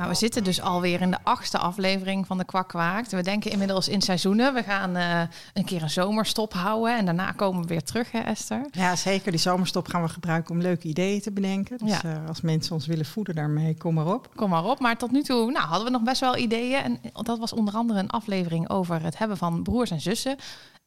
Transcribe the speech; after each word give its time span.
Nou, 0.00 0.12
we 0.12 0.18
zitten 0.18 0.44
dus 0.44 0.60
alweer 0.60 1.00
in 1.00 1.10
de 1.10 1.18
achtste 1.22 1.58
aflevering 1.58 2.26
van 2.26 2.38
de 2.38 2.44
Kwak 2.44 2.72
Waakt. 2.72 3.12
We 3.12 3.22
denken 3.22 3.50
inmiddels 3.50 3.88
in 3.88 4.00
seizoenen. 4.02 4.54
We 4.54 4.62
gaan 4.62 4.96
eh, 4.96 5.20
een 5.52 5.64
keer 5.64 5.82
een 5.82 5.90
zomerstop 5.90 6.52
houden 6.52 6.96
en 6.96 7.04
daarna 7.04 7.32
komen 7.32 7.62
we 7.62 7.66
weer 7.68 7.82
terug, 7.82 8.12
hè 8.12 8.18
Esther? 8.18 8.66
Ja, 8.70 8.96
zeker. 8.96 9.30
Die 9.30 9.40
zomerstop 9.40 9.88
gaan 9.88 10.02
we 10.02 10.08
gebruiken 10.08 10.54
om 10.54 10.60
leuke 10.60 10.88
ideeën 10.88 11.20
te 11.20 11.32
bedenken. 11.32 11.78
Dus 11.78 12.00
Ja. 12.00 12.02
eh, 12.02 12.28
als 12.28 12.40
mensen 12.40 12.74
ons 12.74 12.86
willen 12.86 13.04
voeden 13.04 13.34
daarmee, 13.34 13.76
kom 13.76 13.94
maar 13.94 14.06
op. 14.14 14.30
Kom 14.34 14.50
maar 14.50 14.64
op. 14.64 14.78
Maar 14.78 14.96
tot 14.96 15.10
nu 15.10 15.22
toe 15.22 15.50
nou, 15.50 15.66
hadden 15.66 15.84
we 15.84 15.90
nog 15.92 16.02
best 16.02 16.20
wel 16.20 16.36
ideeën. 16.36 16.82
En 16.82 17.00
dat 17.12 17.38
was 17.38 17.52
onder 17.52 17.74
andere 17.74 17.98
een 17.98 18.10
aflevering 18.10 18.68
over 18.70 19.02
het 19.02 19.18
hebben 19.18 19.36
van 19.36 19.62
broers 19.62 19.90
en 19.90 20.00
zussen. 20.00 20.36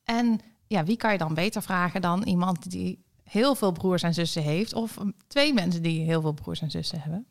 En 0.03 0.39
ja, 0.67 0.83
wie 0.83 0.97
kan 0.97 1.11
je 1.11 1.17
dan 1.17 1.33
beter 1.33 1.61
vragen 1.61 2.01
dan 2.01 2.23
iemand 2.23 2.71
die 2.71 3.03
heel 3.23 3.55
veel 3.55 3.71
broers 3.71 4.03
en 4.03 4.13
zussen 4.13 4.41
heeft... 4.43 4.73
of 4.73 4.97
twee 5.27 5.53
mensen 5.53 5.81
die 5.81 6.05
heel 6.05 6.21
veel 6.21 6.33
broers 6.33 6.61
en 6.61 6.71
zussen 6.71 7.01
hebben. 7.01 7.25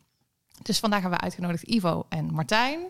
Dus 0.63 0.79
vandaag 0.79 1.01
hebben 1.01 1.19
we 1.19 1.25
uitgenodigd 1.25 1.63
Ivo 1.63 2.07
en 2.09 2.33
Martijn. 2.33 2.81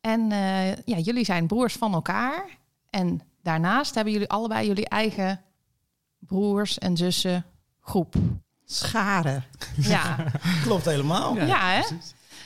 En 0.00 0.32
eh, 0.32 0.76
ja, 0.76 0.96
jullie 0.98 1.24
zijn 1.24 1.46
broers 1.46 1.74
van 1.74 1.92
elkaar. 1.94 2.58
En 2.90 3.20
daarnaast 3.42 3.94
hebben 3.94 4.12
jullie 4.12 4.28
allebei 4.28 4.66
jullie 4.66 4.88
eigen 4.88 5.40
broers 6.18 6.78
en 6.78 6.96
zussen 6.96 7.44
groep. 7.80 8.14
Scharen. 8.64 9.44
Ja, 9.76 10.24
Klopt 10.64 10.84
helemaal. 10.84 11.34
ja, 11.36 11.44
Ja, 11.44 11.68
hè? 11.70 11.82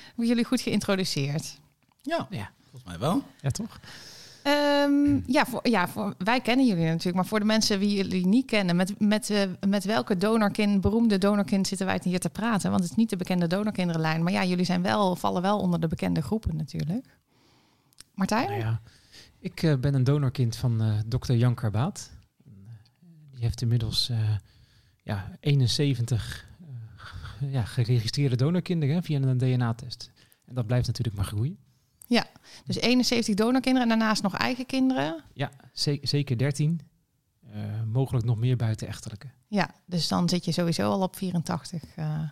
Hebben 0.06 0.26
jullie 0.26 0.44
goed 0.44 0.60
geïntroduceerd. 0.60 1.58
ja. 2.02 2.26
Ja. 2.30 2.50
volgens 2.62 2.84
mij 2.84 2.98
wel. 2.98 3.22
Ja, 3.40 3.50
toch? 3.50 3.80
Ehm, 4.42 5.20
ja, 5.26 5.46
voor, 5.46 5.68
ja 5.68 5.88
voor, 5.88 6.14
wij 6.18 6.40
kennen 6.40 6.66
jullie 6.66 6.84
natuurlijk, 6.84 7.14
maar 7.14 7.26
voor 7.26 7.38
de 7.38 7.44
mensen 7.44 7.80
die 7.80 7.96
jullie 7.96 8.26
niet 8.26 8.46
kennen, 8.46 8.76
met, 8.76 9.00
met, 9.00 9.30
eh, 9.30 9.42
met 9.68 9.84
welke 9.84 10.16
donorkind, 10.16 10.80
beroemde 10.80 11.18
donorkind 11.18 11.66
zitten 11.66 11.86
wij 11.86 12.00
hier 12.02 12.20
te 12.20 12.30
praten? 12.30 12.70
Want 12.70 12.82
het 12.82 12.90
is 12.90 12.96
niet 12.96 13.10
de 13.10 13.16
bekende 13.16 13.46
donorkinderenlijn, 13.46 14.22
maar 14.22 14.32
ja, 14.32 14.44
jullie 14.44 14.64
zijn 14.64 14.82
wel, 14.82 15.16
vallen 15.16 15.42
wel 15.42 15.58
onder 15.58 15.80
de 15.80 15.88
bekende 15.88 16.22
groepen 16.22 16.56
natuurlijk. 16.56 17.06
Martijn? 18.14 18.48
Nou 18.48 18.60
ja, 18.60 18.80
ik 19.38 19.62
eh, 19.62 19.76
ben 19.76 19.94
een 19.94 20.04
donorkind 20.04 20.56
van 20.56 20.80
eh 20.80 20.98
dokter 21.06 21.36
Jan 21.36 21.54
Karbaat. 21.54 22.10
Die 23.30 23.42
heeft 23.42 23.62
inmiddels 23.62 24.10
ja, 25.02 25.36
71 25.40 26.46
eh, 27.40 27.52
ja, 27.52 27.64
geregistreerde 27.64 28.36
donorkinderen 28.36 29.02
via 29.02 29.20
een 29.20 29.38
DNA-test. 29.38 30.10
En 30.44 30.54
dat 30.54 30.66
blijft 30.66 30.86
natuurlijk 30.86 31.16
maar 31.16 31.24
groeien. 31.24 31.58
Dus 32.64 32.76
71 32.76 33.34
donorkinderen 33.34 33.90
en 33.90 33.98
daarnaast 33.98 34.22
nog 34.22 34.34
eigen 34.36 34.66
kinderen. 34.66 35.22
Ja, 35.34 35.50
ze- 35.72 35.98
zeker 36.02 36.38
13. 36.38 36.80
Eh, 37.52 37.60
mogelijk 37.92 38.24
nog 38.24 38.36
meer 38.38 38.56
buitenechtelijke. 38.56 39.30
Ja, 39.48 39.70
dus 39.86 40.08
dan 40.08 40.28
zit 40.28 40.44
je 40.44 40.52
sowieso 40.52 40.90
al 40.90 41.02
op 41.02 41.16
84. 41.16 41.82
eh. 41.96 42.14
Eh, 42.14 42.28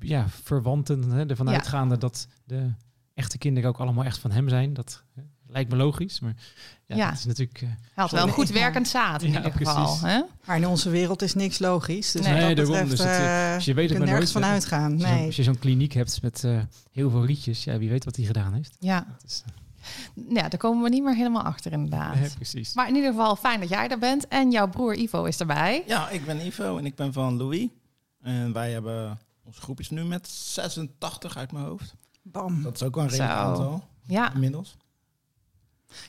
ja, 0.00 0.28
verwanten 0.28 1.02
hè, 1.10 1.26
ervan 1.26 1.46
Ja. 1.46 1.52
uitgaande 1.52 1.98
dat 1.98 2.28
de 2.44 2.72
echte 3.14 3.38
kinderen 3.38 3.68
ook 3.70 3.78
allemaal 3.80 4.04
echt 4.04 4.18
van 4.18 4.30
hem 4.30 4.48
zijn. 4.48 4.72
Dat 4.74 5.04
lijkt 5.52 5.70
me 5.70 5.76
logisch, 5.76 6.20
maar 6.20 6.34
ja, 6.86 6.96
Ja. 6.96 7.08
dat 7.10 7.18
is 7.18 7.24
natuurlijk... 7.24 7.62
eh, 7.62 7.68
Hij 7.68 7.76
had 7.94 8.10
wel 8.10 8.20
Sorry. 8.20 8.34
goed 8.34 8.48
werkend 8.50 8.88
zaad 8.88 9.22
in 9.22 9.30
Ja, 9.30 9.36
ieder 9.36 9.52
geval. 9.52 9.84
precies. 9.84 10.00
Hè? 10.02 10.20
Maar 10.44 10.56
in 10.56 10.66
onze 10.66 10.90
wereld 10.90 11.22
is 11.22 11.34
niks 11.34 11.58
logisch. 11.58 12.12
Dus 12.12 12.26
Nee, 12.26 12.54
daarom. 12.54 12.54
betreft, 12.56 12.90
Dus 12.90 12.98
het, 12.98 13.08
eh, 13.08 13.48
eh, 13.50 13.54
dus 13.54 13.64
je 13.64 13.74
weet 13.74 13.90
het 13.90 13.98
nergens 13.98 14.18
nooit, 14.32 14.44
van 14.44 14.44
uitgaan. 14.52 14.92
Als 14.92 15.00
je 15.00 15.06
zo'n- 15.06 15.16
Nee. 15.16 15.26
Als 15.26 15.36
je 15.36 15.42
zo'n 15.42 15.58
kliniek 15.58 15.92
hebt 15.92 16.22
met 16.22 16.44
eh, 16.44 16.60
heel 16.92 17.10
veel 17.10 17.24
rietjes, 17.26 17.64
ja, 17.64 17.78
wie 17.78 17.88
weet 17.88 18.04
wat 18.04 18.16
hij 18.16 18.24
gedaan 18.24 18.52
heeft. 18.52 18.76
Ja. 18.78 19.06
Dat 19.20 19.24
is, 19.30 19.42
ja, 20.28 20.48
daar 20.48 20.56
komen 20.58 20.82
we 20.82 20.88
niet 20.88 21.02
meer 21.02 21.14
helemaal 21.16 21.42
achter 21.42 21.72
inderdaad. 21.72 22.34
precies. 22.34 22.74
Maar 22.74 22.88
in 22.88 22.94
ieder 22.94 23.10
geval 23.10 23.36
fijn 23.36 23.60
dat 23.60 23.68
jij 23.68 23.88
er 23.88 23.98
bent. 23.98 24.28
En 24.28 24.50
jouw 24.50 24.68
broer 24.68 24.94
Ivo 24.94 25.24
is 25.24 25.40
erbij. 25.40 25.82
Ja, 25.86 26.08
ik 26.08 26.24
ben 26.24 26.46
Ivo 26.46 26.78
en 26.78 26.86
ik 26.86 26.94
ben 26.94 27.12
van 27.12 27.36
Louis. 27.36 27.66
En 28.22 28.52
wij 28.52 28.72
hebben, 28.72 29.18
onze 29.44 29.60
groep 29.60 29.80
is 29.80 29.90
nu 29.90 30.04
met 30.04 30.28
86 30.28 31.36
uit 31.36 31.52
mijn 31.52 31.64
hoofd. 31.64 31.94
Bam. 32.22 32.62
Dat 32.62 32.74
is 32.74 32.82
ook 32.82 32.94
wel 32.94 33.04
een 33.04 33.10
redelijk 33.10 33.32
Zo. 33.34 33.38
aantal 33.38 33.84
Ja, 34.06 34.32
inmiddels. 34.34 34.76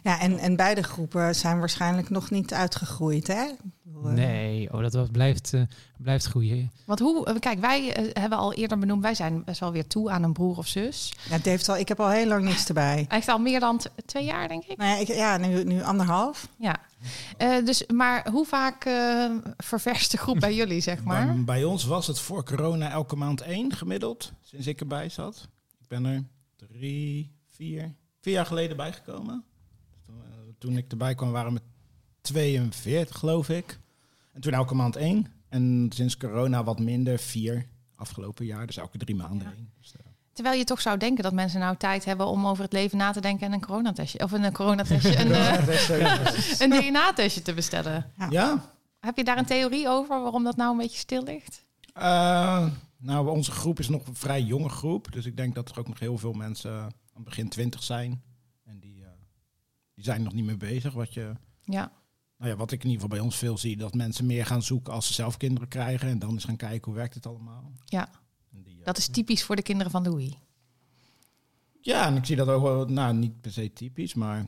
Ja, 0.03 0.19
en, 0.19 0.38
en 0.38 0.56
beide 0.56 0.84
groepen 0.84 1.36
zijn 1.36 1.59
waarschijnlijk 1.59 2.09
nog 2.09 2.30
niet 2.30 2.53
uitgegroeid, 2.53 3.28
hè? 3.28 3.34
Eh, 3.44 3.56
Nee, 4.03 4.74
oh, 4.74 4.90
dat 4.92 5.12
blijft, 5.12 5.53
eh, 5.53 5.62
blijft 5.97 6.25
groeien. 6.25 6.72
want 6.86 7.00
hoe... 7.00 7.25
eh, 7.25 7.40
Kijk, 7.40 7.59
wij 7.59 8.09
hebben 8.14 8.38
al 8.38 8.53
eerder 8.53 8.78
benoemd... 8.80 9.02
wij 9.02 9.16
zijn 9.16 9.44
best 9.44 9.59
wel 9.59 9.72
weer 9.72 9.88
toe 9.88 10.09
aan 10.12 10.24
een 10.24 10.34
broer 10.34 10.58
of 10.58 10.68
zus. 10.68 11.14
Ja, 11.30 11.36
het 11.36 11.46
heeft 11.46 11.70
al, 11.70 11.78
ik 11.78 11.88
heb 11.88 12.00
al 12.00 12.09
heel 12.09 12.28
lang 12.28 12.44
niks 12.44 12.68
erbij. 12.68 12.96
Hij 12.96 13.06
heeft 13.08 13.28
al 13.28 13.40
meer 13.40 13.59
dan 13.59 13.80
twee 14.06 14.24
jaar, 14.25 14.47
denk 14.47 14.64
ik. 14.64 14.78
Nou 14.78 14.90
ja, 14.90 14.97
ik, 14.97 15.08
ja 15.08 15.38
nu, 15.38 15.64
nu 15.64 15.81
anderhalf. 15.84 16.47
Ja. 16.58 16.75
Eh, 17.38 17.66
dus, 17.66 17.84
maar 17.88 18.30
hoe 18.31 18.46
vaak 18.46 18.86
eh 18.86 19.30
ververst 19.58 20.12
de 20.12 20.18
groep 20.18 20.40
bij 20.40 20.56
jullie, 20.56 20.81
zeg 20.81 21.03
maar? 21.03 21.25
Bij, 21.25 21.44
bij 21.44 21.64
ons 21.64 21.86
was 21.86 22.08
het 22.08 22.20
voor 22.20 22.44
corona 22.46 22.90
elke 22.91 23.16
maand 23.16 23.41
één 23.41 23.74
gemiddeld, 23.75 24.31
sinds 24.41 24.68
ik 24.68 24.80
erbij 24.80 25.09
zat. 25.09 25.47
Ik 25.80 25.88
ben 25.88 26.06
er 26.06 26.24
drie, 26.56 27.31
vier, 27.50 27.96
vier 28.22 28.34
jaar 28.34 28.46
geleden 28.46 28.78
bijgekomen. 28.78 29.44
Toen, 30.61 30.77
ik 30.77 30.91
erbij 30.91 31.16
kwam 31.16 31.31
waren 31.31 31.47
we 31.47 31.53
met 31.53 31.63
42, 32.22 33.17
geloof 33.17 33.49
ik. 33.49 33.79
En 34.33 34.41
toen 34.41 34.53
elke 34.53 34.75
maand 34.75 34.95
één. 34.95 35.27
En 35.49 35.89
sinds 35.94 36.17
corona 36.17 36.63
wat 36.63 36.79
minder, 36.79 37.19
vier 37.19 37.67
afgelopen 37.95 38.45
jaar. 38.45 38.66
Dus 38.67 38.77
elke 38.77 38.97
drie 38.97 39.16
maanden 39.16 39.47
Ja. 39.47 39.53
één. 39.55 39.72
Dus, 39.79 39.91
eh, 39.91 39.99
Terwijl 40.33 40.57
je 40.57 40.63
toch 40.63 40.81
zou 40.81 40.97
denken 40.97 41.23
dat 41.23 41.33
mensen 41.33 41.59
nou 41.59 41.77
tijd 41.77 42.05
hebben 42.05 42.27
om 42.27 42.47
over 42.47 42.63
het 42.63 42.73
leven 42.73 42.97
na 42.97 43.11
te 43.11 43.22
denken 43.22 43.47
en 43.47 43.53
een 43.53 43.66
coronatestje, 43.66 44.19
of 44.23 44.31
een 44.31 44.51
coronatestje, 44.53 45.17
een, 45.19 45.31
eh, 45.41 46.59
een 46.59 46.69
DNA-testje 46.69 47.41
te 47.41 47.53
bestellen. 47.53 48.11
ja, 48.29 48.63
Heb 48.99 49.17
je 49.17 49.23
daar 49.23 49.38
een 49.38 49.45
theorie 49.45 49.88
over 49.88 50.22
waarom 50.22 50.43
dat 50.43 50.55
nou 50.55 50.72
een 50.72 50.78
beetje 50.78 50.97
stil 50.97 51.23
ligt? 51.23 51.66
Eh, 51.93 52.66
nou, 52.97 53.29
onze 53.29 53.51
groep 53.51 53.79
is 53.79 53.89
nog 53.89 54.07
een 54.07 54.16
vrij 54.16 54.41
jonge 54.41 54.69
groep. 54.69 55.11
Dus 55.11 55.25
ik 55.25 55.38
denk 55.38 55.55
dat 55.55 55.69
er 55.69 55.79
ook 55.79 55.88
nog 55.88 55.99
heel 55.99 56.17
veel 56.17 56.33
mensen 56.33 56.72
aan 56.81 56.91
het 57.13 57.23
begin 57.23 57.49
twintig 57.49 57.83
zijn. 57.83 58.22
Die, 60.01 60.12
zijn 60.12 60.23
nog 60.23 60.34
niet 60.34 60.45
mee 60.45 60.57
bezig. 60.57 60.94
Wat, 60.94 61.13
je, 61.13 61.34
Ja, 61.63 61.91
nou 62.38 62.51
ja, 62.51 62.57
wat 62.57 62.72
ik 62.72 62.84
in 62.84 62.89
ieder 62.89 63.01
geval 63.01 63.17
bij 63.17 63.25
ons 63.25 63.35
veel 63.35 63.57
zie, 63.57 63.78
dat 63.78 63.94
mensen 63.94 64.25
meer 64.25 64.45
gaan 64.45 64.63
zoeken 64.63 64.94
als 64.94 65.07
ze 65.07 65.13
zelf 65.13 65.38
kinderen 65.38 65.67
krijgen. 65.67 66.09
En 66.09 66.19
dan 66.19 66.29
eens 66.31 66.44
gaan 66.45 66.56
kijken 66.56 66.85
hoe 66.85 66.94
werkt 67.00 67.13
het 67.13 67.25
allemaal. 67.25 67.72
ja. 67.85 68.09
Die, 68.50 68.79
eh, 68.79 68.85
dat 68.85 68.97
is 68.97 69.07
typisch 69.07 69.44
voor 69.44 69.56
de 69.56 69.61
kinderen 69.61 69.91
van 69.91 70.03
Louis. 70.03 70.34
Ja, 71.81 72.06
en 72.06 72.16
ik 72.16 72.25
zie 72.25 72.35
dat 72.35 72.47
ook 72.47 72.61
wel, 72.61 72.85
nou 72.85 73.13
niet 73.13 73.41
per 73.41 73.51
se 73.51 73.73
typisch, 73.73 74.13
maar 74.13 74.45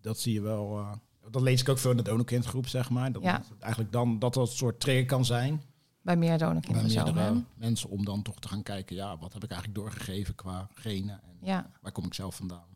dat 0.00 0.18
zie 0.18 0.32
je 0.32 0.40
wel. 0.40 0.78
eh, 0.78 0.92
dat 1.30 1.42
lees 1.42 1.60
ik 1.60 1.68
ook 1.68 1.78
veel 1.78 1.90
in 1.90 1.96
de 1.96 2.02
donorkindgroep, 2.02 2.66
zeg 2.68 2.90
maar. 2.90 3.12
Dat 3.12 3.22
Ja. 3.22 3.42
eigenlijk 3.58 3.92
dan 3.92 4.18
dat 4.18 4.34
dat 4.34 4.48
een 4.48 4.56
soort 4.56 4.80
trigger 4.80 5.06
kan 5.06 5.24
zijn. 5.24 5.62
Bij 6.02 6.16
meer 6.16 6.28
bij 6.28 6.38
donorkinderen 6.38 6.90
zo. 6.90 7.02
meerdere 7.04 7.42
mensen 7.54 7.88
om 7.90 8.04
dan 8.04 8.22
toch 8.22 8.38
te 8.40 8.48
gaan 8.48 8.62
kijken, 8.62 8.96
ja, 8.96 9.18
wat 9.18 9.32
heb 9.32 9.44
ik 9.44 9.50
eigenlijk 9.50 9.80
doorgegeven 9.80 10.34
qua 10.34 10.68
genen 10.74 11.22
en 11.22 11.36
Ja, 11.40 11.70
waar 11.80 11.92
kom 11.92 12.04
ik 12.04 12.14
zelf 12.14 12.36
vandaan. 12.36 12.68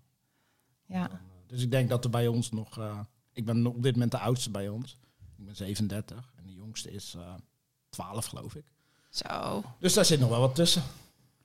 ja. 0.87 1.09
Dan, 1.09 1.17
eh, 1.17 1.25
dus 1.47 1.63
ik 1.63 1.71
denk 1.71 1.89
dat 1.89 2.05
er 2.05 2.11
bij 2.11 2.27
ons 2.27 2.51
nog, 2.51 2.79
eh, 2.79 3.01
ik 3.33 3.45
ben 3.45 3.67
op 3.67 3.83
dit 3.83 3.93
moment 3.93 4.11
de 4.11 4.19
oudste 4.19 4.51
bij 4.51 4.69
ons, 4.69 4.99
ik 5.39 5.45
ben 5.45 5.57
37 5.57 6.33
en 6.37 6.47
de 6.47 6.55
jongste 6.55 6.91
is 6.91 7.15
eh 7.17 7.35
12 7.91 8.27
geloof 8.27 8.55
ik. 8.55 8.65
Zo. 9.11 9.63
Dus 9.81 9.95
daar 9.95 10.05
zit 10.05 10.21
nog 10.21 10.29
wel 10.29 10.41
wat 10.41 10.55
tussen. 10.55 10.83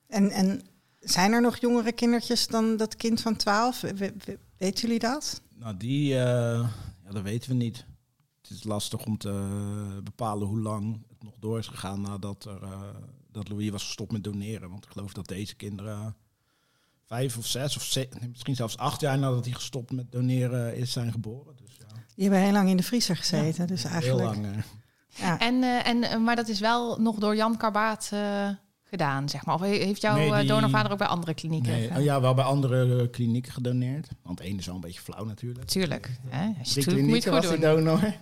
En, 0.06 0.30
en 0.30 0.62
zijn 1.00 1.32
er 1.32 1.40
nog 1.40 1.56
jongere 1.56 1.92
kindertjes 1.92 2.46
dan 2.46 2.76
dat 2.76 2.96
kind 2.96 3.20
van 3.20 3.36
12? 3.36 3.80
We- 3.80 3.94
we- 3.96 4.38
weten 4.56 4.80
jullie 4.80 4.98
dat? 4.98 5.40
Nou, 5.54 5.76
die, 5.76 6.14
eh, 6.18 6.68
ja, 7.04 7.10
dat 7.10 7.22
weten 7.22 7.50
we 7.50 7.56
niet. 7.56 7.84
Het 8.42 8.50
is 8.50 8.64
lastig 8.64 9.04
om 9.04 9.18
te 9.18 9.30
bepalen 10.04 10.46
hoe 10.48 10.60
lang 10.60 11.04
het 11.08 11.22
nog 11.22 11.34
door 11.38 11.58
is 11.58 11.66
gegaan 11.66 12.00
nadat 12.00 12.44
er, 12.44 12.62
eh, 12.62 12.80
dat 13.30 13.48
Louis 13.48 13.70
was 13.70 13.84
gestopt 13.84 14.12
met 14.12 14.24
doneren. 14.24 14.70
Want 14.70 14.84
ik 14.84 14.90
geloof 14.90 15.12
dat 15.12 15.26
deze 15.28 15.54
kinderen 15.54 16.16
vijf 17.12 17.36
of 17.38 17.46
zes 17.46 17.76
of 17.76 17.96
misschien 18.28 18.54
zelfs 18.56 18.76
acht 18.76 19.00
jaar 19.00 19.18
nadat 19.18 19.44
hij 19.44 19.54
gestopt 19.54 19.90
met 19.92 20.12
doneren 20.12 20.76
is 20.76 20.92
zijn 20.92 21.12
geboren. 21.12 21.56
Dus 21.56 21.76
ja, 21.78 21.86
Die 22.14 22.24
hebben 22.24 22.42
heel 22.42 22.52
lang 22.52 22.68
in 22.68 22.76
de 22.76 22.82
vriezer 22.82 23.16
gezeten, 23.16 23.66
dus 23.66 23.84
eigenlijk. 23.84 24.32
heel 24.34 24.42
lang. 24.42 24.54
eh. 24.56 24.62
Ja. 25.20 25.38
En, 25.40 25.62
eh, 25.62 25.86
en, 25.86 26.02
eh, 26.02 26.18
maar 26.18 26.36
dat 26.36 26.48
is 26.48 26.60
wel 26.60 27.00
nog 27.00 27.16
door 27.18 27.36
Jan 27.36 27.56
Karbaat 27.56 28.10
eh, 28.12 28.48
gedaan, 28.84 29.28
zeg 29.28 29.44
maar. 29.44 29.54
Of 29.54 29.60
he- 29.60 29.66
heeft 29.66 30.00
jouw 30.00 30.16
Nee, 30.16 30.32
die- 30.34 30.46
donorvader 30.48 30.92
ook 30.92 30.98
bij 30.98 31.06
andere 31.06 31.34
klinieken? 31.34 31.72
Nee, 31.72 31.90
oh 31.90 32.02
ja, 32.02 32.20
wel 32.20 32.34
bij 32.34 32.44
andere 32.44 33.08
klinieken 33.10 33.52
gedoneerd. 33.52 34.08
Want 34.22 34.40
één 34.40 34.58
is 34.58 34.66
wel 34.66 34.74
een 34.74 34.80
beetje 34.80 35.00
flauw 35.00 35.24
natuurlijk. 35.24 35.66
Tuurlijk. 35.66 36.18
Hè? 36.28 36.50
Als 36.58 36.74
je 36.74 36.84
doet, 36.84 37.02
moet 37.02 37.22
je 37.22 37.30
was 37.30 37.48
die 37.48 37.58
donor. 37.58 38.00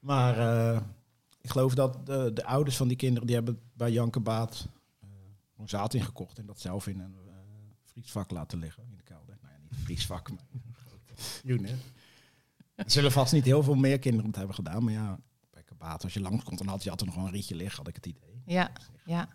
maar 0.00 0.38
eh, 0.38 0.80
ik 1.40 1.50
geloof 1.50 1.74
dat 1.74 2.06
de, 2.06 2.30
de 2.34 2.44
ouders 2.44 2.76
van 2.76 2.88
die 2.88 2.96
kinderen... 2.96 3.26
die 3.26 3.36
hebben 3.36 3.58
bij 3.74 3.90
Janke 3.90 4.20
Baat 4.20 4.66
eh, 4.66 4.77
gewoon 5.58 5.68
zaad 5.68 5.94
ingekocht... 5.94 6.38
en 6.38 6.46
dat 6.46 6.60
zelf 6.60 6.86
in 6.86 7.00
een 7.00 7.16
eh, 7.26 7.32
vriesvak 7.84 8.30
laten 8.30 8.58
liggen 8.58 8.82
in 8.82 8.96
de 8.96 9.02
kelder. 9.02 9.36
Nou 9.42 9.52
ja, 9.54 9.58
niet 9.62 9.72
een 9.72 9.78
vriesvak, 9.84 10.30
maar 10.30 10.40
een. 10.52 11.68
Er 12.74 12.90
zullen 12.90 13.12
vast 13.12 13.32
niet 13.32 13.44
heel 13.44 13.62
veel 13.62 13.74
meer 13.74 13.98
kinderen 13.98 14.26
het 14.26 14.36
hebben 14.36 14.54
gedaan... 14.54 14.84
maar 14.84 14.92
ja, 14.92 15.18
bij 15.50 15.62
Kabaat, 15.62 16.04
als 16.04 16.14
je 16.14 16.20
langskomt... 16.20 16.58
dan 16.58 16.66
had 16.68 16.82
je 16.84 16.90
altijd 16.90 17.08
nog 17.08 17.18
wel 17.18 17.26
een 17.28 17.32
rietje 17.32 17.54
liggen, 17.54 17.78
had 17.78 17.88
ik 17.88 17.94
het 17.94 18.06
idee. 18.06 18.42
Ja, 18.46 18.70
ja. 19.04 19.28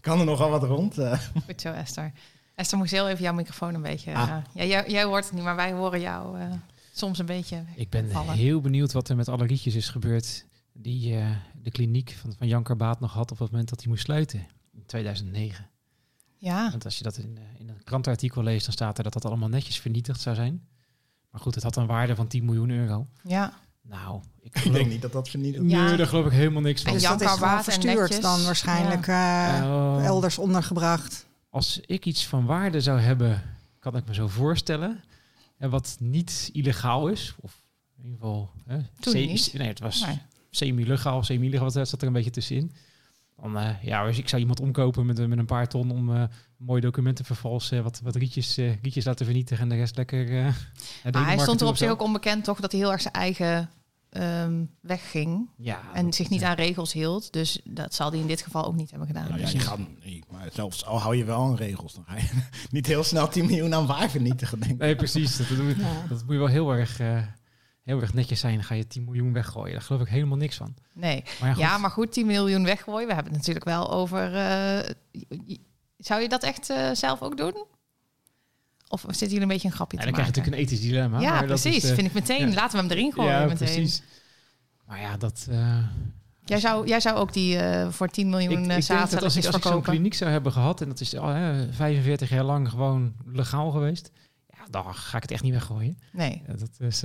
Kan 0.00 0.18
er 0.18 0.24
nogal 0.24 0.50
wat 0.50 0.62
rond. 0.62 0.98
eh. 0.98 1.20
Goed 1.44 1.60
zo, 1.60 1.72
Esther. 1.72 2.12
Esther 2.54 2.78
moest 2.78 2.90
heel 2.90 3.08
even 3.08 3.22
jouw 3.22 3.32
microfoon 3.34 3.74
een 3.74 3.82
beetje... 3.82 4.14
Ah. 4.14 4.30
eh, 4.30 4.42
ja, 4.54 4.64
jij, 4.64 4.90
jij 4.90 5.04
hoort 5.04 5.24
het 5.24 5.32
niet, 5.34 5.42
maar 5.42 5.56
wij 5.56 5.72
horen 5.72 6.00
jou 6.00 6.40
eh, 6.40 6.52
soms 6.92 7.18
een 7.18 7.26
beetje 7.26 7.64
Ik 7.74 7.90
ben 7.90 8.10
vallen. 8.10 8.34
heel 8.34 8.60
benieuwd 8.60 8.92
wat 8.92 9.08
er 9.08 9.16
met 9.16 9.28
alle 9.28 9.46
rietjes 9.46 9.74
is 9.74 9.88
gebeurd 9.88 10.46
die 10.72 11.16
eh, 11.16 11.30
de 11.62 11.70
kliniek 11.70 12.10
van, 12.20 12.32
van 12.38 12.46
Jan 12.46 12.62
Karbaat 12.62 13.00
nog 13.00 13.12
had 13.12 13.30
op 13.30 13.38
het 13.38 13.50
moment 13.50 13.68
dat 13.68 13.80
hij 13.80 13.88
moest 13.88 14.04
sluiten. 14.04 14.46
In 14.84 14.90
2009. 14.90 15.68
Ja, 16.38 16.70
Want 16.70 16.84
als 16.84 16.96
je 16.98 17.04
dat 17.04 17.16
in, 17.16 17.36
eh, 17.38 17.60
in 17.60 17.68
een 17.68 17.84
krantenartikel 17.84 18.42
leest, 18.42 18.64
dan 18.64 18.72
staat 18.74 18.98
er 18.98 19.04
dat 19.04 19.12
dat 19.12 19.24
allemaal 19.24 19.48
netjes 19.48 19.78
vernietigd 19.80 20.20
zou 20.20 20.34
zijn. 20.36 20.66
Maar 21.30 21.40
goed, 21.40 21.54
het 21.54 21.64
had 21.64 21.76
een 21.76 21.86
waarde 21.86 22.14
van 22.14 22.26
10 22.26 22.44
miljoen 22.44 22.70
euro. 22.70 23.06
ja. 23.22 23.62
Nou, 23.82 24.22
ik 24.40 24.72
denk 24.72 24.88
niet 24.88 25.02
dat 25.02 25.12
dat 25.12 25.28
vernietigd 25.28 25.70
Ja. 25.70 25.84
nee, 25.86 25.96
daar 25.96 26.06
geloof 26.06 26.26
ik 26.26 26.32
helemaal 26.32 26.62
niks 26.62 26.82
van. 26.82 26.92
En 26.92 26.98
Dus 26.98 27.08
dat 27.08 27.20
is 27.20 27.30
gewoon 27.30 27.64
verstuurd 27.64 28.22
dan 28.22 28.44
waarschijnlijk 28.44 29.06
eh, 29.06 30.04
elders 30.04 30.38
ondergebracht. 30.38 31.26
Als 31.48 31.80
ik 31.86 32.06
iets 32.06 32.26
van 32.26 32.44
waarde 32.44 32.80
zou 32.80 33.00
hebben, 33.00 33.42
kan 33.78 33.96
ik 33.96 34.06
me 34.06 34.14
zo 34.14 34.28
voorstellen. 34.28 35.02
En 35.56 35.70
wat 35.70 35.96
niet 36.00 36.50
illegaal 36.52 37.08
is, 37.08 37.34
of 37.40 37.62
in 37.96 38.02
ieder 38.04 38.18
geval... 38.20 38.50
Hè, 38.66 38.76
Toen 39.00 39.12
se- 39.12 39.18
niet. 39.18 39.52
Nee, 39.56 39.68
het 39.68 39.80
was 39.80 40.04
Nee. 40.06 40.18
semi-legaal, 40.50 41.22
semi-illegaal, 41.22 41.70
wat 41.72 41.88
zat 41.88 42.00
er 42.00 42.06
een 42.06 42.12
beetje 42.12 42.30
tussenin. 42.30 42.72
Dan, 43.52 43.58
eh, 43.58 43.82
ja, 43.82 44.04
dus 44.04 44.18
ik 44.18 44.28
zou 44.28 44.40
iemand 44.40 44.60
omkopen 44.60 45.06
met, 45.06 45.28
met 45.28 45.38
een 45.38 45.46
paar 45.46 45.68
ton 45.68 45.90
om 45.90 46.14
eh 46.16 46.22
mooie 46.56 46.80
documenten 46.80 47.24
te 47.24 47.32
vervalsen, 47.34 47.82
wat, 47.82 48.00
wat 48.02 48.16
rietjes, 48.16 48.56
eh, 48.56 48.80
rietjes 48.82 49.04
laten 49.04 49.24
vernietigen 49.26 49.62
en 49.62 49.68
de 49.68 49.74
rest 49.76 49.96
lekker... 49.96 50.38
eh 50.38 50.44
Maar 51.12 51.26
hij 51.26 51.38
stond 51.38 51.60
er 51.60 51.66
op 51.66 51.76
zich 51.76 51.90
ook 51.90 52.02
onbekend 52.02 52.44
toch 52.44 52.60
dat 52.60 52.72
hij 52.72 52.80
heel 52.80 52.92
erg 52.92 53.00
zijn 53.00 53.14
eigen 53.14 53.70
ehm, 54.10 54.64
weg 54.80 55.10
ging. 55.10 55.50
Ja, 55.56 55.80
En 55.92 56.04
dat- 56.04 56.14
zich 56.14 56.28
niet 56.30 56.42
aan 56.42 56.54
regels 56.56 56.92
hield. 56.92 57.32
Dus 57.32 57.60
dat 57.64 57.94
zal 57.94 58.10
hij 58.10 58.18
in 58.20 58.26
dit 58.26 58.42
geval 58.42 58.64
ook 58.64 58.74
niet 58.74 58.90
hebben 58.90 59.08
gedaan. 59.08 59.28
Nou 59.28 59.40
ja, 59.40 59.48
je 59.48 59.58
gaat, 59.58 59.78
maar 60.30 60.48
zelfs 60.52 60.84
al 60.84 61.00
hou 61.00 61.16
je 61.16 61.24
wel 61.24 61.42
aan 61.42 61.56
regels, 61.56 61.94
dan 61.94 62.04
ga 62.06 62.16
je 62.16 62.28
niet 62.70 62.86
heel 62.86 63.04
snel 63.04 63.28
10 63.28 63.46
miljoen 63.46 63.74
aan 63.74 63.86
waar 63.86 64.10
vernietigen, 64.10 64.60
denk 64.60 64.72
ik. 64.72 64.78
Nee, 64.78 64.96
precies. 64.96 65.36
Dat, 65.36 65.48
dat, 65.48 65.58
moet- 65.58 65.76
Ja. 65.76 66.06
dat 66.08 66.22
moet 66.24 66.32
je 66.32 66.38
wel 66.38 66.46
heel 66.46 66.72
erg, 66.74 67.00
eh, 67.00 67.18
heel 67.84 68.00
erg 68.00 68.14
netjes 68.14 68.40
zijn. 68.40 68.54
Dan 68.54 68.64
ga 68.64 68.74
je 68.74 68.86
10 68.86 69.04
miljoen 69.04 69.32
weggooien. 69.32 69.72
Daar 69.72 69.82
geloof 69.82 70.00
ik 70.02 70.08
helemaal 70.08 70.36
niks 70.36 70.56
van. 70.56 70.74
Nee. 70.92 71.24
Maar 71.40 71.58
ja, 71.58 71.78
maar 71.78 71.90
goed, 71.90 72.12
10 72.12 72.26
miljoen 72.26 72.64
weggooien. 72.64 73.08
We 73.08 73.14
hebben 73.14 73.32
het 73.32 73.40
natuurlijk 73.40 73.64
wel 73.64 73.92
over... 73.92 74.34
eh, 74.34 74.90
zou 75.96 76.22
je 76.22 76.28
dat 76.28 76.42
echt 76.42 76.70
eh, 76.70 76.90
zelf 76.92 77.22
ook 77.22 77.36
doen? 77.36 77.64
Of 78.88 79.04
zit 79.08 79.30
hier 79.30 79.42
een 79.42 79.48
beetje 79.48 79.68
een 79.68 79.74
grapje 79.74 79.96
Ja, 79.96 80.04
te 80.04 80.10
dan 80.10 80.20
krijg 80.20 80.34
je 80.34 80.40
natuurlijk 80.40 80.62
een 80.62 80.74
ethisch 80.74 80.86
dilemma. 80.90 81.20
ja, 81.20 81.30
maar 81.30 81.46
dat 81.46 81.60
precies. 81.60 81.84
is, 81.84 81.90
eh, 81.90 81.94
Vind 81.94 82.06
ik 82.06 82.12
meteen. 82.12 82.48
ja. 82.48 82.54
Laten 82.54 82.76
we 82.76 82.86
hem 82.86 82.96
erin 82.98 83.12
gooien 83.12 83.30
ja, 83.30 83.46
meteen. 83.46 83.56
precies. 83.56 84.02
Maar 84.86 85.00
ja, 85.00 85.16
dat... 85.16 85.48
Jij 86.46 86.60
zou, 86.60 86.86
jij 86.86 87.00
zou 87.00 87.16
ook 87.16 87.32
die 87.32 87.58
voor 87.90 88.08
10 88.08 88.28
miljoen 88.28 88.52
ik, 88.52 88.58
ik 88.58 88.86
denk 88.86 89.10
dat 89.10 89.22
als 89.22 89.36
ik, 89.36 89.46
als 89.46 89.56
ik 89.56 89.62
zo'n 89.62 89.82
kliniek 89.82 90.14
zou 90.14 90.30
hebben 90.30 90.52
gehad... 90.52 90.80
en 90.80 90.88
dat 90.88 91.00
is 91.00 91.16
al 91.16 91.28
hè, 91.28 91.72
45 91.72 92.28
jaar 92.28 92.44
lang 92.44 92.68
gewoon 92.68 93.14
legaal 93.26 93.70
geweest... 93.70 94.10
ja, 94.46 94.64
dan 94.70 94.94
ga 94.94 95.16
ik 95.16 95.22
het 95.22 95.32
echt 95.32 95.42
niet 95.42 95.52
weggooien. 95.52 95.98
Nee. 96.12 96.42
Dat 96.46 96.70
is... 96.78 97.02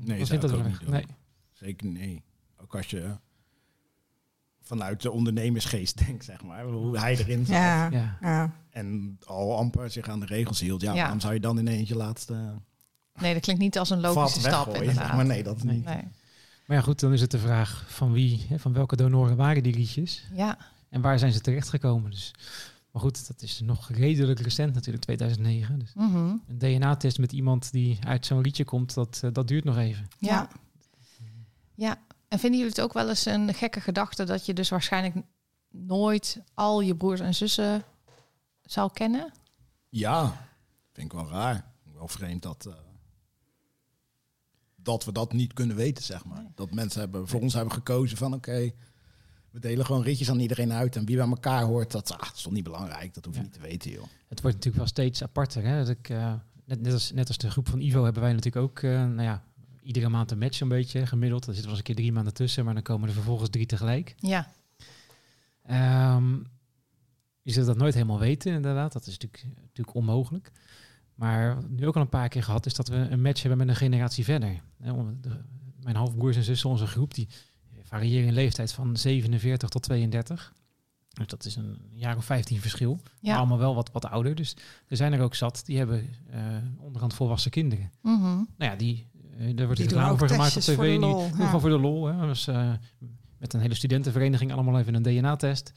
eh 0.00 0.06
Nee, 0.06 0.18
dat 0.26 0.44
ook 0.44 0.50
wel 0.50 0.62
niet 0.62 0.80
doen. 0.80 0.90
Nee. 0.90 1.06
Zeker 1.52 1.86
nee. 1.86 2.22
Ook 2.62 2.76
als 2.76 2.86
je 2.86 3.16
vanuit 4.62 5.02
de 5.02 5.10
ondernemersgeest 5.10 5.98
denkt, 6.06 6.24
zeg 6.24 6.42
maar, 6.44 6.64
hoe 6.64 6.98
hij 6.98 7.16
erin 7.18 7.46
zat. 7.46 7.54
Ja, 7.56 7.90
Ja. 7.90 8.18
ja. 8.20 8.52
En 8.70 9.18
al 9.24 9.56
amper 9.56 9.90
zich 9.90 10.08
aan 10.08 10.20
de 10.20 10.26
regels 10.26 10.60
hield. 10.60 10.80
Ja, 10.80 10.92
Ja. 10.94 11.00
waarom 11.02 11.20
zou 11.20 11.34
je 11.34 11.40
dan 11.40 11.58
ineens 11.58 11.88
je 11.88 11.96
laatste 11.96 12.54
nee, 13.20 13.32
dat 13.32 13.42
klinkt 13.42 13.62
niet 13.62 13.78
als 13.78 13.90
een 13.90 14.00
logische 14.00 14.40
stap 14.40 14.74
inderdaad. 14.74 15.14
Maar 15.16 15.26
nee, 15.26 15.42
dat 15.42 15.62
Nee. 15.62 15.74
niet. 15.76 15.84
Nee. 15.84 16.02
Maar 16.66 16.76
ja, 16.76 16.82
goed, 16.82 17.00
dan 17.00 17.12
is 17.12 17.20
het 17.20 17.30
de 17.30 17.38
vraag 17.38 17.84
van 17.88 18.12
wie... 18.12 18.46
Hè, 18.48 18.58
van 18.58 18.72
welke 18.72 18.96
donoren 18.96 19.36
waren 19.36 19.62
die 19.62 19.72
rietjes? 19.74 20.28
Ja, 20.32 20.58
En 20.88 21.00
waar 21.00 21.18
zijn 21.18 21.32
ze 21.32 21.40
terechtgekomen? 21.40 22.10
Dus, 22.10 22.34
maar 22.98 23.06
goed, 23.06 23.26
dat 23.26 23.42
is 23.42 23.60
nog 23.60 23.88
redelijk 23.88 24.40
recent 24.40 24.74
natuurlijk, 24.74 25.04
2009. 25.04 25.78
Dus 25.78 25.94
mhm. 25.94 26.16
een 26.46 26.58
DNA-test 26.58 27.18
met 27.18 27.32
iemand 27.32 27.72
die 27.72 27.98
uit 28.06 28.26
zo'n 28.26 28.42
rietje 28.42 28.64
komt, 28.64 28.94
dat, 28.94 29.20
eh, 29.24 29.32
dat 29.32 29.48
duurt 29.48 29.64
nog 29.64 29.76
even. 29.76 30.08
ja. 30.18 30.48
Ja. 31.74 32.06
En 32.28 32.38
vinden 32.38 32.58
jullie 32.58 32.74
het 32.74 32.84
ook 32.84 32.92
wel 32.92 33.08
eens 33.08 33.24
een 33.24 33.54
gekke 33.54 33.80
gedachte 33.80 34.24
dat 34.24 34.46
je 34.46 34.54
dus 34.54 34.68
waarschijnlijk 34.68 35.14
nooit 35.70 36.42
al 36.54 36.80
je 36.80 36.96
broers 36.96 37.20
en 37.20 37.34
zussen 37.34 37.84
zal 38.62 38.90
kennen? 38.90 39.32
Ja, 39.88 40.46
vind 40.92 41.12
ik 41.12 41.18
wel 41.18 41.28
raar. 41.28 41.72
Wel 41.94 42.08
vreemd 42.08 42.42
dat, 42.42 42.66
eh, 42.66 42.74
dat 44.76 45.04
we 45.04 45.12
dat 45.12 45.32
niet 45.32 45.52
kunnen 45.52 45.76
weten, 45.76 46.04
zeg 46.04 46.24
maar. 46.24 46.42
Nee. 46.42 46.52
Dat 46.54 46.70
mensen 46.70 47.00
hebben, 47.00 47.28
voor 47.28 47.40
ons 47.40 47.54
hebben 47.54 47.72
gekozen 47.72 48.16
van 48.16 48.34
oké, 48.34 48.72
we 49.50 49.58
delen 49.60 49.86
gewoon 49.86 50.02
ritjes 50.02 50.30
aan 50.30 50.40
iedereen 50.40 50.72
uit. 50.72 50.96
En 50.96 51.04
wie 51.04 51.16
bij 51.16 51.26
elkaar 51.28 51.62
hoort, 51.62 51.90
dat, 51.92 52.12
ah, 52.12 52.18
dat 52.18 52.36
is 52.36 52.42
toch 52.42 52.52
niet 52.52 52.64
belangrijk. 52.64 53.14
Dat 53.14 53.24
hoef 53.24 53.34
je 53.34 53.40
Ja. 53.40 53.46
niet 53.46 53.54
te 53.54 53.60
weten, 53.60 53.90
joh. 53.90 54.02
Het 54.28 54.40
wordt 54.40 54.56
natuurlijk 54.56 54.76
wel 54.76 54.86
steeds 54.86 55.22
aparter. 55.22 55.62
Hè? 55.64 55.78
Dat 55.78 55.88
ik, 55.88 56.08
eh, 56.08 56.34
net, 56.64 56.80
net, 56.80 56.92
als, 56.92 57.12
net 57.12 57.28
als 57.28 57.36
de 57.38 57.50
groep 57.50 57.68
van 57.68 57.80
Ivo 57.80 58.04
hebben 58.04 58.22
wij 58.22 58.32
natuurlijk 58.32 58.64
ook 58.64 58.78
eh, 58.82 58.90
nou 58.90 59.22
ja, 59.22 59.42
iedere 59.82 60.08
maand 60.08 60.30
een 60.30 60.38
match 60.38 60.60
een 60.60 60.68
beetje 60.68 61.06
gemiddeld. 61.06 61.46
Er 61.46 61.54
zitten 61.54 61.62
wel 61.62 61.70
eens 61.70 61.78
een 61.78 61.94
keer 61.94 62.04
drie 62.04 62.12
maanden 62.12 62.34
tussen, 62.34 62.64
maar 62.64 62.74
dan 62.74 62.82
komen 62.82 63.08
er 63.08 63.14
vervolgens 63.14 63.50
drie 63.50 63.66
tegelijk. 63.66 64.14
Ja, 64.18 64.50
Ehm, 65.62 66.34
je 67.42 67.52
zult 67.52 67.66
dat 67.66 67.76
nooit 67.76 67.94
helemaal 67.94 68.18
weten, 68.18 68.52
inderdaad. 68.52 68.92
Dat 68.92 69.06
is 69.06 69.18
natuurlijk, 69.18 69.44
natuurlijk 69.60 69.96
onmogelijk. 69.96 70.52
Maar 71.14 71.58
nu 71.68 71.86
ook 71.86 71.94
al 71.96 72.00
een 72.00 72.08
paar 72.08 72.28
keer 72.28 72.42
gehad 72.42 72.66
is 72.66 72.74
dat 72.74 72.88
we 72.88 72.96
een 72.96 73.22
match 73.22 73.40
hebben 73.40 73.58
met 73.58 73.68
een 73.68 73.76
generatie 73.76 74.24
verder. 74.24 74.60
Mijn 75.80 75.96
halfbroers 75.96 76.36
en 76.36 76.42
zussen, 76.42 76.70
onze 76.70 76.86
groep, 76.86 77.14
die 77.14 77.28
variëren 77.88 78.26
in 78.28 78.34
leeftijd 78.34 78.72
van 78.72 78.96
47 78.96 79.68
tot 79.68 79.82
32. 79.82 80.52
Dus 81.12 81.26
dat 81.26 81.44
is 81.44 81.56
een 81.56 81.78
jaar 81.90 82.16
of 82.16 82.24
15 82.24 82.60
verschil. 82.60 82.94
Maar 82.94 83.12
ja. 83.20 83.36
allemaal 83.36 83.58
wel 83.58 83.74
wat, 83.74 83.90
wat 83.92 84.04
ouder. 84.04 84.34
Dus 84.34 84.56
er 84.88 84.96
zijn 84.96 85.12
er 85.12 85.20
ook 85.20 85.34
zat, 85.34 85.62
die 85.64 85.78
hebben 85.78 86.10
eh 86.30 86.40
onderhand 86.78 87.14
volwassen 87.14 87.50
kinderen. 87.50 87.92
Mhm. 88.02 88.22
Nou 88.22 88.46
ja, 88.58 88.76
die, 88.76 89.06
eh 89.38 89.56
daar 89.56 89.66
wordt 89.66 89.80
reclame 89.80 90.18
voor 90.18 90.28
gemaakt 90.28 90.56
op 90.56 90.62
tv. 90.62 90.74
voor 90.74 90.84
die 90.84 90.98
lol, 90.98 91.28
doen 91.28 91.38
ja. 91.38 91.44
gewoon 91.44 91.60
voor 91.60 91.70
de 91.70 91.78
lol. 91.78 92.06
Hè. 92.06 92.26
Dus, 92.26 92.46
eh, 92.46 92.72
met 93.38 93.52
een 93.54 93.60
hele 93.60 93.74
studentenvereniging 93.74 94.52
allemaal 94.52 94.78
even 94.78 94.94
een 94.94 95.02
DNA-test. 95.02 95.72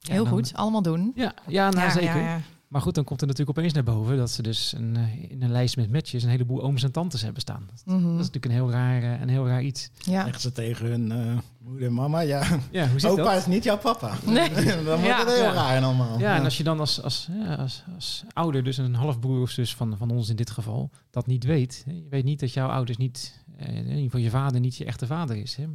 Heel 0.00 0.24
dan- 0.24 0.32
goed, 0.32 0.54
allemaal 0.54 0.82
doen. 0.82 1.12
Ja, 1.14 1.34
ja, 1.46 1.70
nou, 1.70 1.86
ja, 1.86 1.90
zeker. 1.92 2.42
Maar 2.74 2.82
goed, 2.82 2.94
dan 2.94 3.04
komt 3.04 3.20
er 3.20 3.26
natuurlijk 3.26 3.58
opeens 3.58 3.72
naar 3.74 3.82
boven 3.84 4.16
dat 4.16 4.30
ze 4.30 4.42
dus 4.42 4.72
een, 4.76 4.96
eh, 4.96 5.30
in 5.30 5.42
een 5.42 5.50
lijst 5.50 5.76
met 5.76 5.92
matches 5.92 6.22
een 6.22 6.28
heleboel 6.28 6.62
ooms 6.62 6.82
en 6.82 6.92
tantes 6.92 7.22
hebben 7.22 7.40
staan. 7.40 7.66
Dat, 7.70 7.82
Mhm. 7.86 8.02
dat 8.02 8.10
is 8.10 8.16
natuurlijk 8.16 8.44
een 8.44 8.50
heel 8.50 8.70
raar, 8.70 9.02
eh, 9.02 9.20
een 9.20 9.28
heel 9.28 9.46
raar 9.46 9.62
iets. 9.62 9.90
Ja. 9.98 10.22
Zeggen 10.22 10.40
ze 10.40 10.52
tegen 10.52 10.86
hun 10.86 11.12
eh, 11.12 11.38
moeder, 11.58 11.92
mama, 11.92 12.20
ja, 12.20 12.42
Ja, 12.70 12.88
hoe 12.88 13.00
zit 13.00 13.10
opa 13.10 13.22
dat? 13.22 13.36
is 13.36 13.46
niet 13.46 13.64
jouw 13.64 13.78
papa. 13.78 14.14
Nee. 14.26 14.48
dan 14.54 14.84
wordt 14.84 15.02
Ja. 15.02 15.18
het 15.18 15.28
heel 15.34 15.42
Ja. 15.42 15.52
raar 15.52 15.82
allemaal. 15.82 16.18
Ja, 16.18 16.36
en 16.36 16.44
als 16.44 16.56
je 16.56 16.64
dan 16.64 16.80
als, 16.80 17.02
als, 17.02 17.28
ja, 17.32 17.54
als, 17.54 17.84
als 17.94 18.24
ouder, 18.32 18.64
dus 18.64 18.76
een 18.76 18.94
halfbroer 18.94 19.40
of 19.40 19.50
zus 19.50 19.74
van, 19.74 19.96
van 19.96 20.10
ons 20.10 20.28
in 20.28 20.36
dit 20.36 20.50
geval, 20.50 20.90
dat 21.10 21.26
niet 21.26 21.44
weet. 21.44 21.82
Hè, 21.86 21.92
je 21.92 22.06
weet 22.10 22.24
niet 22.24 22.40
dat 22.40 22.52
jouw 22.52 22.68
ouders 22.68 22.98
niet, 22.98 23.44
in 23.56 23.86
ieder 23.86 24.02
geval 24.02 24.20
je 24.20 24.30
vader 24.30 24.60
niet 24.60 24.76
je 24.76 24.84
echte 24.84 25.06
vader 25.06 25.36
is. 25.36 25.54
Hè, 25.56 25.66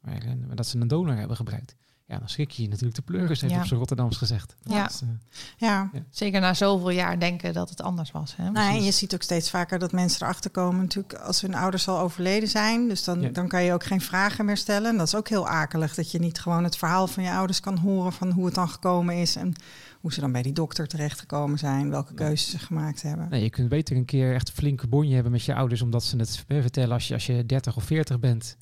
maar, 0.00 0.22
maar 0.46 0.56
dat 0.56 0.66
ze 0.66 0.78
een 0.80 0.88
donor 0.88 1.16
hebben 1.16 1.36
gebruikt. 1.36 1.76
Ja, 2.10 2.18
dan 2.18 2.28
schrik 2.28 2.50
je 2.50 2.62
je 2.62 2.68
natuurlijk 2.68 2.96
de 2.96 3.02
pleuris, 3.02 3.40
heeft 3.40 3.52
Ja. 3.52 3.60
op 3.60 3.66
zijn 3.66 3.78
Rotterdams 3.78 4.16
gezegd. 4.16 4.56
Ja. 4.62 4.82
Dat 4.82 4.90
is, 4.90 5.00
eh, 5.00 5.08
ja. 5.56 5.90
Zeker 6.10 6.40
na 6.40 6.54
zoveel 6.54 6.90
jaar 6.90 7.18
denken 7.20 7.52
dat 7.52 7.68
het 7.70 7.82
anders 7.82 8.10
was. 8.10 8.36
Hè? 8.36 8.50
Nou, 8.50 8.74
en 8.76 8.82
je 8.84 8.90
ziet 8.90 9.14
ook 9.14 9.22
steeds 9.22 9.50
vaker 9.50 9.78
dat 9.78 9.92
mensen 9.92 10.22
erachter 10.22 10.50
komen, 10.50 10.80
natuurlijk, 10.80 11.14
als 11.14 11.40
hun 11.40 11.54
ouders 11.54 11.88
al 11.88 11.98
overleden 11.98 12.48
zijn. 12.48 12.88
Dus 12.88 13.04
dan, 13.04 13.20
Ja. 13.20 13.28
dan 13.28 13.48
kan 13.48 13.62
je 13.62 13.72
ook 13.72 13.84
geen 13.84 14.00
vragen 14.00 14.44
meer 14.44 14.56
stellen. 14.56 14.90
En 14.90 14.96
dat 14.96 15.06
is 15.06 15.14
ook 15.14 15.28
heel 15.28 15.48
akelig, 15.48 15.94
dat 15.94 16.10
je 16.10 16.18
niet 16.18 16.40
gewoon 16.40 16.64
het 16.64 16.76
verhaal 16.76 17.06
van 17.06 17.22
je 17.22 17.30
ouders 17.32 17.60
kan 17.60 17.78
horen 17.78 18.12
van 18.12 18.30
hoe 18.30 18.44
het 18.44 18.54
dan 18.54 18.68
gekomen 18.68 19.14
is 19.14 19.36
en 19.36 19.52
hoe 20.00 20.12
ze 20.12 20.20
dan 20.20 20.32
bij 20.32 20.42
die 20.42 20.52
dokter 20.52 20.86
terechtgekomen 20.88 21.58
zijn, 21.58 21.90
welke 21.90 22.14
keuzes 22.14 22.50
ze 22.50 22.58
gemaakt 22.58 23.02
hebben. 23.02 23.28
Nee, 23.30 23.42
je 23.42 23.50
kunt 23.50 23.68
beter 23.68 23.96
een 23.96 24.04
keer 24.04 24.34
echt 24.34 24.48
een 24.48 24.54
flinke 24.54 24.86
bonje 24.88 25.14
hebben 25.14 25.32
met 25.32 25.42
je 25.42 25.54
ouders, 25.54 25.82
omdat 25.82 26.04
ze 26.04 26.16
het 26.16 26.44
vertellen 26.46 26.92
als 26.92 27.08
je, 27.08 27.14
als 27.14 27.26
je 27.26 27.46
30 27.46 27.76
of 27.76 27.84
40 27.84 28.20
bent. 28.20 28.56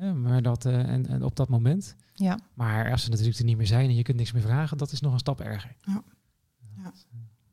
Ja, 0.00 0.12
maar 0.12 0.42
dat, 0.42 0.64
eh, 0.64 0.78
en, 0.78 1.06
en 1.08 1.22
op 1.22 1.36
dat 1.36 1.48
moment. 1.48 1.94
Ja. 2.18 2.38
Maar 2.54 2.90
als 2.90 3.02
ze 3.04 3.10
natuurlijk 3.10 3.38
er 3.38 3.44
niet 3.44 3.56
meer 3.56 3.66
zijn 3.66 3.88
en 3.88 3.94
je 3.94 4.02
kunt 4.02 4.16
niks 4.16 4.32
meer 4.32 4.42
vragen, 4.42 4.78
dat 4.78 4.92
is 4.92 5.00
nog 5.00 5.12
een 5.12 5.18
stap 5.18 5.40
erger. 5.40 5.74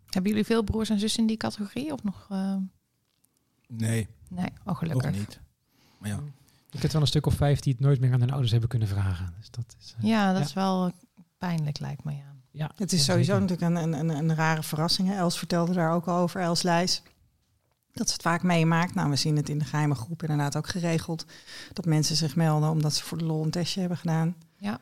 Hebben 0.10 0.32
jullie 0.32 0.46
veel 0.46 0.64
broers 0.64 0.90
en 0.90 1.00
zussen 1.00 1.22
in 1.22 1.28
die 1.28 1.38
categorie? 1.38 1.94
Of 1.94 2.04
nog? 2.04 2.28
eh, 2.30 2.56
Nee, 3.68 4.08
Nee, 4.30 4.46
oh 4.46 4.54
ook 4.66 4.78
gelukkig. 4.78 5.12
niet. 5.12 5.40
Maar 5.98 6.10
ja, 6.10 6.20
Ik 6.72 6.82
heb 6.82 6.92
wel 6.92 7.02
een 7.02 7.08
stuk 7.08 7.26
of 7.26 7.34
vijf 7.34 7.60
die 7.60 7.74
het 7.74 7.82
nooit 7.82 8.00
meer 8.00 8.14
aan 8.14 8.20
hun 8.20 8.30
ouders 8.32 8.52
hebben 8.52 8.70
kunnen 8.70 8.88
vragen. 8.88 9.34
Dus 9.40 9.50
dat 9.52 9.76
is, 9.80 9.96
eh, 9.98 10.04
Ja, 10.04 10.28
dat 10.32 10.42
Ja. 10.42 10.46
is 10.48 10.54
wel 10.54 10.92
pijnlijk 11.38 11.80
lijkt 11.80 12.04
me. 12.04 12.12
Ja. 12.12 12.36
ja, 12.52 12.72
Het 12.76 12.94
is 12.94 13.06
ja, 13.06 13.12
sowieso 13.12 13.40
zeker. 13.40 13.48
natuurlijk 13.56 13.86
een, 13.86 13.94
een, 14.00 14.10
een, 14.10 14.30
een 14.30 14.36
rare 14.36 14.64
verrassing. 14.64 15.08
hè. 15.08 15.16
Els 15.16 15.38
vertelde 15.38 15.74
daar 15.74 15.92
ook 15.94 16.06
al 16.08 16.18
over, 16.18 16.42
Els 16.42 16.62
Lijs. 16.62 17.02
Dat 17.92 18.08
ze 18.08 18.14
het 18.14 18.22
vaak 18.22 18.44
meemaakt. 18.44 18.94
Nou, 18.96 19.10
we 19.10 19.16
zien 19.16 19.36
het 19.36 19.50
in 19.50 19.58
de 19.60 19.66
geheime 19.66 19.96
groep 19.96 20.22
inderdaad 20.22 20.56
ook 20.58 20.68
geregeld. 20.70 21.26
Dat 21.74 21.86
mensen 21.86 22.16
zich 22.16 22.36
melden 22.36 22.70
omdat 22.70 22.94
ze 22.94 23.04
voor 23.04 23.18
de 23.18 23.24
lol 23.26 23.44
een 23.44 23.52
testje 23.52 23.80
hebben 23.80 23.98
gedaan. 23.98 24.36
Ja. 24.64 24.80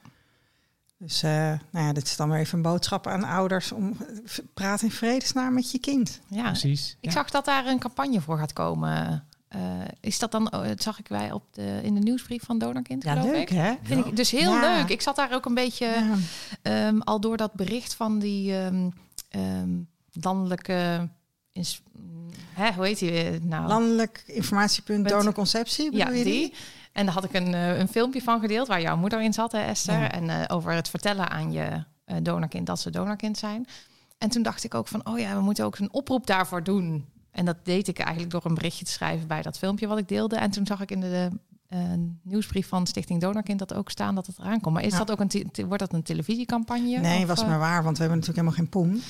Dus 0.98 1.24
eh, 1.24 1.32
nou 1.72 1.86
ja, 1.86 1.94
dit 1.94 2.04
is 2.06 2.16
dan 2.16 2.30
weer 2.30 2.40
even 2.40 2.56
een 2.58 2.64
boodschap 2.64 3.08
aan 3.08 3.24
ouders. 3.24 3.72
Om, 3.72 3.98
praat 4.54 4.82
in 4.82 4.92
vredesnaam 4.92 5.54
met 5.54 5.72
je 5.72 5.80
kind. 5.80 6.20
ja. 6.28 6.44
Precies. 6.44 6.98
Ik 7.00 7.06
Ja. 7.06 7.12
zag 7.12 7.30
dat 7.30 7.46
daar 7.46 7.66
een 7.66 7.80
campagne 7.80 8.22
voor 8.22 8.38
gaat 8.38 8.54
komen. 8.54 9.26
Eh, 9.48 9.60
is 10.00 10.20
dat 10.20 10.32
dan, 10.32 10.54
oh, 10.54 10.68
dat 10.68 10.82
zag 10.84 11.00
ik 11.00 11.08
wij 11.08 11.32
op 11.32 11.44
de, 11.52 11.80
in 11.84 11.94
de 11.94 12.00
nieuwsbrief 12.00 12.44
van 12.46 12.58
Donorkind, 12.58 13.04
Ja, 13.04 13.12
geloof 13.14 13.32
leuk 13.32 13.42
ik. 13.42 13.50
hè? 13.50 13.74
Vind 13.84 14.06
ik 14.06 14.16
dus 14.16 14.32
heel 14.32 14.52
Ja. 14.54 14.76
leuk. 14.78 14.90
Ik 14.90 15.02
zat 15.02 15.16
daar 15.16 15.34
ook 15.34 15.46
een 15.46 15.54
beetje 15.54 15.86
Ja. 15.86 16.16
ehm, 16.62 17.00
al 17.00 17.20
door 17.20 17.38
dat 17.38 17.54
bericht 17.54 17.94
van 17.94 18.20
die 18.20 18.56
ehm, 18.58 18.90
ehm, 19.30 19.70
landelijke... 20.12 21.10
ins- 21.52 21.82
hè, 22.54 22.74
hoe 22.74 22.86
heet 22.86 23.00
die 23.00 23.12
weer 23.12 23.40
nou? 23.46 23.68
Landelijk 23.68 24.24
informatiepunt 24.26 25.10
donorconceptie, 25.10 25.96
Ja, 25.96 26.06
bedoel 26.06 26.18
je 26.20 26.24
die. 26.24 26.54
En 26.92 27.06
daar 27.06 27.14
had 27.14 27.24
ik 27.24 27.34
een, 27.34 27.54
eh, 27.54 27.78
een 27.78 27.88
filmpje 27.88 28.22
van 28.22 28.40
gedeeld 28.40 28.68
waar 28.68 28.82
jouw 28.82 28.98
moeder 28.98 29.22
in 29.22 29.34
zat, 29.34 29.52
hè, 29.52 29.60
Esther. 29.60 30.00
Ja. 30.00 30.12
En 30.12 30.30
eh, 30.30 30.56
over 30.56 30.72
het 30.72 30.90
vertellen 30.90 31.30
aan 31.30 31.52
je 31.52 31.84
eh, 32.06 32.16
donorkind 32.22 32.66
dat 32.68 32.80
ze 32.80 32.90
donorkind 32.90 33.38
zijn. 33.38 33.68
En 34.18 34.30
toen 34.30 34.44
dacht 34.44 34.64
ik 34.64 34.74
ook 34.76 34.88
van, 34.88 35.06
oh 35.06 35.20
ja, 35.20 35.36
we 35.36 35.42
moeten 35.42 35.66
ook 35.66 35.78
een 35.78 35.94
oproep 35.94 36.28
daarvoor 36.28 36.64
doen. 36.64 37.06
En 37.32 37.46
dat 37.46 37.58
deed 37.64 37.88
ik 37.88 38.00
eigenlijk 38.00 38.32
door 38.32 38.46
een 38.46 38.54
berichtje 38.54 38.86
te 38.86 38.92
schrijven 38.92 39.28
bij 39.28 39.42
dat 39.42 39.58
filmpje 39.58 39.88
wat 39.88 39.98
ik 39.98 40.08
deelde. 40.08 40.36
En 40.36 40.52
toen 40.52 40.66
zag 40.66 40.82
ik 40.82 40.92
in 40.92 41.00
de 41.00 41.30
nieuwsbrief 42.24 42.68
van 42.68 42.88
Stichting 42.88 43.22
Donorkind 43.22 43.60
dat 43.60 43.74
ook 43.74 43.90
staan 43.90 44.16
dat 44.16 44.28
het 44.28 44.40
eraan 44.40 44.60
komt. 44.60 44.76
Maar 44.76 44.84
is 44.84 44.92
Ja. 44.92 44.98
dat 44.98 45.12
ook 45.12 45.20
een, 45.20 45.46
wordt 45.68 45.80
dat 45.80 45.94
een 45.94 46.04
televisiecampagne? 46.04 46.98
Nee, 47.00 47.22
Of, 47.22 47.28
was 47.28 47.46
maar 47.46 47.60
waar, 47.60 47.84
want 47.84 47.98
we 47.98 48.04
hebben 48.04 48.20
natuurlijk 48.20 48.48
helemaal 48.48 48.54
geen 48.58 48.70
poen. 48.70 49.02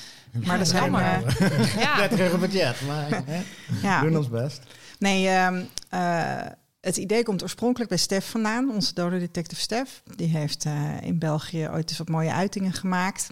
Maar 0.48 0.66
zijn... 0.66 0.82
jammer. 0.84 1.02
eh, 1.02 1.76
ja. 1.76 1.98
Net 2.00 2.10
terug 2.10 2.34
op 2.34 2.42
het 2.42 2.52
jet, 2.54 2.82
maar 2.88 3.22
hè, 3.26 3.42
ja. 3.82 4.02
doen 4.02 4.18
ons 4.18 4.30
best. 4.30 4.64
Nee, 5.00 5.28
ehm, 5.28 5.64
eh, 5.90 6.52
het 6.82 6.98
idee 6.98 7.24
komt 7.24 7.44
oorspronkelijk 7.44 7.90
bij 7.90 8.00
Stef 8.00 8.30
vandaan, 8.30 8.72
onze 8.72 8.94
donordetective 8.94 9.62
Stef. 9.62 10.04
Die 10.16 10.28
heeft 10.28 10.66
eh, 10.66 11.02
in 11.02 11.20
België 11.20 11.70
ooit 11.70 11.90
eens 11.90 11.98
wat 11.98 12.10
mooie 12.10 12.34
uitingen 12.34 12.74
gemaakt. 12.74 13.30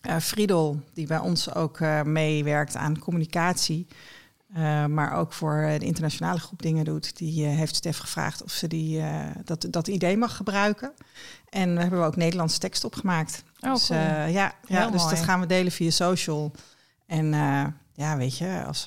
Eh 0.00 0.16
Friedel, 0.16 0.80
die 0.92 1.06
bij 1.06 1.18
ons 1.18 1.54
ook 1.54 1.80
eh, 1.80 2.02
meewerkt 2.02 2.76
aan 2.76 2.98
communicatie, 2.98 3.86
maar 4.88 5.12
ook 5.12 5.32
voor 5.32 5.76
de 5.78 5.84
internationale 5.84 6.38
groep 6.38 6.62
dingen 6.62 6.84
doet, 6.84 7.16
die 7.16 7.44
heeft 7.44 7.76
Stef 7.76 7.98
gevraagd 7.98 8.42
of 8.42 8.50
ze 8.50 8.68
die, 8.68 9.02
dat, 9.44 9.66
dat 9.70 9.88
idee 9.88 10.16
mag 10.16 10.36
gebruiken. 10.36 10.92
En 11.48 11.72
daar 11.72 11.82
hebben 11.82 12.00
we 12.00 12.06
ook 12.06 12.16
Nederlandse 12.16 12.58
tekst 12.58 12.84
op 12.84 12.94
gemaakt. 12.94 13.44
Oh, 13.60 13.72
dus 13.72 13.86
cool. 13.86 13.98
ja, 13.98 14.26
ja 14.26 14.54
Heel 14.66 14.90
dus 14.90 15.02
mooi. 15.02 15.14
dat 15.14 15.24
gaan 15.24 15.40
we 15.40 15.46
delen 15.46 15.72
via 15.72 15.90
social. 15.90 16.52
En 17.06 17.26
ja, 17.94 18.16
weet 18.16 18.38
je, 18.38 18.64
als, 18.66 18.86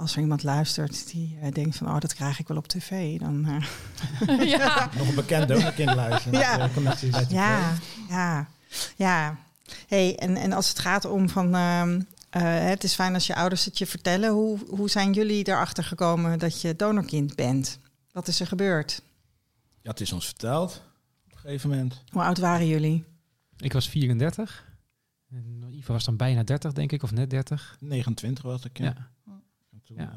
als 0.00 0.14
er 0.14 0.20
iemand 0.20 0.42
luistert 0.42 1.10
die 1.10 1.38
eh, 1.40 1.52
denkt 1.52 1.76
van, 1.76 1.86
oh, 1.88 1.98
dat 1.98 2.14
krijg 2.14 2.38
ik 2.38 2.48
wel 2.48 2.56
op 2.56 2.68
tv, 2.68 3.18
dan... 3.18 3.46
eh, 3.46 4.48
ja. 4.58 4.88
Nog 4.98 5.08
een 5.08 5.14
bekend 5.14 5.48
donorkind 5.48 5.94
luisteren. 5.94 6.38
Ja. 6.38 6.70
Ja. 6.78 7.28
ja, 7.28 7.76
ja, 8.08 8.48
ja. 8.96 9.38
Hey, 9.86 10.16
en, 10.18 10.36
en 10.36 10.52
als 10.52 10.68
het 10.68 10.78
gaat 10.78 11.04
om 11.04 11.28
van, 11.28 11.54
ehm, 11.54 12.00
eh, 12.30 12.42
het 12.68 12.84
is 12.84 12.94
fijn 12.94 13.14
als 13.14 13.26
je 13.26 13.34
ouders 13.34 13.64
het 13.64 13.78
je 13.78 13.86
vertellen. 13.86 14.30
Hoe, 14.30 14.58
hoe 14.68 14.90
zijn 14.90 15.12
jullie 15.12 15.48
erachter 15.48 15.84
gekomen 15.84 16.38
dat 16.38 16.60
je 16.60 16.76
donorkind 16.76 17.34
bent? 17.36 17.78
Wat 18.12 18.28
is 18.28 18.40
er 18.40 18.46
gebeurd? 18.46 19.02
Ja, 19.82 19.90
het 19.90 20.00
is 20.00 20.12
ons 20.12 20.26
verteld 20.26 20.82
op 21.26 21.32
een 21.32 21.38
gegeven 21.38 21.70
moment. 21.70 22.02
Hoe 22.10 22.22
oud 22.22 22.38
waren 22.38 22.66
jullie? 22.66 23.04
Ik 23.56 23.72
was 23.72 23.88
34. 23.88 24.68
En 25.30 25.64
Ivo 25.70 25.92
was 25.92 26.04
dan 26.04 26.16
bijna 26.16 26.42
30, 26.42 26.72
denk 26.72 26.92
ik, 26.92 27.02
of 27.02 27.10
net 27.10 27.30
30. 27.30 27.76
29 27.80 28.44
was 28.44 28.64
ik. 28.64 28.78
Ja. 28.78 28.84
Ja. 28.84 29.10
En 29.90 29.96
toen, 29.96 30.04
Ja. 30.04 30.10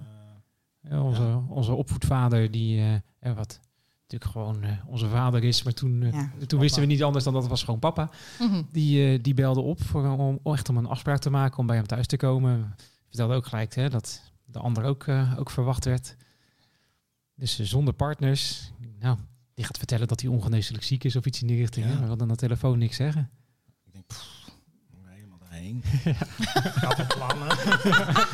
eh, 0.82 0.92
Ja, 0.92 1.02
onze, 1.02 1.42
onze 1.50 1.74
opvoedvader, 1.74 2.52
die 2.52 2.80
eh, 2.80 2.94
eh, 3.20 3.36
wat 3.36 3.60
natuurlijk 4.02 4.32
gewoon 4.32 4.64
onze 4.88 5.10
vader 5.10 5.44
is, 5.44 5.64
maar 5.64 5.74
toen, 5.74 6.02
Ja. 6.02 6.30
toen 6.48 6.60
wisten 6.60 6.82
we 6.82 6.88
niet 6.88 7.04
anders 7.04 7.24
dan 7.24 7.34
dat 7.34 7.42
het 7.42 7.52
was 7.52 7.64
gewoon 7.64 7.80
papa. 7.80 8.10
Mhm. 8.40 8.62
Die, 8.72 9.14
eh, 9.14 9.24
die 9.24 9.34
belde 9.34 9.62
op 9.62 9.82
voor, 9.84 10.08
om, 10.18 10.40
echt 10.54 10.70
om 10.70 10.78
een 10.78 10.86
afspraak 10.86 11.20
te 11.20 11.30
maken 11.30 11.58
om 11.58 11.66
bij 11.68 11.76
hem 11.76 11.88
thuis 11.88 12.08
te 12.08 12.18
komen. 12.18 12.76
Vertelde 13.08 13.34
ook 13.36 13.46
gelijk 13.46 13.76
hè, 13.76 13.90
dat 13.90 14.32
de 14.46 14.60
ander 14.60 14.84
ook, 14.84 15.06
ook 15.38 15.50
verwacht 15.50 15.86
werd. 15.86 16.16
Dus 17.36 17.60
zonder 17.60 17.94
partners. 17.94 18.72
Nou, 19.00 19.18
die 19.54 19.66
gaat 19.66 19.78
vertellen 19.78 20.08
dat 20.08 20.22
hij 20.22 20.30
ongeneeslijk 20.30 20.84
ziek 20.84 21.04
is 21.04 21.16
of 21.16 21.26
iets 21.26 21.42
in 21.42 21.48
die 21.48 21.58
richting. 21.58 21.86
Ja. 21.86 21.92
We 21.92 21.98
hadden 22.06 22.22
aan 22.22 22.28
de 22.28 22.36
telefoon 22.36 22.78
niks 22.78 22.96
zeggen. 22.96 23.30
Ik 23.86 23.94
denk, 23.94 24.06
pff, 24.08 24.43
helemaal 25.64 25.82
daarheen. 26.04 26.74
Gaat 26.74 27.00
op 27.00 27.08
plannen. 27.08 27.52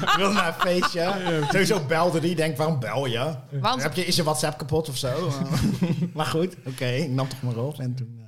Ik 0.09 0.13
wil 0.17 0.31
naar 0.31 0.47
een 0.47 0.53
feestje. 0.53 1.13
Sowieso 1.51 1.85
belde 1.85 2.19
die. 2.19 2.35
Denk, 2.35 2.57
waarom 2.57 2.79
bel 2.79 3.05
je? 3.05 3.35
Want, 3.51 3.81
Heb 3.83 3.93
je 3.93 4.05
is 4.05 4.15
je 4.15 4.23
WhatsApp 4.23 4.57
kapot 4.57 4.89
of 4.89 4.97
zo? 4.97 5.31
maar 6.13 6.25
goed, 6.25 6.55
oké. 6.65 6.85
ik 6.85 7.09
nam 7.09 7.27
toch 7.27 7.41
maar 7.41 7.57
op. 7.57 7.79
En 7.79 7.95
toen, 7.95 8.15
eh, 8.19 8.25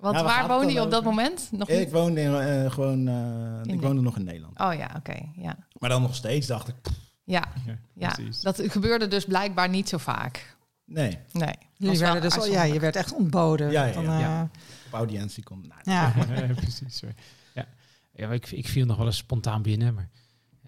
want 0.00 0.16
Ja, 0.16 0.22
waar 0.24 0.48
woonde 0.48 0.72
je 0.72 0.80
op 0.80 0.90
dat 0.90 1.04
moment? 1.04 1.48
Nog 1.50 1.68
ik 1.68 1.90
woonde 1.90 2.20
in, 2.20 2.34
eh, 2.34 2.70
gewoon, 2.70 3.08
eh, 3.08 3.74
ik 3.74 3.80
woonde 3.80 4.00
nog 4.02 4.16
in 4.16 4.24
Nederland. 4.24 4.60
Oh 4.60 4.74
ja, 4.74 4.90
oké. 4.96 5.14
ja. 5.36 5.56
Maar 5.78 5.90
dan 5.90 6.02
nog 6.02 6.14
steeds 6.14 6.46
dacht 6.46 6.68
ik, 6.68 6.74
pff, 6.82 6.94
Ja, 7.24 7.44
ja. 7.94 8.14
dat 8.42 8.62
gebeurde 8.66 9.08
dus 9.08 9.24
blijkbaar 9.24 9.68
niet 9.68 9.88
zo 9.88 9.98
vaak. 9.98 10.56
nee. 10.84 11.18
Nee. 11.32 11.54
Jullie 11.76 11.98
werden 11.98 12.22
dus, 12.22 12.38
al- 12.38 12.46
ja, 12.46 12.62
je 12.62 12.80
werd 12.80 12.96
echt 12.96 13.14
ontboden. 13.14 13.70
Ja, 13.70 13.84
ja, 13.84 13.92
Dan, 13.92 14.04
ja. 14.04 14.12
eh, 14.14 14.20
Ja. 14.20 14.48
Op 14.86 14.92
audiëntie 14.92 15.42
komt. 15.42 15.66
Nou, 15.68 15.80
ja. 15.84 16.12
Ja, 16.36 16.54
precies. 16.54 16.96
Sorry. 16.98 17.14
Ja, 18.14 18.30
ik, 18.32 18.50
ik 18.50 18.68
viel 18.68 18.86
nog 18.86 18.96
wel 18.96 19.06
eens 19.06 19.16
spontaan 19.16 19.62
binnen, 19.62 19.94
maar 19.94 20.08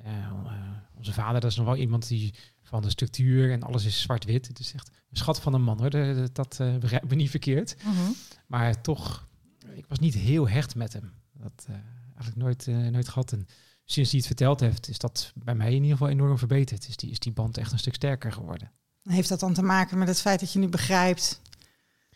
eh, 0.02 0.16
eh, 0.24 0.52
onze 0.96 1.12
vader, 1.12 1.40
dat 1.40 1.50
is 1.50 1.56
nog 1.56 1.66
wel 1.66 1.76
iemand 1.76 2.08
die 2.08 2.34
van 2.62 2.82
de 2.82 2.90
structuur 2.90 3.52
en 3.52 3.62
alles 3.62 3.84
is 3.84 4.00
zwart-wit. 4.00 4.46
Het 4.48 4.58
is 4.58 4.72
echt 4.74 4.88
een 5.10 5.16
schat 5.16 5.40
van 5.40 5.54
een 5.54 5.62
man 5.62 5.78
hoor, 5.80 5.90
dat, 5.90 6.16
dat- 6.16 6.34
dat 6.34 6.60
eh, 6.60 6.76
begrijp 6.76 7.08
me 7.08 7.14
niet 7.14 7.30
verkeerd. 7.30 7.76
Mhm. 7.84 8.10
Maar 8.46 8.80
toch, 8.80 9.28
ik 9.74 9.84
was 9.88 9.98
niet 9.98 10.14
heel 10.14 10.48
hecht 10.48 10.74
met 10.74 10.92
hem. 10.92 11.12
Dat 11.32 11.64
eh, 11.68 11.74
eigenlijk 12.14 12.36
nooit, 12.36 12.66
nooit 12.92 13.08
gehad. 13.08 13.32
En 13.32 13.46
sinds 13.84 14.10
hij 14.10 14.18
het 14.18 14.26
verteld 14.28 14.60
heeft, 14.60 14.88
is 14.88 14.98
dat 14.98 15.32
bij 15.34 15.54
mij 15.54 15.66
in 15.68 15.74
ieder 15.82 15.90
geval 15.90 16.08
enorm 16.08 16.38
verbeterd. 16.38 16.88
Is 16.88 16.96
die, 16.96 17.10
is 17.10 17.18
die 17.18 17.32
band 17.32 17.58
echt 17.58 17.72
een 17.72 17.78
stuk 17.78 17.94
sterker 17.94 18.32
geworden. 18.32 18.70
Heeft 19.02 19.28
dat 19.28 19.40
dan 19.40 19.52
te 19.54 19.62
maken 19.62 19.98
met 19.98 20.08
het 20.08 20.20
feit 20.20 20.40
dat 20.40 20.52
je 20.52 20.58
nu 20.58 20.68
begrijpt 20.68 21.40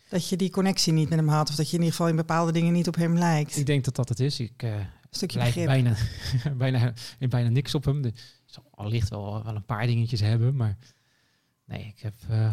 dat 0.09 0.29
je 0.29 0.37
die 0.37 0.51
connectie 0.51 0.93
niet 0.93 1.09
met 1.09 1.19
hem 1.19 1.29
had? 1.29 1.49
Of 1.49 1.55
dat 1.55 1.67
je 1.67 1.73
in 1.77 1.79
ieder 1.83 1.95
geval 1.97 2.11
in 2.11 2.17
bepaalde 2.17 2.53
dingen 2.53 2.73
niet 2.73 2.89
op 2.89 2.95
hem 2.95 3.19
lijkt? 3.19 3.57
Ik 3.57 3.67
denk 3.67 3.85
dat 3.85 3.97
dat 3.97 4.09
het 4.09 4.21
is. 4.21 4.41
Ik, 4.41 4.65
stukje 5.11 5.39
lijkt 5.39 5.55
begrip. 5.55 5.73
bijna, 5.73 5.97
bijna, 6.65 6.93
bijna 7.29 7.49
niks 7.49 7.75
op 7.75 7.85
hem. 7.85 8.05
Er 8.05 8.13
zal 8.45 8.65
allicht 8.71 9.09
wel, 9.09 9.45
wel 9.45 9.57
een 9.57 9.65
paar 9.65 9.87
dingetjes 9.87 10.21
hebben, 10.21 10.57
maar 10.57 10.77
nee, 11.65 11.85
ik 11.87 11.99
heb... 11.99 12.15
eh, 12.29 12.51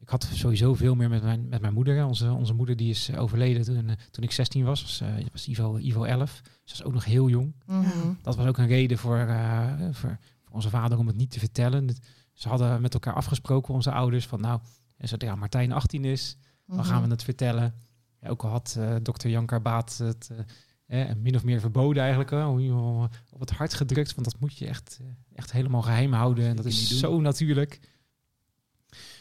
ik 0.00 0.08
had 0.08 0.28
sowieso 0.32 0.74
veel 0.74 0.94
meer 0.94 1.08
met 1.08 1.22
mijn, 1.22 1.48
met 1.48 1.60
mijn 1.60 1.72
moeder. 1.74 1.96
hè. 1.96 2.04
Onze, 2.04 2.30
onze 2.32 2.52
moeder 2.54 2.76
die 2.76 2.90
is 2.90 3.14
overleden 3.14 3.64
toen, 3.64 3.88
eh, 3.88 3.96
toen 4.10 4.24
ik 4.24 4.32
16 4.32 4.64
was. 4.64 4.82
was, 4.82 5.00
eh, 5.00 5.08
was 5.32 5.46
Ivo, 5.48 5.76
Ivo 5.78 6.04
11. 6.04 6.40
Ze 6.44 6.76
was 6.76 6.82
ook 6.82 6.92
nog 6.92 7.04
heel 7.04 7.28
jong. 7.28 7.54
Mhm. 7.66 8.12
Dat 8.22 8.36
was 8.36 8.46
ook 8.46 8.58
een 8.58 8.66
reden 8.66 8.98
voor, 8.98 9.18
eh, 9.18 9.72
voor, 9.90 10.18
voor 10.44 10.54
onze 10.54 10.70
vader 10.70 10.98
om 10.98 11.06
het 11.06 11.16
niet 11.16 11.30
te 11.30 11.38
vertellen. 11.38 11.88
Ze 12.32 12.48
hadden 12.48 12.80
met 12.80 12.94
elkaar 12.94 13.14
afgesproken, 13.14 13.74
onze 13.74 13.92
ouders, 13.92 14.26
van 14.26 14.40
nou, 14.40 14.60
en 14.96 15.08
zodra 15.08 15.34
Martijn 15.34 15.72
18 15.72 16.04
is, 16.04 16.36
dan 16.66 16.76
Mhm. 16.76 16.86
gaan 16.86 17.02
we 17.02 17.08
het 17.08 17.22
vertellen. 17.24 17.74
Ja, 18.20 18.28
ook 18.28 18.42
al 18.44 18.50
had 18.50 18.76
eh, 18.78 18.94
dokter 19.02 19.30
Jan 19.30 19.46
Karbaat 19.46 19.98
het 19.98 20.30
eh, 20.88 21.10
min 21.16 21.34
of 21.34 21.44
meer 21.44 21.60
verboden 21.60 22.00
eigenlijk, 22.02 22.32
eh, 22.32 22.44
hoe 22.46 22.64
je- 22.64 23.08
op 23.30 23.40
het 23.40 23.50
hart 23.50 23.74
gedrukt. 23.74 24.14
Want 24.14 24.30
dat 24.30 24.40
moet 24.40 24.58
je 24.58 24.66
echt, 24.66 24.98
eh, 25.00 25.06
echt 25.34 25.52
helemaal 25.52 25.82
geheim 25.82 26.12
houden. 26.12 26.46
En 26.46 26.56
dat 26.56 26.64
is 26.64 26.80
niet 26.80 26.88
doen. 26.88 26.98
zo 26.98 27.20
natuurlijk. 27.20 27.80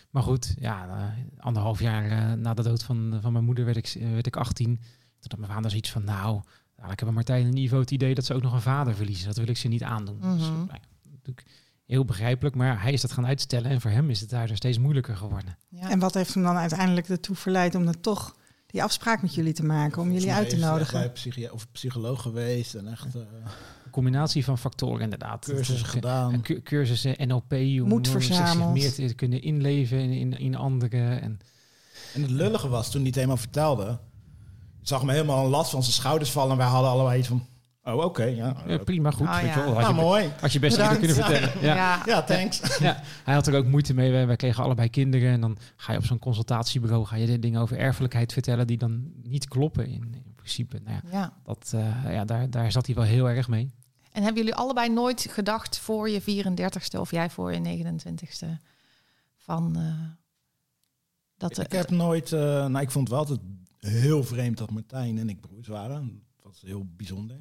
Maar 0.10 0.24
goed, 0.24 0.56
ja, 0.60 0.88
eh, 0.88 1.44
anderhalf 1.46 1.80
jaar 1.80 2.10
eh, 2.12 2.34
na 2.34 2.54
de 2.54 2.64
dood 2.64 2.84
van, 2.84 3.18
van 3.22 3.32
mijn 3.32 3.46
moeder 3.46 3.66
werd 3.66 3.78
ik, 3.78 3.98
werd 4.14 4.28
ik 4.28 4.36
18. 4.36 4.76
Toen 5.20 5.30
had 5.32 5.38
mijn 5.40 5.52
vader 5.52 5.70
zoiets 5.70 5.92
van, 5.92 6.04
nou, 6.04 6.42
ik 6.92 7.00
heb 7.00 7.10
Martijn 7.12 7.46
en 7.46 7.58
Ivo 7.58 7.80
het 7.80 7.92
idee 7.92 8.16
dat 8.16 8.26
ze 8.26 8.34
ook 8.34 8.42
nog 8.42 8.54
een 8.54 8.62
vader 8.62 8.96
verliezen. 8.96 9.28
Dat 9.28 9.38
wil 9.38 9.48
ik 9.48 9.58
ze 9.58 9.68
niet 9.68 9.84
aandoen. 9.84 10.20
Dus, 10.22 10.42
Mhm. 10.42 10.52
nou 10.56 10.68
ja, 10.68 10.80
natuurlijk 11.12 11.48
heel 11.86 12.06
begrijpelijk, 12.06 12.56
maar 12.56 12.82
hij 12.82 12.94
is 12.94 13.02
dat 13.02 13.12
gaan 13.12 13.26
uitstellen. 13.26 13.72
En 13.72 13.82
voor 13.82 13.92
hem 13.92 14.10
is 14.10 14.20
het 14.20 14.30
daar 14.30 14.56
steeds 14.56 14.78
moeilijker 14.78 15.18
geworden. 15.18 15.58
Ja. 15.70 15.90
En 15.90 16.00
wat 16.00 16.14
heeft 16.14 16.34
hem 16.34 16.44
dan 16.44 16.56
uiteindelijk 16.56 17.10
ertoe 17.10 17.36
verleid 17.36 17.76
om 17.76 17.86
dan 17.86 18.00
toch 18.02 18.36
die 18.68 18.84
afspraak 18.84 19.22
met 19.22 19.36
jullie 19.36 19.54
te 19.54 19.64
maken, 19.66 20.02
om 20.02 20.12
jullie 20.12 20.32
uit 20.32 20.50
te 20.50 20.56
echt 20.56 20.66
nodigen? 20.66 21.00
bij 21.00 21.12
psychi- 21.12 21.50
of 21.50 21.72
psycholoog 21.72 22.22
geweest 22.22 22.76
en 22.76 22.88
echt 22.88 23.06
eh, 23.16 23.22
Een 23.86 23.92
combinatie 23.92 24.44
van 24.44 24.58
factoren 24.58 25.02
inderdaad. 25.02 25.46
cursussen 25.46 25.86
eh, 25.88 25.92
gedaan. 25.94 26.34
En 26.34 26.42
cu- 26.42 26.62
cursussen 26.62 27.28
NLP, 27.28 27.52
om, 27.52 27.88
Moed 27.88 28.08
verzameld. 28.08 28.74
meer 28.74 28.94
te 28.94 29.14
kunnen 29.14 29.42
inleven 29.42 30.00
in, 30.00 30.12
in, 30.12 30.34
in 30.40 30.56
anderen. 30.56 31.22
En, 31.22 31.40
En 32.14 32.22
het 32.22 32.32
lullige 32.32 32.68
was, 32.68 32.92
toen 32.92 33.02
hij 33.02 33.10
het 33.10 33.20
eenmaal 33.20 33.38
vertelde, 33.38 34.00
zag 34.82 35.04
me 35.04 35.12
helemaal 35.12 35.44
een 35.44 35.50
last 35.52 35.72
van 35.72 35.82
zijn 35.84 35.94
schouders 35.96 36.32
vallen. 36.32 36.52
En 36.52 36.58
wij 36.58 36.68
hadden 36.68 36.92
allebei 36.92 37.20
iets 37.20 37.28
van, 37.28 37.46
oh 37.94 38.04
oké, 38.04 38.24
ja. 38.24 38.56
ja, 38.68 38.78
prima, 38.78 39.12
goed. 39.12 39.28
Oh, 39.28 39.38
je 39.42 39.48
ja. 39.48 39.56
wel, 39.56 39.74
had, 39.74 39.82
nou, 39.82 39.96
je, 39.96 40.02
mooi. 40.02 40.32
had 40.40 40.52
je 40.52 40.60
best 40.60 40.88
kunnen 40.88 41.16
vertellen. 41.16 41.52
Ja. 41.62 41.76
Ja. 41.76 42.02
Ja, 42.06 42.24
thanks. 42.24 42.78
Ja, 42.78 43.02
hij 43.24 43.34
had 43.34 43.48
er 43.48 43.56
ook 43.56 43.66
moeite 43.66 43.94
mee. 43.94 44.12
Wij, 44.12 44.28
wij 44.28 44.36
kregen 44.36 44.64
allebei 44.64 44.90
kinderen. 44.90 45.32
En 45.32 45.42
dan 45.42 45.58
ga 45.76 45.92
je 45.92 45.98
op 45.98 46.06
zo'n 46.06 46.20
consultatiebureau 46.20 47.06
ga 47.06 47.16
je 47.16 47.26
de 47.26 47.40
dingen 47.40 47.62
over 47.62 47.78
erfelijkheid 47.78 48.34
vertellen 48.34 48.68
die 48.68 48.78
dan 48.78 49.12
niet 49.24 49.48
kloppen 49.48 49.88
in, 49.88 50.14
in 50.26 50.34
principe. 50.36 50.80
Nou 50.84 51.00
ja, 51.04 51.20
Ja. 51.20 51.34
dat, 51.44 51.72
eh, 51.76 52.14
ja, 52.14 52.26
daar, 52.26 52.50
daar 52.50 52.72
zat 52.72 52.86
hij 52.86 52.96
wel 52.96 53.04
heel 53.04 53.30
erg 53.30 53.48
mee. 53.48 53.72
En 54.12 54.24
hebben 54.24 54.42
jullie 54.44 54.58
allebei 54.58 54.90
nooit 54.90 55.28
gedacht 55.30 55.78
voor 55.78 56.10
je 56.10 56.22
34ste 56.22 57.00
of 57.00 57.12
jij 57.12 57.30
voor 57.30 57.54
je 57.54 57.60
29ste 57.60 58.48
van 59.38 59.76
eh, 59.76 59.84
dat 61.38 61.58
Ik 61.58 61.72
heb 61.72 61.90
nooit, 61.90 62.32
eh, 62.32 62.40
nou 62.40 62.80
ik 62.80 62.92
vond 62.92 63.10
het 63.10 63.18
wel 63.18 63.28
altijd 63.28 63.40
heel 63.80 64.24
vreemd 64.24 64.58
dat 64.58 64.72
Martijn 64.72 65.18
en 65.18 65.30
ik 65.30 65.42
broers 65.42 65.68
waren. 65.68 66.24
Dat 66.36 66.44
was 66.52 66.62
heel 66.62 66.86
bijzonder. 66.96 67.38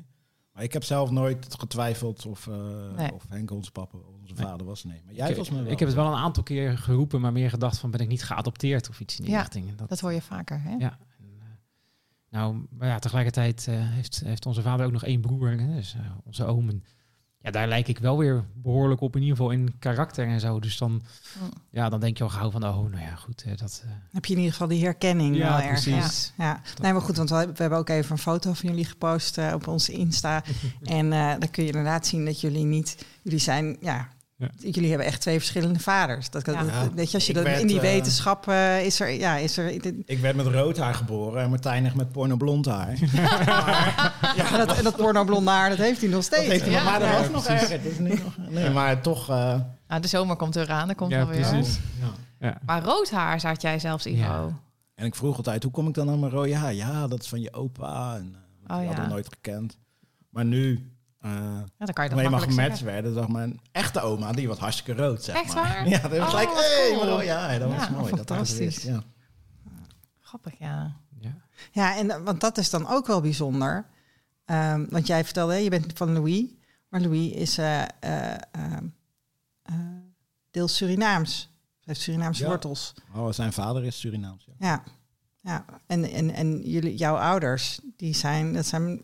Maar 0.56 0.64
ik 0.64 0.72
heb 0.72 0.84
zelf 0.84 1.10
nooit 1.10 1.54
getwijfeld 1.58 2.26
of, 2.26 2.46
eh, 2.46 2.54
Nee. 2.96 3.12
of 3.12 3.24
Henk 3.28 3.50
onze 3.50 3.70
papa, 3.72 3.98
onze 4.20 4.34
Nee. 4.34 4.46
vader 4.46 4.66
was. 4.66 4.84
Nee, 4.84 5.02
maar 5.04 5.14
jij 5.14 5.30
Ik, 5.30 5.36
was 5.36 5.50
me 5.50 5.62
wel. 5.62 5.72
ik 5.72 5.78
heb 5.78 5.88
het 5.88 5.96
wel 5.96 6.06
een 6.06 6.18
aantal 6.18 6.42
keer 6.42 6.78
geroepen, 6.78 7.20
maar 7.20 7.32
meer 7.32 7.50
gedacht 7.50 7.78
van 7.78 7.90
ben 7.90 8.00
ik 8.00 8.08
niet 8.08 8.24
geadopteerd 8.24 8.88
of 8.88 9.00
iets 9.00 9.18
in 9.18 9.24
die 9.24 9.32
Ja, 9.34 9.40
richting. 9.40 9.68
En 9.68 9.76
dat, 9.76 9.88
dat 9.88 10.00
hoor 10.00 10.12
je 10.12 10.22
vaker, 10.22 10.60
hè? 10.62 10.70
Ja. 10.70 10.98
En, 11.18 11.26
eh, 11.38 11.46
Nou, 12.30 12.66
maar 12.70 12.88
ja, 12.88 12.98
tegelijkertijd 12.98 13.66
eh, 13.68 13.74
heeft, 13.78 14.20
heeft 14.24 14.46
onze 14.46 14.62
vader 14.62 14.86
ook 14.86 14.92
nog 14.92 15.04
één 15.04 15.20
broer, 15.20 15.50
hè, 15.50 15.74
dus 15.74 15.96
onze 16.24 16.44
oom. 16.44 16.82
Ja, 17.46 17.52
daar 17.52 17.68
lijk 17.68 17.88
ik 17.88 17.98
wel 17.98 18.18
weer 18.18 18.44
behoorlijk 18.54 19.00
op, 19.00 19.14
in 19.16 19.22
ieder 19.22 19.36
geval 19.36 19.52
in 19.52 19.74
karakter 19.78 20.26
en 20.26 20.40
zo. 20.40 20.60
Dus 20.60 20.78
dan, 20.78 20.90
Mm. 21.40 21.48
ja, 21.70 21.88
dan 21.88 22.00
denk 22.00 22.18
je 22.18 22.24
al 22.24 22.30
gauw 22.30 22.50
van, 22.50 22.64
oh, 22.64 22.76
nou 22.90 23.02
ja, 23.02 23.14
goed, 23.14 23.44
dat... 23.58 23.82
eh, 23.84 23.90
Heb 24.12 24.24
je 24.24 24.32
in 24.32 24.38
ieder 24.38 24.52
geval 24.52 24.68
die 24.68 24.84
herkenning 24.84 25.36
Ja, 25.36 25.48
wel 25.48 25.60
ergens. 25.60 25.82
precies. 25.84 26.32
Ja. 26.38 26.60
Nee, 26.82 26.92
maar 26.92 27.02
goed, 27.02 27.16
want 27.16 27.30
we, 27.30 27.36
hebben 27.54 27.78
ook 27.78 27.88
even 27.88 28.10
een 28.12 28.18
foto 28.18 28.52
van 28.52 28.68
jullie 28.68 28.84
gepost 28.84 29.38
eh, 29.38 29.52
op 29.54 29.66
onze 29.66 29.92
Insta. 29.92 30.42
en 30.84 31.12
eh 31.12 31.30
dan 31.38 31.50
kun 31.50 31.62
je 31.62 31.68
inderdaad 31.68 32.06
zien 32.06 32.24
dat 32.24 32.40
jullie 32.40 32.64
niet... 32.64 33.06
Jullie 33.22 33.38
zijn, 33.38 33.76
ja... 33.80 34.08
Ja. 34.38 34.48
Jullie 34.58 34.88
hebben 34.88 35.06
echt 35.06 35.20
twee 35.20 35.38
verschillende 35.38 35.78
vaders. 35.78 36.30
Dat, 36.30 36.46
Ja. 36.46 36.62
dat- 36.62 36.92
weet 36.94 37.08
je, 37.10 37.14
als 37.16 37.26
je 37.26 37.32
dat 37.32 37.42
werd, 37.44 37.60
in 37.60 37.66
die 37.66 37.76
eh, 37.76 37.82
wetenschap 37.82 38.48
eh, 38.48 38.84
is 38.84 39.00
er, 39.00 39.10
ja, 39.10 39.36
is 39.36 39.56
er. 39.56 39.86
Ik 40.06 40.18
werd 40.18 40.36
met 40.36 40.46
rood 40.46 40.76
haar 40.78 40.94
geboren 40.94 41.42
en 41.42 41.48
Martijn 41.50 41.84
echt 41.86 41.94
met 41.94 42.12
porno 42.12 42.36
blond 42.36 42.66
haar. 42.66 42.94
Ja, 44.36 44.56
dat, 44.56 44.76
en 44.76 44.84
dat 44.84 44.96
porno 44.96 45.24
blond 45.24 45.48
haar, 45.48 45.68
dat 45.68 45.78
heeft 45.78 46.00
hij 46.00 46.08
nog 46.10 46.24
Dat 46.24 46.24
steeds. 46.34 46.46
heeft 46.50 46.62
hij 46.64 46.70
Ja. 46.72 46.84
maar 46.84 46.98
dat 47.00 47.08
Ja, 47.08 47.18
was 47.20 47.30
nog 47.30 47.46
erger. 47.46 47.70
Het 47.70 47.84
is 47.84 47.98
niet 47.98 48.24
nog, 48.24 48.36
nee, 48.50 48.70
maar 48.70 49.00
toch... 49.00 49.28
eh, 49.30 49.60
Nou, 49.88 50.00
de 50.00 50.08
zomer 50.08 50.36
komt 50.36 50.56
eraan, 50.56 50.86
dan 50.86 50.96
komt 50.96 51.10
Ja, 51.10 51.18
er 51.18 51.26
weer. 51.28 51.40
precies. 51.48 51.78
ja. 52.40 52.58
Maar 52.66 52.82
rood 52.82 53.10
haar 53.10 53.40
zat 53.40 53.62
jij 53.62 53.78
zelfs, 53.78 54.06
Ivo. 54.06 54.16
Ja. 54.18 54.48
En 54.94 55.06
ik 55.06 55.14
vroeg 55.14 55.36
altijd, 55.36 55.62
hoe 55.62 55.72
kom 55.72 55.88
ik 55.88 55.94
dan 55.94 56.10
aan 56.10 56.20
mijn 56.20 56.32
rode 56.32 56.54
haar? 56.56 56.74
Ja, 56.74 57.06
dat 57.06 57.20
is 57.22 57.28
van 57.28 57.40
je 57.40 57.52
opa. 57.52 58.16
En, 58.16 58.36
uh, 58.36 58.70
Oh, 58.70 58.76
die 58.76 58.80
ja. 58.80 58.86
hadden 58.86 59.04
we 59.04 59.10
nooit 59.10 59.28
gekend. 59.28 59.78
Maar 60.30 60.44
nu, 60.44 60.90
uh, 61.26 61.32
Ja, 61.78 61.84
dan 61.84 61.92
kan 61.94 62.04
je 62.04 62.10
dat 62.10 62.18
eenmaal 62.18 62.30
makkelijk 62.30 62.60
gematcht 62.60 62.80
werden, 62.82 63.14
dacht 63.14 63.28
mijn 63.28 63.60
echte 63.72 64.00
oma, 64.00 64.32
die 64.32 64.48
was 64.48 64.58
hartstikke 64.58 65.02
rood, 65.02 65.22
zeg 65.24 65.36
Echt 65.36 65.54
maar. 65.54 65.62
waar? 65.64 65.88
Ja, 65.94 65.98
dat 66.00 66.10
was 66.10 66.18
Oh, 66.20 66.28
gelijk, 66.28 66.48
hé, 66.48 66.90
cool. 66.98 67.28
haar. 67.28 67.58
Dat 67.58 67.70
was 67.70 67.82
Ja, 67.82 67.90
mooi. 67.90 68.12
Dat 68.24 68.48
wist, 68.56 68.82
ja. 68.82 69.02
Grappig, 70.20 70.58
ja. 70.58 70.96
ja. 71.18 71.34
Ja, 71.72 71.96
en 71.96 72.10
eh, 72.10 72.22
want 72.22 72.40
dat 72.40 72.58
is 72.58 72.70
dan 72.70 72.86
ook 72.88 73.06
wel 73.06 73.20
bijzonder. 73.20 73.86
Ehm, 74.44 74.86
want 74.88 75.06
jij 75.06 75.24
vertelde, 75.24 75.52
hè, 75.52 75.58
je 75.58 75.70
bent 75.70 75.92
van 75.94 76.12
Louis. 76.12 76.44
Maar 76.88 77.00
Louis 77.00 77.32
is 77.32 77.58
eh, 77.58 77.82
eh, 77.82 77.88
ehm, 78.50 78.84
eh, 79.62 79.74
deels 80.50 80.76
Surinaams. 80.76 81.50
Hij 81.74 81.94
heeft 81.94 82.00
Surinaamse 82.00 82.42
Ja. 82.42 82.48
wortels. 82.48 82.94
Oh, 83.14 83.32
zijn 83.32 83.52
vader 83.52 83.84
is 83.84 83.98
Surinaams. 84.00 84.44
Ja. 84.46 84.54
Ja, 84.58 84.82
ja. 85.42 85.64
En, 85.86 86.04
en, 86.10 86.30
en 86.30 86.60
jullie, 86.70 86.96
jouw 86.96 87.16
ouders, 87.16 87.80
die 87.96 88.14
zijn, 88.14 88.52
dat 88.52 88.66
zijn, 88.66 89.02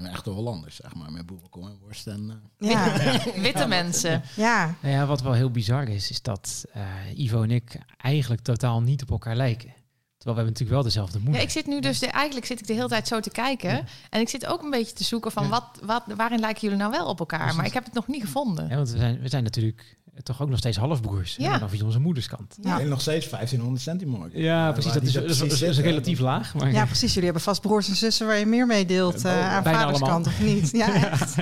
zijn 0.00 0.12
echte 0.12 0.30
Hollanders, 0.30 0.76
zeg 0.76 0.94
maar, 0.94 1.12
met 1.12 1.26
boerenkool 1.26 1.66
en 1.66 1.78
worst. 1.82 2.06
En, 2.06 2.42
eh, 2.58 2.70
ja, 2.70 2.92
Witte 3.42 3.66
mensen. 3.66 4.22
ja, 4.36 4.74
Nou 4.82 4.94
ja, 4.94 5.06
wat 5.06 5.22
wel 5.22 5.32
heel 5.32 5.50
bizar 5.50 5.88
is, 5.88 6.10
is 6.10 6.22
dat 6.22 6.64
eh, 6.72 6.82
Ivo 7.18 7.42
en 7.42 7.50
ik 7.50 7.78
eigenlijk 7.96 8.42
totaal 8.42 8.82
niet 8.82 9.02
op 9.02 9.10
elkaar 9.10 9.36
lijken. 9.36 9.72
Terwijl 10.20 10.36
we 10.38 10.42
hebben 10.44 10.62
natuurlijk 10.62 10.70
wel 10.70 10.82
dezelfde 10.82 11.18
Ja, 11.18 11.24
moeder. 11.24 11.42
ik 11.42 11.50
zit 11.50 11.66
nu 11.66 11.80
dus, 11.80 11.98
de, 11.98 12.06
eigenlijk 12.06 12.46
zit 12.46 12.60
ik 12.60 12.66
de 12.66 12.72
hele 12.72 12.88
tijd 12.88 13.08
zo 13.08 13.20
te 13.20 13.30
kijken. 13.30 13.70
Ja. 13.70 13.82
En 14.10 14.20
ik 14.20 14.28
zit 14.28 14.46
ook 14.46 14.62
een 14.62 14.70
beetje 14.70 14.94
te 14.94 15.04
zoeken 15.04 15.32
van 15.32 15.42
Ja. 15.42 15.48
wat, 15.48 15.64
wat, 15.82 16.02
waarin 16.16 16.40
lijken 16.40 16.60
jullie 16.60 16.76
nou 16.76 16.90
wel 16.90 17.06
op 17.06 17.18
elkaar? 17.18 17.38
Precies. 17.38 17.56
Maar 17.56 17.66
ik 17.66 17.72
heb 17.74 17.84
het 17.84 17.94
nog 17.94 18.06
niet 18.06 18.20
gevonden. 18.22 18.68
Ja, 18.68 18.74
want 18.76 18.90
we 18.90 18.98
zijn, 18.98 19.20
we 19.20 19.28
zijn 19.28 19.42
natuurlijk 19.42 19.96
toch 20.22 20.42
ook 20.42 20.48
nog 20.48 20.58
steeds 20.58 20.76
halfbroers. 20.76 21.36
Ja. 21.36 21.50
Ja. 21.52 21.58
Dan 21.58 21.70
via 21.70 21.84
onze 21.84 21.98
moederskant. 22.00 22.56
Ja. 22.62 22.80
En 22.80 22.88
nog 22.88 23.00
steeds 23.00 23.28
1500 23.28 23.82
centimorgen. 23.82 24.40
Ja, 24.40 24.72
precies. 24.72 24.92
Dat 24.92 25.02
is, 25.02 25.12
dat 25.12 25.52
is, 25.52 25.58
dat 25.58 25.76
relatief 25.76 26.18
laag. 26.18 26.54
Maar 26.54 26.72
ja, 26.72 26.84
precies. 26.84 27.08
Jullie 27.08 27.24
hebben 27.24 27.42
vast 27.42 27.60
broers 27.60 27.88
en 27.88 27.96
zussen 27.96 28.26
waar 28.26 28.36
je 28.38 28.46
meer 28.46 28.66
mee 28.66 28.86
deelt 28.86 29.22
Ja, 29.22 29.38
eh, 29.38 29.54
aan 29.54 29.62
bijna 29.62 29.80
vaderskant, 29.80 30.26
of 30.26 30.40
niet? 30.40 30.70
Ja, 30.70 30.94
echt. 31.10 31.34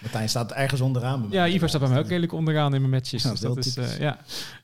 Martijn 0.00 0.28
staat 0.28 0.52
ergens 0.52 0.80
onderaan. 0.80 1.20
bij 1.20 1.28
mij. 1.28 1.38
Ja, 1.38 1.54
Ivo 1.54 1.66
staat 1.66 1.80
bij 1.80 1.90
mij 1.90 1.98
ook 1.98 2.08
redelijk 2.08 2.32
onderaan 2.32 2.74
in 2.74 2.80
mijn 2.80 2.92
matches. 2.92 3.22
Ja, 3.22 3.30
dus 3.30 3.40
dat 3.40 3.56
is, 3.56 3.76
eh, 3.76 3.98
ja. 3.98 4.18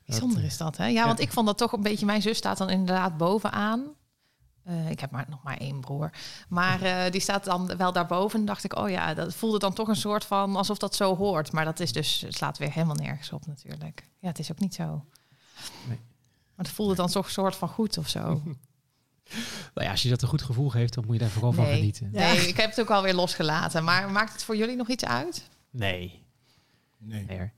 Bijzonder 0.05 0.43
is 0.43 0.57
dat, 0.57 0.77
hè? 0.77 0.85
Ja, 0.85 1.05
want 1.05 1.19
ik 1.19 1.31
vond 1.31 1.45
dat 1.45 1.57
toch 1.57 1.71
een 1.71 1.81
beetje... 1.81 2.05
Mijn 2.05 2.21
zus 2.21 2.37
staat 2.37 2.57
dan 2.57 2.69
inderdaad 2.69 3.17
bovenaan. 3.17 3.83
Eh, 4.63 4.89
ik 4.89 4.99
heb 4.99 5.11
maar, 5.11 5.25
nog 5.29 5.43
maar 5.43 5.57
één 5.57 5.79
broer. 5.79 6.09
Maar 6.49 6.81
eh, 6.81 7.11
die 7.11 7.21
staat 7.21 7.43
dan 7.43 7.77
wel 7.77 7.91
daarboven. 7.91 8.39
En 8.39 8.45
dacht 8.45 8.63
ik, 8.63 8.77
oh 8.77 8.89
ja, 8.89 9.13
dat 9.13 9.33
voelde 9.35 9.59
dan 9.59 9.73
toch 9.73 9.87
een 9.87 9.95
soort 9.95 10.25
van... 10.25 10.55
alsof 10.55 10.77
dat 10.77 10.95
zo 10.95 11.15
hoort. 11.15 11.51
Maar 11.51 11.65
dat 11.65 11.79
is 11.79 11.91
dus, 11.91 12.25
slaat 12.27 12.57
weer 12.57 12.71
helemaal 12.71 12.95
nergens 12.95 13.31
op 13.31 13.45
natuurlijk. 13.45 14.09
Ja, 14.19 14.27
het 14.27 14.39
is 14.39 14.51
ook 14.51 14.59
niet 14.59 14.75
zo. 14.75 15.05
Nee. 15.87 15.99
Maar 16.55 16.65
het 16.65 16.69
voelde 16.75 16.95
dan 16.95 17.07
toch 17.07 17.25
een 17.25 17.31
soort 17.31 17.55
van 17.55 17.69
goed 17.69 17.97
of 17.97 18.09
zo. 18.09 18.41
Nou 19.73 19.85
ja, 19.87 19.91
als 19.91 20.01
je 20.03 20.09
dat 20.09 20.21
een 20.21 20.27
goed 20.27 20.41
gevoel 20.41 20.69
geeft, 20.69 20.93
dan 20.93 21.03
moet 21.05 21.13
je 21.15 21.21
daar 21.21 21.29
vooral 21.29 21.51
van 21.53 21.63
Nee. 21.63 21.75
genieten. 21.75 22.09
Ja. 22.13 22.33
Nee, 22.33 22.47
ik 22.47 22.57
heb 22.57 22.69
het 22.69 22.79
ook 22.79 22.89
alweer 22.89 23.13
losgelaten. 23.13 23.83
Maar 23.83 24.11
maakt 24.11 24.31
het 24.33 24.43
voor 24.43 24.57
jullie 24.57 24.75
nog 24.75 24.87
iets 24.89 25.05
uit? 25.05 25.49
Nee. 25.69 26.23
Nee. 26.97 27.25
nee 27.25 27.37
hoor. 27.37 27.51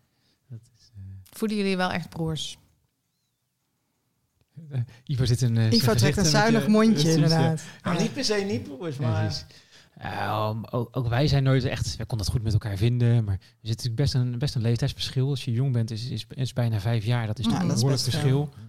Voelen 1.29 1.57
jullie 1.57 1.77
wel 1.77 1.91
echt 1.91 2.09
broers? 2.09 2.57
Eh, 4.71 4.79
Ivo 5.05 5.25
zit 5.25 5.41
een... 5.41 5.57
eh, 5.57 5.71
Ivo 5.71 5.93
trekt 5.93 6.17
een 6.17 6.25
zuinig 6.25 6.67
mondje, 6.67 6.91
precies, 6.93 7.09
ja. 7.09 7.13
inderdaad. 7.23 7.61
Nou, 7.83 8.01
niet 8.01 8.13
per 8.13 8.23
se 8.23 8.33
niet 8.35 8.63
broers, 8.63 8.97
maar... 8.97 9.45
um, 10.51 10.65
ook, 10.65 10.97
ook 10.97 11.07
wij 11.07 11.27
zijn 11.27 11.43
nooit 11.43 11.63
echt, 11.65 11.95
we 11.97 12.05
konden 12.05 12.25
het 12.25 12.35
goed 12.35 12.43
met 12.43 12.53
elkaar 12.53 12.77
vinden, 12.77 13.23
maar 13.23 13.33
er 13.33 13.39
zit 13.61 13.67
natuurlijk 13.77 13.95
best 13.95 14.13
een, 14.13 14.37
best 14.39 14.55
een 14.55 14.61
leeftijdsverschil. 14.61 15.29
Als 15.29 15.45
je 15.45 15.51
jong 15.51 15.73
bent, 15.73 15.91
is, 15.91 16.09
is, 16.09 16.25
is 16.29 16.53
bijna 16.53 16.79
vijf 16.79 17.05
jaar. 17.05 17.27
Dat 17.27 17.39
is 17.39 17.45
Ja, 17.45 17.51
natuurlijk 17.51 17.81
dat 17.81 17.91
een 17.91 18.01
behoorlijk 18.01 18.03
best 18.05 18.49
verschil. 18.49 18.68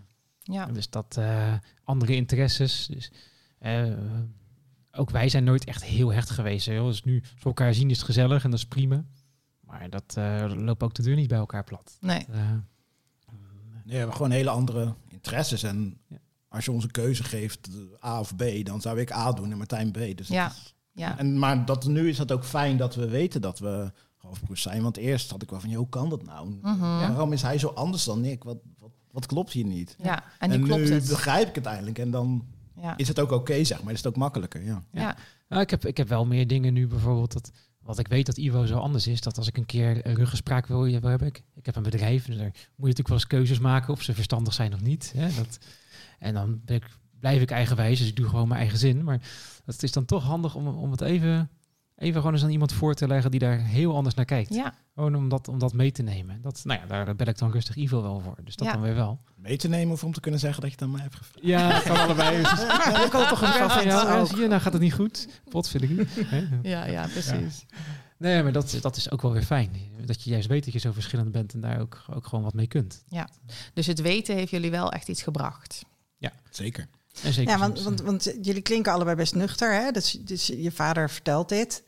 Ja. 0.51 0.67
Dus 0.67 0.91
dat 0.91 1.17
eh, 1.19 1.55
andere 1.85 2.15
interesses. 2.17 2.87
Dus, 2.87 3.13
eh, 3.59 3.87
ook 4.93 5.11
wij 5.11 5.29
zijn 5.29 5.45
nooit 5.45 5.65
echt 5.65 5.85
heel 5.85 6.13
hecht 6.13 6.31
geweest. 6.31 6.67
Hè. 6.67 6.83
Dus 6.83 7.05
nu, 7.05 7.23
we 7.39 7.45
elkaar 7.45 7.75
zien, 7.75 7.91
is 7.91 7.97
het 7.97 8.07
gezellig 8.07 8.45
en 8.45 8.51
dat 8.51 8.59
is 8.59 8.67
prima. 8.67 9.05
Maar 9.61 9.91
dat 9.91 10.15
eh, 10.17 10.53
loopt 10.57 10.83
ook 10.83 10.95
de 10.95 11.03
deur 11.03 11.17
niet 11.17 11.29
bij 11.29 11.39
elkaar 11.39 11.65
plat. 11.65 11.97
Nee. 12.01 12.27
Eh, 12.31 12.41
Nee, 13.85 13.93
we 13.93 13.97
hebben 13.97 14.17
gewoon 14.17 14.31
hele 14.31 14.51
andere 14.51 14.95
interesses. 15.09 15.63
En 15.63 15.99
Ja. 16.09 16.17
als 16.49 16.65
je 16.65 16.73
onze 16.73 16.91
keuze 16.91 17.25
geeft, 17.25 17.69
A 18.05 18.21
of 18.21 18.37
B, 18.37 18.43
dan 18.63 18.81
zou 18.81 19.01
ik 19.01 19.13
A 19.13 19.33
doen 19.33 19.51
en 19.51 19.57
Martijn 19.59 19.91
B. 19.91 19.99
Dus 20.17 20.29
Ja. 20.29 20.47
is- 20.51 20.75
Ja. 20.93 21.19
En, 21.19 21.39
maar 21.39 21.65
dat, 21.65 21.87
nu 21.87 22.09
is 22.09 22.19
het 22.19 22.33
ook 22.33 22.45
fijn 22.45 22.77
dat 22.77 22.95
we 22.95 23.09
weten 23.09 23.41
dat 23.41 23.59
we 23.59 23.93
halfbroers 24.17 24.63
zijn. 24.63 24.83
Want 24.83 24.97
eerst 24.97 25.31
had 25.31 25.43
ik 25.43 25.51
wel 25.51 25.61
van, 25.61 25.69
joh, 25.71 25.79
hoe 25.79 25.89
kan 25.89 26.09
dat 26.09 26.25
nou? 26.25 26.49
Mhm. 26.63 26.79
Waarom 26.81 27.33
is 27.33 27.43
hij 27.43 27.59
zo 27.59 27.69
anders 27.69 28.05
dan 28.05 28.25
ik? 28.25 28.43
Wat, 28.45 28.59
wat, 29.13 29.27
klopt 29.27 29.53
hier 29.53 29.65
niet? 29.65 29.97
ja. 30.03 30.25
En 30.39 30.51
nu 30.51 30.59
klopt 30.67 30.89
het. 30.89 31.09
begrijp 31.09 31.49
ik 31.49 31.55
het 31.55 31.67
eindelijk. 31.67 31.99
En 31.99 32.11
dan 32.11 32.45
Ja. 32.81 32.97
is 32.97 33.09
het 33.09 33.21
ook 33.21 33.31
oké, 33.31 33.65
zeg 33.65 33.83
maar. 33.83 33.93
Is 33.93 33.99
het 33.99 34.07
ook 34.09 34.17
makkelijker, 34.17 34.63
ja. 34.65 34.83
Ja. 34.93 35.01
Ja. 35.01 35.17
Nou, 35.49 35.63
ik, 35.63 35.71
heb, 35.71 35.87
ik 35.87 35.97
heb 35.97 36.09
wel 36.09 36.27
meer 36.27 36.47
dingen 36.47 36.73
nu 36.73 36.87
bijvoorbeeld. 36.87 37.33
Dat, 37.33 37.51
wat 37.83 37.99
ik 37.99 38.09
weet 38.09 38.27
dat 38.27 38.37
Ivo 38.37 38.67
zo 38.67 38.77
anders 38.79 39.07
is. 39.07 39.21
Dat 39.21 39.37
als 39.37 39.47
ik 39.49 39.57
een 39.57 39.67
keer 39.67 40.07
een 40.07 40.15
ruggespraak 40.15 40.67
wil, 40.67 40.83
wil 40.83 41.01
hebben. 41.03 41.27
Ik, 41.29 41.43
ik 41.55 41.67
heb 41.67 41.77
een 41.77 41.83
bedrijf. 41.83 42.29
En 42.29 42.37
daar 42.37 42.45
moet 42.45 42.55
je 42.55 42.63
natuurlijk 42.77 43.09
wel 43.09 43.17
eens 43.17 43.27
keuzes 43.27 43.59
maken. 43.59 43.93
Of 43.93 44.03
ze 44.03 44.15
verstandig 44.15 44.53
zijn 44.55 44.75
of 44.75 44.81
niet. 44.81 45.13
Hè? 45.17 45.35
Dat, 45.35 45.59
en 46.19 46.35
dan 46.35 46.61
ben 46.65 46.77
ik, 46.77 46.85
blijf 47.21 47.43
ik 47.43 47.51
eigenwijs. 47.51 47.99
Dus 47.99 48.09
ik 48.09 48.17
doe 48.17 48.29
gewoon 48.29 48.49
mijn 48.49 48.61
eigen 48.61 48.79
zin. 48.79 49.05
Maar 49.05 49.21
het 49.65 49.83
is 49.83 49.93
dan 49.93 50.05
toch 50.05 50.23
handig 50.25 50.55
om, 50.55 50.67
om 50.67 50.91
het 50.91 51.01
even, 51.01 51.51
even 52.01 52.17
gewoon 52.21 52.33
eens 52.35 52.43
aan 52.43 52.51
iemand 52.51 52.73
voor 52.73 52.95
te 52.95 53.07
leggen. 53.07 53.31
Die 53.31 53.41
daar 53.41 53.59
heel 53.59 53.95
anders 53.97 54.15
naar 54.15 54.25
kijkt. 54.25 54.55
ja. 54.55 54.75
Gewoon 54.95 55.15
om 55.15 55.29
dat, 55.29 55.49
om 55.49 55.59
dat 55.59 55.73
mee 55.73 55.93
te 55.93 56.03
nemen. 56.03 56.43
Dat, 56.43 56.61
nou 56.65 56.81
ja, 56.81 56.87
daar 57.05 57.17
bel 57.17 57.27
ik 57.27 57.39
dan 57.39 57.51
rustig 57.51 57.77
Ivo 57.77 58.03
wel 58.03 58.21
voor. 58.21 58.37
Dus 58.45 58.57
dat 58.57 58.67
Ja. 58.67 58.73
dan 58.73 58.83
weer 58.83 58.95
wel. 58.95 59.21
Mee 59.37 59.57
te 59.57 59.69
nemen 59.69 59.93
of 59.93 60.05
om 60.05 60.13
te 60.13 60.21
kunnen 60.21 60.41
zeggen 60.41 60.61
dat 60.61 60.71
je 60.71 60.77
het 60.77 60.85
aan 60.85 60.91
mij 60.93 61.03
hebt 61.03 61.15
gevraagd. 61.15 61.47
Ja, 61.47 61.81
kan 61.81 61.97
allebei. 61.97 62.37
Dus, 62.37 62.51
ja, 62.61 63.05
ik 63.05 63.13
had 63.13 63.21
het 63.21 63.29
toch 63.29 63.39
van 63.73 63.85
jou. 63.87 64.21
ook. 64.21 64.27
Zie 64.27 64.39
je, 64.39 64.47
nou 64.49 64.61
gaat 64.61 64.73
het 64.73 64.83
niet 64.83 64.95
goed. 64.95 65.29
Potverdorie. 65.49 66.07
Hè? 66.25 66.47
Ja, 66.63 66.85
ja, 66.85 67.07
precies. 67.07 67.65
Nee, 68.19 68.43
maar 68.43 68.53
dat, 68.53 68.79
dat 68.81 68.97
is 68.97 69.11
ook 69.11 69.23
wel 69.23 69.33
weer 69.33 69.43
fijn. 69.43 69.71
Dat 70.05 70.23
je 70.23 70.31
juist 70.31 70.49
weet 70.49 70.65
dat 70.65 70.73
je 70.73 70.79
zo 70.79 70.93
verschillend 70.93 71.33
bent 71.33 71.53
en 71.55 71.61
daar 71.61 71.81
ook, 71.81 72.05
ook 72.15 72.27
gewoon 72.27 72.45
wat 72.45 72.55
mee 72.55 72.67
kunt. 72.67 73.05
Dus 73.75 73.87
het 73.87 74.01
weten 74.01 74.35
heeft 74.35 74.51
jullie 74.51 74.71
wel 74.71 74.93
echt 74.93 75.09
iets 75.09 75.23
gebracht. 75.23 75.85
En 76.19 76.33
zeker 76.51 76.89
Ja, 77.23 77.59
want, 77.59 77.83
want, 77.83 78.01
want 78.01 78.35
jullie 78.43 78.63
klinken 78.63 78.93
allebei 78.93 79.17
best 79.17 79.35
nuchter. 79.35 79.73
Hè? 79.75 79.91
Dus, 79.91 80.13
dus 80.21 80.47
je 80.47 80.71
vader 80.73 81.11
vertelt 81.11 81.49
dit. 81.49 81.83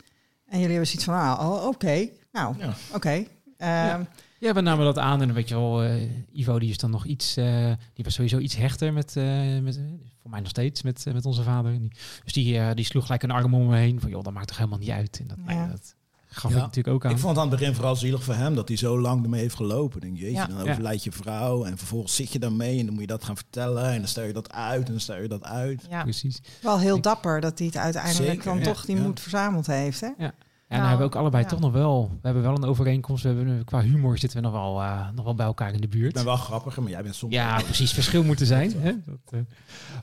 En 0.47 0.59
jullie 0.59 0.69
hebben 0.77 0.87
zoiets 0.87 1.05
van, 1.05 1.15
ah, 1.15 1.51
oh, 1.51 1.67
oké. 1.67 2.09
Nou, 2.33 2.55
Ja. 2.59 2.75
oké. 2.95 3.09
Ehm, 3.09 3.27
Ja. 3.59 4.07
ja, 4.39 4.53
we 4.55 4.61
namen 4.61 4.85
dat 4.85 4.99
aan 4.99 5.21
en 5.21 5.27
dan 5.27 5.37
weet 5.37 5.49
je 5.49 5.55
wel, 5.55 5.83
eh, 5.83 6.03
Ivo 6.33 6.59
die 6.59 6.71
is 6.71 6.79
dan 6.79 6.91
nog 6.91 7.05
iets, 7.05 7.37
eh, 7.37 7.73
die 7.95 8.05
was 8.05 8.15
sowieso 8.15 8.39
iets 8.39 8.57
hechter 8.57 8.93
met, 8.93 9.17
eh, 9.17 9.59
met 9.59 9.81
voor 10.23 10.31
mij 10.31 10.41
nog 10.41 10.49
steeds, 10.49 10.83
met, 10.83 11.05
met 11.13 11.27
onze 11.27 11.43
vader. 11.43 11.79
Dus 12.25 12.33
die, 12.33 12.75
die 12.75 12.85
sloeg 12.85 13.05
gelijk 13.05 13.23
een 13.23 13.31
arm 13.31 13.55
om 13.55 13.67
me 13.67 13.77
heen 13.77 14.01
van, 14.01 14.11
joh, 14.11 14.23
dat 14.23 14.33
maakt 14.33 14.49
toch 14.49 14.57
helemaal 14.57 14.79
niet 14.79 14.91
uit. 14.91 15.19
En 15.21 15.27
dat, 15.27 15.37
nou 15.39 15.51
ja, 15.53 15.63
Ja. 15.65 15.71
dat 15.71 15.95
gaf 16.35 16.51
Ja. 16.51 16.57
ik 16.57 16.63
natuurlijk 16.63 16.95
ook 16.95 17.05
aan. 17.05 17.11
Ik 17.11 17.19
vond 17.19 17.37
het 17.37 17.45
aan 17.45 17.51
het 17.51 17.59
begin 17.61 17.75
vooral 17.75 17.97
zielig 17.97 18.23
voor 18.25 18.35
hem 18.35 18.55
dat 18.55 18.69
hij 18.69 18.77
zo 18.77 19.01
lang 19.01 19.23
ermee 19.23 19.41
heeft 19.41 19.55
gelopen. 19.55 20.01
Denk, 20.01 20.19
jeetje, 20.19 20.33
Ja. 20.37 20.47
dan 20.47 20.61
overlijdt 20.71 21.05
je 21.05 21.13
vrouw 21.13 21.65
en 21.65 21.79
vervolgens 21.79 22.15
zit 22.15 22.33
je 22.33 22.39
daarmee 22.39 22.79
en 22.79 22.85
dan 22.85 22.93
moet 22.93 23.01
je 23.03 23.09
dat 23.09 23.25
gaan 23.25 23.37
vertellen 23.37 23.85
en 23.91 23.99
dan 23.99 24.09
stel 24.09 24.25
je 24.25 24.33
dat 24.33 24.53
uit 24.53 24.85
en 24.87 24.91
dan 24.91 25.01
stel 25.01 25.17
je 25.23 25.29
dat 25.29 25.45
uit. 25.45 25.87
Ja. 25.91 26.03
Precies. 26.03 26.41
wel 26.63 26.79
heel 26.79 26.97
Ik- 26.97 27.03
dapper 27.03 27.41
dat 27.41 27.59
hij 27.59 27.67
het 27.67 27.77
uiteindelijk 27.77 28.27
Zeker, 28.31 28.45
dan 28.45 28.59
ja. 28.59 28.65
toch 28.65 28.85
die 28.85 28.97
Ja. 28.97 29.03
moed 29.03 29.21
verzameld 29.21 29.67
heeft. 29.67 30.01
Hè? 30.01 30.09
Ja, 30.19 30.33
en 30.73 30.79
dan 30.79 30.89
hebben 30.89 31.07
we 31.09 31.13
ook 31.15 31.21
allebei 31.21 31.43
ja. 31.43 31.49
toch 31.49 31.61
nog 31.61 31.73
wel, 31.73 32.09
we 32.11 32.19
hebben 32.23 32.43
wel 32.43 32.55
een 32.55 32.65
overeenkomst. 32.65 33.23
We 33.23 33.29
hebben, 33.29 33.65
qua 33.65 33.81
humor 33.83 34.19
zitten 34.19 34.39
we 34.41 34.45
nog 34.49 34.55
wel, 34.55 34.83
eh, 34.83 35.09
nog 35.15 35.25
wel 35.25 35.35
bij 35.35 35.47
elkaar 35.47 35.73
in 35.75 35.81
de 35.81 35.89
buurt. 35.89 36.09
Ik 36.09 36.15
ben 36.15 36.25
wel 36.25 36.37
grappiger, 36.37 36.83
maar 36.83 36.91
jij 36.91 37.03
bent 37.03 37.15
soms... 37.15 37.35
Ja, 37.35 37.61
precies. 37.63 37.93
Verschil 37.93 38.25
moeten 38.25 38.47
zijn. 38.47 38.73
Hè? 38.77 38.93
Dat, 39.05 39.19
eh, 39.31 39.41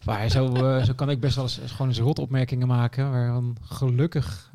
maar 0.05 0.29
zo, 0.29 0.53
eh, 0.53 0.84
zo 0.84 0.93
kan 0.93 1.10
ik 1.10 1.19
best 1.19 1.36
wel 1.36 1.43
eens 1.43 1.60
gewoon 1.65 1.88
eens 1.88 1.99
rotopmerkingen 1.99 2.67
maken. 2.67 3.12
Waarvan 3.12 3.58
gelukkig 3.62 4.51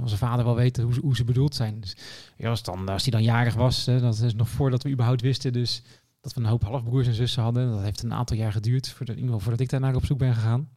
onze 0.00 0.16
vader 0.16 0.44
wel 0.44 0.54
weet 0.54 0.76
hoe, 0.76 0.94
ze- 0.94 1.00
hoe 1.00 1.16
ze 1.16 1.24
bedoeld 1.24 1.54
zijn. 1.54 1.80
Dus 1.80 1.96
ja, 2.36 2.48
als, 2.50 2.62
dan, 2.62 2.88
als 2.88 3.02
die 3.02 3.12
dan 3.12 3.22
jarig 3.22 3.54
was, 3.54 3.86
hè, 3.86 4.00
dat 4.00 4.18
is 4.18 4.34
nog 4.34 4.48
voordat 4.48 4.82
we 4.82 4.90
überhaupt 4.90 5.20
wisten. 5.20 5.52
Dus 5.52 5.82
dat 6.20 6.34
we 6.34 6.40
een 6.40 6.46
hoop 6.46 6.64
halfbroers 6.64 7.06
en 7.06 7.14
zussen 7.14 7.42
hadden. 7.42 7.70
Dat 7.70 7.82
heeft 7.82 8.02
een 8.02 8.14
aantal 8.14 8.36
jaar 8.36 8.52
geduurd. 8.52 8.88
Voordat, 8.88 9.08
in 9.16 9.22
ieder 9.22 9.24
geval 9.26 9.40
voordat 9.40 9.60
ik 9.60 9.68
daar 9.70 9.80
naar 9.80 9.94
op 9.94 10.04
zoek 10.06 10.18
ben 10.18 10.34
gegaan. 10.34 10.68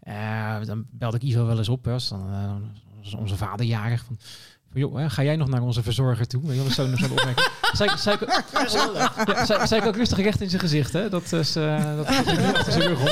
Eh, 0.00 0.56
dan 0.64 0.84
belde 0.90 1.16
ik 1.16 1.22
Ivo 1.22 1.46
wel 1.46 1.58
eens 1.58 1.68
op. 1.68 1.84
Hè, 1.84 1.92
als 1.92 2.08
dan, 2.08 2.28
eh, 2.32 2.54
onze 3.14 3.36
vader 3.36 3.66
jarig. 3.66 4.04
Van, 4.04 4.18
joh, 4.74 4.96
hè, 4.96 5.10
ga 5.10 5.22
jij 5.22 5.36
nog 5.36 5.48
naar 5.48 5.62
onze 5.62 5.82
verzorger 5.82 6.26
toe? 6.26 6.42
Weet 6.46 6.56
je 6.56 6.62
wel, 6.62 6.70
Zo'n 6.70 6.96
zo'n 6.96 7.10
opmerking. 7.10 7.48
zei, 7.72 7.90
ik- 7.90 7.96
zei, 7.96 9.80
ja, 9.80 9.86
ook 9.86 9.96
rustig 9.96 10.18
recht 10.18 10.40
in 10.40 10.48
zijn 10.48 10.60
gezicht. 10.60 10.92
Hè? 10.92 11.08
Dat 11.08 11.32
is, 11.32 11.56
eh 11.56 11.96
dat 11.96 12.08
is 12.10 12.16
niet 12.36 12.54
achter 12.54 12.72
zijn 12.72 12.86
rug 12.88 13.00
om. 13.00 13.06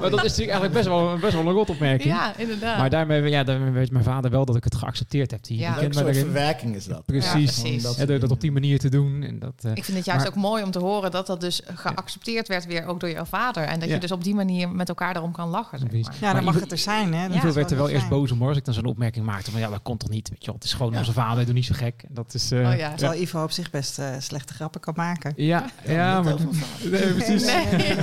dat 0.00 0.24
is 0.24 0.30
natuurlijk 0.30 0.36
eigenlijk 0.50 0.72
best 0.72 0.86
wel, 0.86 1.16
best 1.18 1.32
wel 1.32 1.46
een 1.46 1.52
rotopmerking. 1.52 2.14
Ja, 2.14 2.36
inderdaad. 2.36 2.78
Maar 2.78 2.90
daarmee, 2.90 3.22
ja, 3.30 3.44
daarmee 3.44 3.70
weet 3.70 3.90
mijn 3.90 4.04
vader 4.04 4.30
wel 4.30 4.44
dat 4.44 4.56
ik 4.56 4.64
het 4.64 4.74
geaccepteerd 4.74 5.30
heb. 5.30 5.44
Die, 5.44 5.58
Ja. 5.58 5.64
die 5.72 5.80
Leuk 5.80 5.80
kent 5.80 5.94
mij 5.94 6.02
soort 6.02 6.14
daarin. 6.14 6.32
verwerking 6.32 6.74
is 6.76 6.84
dat. 6.84 7.04
Precies. 7.06 7.56
Ja, 7.56 7.62
precies. 7.62 7.82
Dat 7.82 7.96
Ja, 7.96 8.06
door 8.06 8.18
dat 8.18 8.30
op 8.30 8.40
die 8.40 8.52
manier 8.52 8.78
te 8.78 8.88
doen. 8.88 9.22
En 9.22 9.38
dat, 9.38 9.52
eh, 9.62 9.70
ik 9.74 9.84
vind 9.84 9.96
het 9.96 10.06
juist 10.06 10.22
maar- 10.24 10.30
ook 10.32 10.40
mooi 10.42 10.62
om 10.62 10.70
te 10.70 10.78
horen 10.78 11.10
dat 11.10 11.26
dat 11.26 11.40
dus 11.40 11.60
geaccepteerd 11.74 12.48
werd 12.48 12.66
weer 12.66 12.86
ook 12.86 13.00
door 13.00 13.10
jouw 13.10 13.24
vader. 13.24 13.62
En 13.62 13.80
dat 13.80 13.88
Ja. 13.88 13.94
je 13.94 14.00
dus 14.00 14.12
op 14.12 14.24
die 14.24 14.34
manier 14.34 14.68
met 14.68 14.88
elkaar 14.88 15.16
erom 15.16 15.32
kan 15.32 15.48
lachen. 15.48 15.78
Zeg 15.78 15.90
maar. 15.90 15.98
Ja, 16.00 16.08
dan 16.20 16.32
Maar 16.34 16.42
mag 16.42 16.60
het 16.60 16.72
er 16.72 16.78
zijn. 16.78 17.14
Hè? 17.14 17.28
Dat 17.28 17.44
is 17.44 17.54
werd 17.54 17.70
er 17.70 17.76
wel 17.76 17.88
eerst 17.88 18.08
boos 18.08 18.30
om 18.32 18.38
hoor, 18.38 18.48
als 18.48 18.56
ik 18.56 18.64
dan 18.64 18.74
zo'n 18.74 18.84
opmerking 18.84 19.24
maakte. 19.26 19.50
van 19.50 19.60
ja, 19.60 19.68
dat 19.68 19.80
komt 19.82 20.00
toch 20.00 20.08
niet? 20.10 20.28
Weet 20.28 20.40
je 20.40 20.46
wel, 20.46 20.54
het 20.54 20.64
is 20.64 20.72
gewoon 20.72 20.89
Ja. 20.92 20.98
onze 20.98 21.12
vader, 21.12 21.44
doe 21.44 21.54
niet 21.54 21.64
zo 21.64 21.74
gek. 21.76 22.02
En 22.08 22.14
Dat 22.14 22.34
is, 22.34 22.50
eh, 22.50 22.68
Oh 22.70 22.76
ja. 22.76 22.94
Terwijl 22.94 23.20
Ivo 23.22 23.42
op 23.42 23.50
zich 23.50 23.70
best 23.70 23.98
eh, 23.98 24.14
slechte 24.18 24.54
grappen 24.54 24.80
kan 24.80 24.94
maken. 24.96 25.32
Ja, 25.36 25.64
ja, 25.86 26.22
maar... 26.22 26.34
Nee, 26.90 27.12
precies. 27.14 27.44
Nee. 27.44 27.96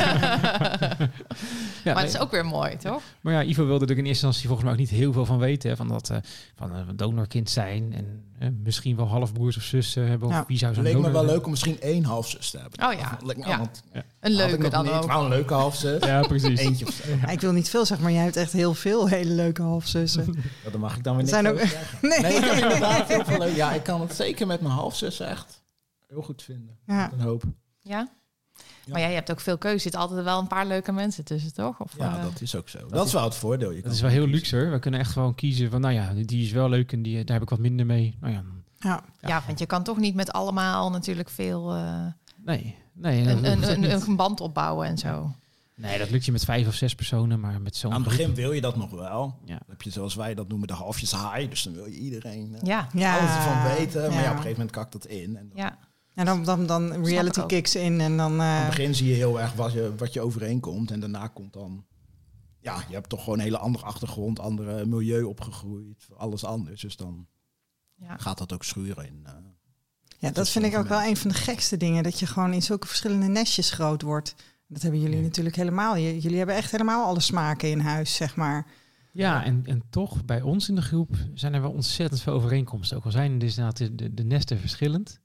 Ja, 1.84 1.94
maar 1.94 2.04
het 2.04 2.14
is 2.14 2.20
ook 2.20 2.32
weer 2.32 2.46
mooi, 2.46 2.78
toch? 2.78 3.02
Maar 3.22 3.34
ja, 3.34 3.44
Ivo 3.44 3.66
wilde 3.66 3.86
er 3.86 3.92
in 3.92 4.06
eerste 4.06 4.10
instantie 4.26 4.42
volgens 4.48 4.64
mij 4.64 4.72
ook 4.74 4.80
niet 4.80 4.90
heel 4.90 5.14
veel 5.14 5.26
van 5.26 5.38
weten. 5.38 5.70
Hè, 5.70 5.76
van 5.76 5.88
dat 5.88 6.10
eh, 6.10 6.18
van 6.56 6.74
een 6.74 6.96
donorkind 6.98 7.50
zijn. 7.50 7.94
En 8.40 8.60
misschien 8.64 8.96
wel 8.96 9.08
halfbroers 9.08 9.58
of 9.58 9.64
zussen 9.64 10.08
hebben. 10.08 10.28
Of 10.28 10.34
Ja. 10.34 10.44
wie 10.48 10.58
zou 10.58 10.72
Het 10.76 10.86
zo'n 10.86 10.94
leek 10.94 11.02
me 11.04 11.12
wel 11.12 11.26
leuk 11.26 11.44
om 11.46 11.50
misschien 11.50 11.82
één 11.82 12.04
halfzus 12.04 12.50
te 12.50 12.58
hebben. 12.60 12.88
Oh 12.88 12.94
ja. 13.00 13.10
Dat 13.10 13.24
leek 13.28 13.38
me 13.38 13.48
Ja. 13.48 13.58
want 13.58 13.84
Een 14.30 14.36
leuke 14.36 14.70
dan 14.70 14.84
niet. 14.86 14.94
ook. 14.94 15.06
Wel 15.06 15.24
een 15.24 15.30
leuke 15.30 15.54
halfzus. 15.54 16.04
Ja, 16.06 16.22
precies. 16.22 16.60
Eentje 16.60 16.86
of 16.88 16.94
zo. 16.94 17.10
Ja, 17.22 17.28
ik 17.28 17.42
wil 17.42 17.52
niet 17.52 17.70
veel 17.70 17.86
zeggen, 17.86 18.06
maar 18.06 18.16
jij 18.16 18.24
hebt 18.24 18.36
echt 18.36 18.52
heel 18.52 18.74
veel 18.74 19.08
hele 19.08 19.32
leuke 19.34 19.62
halfzussen. 19.62 20.26
Ja, 20.64 20.70
dan 20.72 20.80
mag 20.80 20.98
ik 20.98 21.04
dan 21.04 21.16
weer 21.18 21.34
Er 21.34 21.42
niks 21.44 21.44
zijn 21.44 21.54
ook- 21.54 21.60
zeggen. 21.80 21.98
Nee. 22.10 22.20
Nee, 22.20 22.36
ik 22.36 22.44
heb 22.44 22.64
inderdaad 22.64 23.08
heel 23.08 23.26
veel 23.26 23.38
leuk. 23.38 23.56
Ja, 23.56 23.72
ik 23.74 23.84
kan 23.84 24.02
het 24.02 24.16
zeker 24.16 24.48
met 24.48 24.62
mijn 24.62 24.74
halfzus 24.74 25.20
echt 25.20 25.64
heel 26.08 26.22
goed 26.22 26.44
vinden. 26.44 26.78
Ja. 26.86 26.96
Met 27.12 27.12
Een 27.20 27.26
hoop. 27.26 27.44
Ja? 27.82 28.10
Ja. 28.86 28.92
Maar 28.94 29.02
ja, 29.02 29.08
je 29.08 29.14
hebt 29.14 29.32
ook 29.32 29.40
veel 29.40 29.58
keuze. 29.58 29.76
Er 29.76 29.82
zitten 29.82 30.00
altijd 30.02 30.24
wel 30.24 30.40
een 30.40 30.48
paar 30.48 30.66
leuke 30.66 30.92
mensen 30.92 31.24
tussen, 31.26 31.54
toch? 31.54 31.80
Of, 31.80 31.94
Ja, 31.98 32.18
eh, 32.18 32.24
dat 32.24 32.42
is 32.42 32.56
ook 32.56 32.70
zo. 32.70 32.88
Dat, 32.88 33.06
is 33.06 33.14
wel 33.14 33.24
het 33.24 33.36
voordeel. 33.36 33.72
Je 33.72 33.82
Dat 33.82 33.92
is 33.94 34.02
wel 34.02 34.10
heel 34.10 34.20
kiezen. 34.24 34.36
luxe 34.40 34.56
hoor. 34.58 34.72
We 34.72 34.80
kunnen 34.80 35.00
echt 35.00 35.12
gewoon 35.12 35.36
kiezen 35.36 35.70
van, 35.72 35.82
nou 35.82 35.94
ja, 35.94 36.14
die 36.26 36.44
is 36.46 36.52
wel 36.52 36.70
leuk 36.70 36.92
en 36.92 37.02
die, 37.02 37.16
daar 37.24 37.34
heb 37.34 37.42
ik 37.44 37.50
wat 37.50 37.60
minder 37.60 37.86
mee. 37.86 38.18
Nou 38.22 38.34
ja, 38.34 38.44
Ja. 38.80 39.04
ja. 39.22 39.44
want 39.46 39.60
je 39.60 39.66
kan 39.66 39.84
toch 39.84 39.98
niet 39.98 40.16
met 40.16 40.32
allemaal 40.32 40.90
natuurlijk 40.90 41.30
veel 41.30 41.74
eh, 41.74 42.06
nee. 42.46 42.76
Nee, 42.98 43.22
een, 43.28 43.46
een, 43.46 43.92
een, 43.92 44.16
band 44.16 44.42
opbouwen 44.42 44.88
en 44.88 44.98
zo. 44.98 45.32
nee, 45.76 45.98
dat 45.98 46.10
lukt 46.10 46.26
je 46.26 46.32
met 46.32 46.46
vijf 46.46 46.68
of 46.68 46.74
zes 46.74 46.96
personen, 46.96 47.40
maar 47.40 47.62
met 47.62 47.76
zo'n 47.76 47.92
Aan 47.92 48.02
het 48.02 48.10
begin 48.10 48.34
wil 48.36 48.52
je 48.52 48.62
dat 48.62 48.76
nog 48.76 48.90
wel. 48.90 49.40
Ja. 49.46 49.58
Dan 49.58 49.68
heb 49.68 49.82
je 49.82 49.90
zoals 49.90 50.16
wij 50.16 50.34
dat 50.36 50.48
noemen 50.48 50.68
de 50.68 50.74
halfjes 50.74 51.12
haai. 51.12 51.50
Dus 51.50 51.64
dan 51.64 51.74
wil 51.74 51.86
je 51.86 51.98
iedereen 51.98 52.56
eh, 52.56 52.62
Ja, 52.62 52.90
Ja. 52.94 53.18
alles 53.20 53.36
ervan 53.36 53.64
weten. 53.76 54.02
Maar 54.02 54.12
ja. 54.12 54.18
Op 54.20 54.26
een 54.26 54.30
gegeven 54.32 54.50
moment 54.52 54.72
kakt 54.72 54.92
dat 54.92 55.06
in. 55.06 55.38
En 55.38 55.48
dan, 55.48 55.58
ja. 55.58 55.78
En 56.14 56.26
dan, 56.26 56.44
dan, 56.44 56.66
dan 56.66 57.06
reality 57.06 57.42
kicks 57.46 57.76
in 57.76 58.02
en 58.02 58.18
dan... 58.18 58.42
Aan 58.42 58.58
eh, 58.58 58.66
het 58.66 58.76
begin 58.76 58.96
zie 58.96 59.08
je 59.08 59.14
heel 59.14 59.40
erg 59.42 59.54
wat 59.54 59.72
je, 59.74 59.94
wat 59.98 60.14
je 60.14 60.22
overeenkomt. 60.22 60.92
En 60.92 61.00
daarna 61.00 61.28
komt 61.28 61.54
dan... 61.54 61.86
Ja, 62.60 62.84
je 62.88 62.94
hebt 62.94 63.10
toch 63.10 63.24
gewoon 63.24 63.38
een 63.38 63.44
hele 63.44 63.58
andere 63.58 63.86
achtergrond, 63.86 64.40
andere 64.40 64.86
milieu 64.86 65.24
opgegroeid. 65.24 66.08
Alles 66.18 66.44
anders. 66.46 66.82
Dus 66.82 66.96
dan 66.96 67.28
ja. 67.96 68.18
gaat 68.18 68.38
dat 68.38 68.54
ook 68.54 68.64
schuren 68.64 69.06
in. 69.08 69.22
eh, 69.26 69.34
ja, 70.18 70.32
dat 70.32 70.50
vind 70.50 70.66
ik 70.66 70.78
ook 70.78 70.88
wel 70.88 71.02
een 71.04 71.18
van 71.18 71.30
de 71.30 71.36
gekste 71.36 71.78
dingen. 71.78 72.04
Dat 72.04 72.20
je 72.20 72.26
gewoon 72.26 72.54
in 72.54 72.62
zulke 72.62 72.88
verschillende 72.88 73.28
nestjes 73.28 73.72
groot 73.72 74.02
wordt. 74.02 74.36
Dat 74.68 74.82
hebben 74.82 75.02
jullie 75.02 75.18
Ja. 75.18 75.24
natuurlijk 75.24 75.56
helemaal. 75.56 75.98
Jullie 75.98 76.38
hebben 76.38 76.56
echt 76.56 76.72
helemaal 76.72 77.06
alle 77.06 77.20
smaken 77.20 77.70
in 77.70 77.80
huis, 77.80 78.16
zeg 78.16 78.36
maar. 78.36 78.66
Ja, 79.12 79.44
en, 79.44 79.62
en 79.66 79.82
toch 79.90 80.26
bij 80.26 80.42
ons 80.42 80.70
in 80.70 80.76
de 80.76 80.82
groep 80.82 81.16
zijn 81.34 81.54
er 81.54 81.62
wel 81.62 81.72
ontzettend 81.72 82.22
veel 82.22 82.34
overeenkomsten. 82.34 82.98
Ook 82.98 83.06
al 83.06 83.12
zijn 83.12 83.40
dus 83.40 83.50
inderdaad 83.58 83.78
de, 83.78 83.96
de, 83.96 84.14
de 84.14 84.24
nesten 84.24 84.60
verschillend. 84.60 85.20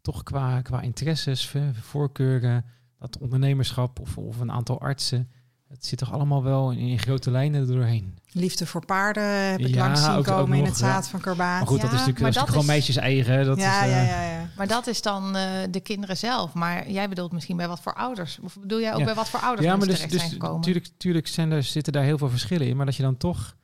Toch 0.00 0.22
qua, 0.22 0.60
qua 0.62 0.80
interesses, 0.80 1.52
voorkeuren, 1.72 2.64
dat 2.98 3.18
ondernemerschap 3.18 4.00
of, 4.00 4.18
of 4.18 4.40
een 4.40 4.52
aantal 4.52 4.80
artsen. 4.80 5.30
Het 5.68 5.86
zit 5.86 5.98
toch 5.98 6.12
allemaal 6.12 6.42
wel 6.42 6.72
in, 6.72 6.78
in 6.78 6.98
grote 6.98 7.30
lijnen 7.30 7.60
er 7.60 7.66
doorheen. 7.66 8.17
Liefde 8.38 8.66
voor 8.66 8.84
paarden 8.84 9.22
heb 9.50 9.58
ik 9.60 9.66
Ja, 9.74 9.76
langs 9.86 10.00
zien 10.00 10.10
ook- 10.10 10.16
ook 10.18 10.24
komen 10.24 10.56
in 10.56 10.62
nog, 10.64 10.68
het 10.72 10.78
ja. 10.80 10.86
zaad 10.92 11.08
van 11.08 11.20
Karbaat. 11.20 11.58
Maar 11.58 11.66
goed, 11.66 11.80
dat 11.80 11.92
is 11.92 11.98
natuurlijk, 11.98 12.18
dat 12.18 12.28
is 12.28 12.34
dat 12.34 12.46
natuurlijk 12.46 12.48
is- 12.48 12.52
gewoon 12.52 12.66
meisjes 12.66 12.96
eigen. 12.96 13.44
Dat 13.46 13.58
ja, 13.58 13.82
is, 13.84 13.90
ja, 13.90 13.96
eh, 14.00 14.08
ja, 14.08 14.22
ja. 14.40 14.48
Maar 14.56 14.66
dat 14.66 14.86
is 14.86 15.02
dan 15.02 15.36
eh, 15.36 15.50
de 15.70 15.80
kinderen 15.80 16.16
zelf. 16.16 16.54
Maar 16.54 16.90
jij 16.90 17.08
bedoelt 17.08 17.32
misschien 17.32 17.56
bij 17.56 17.68
wat 17.68 17.80
voor 17.80 17.94
ouders? 17.94 18.38
Of 18.42 18.58
bedoel 18.60 18.80
jij 18.80 18.92
ook 18.92 18.98
Ja. 18.98 19.04
bij 19.04 19.14
wat 19.14 19.28
voor 19.28 19.40
ouders 19.40 19.66
Ja, 19.66 19.76
maar 19.76 19.86
dus, 19.86 19.94
terecht 19.94 20.12
dus 20.12 20.20
zijn 20.20 20.32
gekomen? 20.32 20.56
natuurlijk, 20.56 20.86
natuurlijk 20.92 21.26
zijn 21.26 21.50
er, 21.50 21.62
zitten 21.62 21.92
daar 21.92 22.02
heel 22.04 22.18
veel 22.18 22.30
verschillen 22.30 22.66
in. 22.66 22.76
Maar 22.76 22.86
dat 22.86 22.96
je 22.96 23.02
dan 23.02 23.16
toch... 23.16 23.56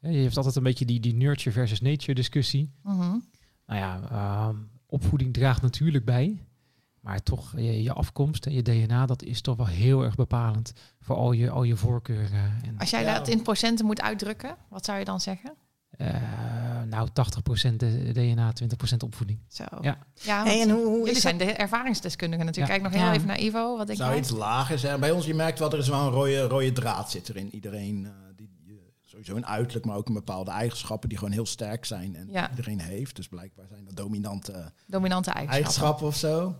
hè, 0.00 0.08
Je 0.08 0.22
hebt 0.22 0.36
altijd 0.36 0.56
een 0.56 0.62
beetje 0.62 0.84
die, 0.84 1.00
die 1.00 1.14
nurture 1.14 1.50
versus 1.52 1.80
nature 1.80 2.14
discussie. 2.14 2.72
Mhm. 2.82 3.00
Nou 3.66 3.80
ja, 3.80 4.00
ehm, 4.10 4.56
opvoeding 4.86 5.32
draagt 5.32 5.62
natuurlijk 5.62 6.04
bij. 6.04 6.38
Maar 7.04 7.22
toch, 7.22 7.52
je, 7.56 7.82
je 7.82 7.92
afkomst 7.92 8.46
en 8.46 8.52
je 8.52 8.62
DNA, 8.62 9.06
dat 9.06 9.22
is 9.22 9.40
toch 9.40 9.56
wel 9.56 9.66
heel 9.66 10.02
erg 10.02 10.14
bepalend 10.14 10.72
voor 11.00 11.16
al 11.16 11.32
je, 11.32 11.50
al 11.50 11.62
je 11.62 11.76
voorkeuren. 11.76 12.52
En, 12.64 12.74
Als 12.78 12.90
jij 12.90 13.02
Ja. 13.02 13.14
dat 13.18 13.28
in 13.28 13.42
procenten 13.42 13.86
moet 13.86 14.00
uitdrukken, 14.00 14.56
wat 14.68 14.84
zou 14.84 14.98
je 14.98 15.04
dan 15.04 15.20
zeggen? 15.20 15.54
eh, 15.90 16.14
nou, 16.88 17.08
80% 17.12 17.80
de- 17.80 18.10
DNA, 18.12 18.52
20% 18.52 19.02
opvoeding. 19.04 19.38
Zo. 19.48 19.64
Ja. 19.80 19.98
ja 20.14 20.44
Hey, 20.44 20.60
en 20.62 20.70
hoe, 20.70 20.84
hoe 20.86 21.04
jullie 21.06 21.20
zijn 21.20 21.38
dat? 21.38 21.48
de 21.48 21.54
ervaringsdeskundigen 21.54 22.46
natuurlijk. 22.46 22.74
Ja. 22.74 22.78
Kijk 22.80 22.92
nog 22.92 23.00
heel 23.02 23.10
Ja. 23.12 23.16
even 23.16 23.28
naar 23.28 23.40
Ivo. 23.40 23.76
Wat 23.76 23.88
ik 23.88 23.96
zou 23.96 24.16
iets 24.16 24.30
lager 24.30 24.78
zijn. 24.78 25.00
Bij 25.00 25.10
ons, 25.10 25.26
je 25.26 25.34
merkt 25.34 25.58
wel, 25.58 25.72
er 25.72 25.78
is 25.78 25.88
wel 25.88 26.00
een 26.06 26.12
rode, 26.12 26.40
rode 26.42 26.72
draad 26.72 27.10
zit 27.10 27.28
er 27.28 27.36
in 27.36 27.54
iedereen. 27.54 28.04
eh, 28.06 28.10
die, 28.36 28.50
die, 28.64 28.72
eh, 28.78 28.82
sowieso 29.02 29.36
een 29.36 29.46
uiterlijk, 29.46 29.86
maar 29.86 29.96
ook 29.96 30.08
een 30.08 30.14
bepaalde 30.14 30.50
eigenschappen 30.50 31.08
die 31.08 31.18
gewoon 31.18 31.32
heel 31.32 31.46
sterk 31.46 31.84
zijn. 31.84 32.16
En 32.16 32.28
Ja. 32.30 32.50
iedereen 32.50 32.80
heeft. 32.80 33.16
Dus 33.16 33.28
blijkbaar 33.28 33.66
zijn 33.68 33.84
dat 33.84 33.96
dominante 33.96 34.72
dominante 34.86 35.30
eigenschappen. 35.30 35.54
eigenschappen 35.64 36.06
of 36.06 36.16
zo. 36.16 36.56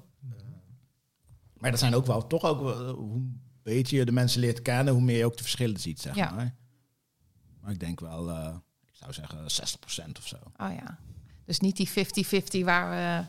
Maar 1.64 1.72
dat 1.72 1.82
zijn 1.82 1.94
ook 1.94 2.06
wel, 2.06 2.26
toch 2.26 2.42
ook 2.44 2.70
eh, 2.70 2.90
hoe 2.90 3.22
beter 3.62 3.96
je 3.96 4.04
de 4.04 4.12
mensen 4.12 4.40
leert 4.40 4.62
kennen, 4.62 4.92
hoe 4.94 5.02
meer 5.02 5.16
je 5.18 5.24
ook 5.24 5.36
de 5.36 5.42
verschillen 5.42 5.80
ziet, 5.80 6.00
zeg 6.00 6.14
Ja. 6.14 6.30
maar. 6.30 6.54
Maar 7.60 7.70
ik 7.72 7.80
denk 7.80 8.00
wel, 8.00 8.30
eh, 8.30 8.54
ik 8.86 8.90
zou 8.92 9.12
zeggen 9.12 9.50
60% 9.50 10.18
of 10.18 10.26
zo. 10.26 10.36
Oh 10.56 10.72
ja. 10.74 10.98
Dus 11.44 11.60
niet 11.60 11.76
die 11.76 11.88
50-50 11.88 12.64
waar 12.64 12.90
we... 12.90 13.26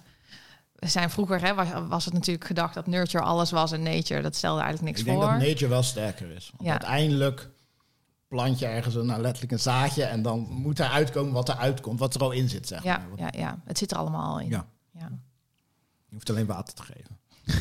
We 0.75 0.87
zijn 0.87 1.09
vroeger, 1.09 1.41
hè, 1.41 1.53
was, 1.53 1.67
was 1.87 2.05
het 2.05 2.13
natuurlijk 2.13 2.45
gedacht 2.45 2.73
dat 2.73 2.87
nurture 2.87 3.23
alles 3.23 3.51
was 3.51 3.71
en 3.71 3.83
nature, 3.83 4.21
dat 4.21 4.35
stelde 4.35 4.61
eigenlijk 4.61 4.87
niks 4.89 4.99
ik 4.99 5.05
denk 5.05 5.21
voor. 5.21 5.31
dat 5.31 5.39
nature 5.47 5.67
wel 5.67 5.83
sterker 5.83 6.29
is. 6.31 6.49
Want 6.51 6.63
Ja. 6.63 6.71
uiteindelijk 6.71 7.49
plant 8.27 8.59
je 8.59 8.65
ergens 8.65 8.95
een, 8.95 9.05
nou, 9.05 9.21
letterlijk 9.21 9.51
een 9.51 9.59
zaadje 9.59 10.03
en 10.03 10.21
dan 10.21 10.39
moet 10.39 10.79
er 10.79 10.87
uitkomen 10.89 11.33
wat 11.33 11.49
er 11.49 11.55
uitkomt, 11.57 11.99
wat 11.99 12.15
er 12.15 12.21
al 12.21 12.31
in 12.31 12.49
zit, 12.49 12.67
zeg 12.67 12.83
ja, 12.83 12.97
maar. 12.97 13.19
Ja, 13.31 13.39
ja, 13.39 13.61
het 13.65 13.77
zit 13.77 13.91
er 13.91 13.97
allemaal 13.97 14.31
al 14.33 14.39
in. 14.39 14.49
Ja. 14.49 14.67
Ja. 14.91 15.09
Je 16.07 16.13
hoeft 16.13 16.29
alleen 16.29 16.45
water 16.45 16.73
te 16.73 16.81
geven. 16.83 17.17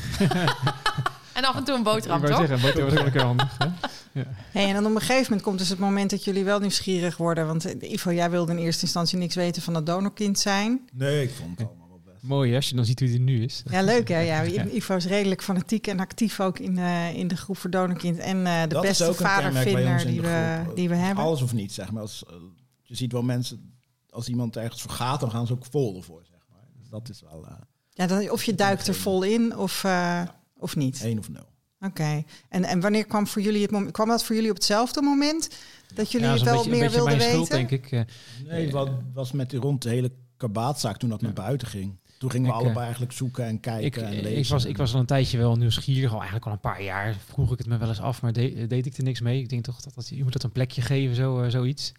En 1.34 1.44
af 1.44 1.56
en 1.56 1.64
toe 1.64 1.74
een 1.74 1.82
boterham, 1.82 2.22
ik 2.22 2.28
wou 2.28 2.40
toch? 2.40 2.48
zeggen, 2.48 2.68
boter 2.68 2.84
was 2.84 2.92
ook 2.92 2.96
wel 2.98 3.06
een 3.06 3.12
keer 3.12 3.22
handig. 3.22 3.56
hè? 3.58 4.22
Hey, 4.50 4.66
en 4.68 4.74
dan 4.74 4.86
op 4.86 4.94
een 4.94 5.00
gegeven 5.00 5.22
moment 5.22 5.42
komt 5.42 5.58
dus 5.58 5.68
het 5.68 5.78
moment 5.78 6.10
dat 6.10 6.24
jullie 6.24 6.44
wel 6.44 6.58
nieuwsgierig 6.58 7.16
worden. 7.16 7.46
Want 7.46 7.64
eh, 7.80 7.92
Ivo, 7.92 8.12
jij 8.12 8.30
wilde 8.30 8.52
in 8.52 8.58
eerste 8.58 8.82
instantie 8.82 9.18
niks 9.18 9.34
weten 9.34 9.62
van 9.62 9.72
dat 9.74 9.86
donorkind 9.86 10.38
zijn. 10.38 10.88
Nee, 10.92 11.22
ik 11.22 11.30
vond 11.30 11.58
het 11.58 11.68
allemaal 11.68 11.88
wel 11.88 12.00
best. 12.04 12.22
Mooi 12.22 12.50
hè, 12.50 12.56
als 12.56 12.68
je 12.68 12.74
dan 12.74 12.84
ziet 12.84 12.98
hoe 13.00 13.08
die 13.08 13.20
nu 13.20 13.42
is. 13.44 13.62
Ja, 13.70 13.82
leuk 13.82 14.08
hè? 14.08 14.18
Ja, 14.20 14.40
Ja. 14.52 14.64
Ivo 14.66 14.96
is 14.96 15.06
redelijk 15.06 15.42
fanatiek 15.42 15.86
en 15.86 16.00
actief 16.00 16.40
ook 16.40 16.58
in, 16.58 16.74
de 16.74 17.12
in 17.14 17.28
de 17.28 17.36
groep 17.36 17.56
voor 17.58 17.70
donorkind. 17.70 18.18
En 18.18 18.46
eh, 18.46 18.62
de 18.62 18.68
Dat 18.68 18.82
is 18.84 18.88
beste 18.88 19.04
een 19.06 19.14
vadervinder 19.14 20.06
die 20.06 20.20
de 20.20 20.26
we, 20.26 20.60
groep. 20.62 20.76
die 20.76 20.88
we 20.88 20.94
hebben. 20.96 21.24
Alles 21.24 21.42
of 21.42 21.52
niets, 21.52 21.74
zeg 21.74 21.90
maar. 21.92 22.02
Als, 22.02 22.24
eh, 22.28 22.34
je 22.82 22.94
ziet 22.96 23.12
wel 23.12 23.22
mensen, 23.22 23.74
als 24.10 24.28
iemand 24.28 24.56
ergens 24.56 24.82
voor 24.82 24.90
gaat, 24.90 25.20
dan 25.20 25.30
gaan 25.30 25.46
ze 25.46 25.52
ook 25.52 25.64
vol 25.70 25.96
ervoor, 25.96 26.22
zeg 26.30 26.40
maar. 26.50 26.64
Dus 26.78 26.88
dat 26.88 27.08
is 27.08 27.20
wel 27.30 27.46
eh 27.46 27.52
Ja, 27.94 28.06
dan, 28.06 28.30
of 28.30 28.42
je 28.44 28.54
duikt 28.54 28.86
er 28.88 28.94
vol 28.94 29.22
in 29.22 29.56
of, 29.56 29.84
eh, 29.84 30.22
of 30.58 30.76
niet. 30.76 31.00
één 31.02 31.18
of 31.18 31.28
nul. 31.28 31.46
Oké. 31.80 32.22
En, 32.48 32.64
en 32.64 32.80
wanneer 32.80 33.04
kwam 33.06 33.26
voor 33.26 33.42
jullie 33.42 33.62
het 33.62 33.70
moment? 33.70 33.92
Kwam 33.92 34.08
dat 34.08 34.24
voor 34.24 34.34
jullie 34.34 34.50
op 34.50 34.56
hetzelfde 34.56 35.02
moment? 35.02 35.48
Dat 35.94 36.10
jullie 36.12 36.26
Ja, 36.26 36.32
het 36.32 36.42
wel 36.42 36.54
beetje, 36.54 36.70
meer 36.70 36.90
wilden 36.90 37.04
mijn 37.04 37.18
weten? 37.18 37.32
schuld, 37.32 37.50
denk 37.50 37.70
ik. 37.70 37.92
Eh, 37.92 38.00
Nee, 38.46 38.70
wat 38.70 38.90
was 39.14 39.32
met 39.32 39.50
die 39.50 39.60
rond 39.60 39.82
de 39.82 39.88
hele 39.88 40.12
kabaatzaak 40.36 40.96
toen 40.96 41.08
dat 41.08 41.20
Ja. 41.20 41.26
naar 41.26 41.34
buiten 41.34 41.68
ging. 41.68 41.98
Toen 42.18 42.30
gingen 42.30 42.46
we 42.48 42.52
Ik, 42.52 42.58
allebei 42.58 42.78
eh, 42.78 42.82
eigenlijk 42.84 43.12
zoeken 43.12 43.44
en 43.44 43.54
ik, 43.54 43.60
kijken 43.60 44.04
en 44.06 44.12
lezen. 44.12 44.36
ik, 44.38 44.46
was, 44.46 44.64
ik 44.64 44.76
was 44.76 44.94
al 44.94 45.00
een 45.00 45.06
tijdje 45.06 45.38
wel 45.38 45.56
nieuwsgierig, 45.56 46.10
al 46.10 46.16
eigenlijk 46.16 46.46
al 46.46 46.52
een 46.52 46.60
paar 46.60 46.82
jaar. 46.82 47.16
Vroeg 47.26 47.52
ik 47.52 47.58
het 47.58 47.66
me 47.66 47.76
wel 47.78 47.88
eens 47.88 48.00
af, 48.00 48.22
maar 48.22 48.32
de- 48.32 48.66
deed 48.66 48.86
ik 48.86 48.96
er 48.96 49.02
niks 49.04 49.20
mee. 49.20 49.40
Ik 49.40 49.48
denk 49.48 49.64
toch 49.64 49.80
dat, 49.80 49.94
dat 49.94 50.08
je 50.08 50.22
moet 50.22 50.32
dat 50.32 50.42
een 50.42 50.52
plekje 50.52 50.82
geven, 50.82 51.14
zo, 51.16 51.42
eh, 51.42 51.50
zoiets. 51.50 51.92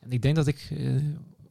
En 0.00 0.10
ik 0.12 0.22
denk 0.22 0.36
dat 0.36 0.46
ik 0.46 0.68
eh, 0.70 0.86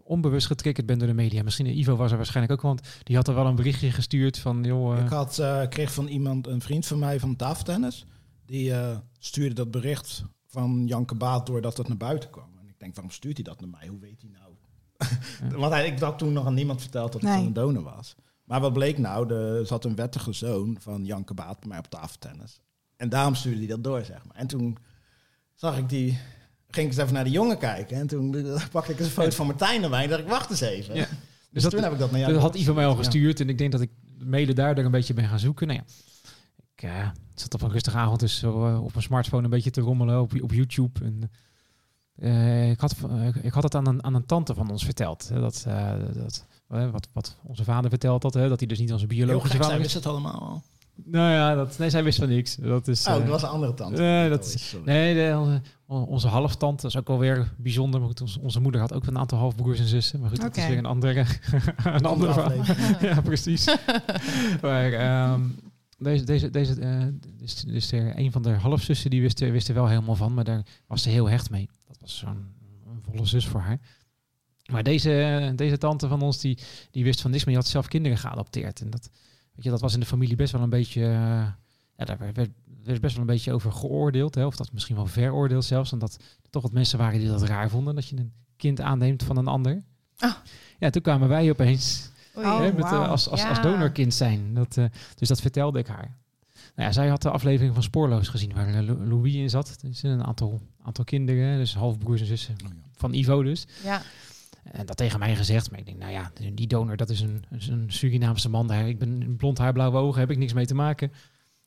onbewust 0.05 0.47
getriggerd 0.47 0.85
ben 0.85 0.97
door 0.97 1.07
de 1.07 1.13
media. 1.13 1.43
Misschien 1.43 1.77
Ivo 1.77 1.95
was 1.95 2.11
er 2.11 2.17
waarschijnlijk 2.17 2.53
ook, 2.53 2.61
want 2.61 2.81
die 3.03 3.15
had 3.15 3.27
er 3.27 3.35
wel 3.35 3.45
een 3.45 3.55
berichtje 3.55 3.91
gestuurd 3.91 4.37
van, 4.39 4.63
joh, 4.63 4.97
eh, 4.97 5.03
Ik 5.03 5.09
had, 5.09 5.39
eh, 5.39 5.67
kreeg 5.69 5.93
van 5.93 6.07
iemand, 6.07 6.47
een 6.47 6.61
vriend 6.61 6.85
van 6.85 6.99
mij 6.99 7.19
van 7.19 7.35
tafeltennis, 7.35 8.05
die 8.45 8.73
eh, 8.73 8.97
stuurde 9.19 9.55
dat 9.55 9.71
bericht 9.71 10.23
van 10.47 10.83
Jan 10.87 11.05
Kabaat 11.05 11.45
doordat 11.45 11.77
het 11.77 11.87
naar 11.87 11.97
buiten 11.97 12.29
kwam. 12.29 12.57
En 12.61 12.67
ik 12.67 12.79
denk, 12.79 12.93
waarom 12.95 13.11
stuurt 13.13 13.35
hij 13.35 13.43
dat 13.43 13.59
naar 13.59 13.69
mij? 13.69 13.87
Hoe 13.87 13.99
weet 13.99 14.21
hij 14.21 14.29
nou? 14.39 14.53
Want 15.61 15.73
hij, 15.73 15.87
ik 15.87 15.99
had 15.99 16.17
toen 16.17 16.33
nog 16.33 16.45
aan 16.45 16.53
niemand 16.53 16.81
verteld 16.81 17.11
dat 17.11 17.21
het 17.21 17.29
Nee. 17.29 17.37
van 17.39 17.47
een 17.47 17.53
donor 17.53 17.83
was. 17.83 18.15
Maar 18.43 18.61
wat 18.61 18.73
bleek 18.73 18.97
nou? 18.97 19.33
Er 19.33 19.65
zat 19.65 19.85
een 19.85 19.95
wettige 19.95 20.33
zoon 20.33 20.77
van 20.79 21.05
Jan 21.05 21.23
Kabaat 21.23 21.59
bij 21.59 21.69
mij 21.69 21.77
op 21.77 21.87
tafeltennis. 21.87 22.59
En 22.97 23.09
daarom 23.09 23.35
stuurde 23.35 23.57
hij 23.57 23.67
dat 23.67 23.83
door, 23.83 24.03
zeg 24.05 24.25
maar. 24.25 24.35
En 24.35 24.47
toen 24.47 24.77
zag 25.53 25.77
ik 25.77 25.89
die... 25.89 26.19
Ging 26.75 26.87
ik 26.87 26.93
eens 26.93 27.01
even 27.01 27.13
naar 27.13 27.23
de 27.23 27.29
jongen 27.29 27.57
kijken. 27.57 27.97
En 27.97 28.07
toen 28.07 28.31
pakte 28.71 28.91
ik 28.91 28.97
eens 28.99 29.07
een 29.07 29.13
foto 29.13 29.29
van 29.35 29.45
Martijn 29.45 29.83
erbij. 29.83 30.03
En 30.03 30.09
dacht 30.09 30.21
ik, 30.21 30.27
wacht 30.27 30.49
eens 30.49 30.61
even. 30.61 30.95
Ja. 30.95 31.07
Dus, 31.51 31.63
dat- 31.63 31.71
toen 31.71 31.83
heb 31.83 31.91
ik 31.91 31.99
dat 31.99 32.11
naar 32.11 32.19
jou 32.19 32.33
dat 32.33 32.41
had 32.41 32.55
Ivo 32.55 32.73
mij 32.73 32.85
al 32.85 32.91
Ja. 32.91 32.97
gestuurd. 32.97 33.39
En 33.39 33.49
ik 33.49 33.57
denk 33.57 33.71
dat 33.71 33.81
ik 33.81 33.89
mede 34.17 34.53
daardoor 34.53 34.85
een 34.85 34.91
beetje 34.91 35.13
ben 35.13 35.27
gaan 35.27 35.39
zoeken. 35.39 35.67
Nou 35.67 35.79
ja, 35.79 35.85
ik 36.75 36.83
eh, 36.83 37.09
zat 37.35 37.53
op 37.53 37.61
een 37.61 37.71
rustige 37.71 37.97
avond 37.97 38.19
dus 38.19 38.39
zo, 38.39 38.67
eh, 38.67 38.83
op 38.83 38.91
mijn 38.91 39.03
smartphone 39.03 39.43
een 39.43 39.49
beetje 39.49 39.71
te 39.71 39.81
rommelen 39.81 40.21
op, 40.21 40.41
op 40.41 40.51
YouTube. 40.51 40.99
En, 41.05 41.31
eh, 42.15 42.69
ik, 42.69 42.79
had, 42.79 42.95
ik 43.41 43.53
had 43.53 43.63
het 43.63 43.75
aan 43.75 43.87
een, 43.87 44.03
aan 44.03 44.13
een 44.15 44.25
tante 44.25 44.53
van 44.53 44.69
ons 44.71 44.85
verteld. 44.85 45.29
Hè, 45.29 45.39
dat, 45.39 45.65
dat, 46.13 46.45
wat, 46.67 47.07
wat 47.13 47.37
onze 47.43 47.63
vader 47.63 47.89
verteld 47.89 48.23
had. 48.23 48.33
Hè, 48.33 48.49
dat 48.49 48.59
hij 48.59 48.67
dus 48.67 48.79
niet 48.79 48.91
onze 48.93 49.07
biologische 49.07 49.57
vader 49.57 49.75
is. 49.75 49.81
wist 49.81 49.93
het 49.93 50.05
allemaal 50.05 50.39
al. 50.39 50.63
Nou 51.03 51.31
ja, 51.31 51.55
dat, 51.55 51.77
nee, 51.77 51.89
zij 51.89 52.03
wist 52.03 52.19
van 52.19 52.29
niks. 52.29 52.55
Dat 52.55 52.87
is, 52.87 53.07
Oh, 53.07 53.13
eh, 53.13 53.19
dat 53.19 53.27
was 53.29 53.41
een 53.43 53.49
andere 53.49 53.73
tante. 53.73 54.03
eh, 54.23 54.29
dat 54.29 54.45
Oh, 54.47 54.53
is- 54.53 54.69
sorry. 54.69 54.85
Nee, 54.85 55.13
de, 55.13 55.61
on- 55.87 56.05
onze 56.07 56.27
halftante 56.27 56.87
is 56.87 56.97
ook 56.97 57.07
wel 57.07 57.19
weer 57.19 57.51
bijzonder. 57.57 57.99
Maar 57.99 58.09
goed, 58.09 58.21
onze, 58.21 58.39
onze 58.41 58.59
moeder 58.61 58.81
had 58.81 58.93
ook 58.93 59.05
een 59.05 59.17
aantal 59.17 59.37
halfbroers 59.39 59.79
en 59.79 59.85
zussen. 59.87 60.19
Maar 60.19 60.29
goed, 60.29 60.41
dat 60.41 60.57
is 60.57 60.67
weer 60.67 60.77
een 60.77 60.85
andere, 60.85 61.19
een 61.83 62.05
andere 62.05 62.33
verhaal. 62.33 62.59
aflevering. 62.59 62.99
ja, 63.15 63.21
precies. 63.21 63.65
maar 64.61 64.93
ehm, 64.93 65.41
deze, 65.97 66.23
deze, 66.23 66.49
deze 66.49 66.73
eh, 66.79 67.03
dus, 67.37 67.55
dus 67.55 67.91
er, 67.91 68.17
een 68.19 68.31
van 68.31 68.41
de 68.41 68.49
halfzussen 68.51 69.09
die 69.09 69.21
wist, 69.21 69.41
er- 69.41 69.51
wist 69.51 69.67
er 69.67 69.73
wel 69.73 69.87
helemaal 69.87 70.15
van, 70.15 70.33
maar 70.33 70.43
daar 70.43 70.63
was 70.87 71.01
ze 71.01 71.09
heel 71.09 71.29
hecht 71.29 71.49
mee. 71.49 71.69
Dat 71.87 71.97
was 72.01 72.17
zo'n 72.17 72.29
een 72.87 73.01
volle 73.11 73.25
zus 73.25 73.47
voor 73.47 73.61
haar. 73.61 73.79
Maar 74.71 74.83
deze, 74.83 75.53
deze 75.55 75.77
tante 75.77 76.07
van 76.07 76.21
ons, 76.21 76.39
die, 76.39 76.57
die 76.91 77.03
wist 77.03 77.21
van 77.21 77.31
niks, 77.31 77.43
maar 77.43 77.53
die 77.53 77.61
had 77.63 77.71
zelf 77.71 77.87
kinderen 77.87 78.17
geadopteerd. 78.17 78.81
En 78.81 78.89
dat, 78.89 79.09
weet 79.55 79.63
je, 79.63 79.69
dat 79.69 79.81
was 79.81 79.93
in 79.93 79.99
de 79.99 80.05
familie 80.05 80.35
best 80.35 80.51
wel 80.51 80.61
een 80.61 80.69
beetje, 80.69 81.01
eh, 81.01 81.09
ja, 81.97 82.05
daar 82.05 82.17
werd, 82.17 82.35
werd, 82.35 82.49
werd 82.83 83.01
best 83.01 83.13
wel 83.13 83.21
een 83.21 83.33
beetje 83.33 83.53
over 83.53 83.71
geoordeeld. 83.71 84.35
Hè, 84.35 84.45
of 84.45 84.55
dat 84.55 84.71
misschien 84.73 84.95
wel 84.95 85.05
veroordeeld 85.05 85.65
zelfs. 85.65 85.93
Omdat 85.93 86.13
er 86.43 86.49
toch 86.49 86.61
wat 86.63 86.71
mensen 86.71 86.97
waren 86.97 87.19
die 87.19 87.27
dat 87.27 87.43
raar 87.43 87.69
vonden, 87.69 87.95
dat 87.95 88.07
je 88.07 88.17
een 88.17 88.31
kind 88.57 88.81
aanneemt 88.81 89.23
van 89.23 89.37
een 89.37 89.47
ander. 89.47 89.83
Ah. 90.17 90.33
Ja, 90.79 90.89
toen 90.89 91.01
kwamen 91.01 91.27
wij 91.29 91.49
opeens. 91.49 92.11
Oh, 92.35 92.59
hè, 92.59 92.73
met, 92.73 92.83
eh, 92.83 93.09
als, 93.09 93.29
als, 93.29 93.43
als 93.43 93.61
donorkind 93.61 94.13
zijn. 94.13 94.53
Dat, 94.53 94.77
eh, 94.77 94.85
dus 95.15 95.27
dat 95.27 95.41
vertelde 95.41 95.79
ik 95.79 95.87
haar. 95.87 96.17
Nou 96.75 96.87
ja, 96.87 96.91
zij 96.91 97.07
had 97.07 97.21
de 97.21 97.29
aflevering 97.29 97.73
van 97.73 97.83
Spoorloos 97.83 98.27
gezien, 98.27 98.53
waar 98.53 98.83
Lou- 98.83 99.07
Louis 99.07 99.33
in 99.33 99.49
zat. 99.49 99.77
Er 99.83 99.93
zijn 99.95 100.13
een 100.13 100.23
aantal, 100.25 100.61
aantal 100.83 101.03
kinderen, 101.03 101.57
dus 101.57 101.75
halfbroers 101.75 102.21
en 102.21 102.27
zussen 102.27 102.55
Oh, 102.63 102.69
ja. 102.69 102.75
van 102.95 103.13
Ivo 103.13 103.43
dus. 103.43 103.67
Ja. 103.83 104.01
En 104.71 104.85
dat 104.85 104.97
tegen 104.97 105.19
mij 105.19 105.35
gezegd. 105.35 105.69
Maar 105.71 105.79
ik 105.79 105.85
denk, 105.85 105.97
nou 105.97 106.11
ja, 106.11 106.31
die 106.53 106.67
donor, 106.67 106.97
dat 106.97 107.09
is 107.09 107.21
een, 107.21 107.43
is 107.51 107.67
een 107.67 107.91
Surinaamse 107.91 108.49
man. 108.49 108.67
Daar, 108.67 108.87
ik 108.87 108.99
ben 108.99 109.35
blond 109.35 109.57
haar, 109.57 109.73
blauwe 109.73 109.97
ogen, 109.97 110.19
heb 110.19 110.31
ik 110.31 110.37
niks 110.37 110.53
mee 110.53 110.65
te 110.65 110.75
maken. 110.75 111.11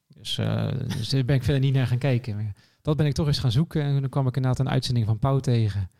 Dus, 0.06 0.38
eh, 0.38 0.68
dus 0.96 1.08
daar 1.08 1.24
ben 1.24 1.36
ik 1.36 1.42
verder 1.42 1.62
niet 1.62 1.74
naar 1.74 1.86
gaan 1.86 1.98
kijken. 1.98 2.34
Maar 2.36 2.54
dat 2.82 2.96
ben 2.96 3.06
ik 3.06 3.12
toch 3.14 3.26
eens 3.26 3.38
gaan 3.38 3.52
zoeken. 3.52 3.82
En 3.82 4.00
dan 4.00 4.10
kwam 4.10 4.26
ik 4.26 4.36
inderdaad 4.36 4.60
een 4.60 4.72
uitzending 4.72 5.06
van 5.06 5.18
Pauw 5.18 5.38
tegen. 5.38 5.90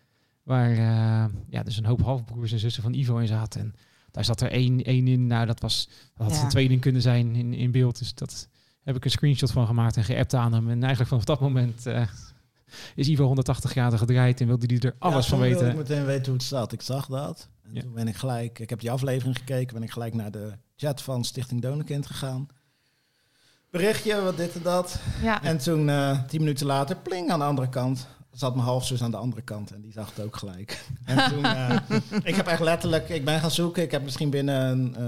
Waar 0.43 0.71
eh, 0.71 1.35
ja, 1.49 1.63
dus 1.63 1.77
een 1.77 1.85
hoop 1.87 2.03
halfbroers 2.03 2.53
en 2.53 2.59
zussen 2.59 2.83
van 2.83 2.95
Ivo 2.95 3.17
in 3.17 3.27
zaten. 3.27 3.61
En 3.61 3.75
daar 4.11 4.25
zat 4.25 4.41
er 4.41 4.51
één, 4.51 4.83
één 4.85 5.07
in. 5.09 5.27
Nou, 5.27 5.47
dat, 5.47 5.61
was, 5.61 5.89
dat 6.15 6.27
had 6.27 6.37
Ja. 6.37 6.43
een 6.43 6.49
tweeling 6.49 6.81
kunnen 6.81 7.03
zijn 7.03 7.35
in, 7.37 7.55
in 7.55 7.71
beeld. 7.71 7.99
Dus 7.99 8.15
dat 8.15 8.49
heb 8.83 8.97
ik 8.97 9.05
een 9.05 9.11
screenshot 9.11 9.51
van 9.51 9.67
gemaakt 9.67 9.97
en 9.97 10.05
geappt 10.05 10.35
aan 10.35 10.53
hem. 10.53 10.71
En 10.71 10.79
eigenlijk 10.81 11.09
vanaf 11.09 11.25
dat 11.25 11.41
moment 11.41 11.87
eh, 11.87 12.09
is 12.95 13.09
Ivo 13.09 13.25
180 13.25 13.71
graden 13.71 13.99
gedraaid. 13.99 14.41
En 14.41 14.47
wilde 14.47 14.67
hij 14.67 14.79
er 14.79 14.97
alles 14.99 15.25
Ja, 15.25 15.31
van 15.31 15.39
weten. 15.41 15.69
ik 15.71 15.77
meteen 15.77 16.05
weten 16.05 16.25
hoe 16.25 16.35
het 16.35 16.43
staat. 16.43 16.73
Ik 16.73 16.83
zag 16.83 17.07
dat. 17.07 17.49
En 17.63 17.75
Ja. 17.75 17.81
toen 17.81 17.93
ben 17.93 18.09
ik 18.09 18.17
gelijk, 18.17 18.59
ik 18.59 18.71
heb 18.71 18.81
die 18.81 18.91
aflevering 18.91 19.37
gekeken, 19.39 19.75
ben 19.75 19.83
ik 19.83 19.91
gelijk 19.91 20.15
naar 20.15 20.31
de 20.31 20.53
chat 20.77 21.03
van 21.03 21.25
Stichting 21.25 21.63
Donorkind 21.63 22.07
gegaan. 22.07 22.49
Berichtje, 23.71 24.23
wat 24.23 24.37
dit 24.37 24.55
en 24.57 24.63
dat. 24.63 25.01
Ja. 25.23 25.43
En 25.43 25.59
toen, 25.59 25.89
eh, 25.89 26.23
tien 26.25 26.41
minuten 26.41 26.67
later, 26.67 26.97
pling 26.97 27.31
aan 27.31 27.39
de 27.39 27.45
andere 27.45 27.69
kant. 27.69 28.07
Zat 28.31 28.55
mijn 28.55 28.67
halfzus 28.67 29.03
aan 29.03 29.11
de 29.11 29.17
andere 29.17 29.43
kant 29.43 29.73
en 29.73 29.81
die 29.81 29.93
zag 29.93 30.15
het 30.15 30.25
ook 30.25 30.37
gelijk. 30.37 30.85
En 31.05 31.31
toen, 31.31 31.45
eh, 31.45 31.77
ik 32.23 32.35
heb 32.35 32.47
echt 32.47 32.61
letterlijk, 32.61 33.09
ik 33.09 33.25
ben 33.25 33.41
gaan 33.41 33.51
zoeken. 33.51 33.83
Ik 33.83 33.91
heb 33.91 34.03
misschien 34.03 34.31
binnen 34.31 34.69
een, 34.71 34.95
eh, 34.95 35.01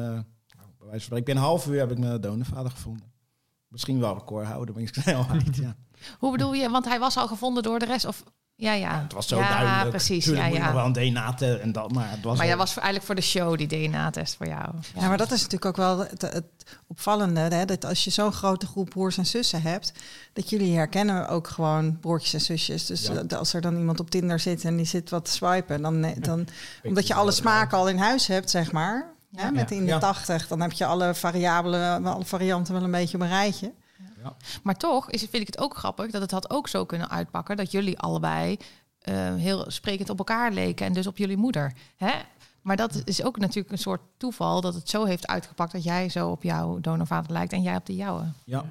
bij 0.79 0.89
wijze 0.89 0.91
van 0.91 1.01
spreken, 1.01 1.25
binnen 1.25 1.43
een 1.45 1.49
half 1.51 1.67
uur 1.67 1.79
heb 1.79 1.91
ik 1.91 1.99
mijn 1.99 2.21
donorvader 2.21 2.71
gevonden. 2.71 3.13
Misschien 3.69 4.01
wel 4.01 4.15
record 4.15 4.47
houden, 4.47 4.75
maar 4.75 4.83
ik 4.83 4.95
snel 5.03 5.27
uit. 5.31 5.57
Ja. 5.57 5.77
Hoe 6.19 6.33
bedoel 6.33 6.55
je? 6.55 6.69
Want 6.71 6.85
hij 6.85 6.99
was 6.99 7.17
al 7.17 7.27
gevonden 7.27 7.63
door 7.63 7.79
de 7.79 7.85
rest? 7.87 8.05
Of 8.05 8.23
ja, 8.55 8.73
ja. 8.73 9.01
Het 9.03 9.13
was 9.13 9.29
zo 9.29 9.39
ja, 9.39 9.49
duidelijk. 9.49 9.91
precies. 9.91 10.25
Tuurlijk 10.25 10.45
Ja, 10.45 10.49
moet 10.51 10.59
je 10.59 10.65
nog 10.65 10.73
wel 10.75 10.85
een 10.85 11.13
DNA 11.13 11.35
te 11.35 11.57
en 11.57 11.73
dat, 11.73 11.93
maar 11.93 12.11
het 12.11 12.23
was 12.25 12.39
Maar 12.39 12.57
was 12.57 12.73
voor- 12.73 12.83
eigenlijk 12.83 13.05
voor 13.07 13.15
de 13.15 13.21
show 13.31 13.59
die 13.59 13.67
DNA-test 13.89 14.37
voor 14.37 14.47
jou. 14.47 14.69
Ja, 14.95 15.09
maar 15.09 15.17
dat 15.17 15.31
is 15.31 15.37
natuurlijk 15.43 15.65
ook 15.65 15.77
wel 15.77 15.99
het, 15.99 16.23
het 16.23 16.45
opvallende. 16.87 17.41
Hè? 17.41 17.65
Dat 17.65 17.85
als 17.85 18.05
je 18.05 18.11
zo'n 18.11 18.33
grote 18.33 18.67
groep 18.67 18.89
broers 18.91 19.19
en 19.19 19.27
zussen 19.27 19.63
hebt, 19.63 19.93
dat 20.33 20.51
jullie 20.51 20.77
herkennen 20.77 21.29
ook 21.29 21.49
gewoon 21.49 21.99
broertjes 22.01 22.33
en 22.33 22.41
zusjes. 22.41 22.87
Dus 22.87 23.07
Ja. 23.29 23.37
als 23.37 23.53
er 23.53 23.61
dan 23.61 23.77
iemand 23.77 24.01
op 24.01 24.11
Tinder 24.11 24.39
zit 24.41 24.65
en 24.65 24.77
die 24.77 24.87
zit 24.87 25.11
wat 25.11 25.25
te 25.25 25.31
swipen, 25.31 25.83
dan, 25.83 26.15
dan 26.19 26.47
omdat 26.89 27.07
je 27.07 27.15
alle 27.15 27.33
smaken 27.33 27.79
al 27.79 27.89
in 27.89 27.99
huis 27.99 28.27
hebt, 28.27 28.51
zeg 28.51 28.73
maar. 28.73 29.09
Ja. 29.37 29.51
met 29.51 29.71
Ja. 29.71 29.77
in 29.77 29.85
de 29.85 29.91
Ja. 29.91 29.99
80, 29.99 30.47
dan 30.49 30.61
heb 30.61 30.73
je 30.73 30.87
alle 30.87 31.15
variabelen, 31.15 32.07
alle 32.07 32.25
varianten 32.25 32.75
wel 32.75 32.83
een 32.83 32.91
beetje 32.91 33.17
op 33.17 33.23
een 33.23 33.29
rijtje. 33.29 33.73
Maar 34.63 34.77
toch 34.77 35.11
is, 35.11 35.21
vind 35.21 35.35
ik 35.35 35.47
het 35.47 35.59
ook 35.59 35.77
grappig 35.77 36.11
dat 36.11 36.21
het 36.21 36.31
had 36.31 36.51
ook 36.51 36.69
zo 36.69 36.85
kunnen 36.85 37.11
uitpakken 37.11 37.57
dat 37.57 37.71
jullie 37.71 37.99
allebei 37.99 38.57
eh, 38.99 39.35
heel 39.35 39.71
sprekend 39.71 40.11
op 40.11 40.19
elkaar 40.19 40.53
leken 40.53 40.87
en 40.87 40.93
dus 40.93 41.07
op 41.07 41.17
jullie 41.17 41.37
moeder. 41.37 41.73
Hè? 41.97 42.13
Maar 42.63 42.77
dat 42.77 43.03
is 43.05 43.23
ook 43.23 43.39
natuurlijk 43.39 43.71
een 43.73 43.79
soort 43.79 44.01
toeval 44.17 44.61
dat 44.61 44.75
het 44.75 44.89
zo 44.89 45.05
heeft 45.05 45.27
uitgepakt 45.27 45.73
dat 45.73 45.85
jij 45.85 46.09
zo 46.09 46.31
op 46.31 46.43
jouw 46.43 46.81
donorvader 46.81 47.33
lijkt 47.33 47.53
en 47.53 47.63
jij 47.63 47.77
op 47.77 47.87
de 47.87 47.95
jouwe. 47.95 48.33
Ja. 48.45 48.65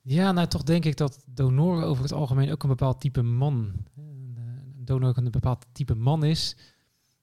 Ja, 0.00 0.32
nou 0.32 0.46
toch 0.46 0.62
denk 0.62 0.84
ik 0.84 0.96
dat 0.96 1.18
donoren 1.26 1.86
over 1.86 2.02
het 2.02 2.12
algemeen 2.12 2.52
ook 2.52 2.62
een 2.62 2.68
bepaald 2.68 3.00
type 3.00 3.22
man, 3.22 3.72
een 3.96 4.34
eh, 4.36 4.42
een 4.78 4.84
donor 4.84 5.08
ook 5.08 5.16
een 5.16 5.30
bepaald 5.30 5.66
type 5.72 5.94
man 5.94 6.24
is, 6.24 6.56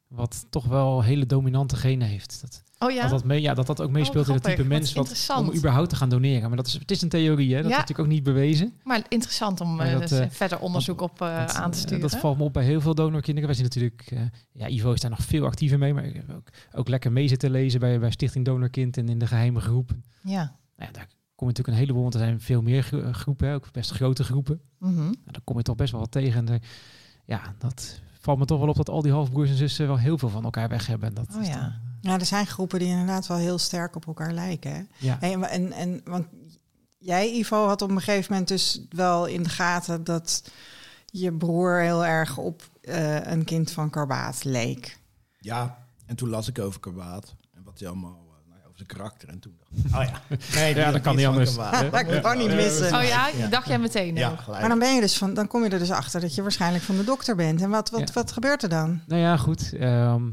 wat 0.08 0.46
toch 0.50 0.66
wel 0.66 1.04
hele 1.04 1.26
dominante 1.26 1.76
genen 1.76 2.08
heeft. 2.08 2.42
Dat 2.42 2.64
Oh 2.80 2.92
ja? 2.92 3.02
dat, 3.02 3.10
dat, 3.10 3.24
mee, 3.24 3.42
ja, 3.42 3.54
dat 3.54 3.68
dat 3.68 3.82
ook 3.82 3.92
meespeelt 3.92 4.28
in 4.28 4.34
het 4.34 4.44
type 4.44 4.64
mens 4.64 4.94
wat, 4.94 5.30
om 5.38 5.54
überhaupt 5.56 5.90
te 5.90 5.96
gaan 5.96 6.10
doneren. 6.10 6.48
Maar 6.48 6.58
dat 6.58 6.68
is, 6.68 6.74
het 6.74 6.92
is 6.92 7.02
een 7.02 7.10
theorie, 7.10 7.56
hè? 7.56 7.62
dat 7.62 7.72
Ja. 7.72 7.76
is 7.78 7.82
natuurlijk 7.82 8.08
ook 8.08 8.14
niet 8.14 8.24
bewezen. 8.24 8.74
Maar 8.84 9.06
interessant 9.10 9.62
om 9.62 9.76
Maar 9.76 9.86
eh, 9.88 9.92
dat, 10.00 10.10
dus, 10.10 10.20
eh, 10.20 10.26
verder 10.30 10.60
onderzoek 10.60 11.02
op 11.02 11.22
eh, 11.22 11.46
aan 11.46 11.72
te 11.72 11.78
sturen. 11.78 12.00
dat 12.00 12.16
valt 12.16 12.38
me 12.38 12.44
op 12.44 12.54
bij 12.54 12.64
heel 12.64 12.82
veel 12.82 12.96
donorkinderen. 12.96 13.46
Wij 13.50 13.56
zien 13.58 13.64
natuurlijk, 13.66 14.14
ja, 14.52 14.68
Ivo 14.68 14.92
is 14.92 15.00
daar 15.00 15.10
nog 15.10 15.22
veel 15.24 15.46
actiever 15.46 15.78
mee, 15.78 15.94
maar 15.94 16.06
ook, 16.36 16.48
ook 16.76 16.88
lekker 16.88 17.12
mee 17.12 17.28
zitten 17.28 17.52
lezen 17.52 17.80
bij, 17.80 18.00
bij 18.00 18.12
Stichting 18.12 18.46
Donorkind 18.46 18.98
en 18.98 19.10
in 19.10 19.20
de 19.20 19.28
geheime 19.28 19.60
groep. 19.62 19.92
ja. 20.24 20.56
Nou 20.78 20.90
ja, 20.94 20.98
daar 20.98 21.08
kom 21.36 21.48
je 21.48 21.54
natuurlijk 21.54 21.68
een 21.68 21.74
heleboel, 21.84 22.02
want 22.02 22.14
er 22.14 22.20
zijn 22.20 22.42
veel 22.42 22.62
meer 22.62 22.84
gro- 22.84 23.12
groepen, 23.12 23.54
ook 23.54 23.72
best 23.72 23.92
grote 23.92 24.24
groepen. 24.24 24.62
Mhm. 24.80 24.96
Nou, 24.96 25.16
dan 25.26 25.42
kom 25.44 25.58
je 25.58 25.64
toch 25.64 25.76
best 25.76 25.92
wel 25.92 26.02
wat 26.02 26.12
tegen. 26.12 26.38
En 26.40 26.46
daar- 26.46 26.62
ja, 27.26 27.42
dat 27.58 28.00
valt 28.20 28.38
me 28.40 28.46
toch 28.46 28.60
wel 28.60 28.68
op 28.70 28.76
dat 28.76 28.90
al 28.90 29.02
die 29.02 29.12
halfbroers 29.12 29.50
en 29.50 29.56
zussen 29.56 29.88
wel 29.88 29.98
heel 29.98 30.18
veel 30.18 30.30
van 30.30 30.44
elkaar 30.44 30.70
weg 30.70 30.88
hebben. 30.88 31.14
Dat 31.14 31.28
Oh 31.36 31.42
is 31.42 31.48
ja. 31.48 31.54
dan- 31.62 31.74
Ja, 32.06 32.20
er 32.20 32.26
zijn 32.26 32.48
groepen 32.48 32.80
die 32.80 32.88
inderdaad 32.88 33.28
wel 33.28 33.38
heel 33.38 33.58
sterk 33.58 33.96
op 33.96 34.08
elkaar 34.08 34.32
lijken. 34.32 34.72
Hè? 34.72 34.82
ja. 34.98 35.18
Hey, 35.20 35.32
en, 35.34 35.44
en, 35.50 35.72
en 35.72 36.02
want 36.04 36.26
jij, 36.98 37.32
Ivo, 37.32 37.68
had 37.68 37.82
op 37.82 37.90
een 37.90 38.02
gegeven 38.02 38.32
moment 38.32 38.48
dus 38.50 38.82
wel 38.90 39.26
in 39.26 39.44
de 39.44 39.50
gaten 39.50 40.04
dat 40.04 40.44
je 41.06 41.34
broer 41.34 41.80
heel 41.80 42.06
erg 42.06 42.38
op 42.38 42.70
eh, 42.82 43.26
een 43.32 43.44
kind 43.44 43.72
van 43.72 43.90
Karbaat 43.90 44.44
leek. 44.44 44.98
Ja, 45.40 45.78
en 46.06 46.16
toen 46.16 46.30
las 46.30 46.48
ik 46.48 46.60
over 46.60 46.80
Karbaat. 46.80 47.36
En 47.54 47.64
wat 47.64 47.80
hij 47.80 47.88
allemaal, 47.88 48.20
eh, 48.30 48.50
nou 48.50 48.60
zijn 48.76 48.88
karakter. 48.88 49.30
En 49.30 49.40
toen 49.40 49.58
dacht 49.58 49.96
oh 49.96 50.12
ja. 50.30 50.36
Nee, 50.60 50.76
Ja, 50.76 50.92
dat 50.92 51.02
kan 51.02 51.16
niet 51.16 51.26
anders. 51.26 51.56
Dat 51.56 52.22
kan 52.22 52.38
niet 52.38 52.54
missen. 52.56 52.96
Oh 52.96 53.04
ja, 53.04 53.30
dacht 53.50 53.68
jij 53.68 53.80
meteen 53.80 54.16
Ja. 54.16 54.40
Maar 54.48 54.70
dan 54.70 54.80
ben 54.80 54.96
je 54.96 55.02
dus 55.02 55.18
van, 55.18 55.34
dan 55.34 55.48
kom 55.48 55.64
je 55.64 55.70
er 55.70 55.80
dus 55.80 55.92
achter 55.92 56.22
dat 56.22 56.36
je 56.36 56.42
waarschijnlijk 56.42 56.84
van 56.84 56.96
de 56.98 57.04
dokter 57.04 57.36
bent. 57.36 57.62
En 57.62 57.70
wat, 57.70 57.90
wat, 57.90 58.00
Ja. 58.08 58.14
wat 58.14 58.32
gebeurt 58.32 58.64
er 58.64 58.70
dan? 58.70 59.02
Nou 59.08 59.22
ja, 59.22 59.38
goed. 59.38 59.74
ehm, 59.74 60.24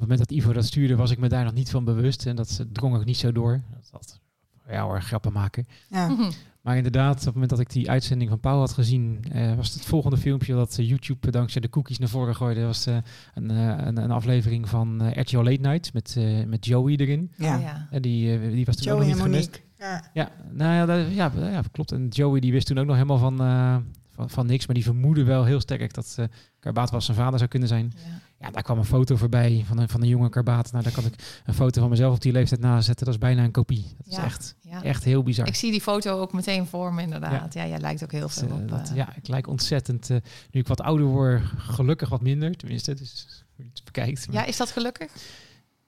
het 0.00 0.08
moment 0.08 0.18
dat 0.18 0.30
Ivo 0.30 0.52
dat 0.52 0.64
stuurde, 0.64 0.96
was 0.96 1.10
ik 1.10 1.18
me 1.18 1.28
daar 1.28 1.44
nog 1.44 1.54
niet 1.54 1.70
van 1.70 1.84
bewust. 1.84 2.26
En 2.26 2.36
dat 2.36 2.64
drong 2.72 2.96
ook 2.96 3.04
niet 3.04 3.16
zo 3.16 3.32
door. 3.32 3.60
Dat, 3.72 3.88
dat 3.92 4.20
ja 4.68 4.82
hoor, 4.82 5.02
grappen 5.02 5.32
maken. 5.32 5.66
Ja. 5.88 6.08
Mhm. 6.08 6.30
Maar 6.60 6.76
inderdaad, 6.76 7.18
op 7.18 7.24
het 7.24 7.32
moment 7.32 7.50
dat 7.50 7.60
ik 7.60 7.70
die 7.70 7.90
uitzending 7.90 8.30
van 8.30 8.40
Pauw 8.40 8.58
had 8.58 8.72
gezien, 8.72 9.24
eh, 9.32 9.54
was 9.54 9.74
het 9.74 9.84
volgende 9.84 10.16
filmpje 10.16 10.54
dat 10.54 10.78
eh, 10.78 10.88
YouTube 10.88 11.30
dankzij 11.30 11.60
de 11.60 11.68
cookies 11.68 11.98
naar 11.98 12.08
voren 12.08 12.34
gooide. 12.36 12.64
was 12.64 12.86
eh, 12.86 12.96
een, 13.34 13.50
eh, 13.50 13.86
een, 13.86 13.96
een 13.96 14.10
aflevering 14.10 14.68
van 14.68 15.02
eh 15.02 15.22
RTL 15.22 15.36
Late 15.36 15.60
Night 15.60 15.92
met, 15.92 16.14
eh, 16.18 16.44
met 16.44 16.66
Joey 16.66 16.96
erin. 16.96 17.32
ja. 17.36 17.56
Oh 17.56 17.62
ja. 17.62 17.88
En 17.90 18.02
die, 18.02 18.38
eh, 18.38 18.50
die 18.50 18.64
was 18.64 18.76
toen 18.76 18.92
ook 18.92 18.98
nog 18.98 19.06
niet 19.06 19.16
en 19.16 19.22
gemist. 19.22 19.48
Monique. 19.50 19.62
Ja. 19.78 20.04
Ja, 20.12 20.30
nou 20.52 20.74
ja, 20.74 20.86
dat, 20.86 21.14
ja, 21.14 21.32
ja, 21.50 21.62
klopt. 21.72 21.92
En 21.92 22.08
Joey 22.08 22.40
die 22.40 22.52
wist 22.52 22.66
toen 22.66 22.78
ook 22.78 22.86
nog 22.86 22.94
helemaal 22.94 23.18
van, 23.18 23.40
eh, 23.40 23.76
van, 24.14 24.30
van 24.30 24.46
niks. 24.46 24.66
Maar 24.66 24.74
die 24.74 24.84
vermoedde 24.84 25.24
wel 25.24 25.44
heel 25.44 25.60
sterk 25.60 25.94
dat 25.94 26.14
eh 26.18 26.24
Karbaat 26.60 26.90
wel 26.90 27.00
zijn 27.00 27.16
vader 27.16 27.38
zou 27.38 27.50
kunnen 27.50 27.68
zijn. 27.68 27.92
Ja. 27.96 28.20
Ja, 28.40 28.50
daar 28.50 28.62
kwam 28.62 28.78
een 28.78 28.84
foto 28.84 29.16
voorbij 29.16 29.64
van 29.66 29.78
een, 29.78 29.88
van 29.88 30.02
een 30.02 30.08
jonge 30.08 30.28
Karbaat. 30.28 30.72
Nou, 30.72 30.84
daar 30.84 30.92
kan 30.92 31.04
ik 31.04 31.40
een 31.44 31.54
foto 31.54 31.80
van 31.80 31.90
mezelf 31.90 32.14
op 32.14 32.20
die 32.20 32.32
leeftijd 32.32 32.60
nazetten. 32.60 33.04
Dat 33.04 33.14
is 33.14 33.20
bijna 33.20 33.44
een 33.44 33.50
kopie. 33.50 33.82
Dat 33.96 34.06
is 34.06 34.16
Ja. 34.16 34.24
echt, 34.24 34.54
Ja. 34.60 34.82
echt 34.82 35.04
heel 35.04 35.22
bizar. 35.22 35.46
Ik 35.46 35.54
zie 35.54 35.70
die 35.70 35.80
foto 35.80 36.20
ook 36.20 36.32
meteen 36.32 36.66
voor 36.66 36.94
me, 36.94 37.02
inderdaad. 37.02 37.54
Ja, 37.54 37.66
jij 37.66 37.78
lijkt 37.80 38.02
ook 38.02 38.12
heel 38.12 38.20
Dat, 38.20 38.32
veel 38.32 38.48
eh, 38.48 38.54
op. 38.54 38.68
dat- 38.68 38.90
eh, 38.90 38.96
ja, 38.96 39.16
ik 39.16 39.28
lijk 39.28 39.46
ontzettend. 39.46 40.10
eh, 40.10 40.16
nu 40.50 40.60
ik 40.60 40.68
wat 40.68 40.80
ouder 40.80 41.06
word, 41.06 41.42
gelukkig 41.56 42.08
wat 42.08 42.20
minder. 42.22 42.56
Tenminste, 42.56 42.94
dus 42.94 43.44
hoe 43.56 43.64
je 43.64 43.70
het 43.74 43.84
bekijkt. 43.84 44.26
Maar- 44.26 44.36
ja, 44.36 44.44
is 44.44 44.56
dat 44.56 44.70
gelukkig? 44.70 45.12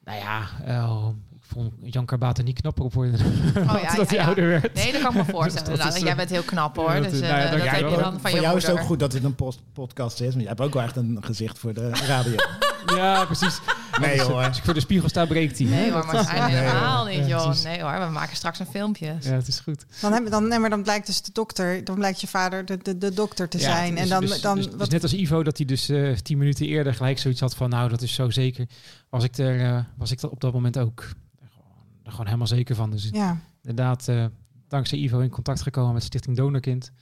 Nou 0.05 0.19
ja, 0.19 0.49
vond 1.53 1.73
Jan 1.83 2.05
Carbaten 2.07 2.45
niet 2.45 2.61
knapper 2.61 2.85
op 2.85 2.95
worden 2.95 3.21
Oh 3.71 3.79
ja, 3.83 3.95
dat 3.95 4.09
hij 4.11 4.19
ja. 4.19 4.25
ouder 4.27 4.47
werd. 4.49 4.75
Nee, 4.75 4.93
dat 4.93 5.01
kan 5.03 5.11
ik 5.17 5.27
me 5.27 5.33
voorstellen. 5.39 5.79
dat 5.79 5.95
is, 5.95 6.01
Jij 6.01 6.11
eh, 6.11 6.17
bent 6.17 6.31
heel 6.31 6.43
knap 6.43 6.77
hoor. 6.77 6.93
dat 6.95 7.03
dus 7.03 7.13
is- 7.13 7.21
eh, 7.21 7.29
nou 7.29 7.41
ja, 7.41 7.51
dat 7.51 7.61
heb 7.61 7.89
je 7.91 7.97
dan 7.97 8.21
van 8.21 8.31
voor 8.31 8.41
jou 8.41 8.57
is 8.57 8.63
het 8.67 8.73
ook 8.73 8.85
goed 8.85 8.99
dat 8.99 9.11
dit 9.13 9.25
een 9.25 9.35
post- 9.35 9.61
podcast 9.73 10.21
is. 10.21 10.29
Maar 10.29 10.39
jij 10.39 10.49
hebt 10.49 10.61
ook 10.61 10.75
wel 10.75 10.83
echt 10.83 10.97
een 10.97 11.19
gezicht 11.21 11.59
voor 11.59 11.75
de 11.75 11.91
radio. 12.07 12.35
Ja, 12.97 13.25
precies. 13.25 13.59
Nee 14.01 14.19
Als- 14.21 14.29
hoor. 14.29 14.43
Als 14.45 14.59
ik 14.59 14.65
voor 14.65 14.75
de 14.75 14.81
spiegel 14.81 15.09
sta, 15.09 15.25
breekt 15.27 15.59
hij. 15.59 15.67
Nee 15.69 15.93
hoor, 15.93 16.07
maar 16.07 16.15
Nee, 16.49 16.55
helemaal 16.57 17.05
niet 17.05 17.27
joh. 17.27 17.53
Nee 17.65 17.83
hoor, 17.83 17.99
we 18.07 18.11
maken 18.13 18.37
straks 18.37 18.59
een 18.59 18.67
filmpje. 18.67 19.15
Ja, 19.21 19.31
het 19.31 19.49
is 19.49 19.61
goed. 19.61 19.85
Dan, 20.01 20.13
heb, 20.13 20.31
dan, 20.31 20.49
nee, 20.49 20.59
maar 20.59 20.71
dan 20.71 20.83
blijkt 20.83 21.07
dus 21.07 21.23
de 21.23 21.31
dokter, 21.33 21.85
dan 21.85 21.95
blijkt 21.95 22.21
je 22.21 22.27
vader 22.27 22.65
de, 22.65 22.79
de, 22.83 22.99
de 22.99 23.15
dokter 23.15 23.49
te 23.49 23.59
Ja, 23.59 23.65
zijn. 23.65 23.91
dus- 23.95 24.03
en 24.03 24.09
dan, 24.09 24.21
dus, 24.21 24.41
dan 24.41 24.57
dus, 24.57 24.67
dus 24.67 24.75
wat, 24.77 24.91
net 24.91 25.03
als 25.03 25.13
Ivo, 25.15 25.43
dat 25.43 25.57
hij 25.57 25.67
dus 25.67 25.89
eh, 25.89 26.13
tien 26.13 26.39
minuten 26.39 26.67
eerder 26.67 26.95
gelijk 26.95 27.19
zoiets 27.19 27.41
had 27.41 27.55
van... 27.57 27.71
nou, 27.71 27.89
dat 27.89 28.03
is 28.03 28.15
zo 28.15 28.31
zeker. 28.31 28.67
Was 29.09 29.25
ik 29.25 29.37
er, 29.39 29.61
eh, 29.61 29.79
was 29.97 30.11
ik 30.11 30.21
er 30.23 30.31
op 30.31 30.41
dat 30.41 30.53
moment 30.53 30.79
ook 30.79 31.05
er 32.07 32.11
gewoon 32.11 32.27
helemaal 32.27 32.47
zeker 32.47 32.75
van. 32.75 32.91
Dus 32.91 33.09
ja, 33.13 33.39
inderdaad, 33.63 34.09
eh, 34.09 34.25
dankzij 34.69 34.99
Ivo 34.99 35.19
in 35.21 35.31
contact 35.31 35.63
gekomen 35.63 35.93
met 35.95 36.03
Stichting 36.03 36.37
Donorkind. 36.37 36.93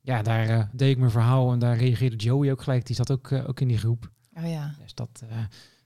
Ja, 0.00 0.22
daar 0.22 0.48
eh, 0.48 0.64
deed 0.72 0.90
ik 0.90 0.98
mijn 0.98 1.10
verhaal 1.10 1.52
en 1.52 1.58
daar 1.58 1.76
reageerde 1.76 2.16
Joey 2.16 2.50
ook 2.50 2.62
gelijk. 2.62 2.86
Die 2.86 2.96
zat 2.96 3.10
ook, 3.10 3.30
eh, 3.30 3.48
ook 3.48 3.60
in 3.60 3.68
die 3.68 3.78
groep. 3.78 4.10
Oh 4.34 4.48
ja. 4.50 4.74
Dus 4.82 4.94
dat, 4.94 5.22
eh, 5.30 5.36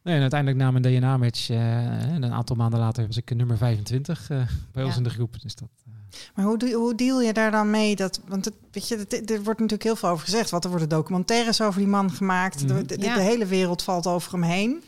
nee, 0.03 0.14
en 0.14 0.20
uiteindelijk 0.20 0.61
na 0.61 0.70
mijn 0.70 0.83
DNA-match, 0.83 1.51
en 1.51 2.22
een 2.22 2.33
aantal 2.33 2.57
maanden 2.57 2.79
later, 2.81 3.07
was 3.07 3.16
ik 3.16 3.35
nummer 3.35 3.57
25 3.57 4.31
eh, 4.31 4.42
bij 4.72 4.85
ons 4.85 4.96
in 4.96 5.03
de 5.03 5.11
groep. 5.11 5.40
Dus 5.40 5.55
dat, 5.55 5.68
eh, 5.87 5.92
maar 6.35 6.44
hoe, 6.44 6.59
doe- 6.59 6.75
hoe 6.75 6.94
deal 6.94 7.20
je 7.20 7.33
daar 7.33 7.51
dan 7.51 7.70
mee? 7.70 7.96
Dat, 7.96 8.20
want 8.29 8.44
het, 8.44 8.55
weet 8.72 8.88
je, 8.88 8.96
het- 8.96 9.31
er 9.31 9.37
wordt 9.42 9.61
natuurlijk 9.61 9.83
heel 9.83 9.96
veel 9.96 10.09
over 10.09 10.25
gezegd. 10.25 10.51
Want 10.51 10.64
er 10.64 10.70
worden 10.70 10.88
documentaires 10.88 11.61
over 11.61 11.81
die 11.81 11.88
man 11.88 12.11
gemaakt. 12.11 12.64
Mhm. 12.66 12.75
de, 12.87 12.96
de, 12.96 13.05
Ja. 13.05 13.14
de 13.14 13.20
hele 13.22 13.46
wereld 13.46 13.83
valt 13.83 14.07
over 14.07 14.33
hem 14.33 14.42
heen. 14.42 14.83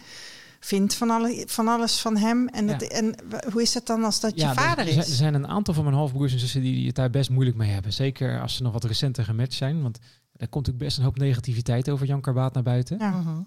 Vindt 0.60 0.94
van, 0.94 1.10
alle, 1.10 1.44
van 1.46 1.68
alles 1.68 2.00
van 2.00 2.16
hem. 2.16 2.48
En, 2.48 2.66
Ja. 2.66 2.78
en 2.78 3.14
hoe 3.52 3.62
is 3.62 3.74
het 3.74 3.86
dan 3.86 4.04
als 4.04 4.20
dat 4.20 4.32
Ja, 4.40 4.48
je 4.48 4.54
vader 4.54 4.84
er, 4.86 4.92
er 4.92 4.98
is? 4.98 5.08
Er 5.08 5.14
zijn 5.14 5.34
een 5.34 5.46
aantal 5.48 5.74
van 5.74 5.84
mijn 5.84 5.96
halfbroers 5.96 6.32
en 6.32 6.38
zussen 6.38 6.60
die, 6.60 6.74
die 6.74 6.86
het 6.86 6.94
daar 6.94 7.10
best 7.10 7.30
moeilijk 7.30 7.56
mee 7.56 7.70
hebben. 7.70 7.92
Zeker 7.92 8.40
als 8.40 8.54
ze 8.56 8.62
nog 8.62 8.72
wat 8.72 8.84
recenter 8.84 9.24
gematcht 9.24 9.52
zijn. 9.52 9.82
Want 9.82 9.98
er 10.32 10.48
komt 10.48 10.70
ook 10.70 10.76
best 10.76 10.98
een 10.98 11.04
hoop 11.04 11.18
negativiteit 11.18 11.88
over 11.90 12.06
Jan 12.06 12.20
Karbaat 12.20 12.54
naar 12.54 12.62
buiten. 12.62 12.98
Ja. 12.98 13.10
Mhm. 13.10 13.40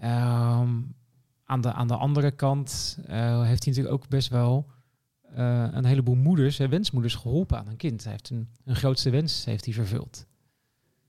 Ehm, 0.00 0.68
aan, 1.44 1.60
de, 1.60 1.72
aan 1.72 1.88
de 1.88 1.96
andere 1.96 2.30
kant 2.30 2.98
eh, 3.06 3.42
heeft 3.42 3.64
hij 3.64 3.72
natuurlijk 3.72 3.94
ook 3.94 4.08
best 4.08 4.28
wel 4.28 4.66
eh, 5.34 5.64
een 5.70 5.84
heleboel 5.84 6.14
moeders, 6.14 6.58
hè, 6.58 6.68
wensmoeders, 6.68 7.14
geholpen 7.14 7.58
aan 7.58 7.68
een 7.68 7.76
kind. 7.76 8.02
Hij 8.02 8.12
heeft 8.12 8.30
een, 8.30 8.48
een 8.64 8.76
grootste 8.76 9.10
wens 9.10 9.44
heeft 9.44 9.64
hij 9.64 9.74
vervuld. 9.74 10.26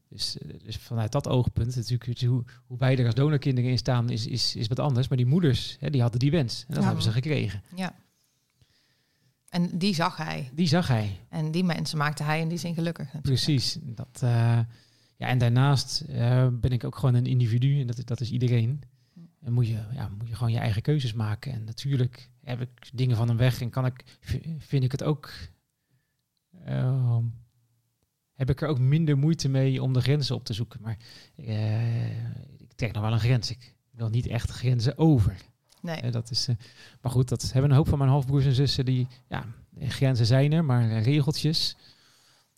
Dus, 0.09 0.37
eh, 0.37 0.49
dus 0.63 0.75
vanuit 0.77 1.11
dat 1.11 1.27
oogpunt, 1.27 1.75
natuurlijk, 1.75 2.21
hoe, 2.21 2.43
hoe 2.67 2.77
wij 2.77 2.97
er 2.97 3.05
als 3.05 3.15
donorkinderen 3.15 3.69
in 3.69 3.77
staan, 3.77 4.09
is, 4.09 4.27
is, 4.27 4.55
is 4.55 4.67
wat 4.67 4.79
anders. 4.79 5.07
Maar 5.07 5.17
die 5.17 5.25
moeders, 5.25 5.77
hè, 5.79 5.89
die 5.89 6.01
hadden 6.01 6.19
die 6.19 6.31
wens. 6.31 6.59
En 6.61 6.65
dat 6.67 6.77
Ja. 6.77 6.83
hebben 6.85 7.03
ze 7.03 7.11
gekregen. 7.11 7.63
Ja. 7.75 7.95
En 9.49 9.77
die 9.77 9.93
zag 9.95 10.17
hij. 10.17 10.49
Die 10.53 10.67
zag 10.67 10.87
hij. 10.87 11.19
En 11.29 11.51
die 11.51 11.63
mensen 11.63 11.97
maakte 11.97 12.23
hij 12.23 12.39
in 12.39 12.47
die 12.49 12.57
zin 12.57 12.73
gelukkig. 12.73 13.05
natuurlijk. 13.13 13.43
Precies. 13.43 13.77
Dat, 13.81 14.19
eh, 14.21 14.29
ja, 15.17 15.27
en 15.27 15.37
daarnaast 15.37 16.01
eh, 16.01 16.47
ben 16.51 16.71
ik 16.71 16.83
ook 16.83 16.95
gewoon 16.95 17.15
een 17.15 17.25
individu 17.25 17.79
en 17.81 17.87
dat, 17.87 17.97
is- 17.97 18.05
dat 18.05 18.21
is 18.21 18.31
iedereen. 18.31 18.81
En 19.41 19.53
moet 19.53 19.67
je, 19.67 19.79
ja, 19.93 20.09
moet 20.17 20.27
je 20.27 20.35
gewoon 20.35 20.51
je 20.51 20.59
eigen 20.59 20.81
keuzes 20.81 21.13
maken. 21.13 21.51
En 21.53 21.63
natuurlijk 21.63 22.29
heb 22.43 22.61
ik 22.61 22.89
dingen 22.93 23.15
van 23.15 23.27
hem 23.27 23.37
weg 23.37 23.61
en 23.61 23.69
kan 23.69 23.85
ik, 23.85 24.03
vind 24.57 24.83
ik 24.83 24.91
het 24.91 25.03
ook. 25.03 25.31
Heb 28.39 28.49
ik 28.49 28.61
er 28.61 28.67
ook 28.67 28.79
minder 28.79 29.17
moeite 29.17 29.49
mee 29.49 29.83
om 29.83 29.93
de 29.93 30.01
grenzen 30.01 30.35
op 30.35 30.45
te 30.45 30.53
zoeken. 30.53 30.79
Maar 30.81 30.97
eh, 31.35 32.09
ik 32.57 32.73
trek 32.75 32.93
nog 32.93 33.03
wel 33.03 33.13
een 33.13 33.19
grens. 33.19 33.49
Ik 33.49 33.75
wil 33.91 34.09
niet 34.09 34.27
echt 34.27 34.51
grenzen 34.51 34.97
over. 34.97 35.35
Nee. 35.81 35.95
Eh, 35.95 36.11
dat 36.11 36.31
is, 36.31 36.47
eh, 36.47 36.55
maar 37.01 37.11
goed, 37.11 37.29
dat 37.29 37.51
hebben 37.51 37.71
een 37.71 37.77
hoop 37.77 37.87
van 37.87 37.97
mijn 37.97 38.09
halfbroers 38.09 38.45
en 38.45 38.53
zussen. 38.53 38.85
Die, 38.85 39.07
ja, 39.27 39.45
grenzen 39.79 40.25
zijn 40.25 40.51
er, 40.51 40.65
maar 40.65 41.01
regeltjes. 41.01 41.75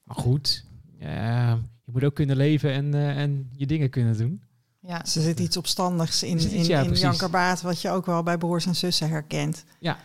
Maar 0.04 0.16
goed, 0.16 0.66
je 0.98 1.92
moet 1.92 2.04
ook 2.04 2.16
kunnen 2.16 2.36
leven 2.36 2.72
en, 2.72 2.94
eh, 2.94 3.18
en 3.18 3.50
je 3.56 3.66
dingen 3.66 3.90
kunnen 3.90 4.18
doen. 4.18 4.42
Ja. 4.80 5.00
Er 5.00 5.08
zit 5.08 5.40
iets 5.40 5.58
opstandigs 5.58 6.24
in, 6.24 6.40
in, 6.52 6.66
ja, 6.66 6.80
in 6.80 6.86
precies. 6.86 7.04
Jan 7.04 7.18
Karbaat, 7.18 7.62
wat 7.62 7.82
je 7.82 7.90
ook 7.90 8.06
wel 8.06 8.24
bij 8.24 8.38
broers 8.38 8.66
en 8.66 8.76
zussen 8.76 9.10
herkent. 9.10 9.64
Ja, 9.80 9.98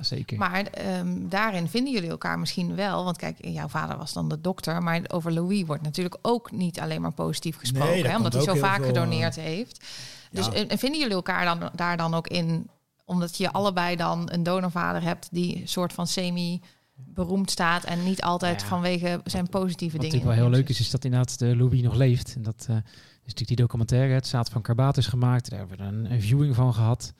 zeker. 0.00 0.38
Maar 0.38 0.66
ehm, 0.66 1.28
daarin 1.28 1.68
vinden 1.68 1.92
jullie 1.92 2.10
elkaar 2.10 2.38
misschien 2.38 2.74
wel. 2.74 3.04
Want 3.04 3.16
kijk, 3.16 3.36
jouw 3.40 3.68
vader 3.68 3.96
was 3.96 4.12
dan 4.12 4.28
de 4.28 4.40
dokter. 4.40 4.82
Maar 4.82 5.00
over 5.08 5.32
Louis 5.32 5.64
wordt 5.64 5.82
natuurlijk 5.82 6.16
ook 6.22 6.50
niet 6.52 6.80
alleen 6.80 7.00
maar 7.00 7.12
positief 7.12 7.56
gesproken. 7.56 7.90
Nee, 7.90 8.02
daar 8.02 8.10
hè, 8.10 8.16
omdat 8.16 8.32
hij 8.32 8.42
zo 8.42 8.54
vaak 8.54 8.76
veel, 8.76 8.86
gedoneerd 8.86 9.36
heeft. 9.36 9.84
Dus 10.30 10.46
ja. 10.46 10.52
en, 10.52 10.68
en 10.68 10.78
vinden 10.78 11.00
jullie 11.00 11.14
elkaar 11.14 11.44
dan, 11.44 11.70
daar 11.74 11.96
dan 11.96 12.14
ook 12.14 12.28
in? 12.28 12.68
Omdat 13.04 13.36
je 13.36 13.52
allebei 13.52 13.96
dan 13.96 14.28
een 14.32 14.42
donorvader 14.42 15.02
hebt 15.02 15.28
die 15.30 15.60
een 15.60 15.68
soort 15.68 15.92
van 15.92 16.06
semi 16.06 16.60
beroemd 16.94 17.50
staat 17.50 17.84
en 17.84 18.04
niet 18.04 18.22
altijd 18.22 18.60
Ja. 18.60 18.66
vanwege 18.66 19.20
zijn 19.24 19.48
positieve 19.48 19.96
Wat 19.96 20.04
dingen. 20.04 20.16
natuurlijk 20.16 20.24
wel 20.24 20.50
heel 20.50 20.60
leuk 20.60 20.68
is, 20.68 20.80
is 20.80 20.90
dat 20.90 21.04
inderdaad 21.04 21.38
de 21.38 21.56
Louis 21.56 21.82
nog 21.82 21.94
leeft. 21.94 22.34
En 22.34 22.42
dat 22.42 22.66
eh, 22.68 22.76
is 22.76 22.82
natuurlijk 23.20 23.48
die 23.48 23.56
documentaire, 23.56 24.14
het 24.14 24.26
Zaad 24.26 24.48
van 24.48 24.62
Karbaat 24.62 24.96
is 24.96 25.06
gemaakt. 25.06 25.50
Daar 25.50 25.58
hebben 25.58 25.76
we 25.78 25.82
een, 25.82 26.12
een 26.12 26.22
viewing 26.22 26.54
van 26.54 26.74
gehad. 26.74 27.12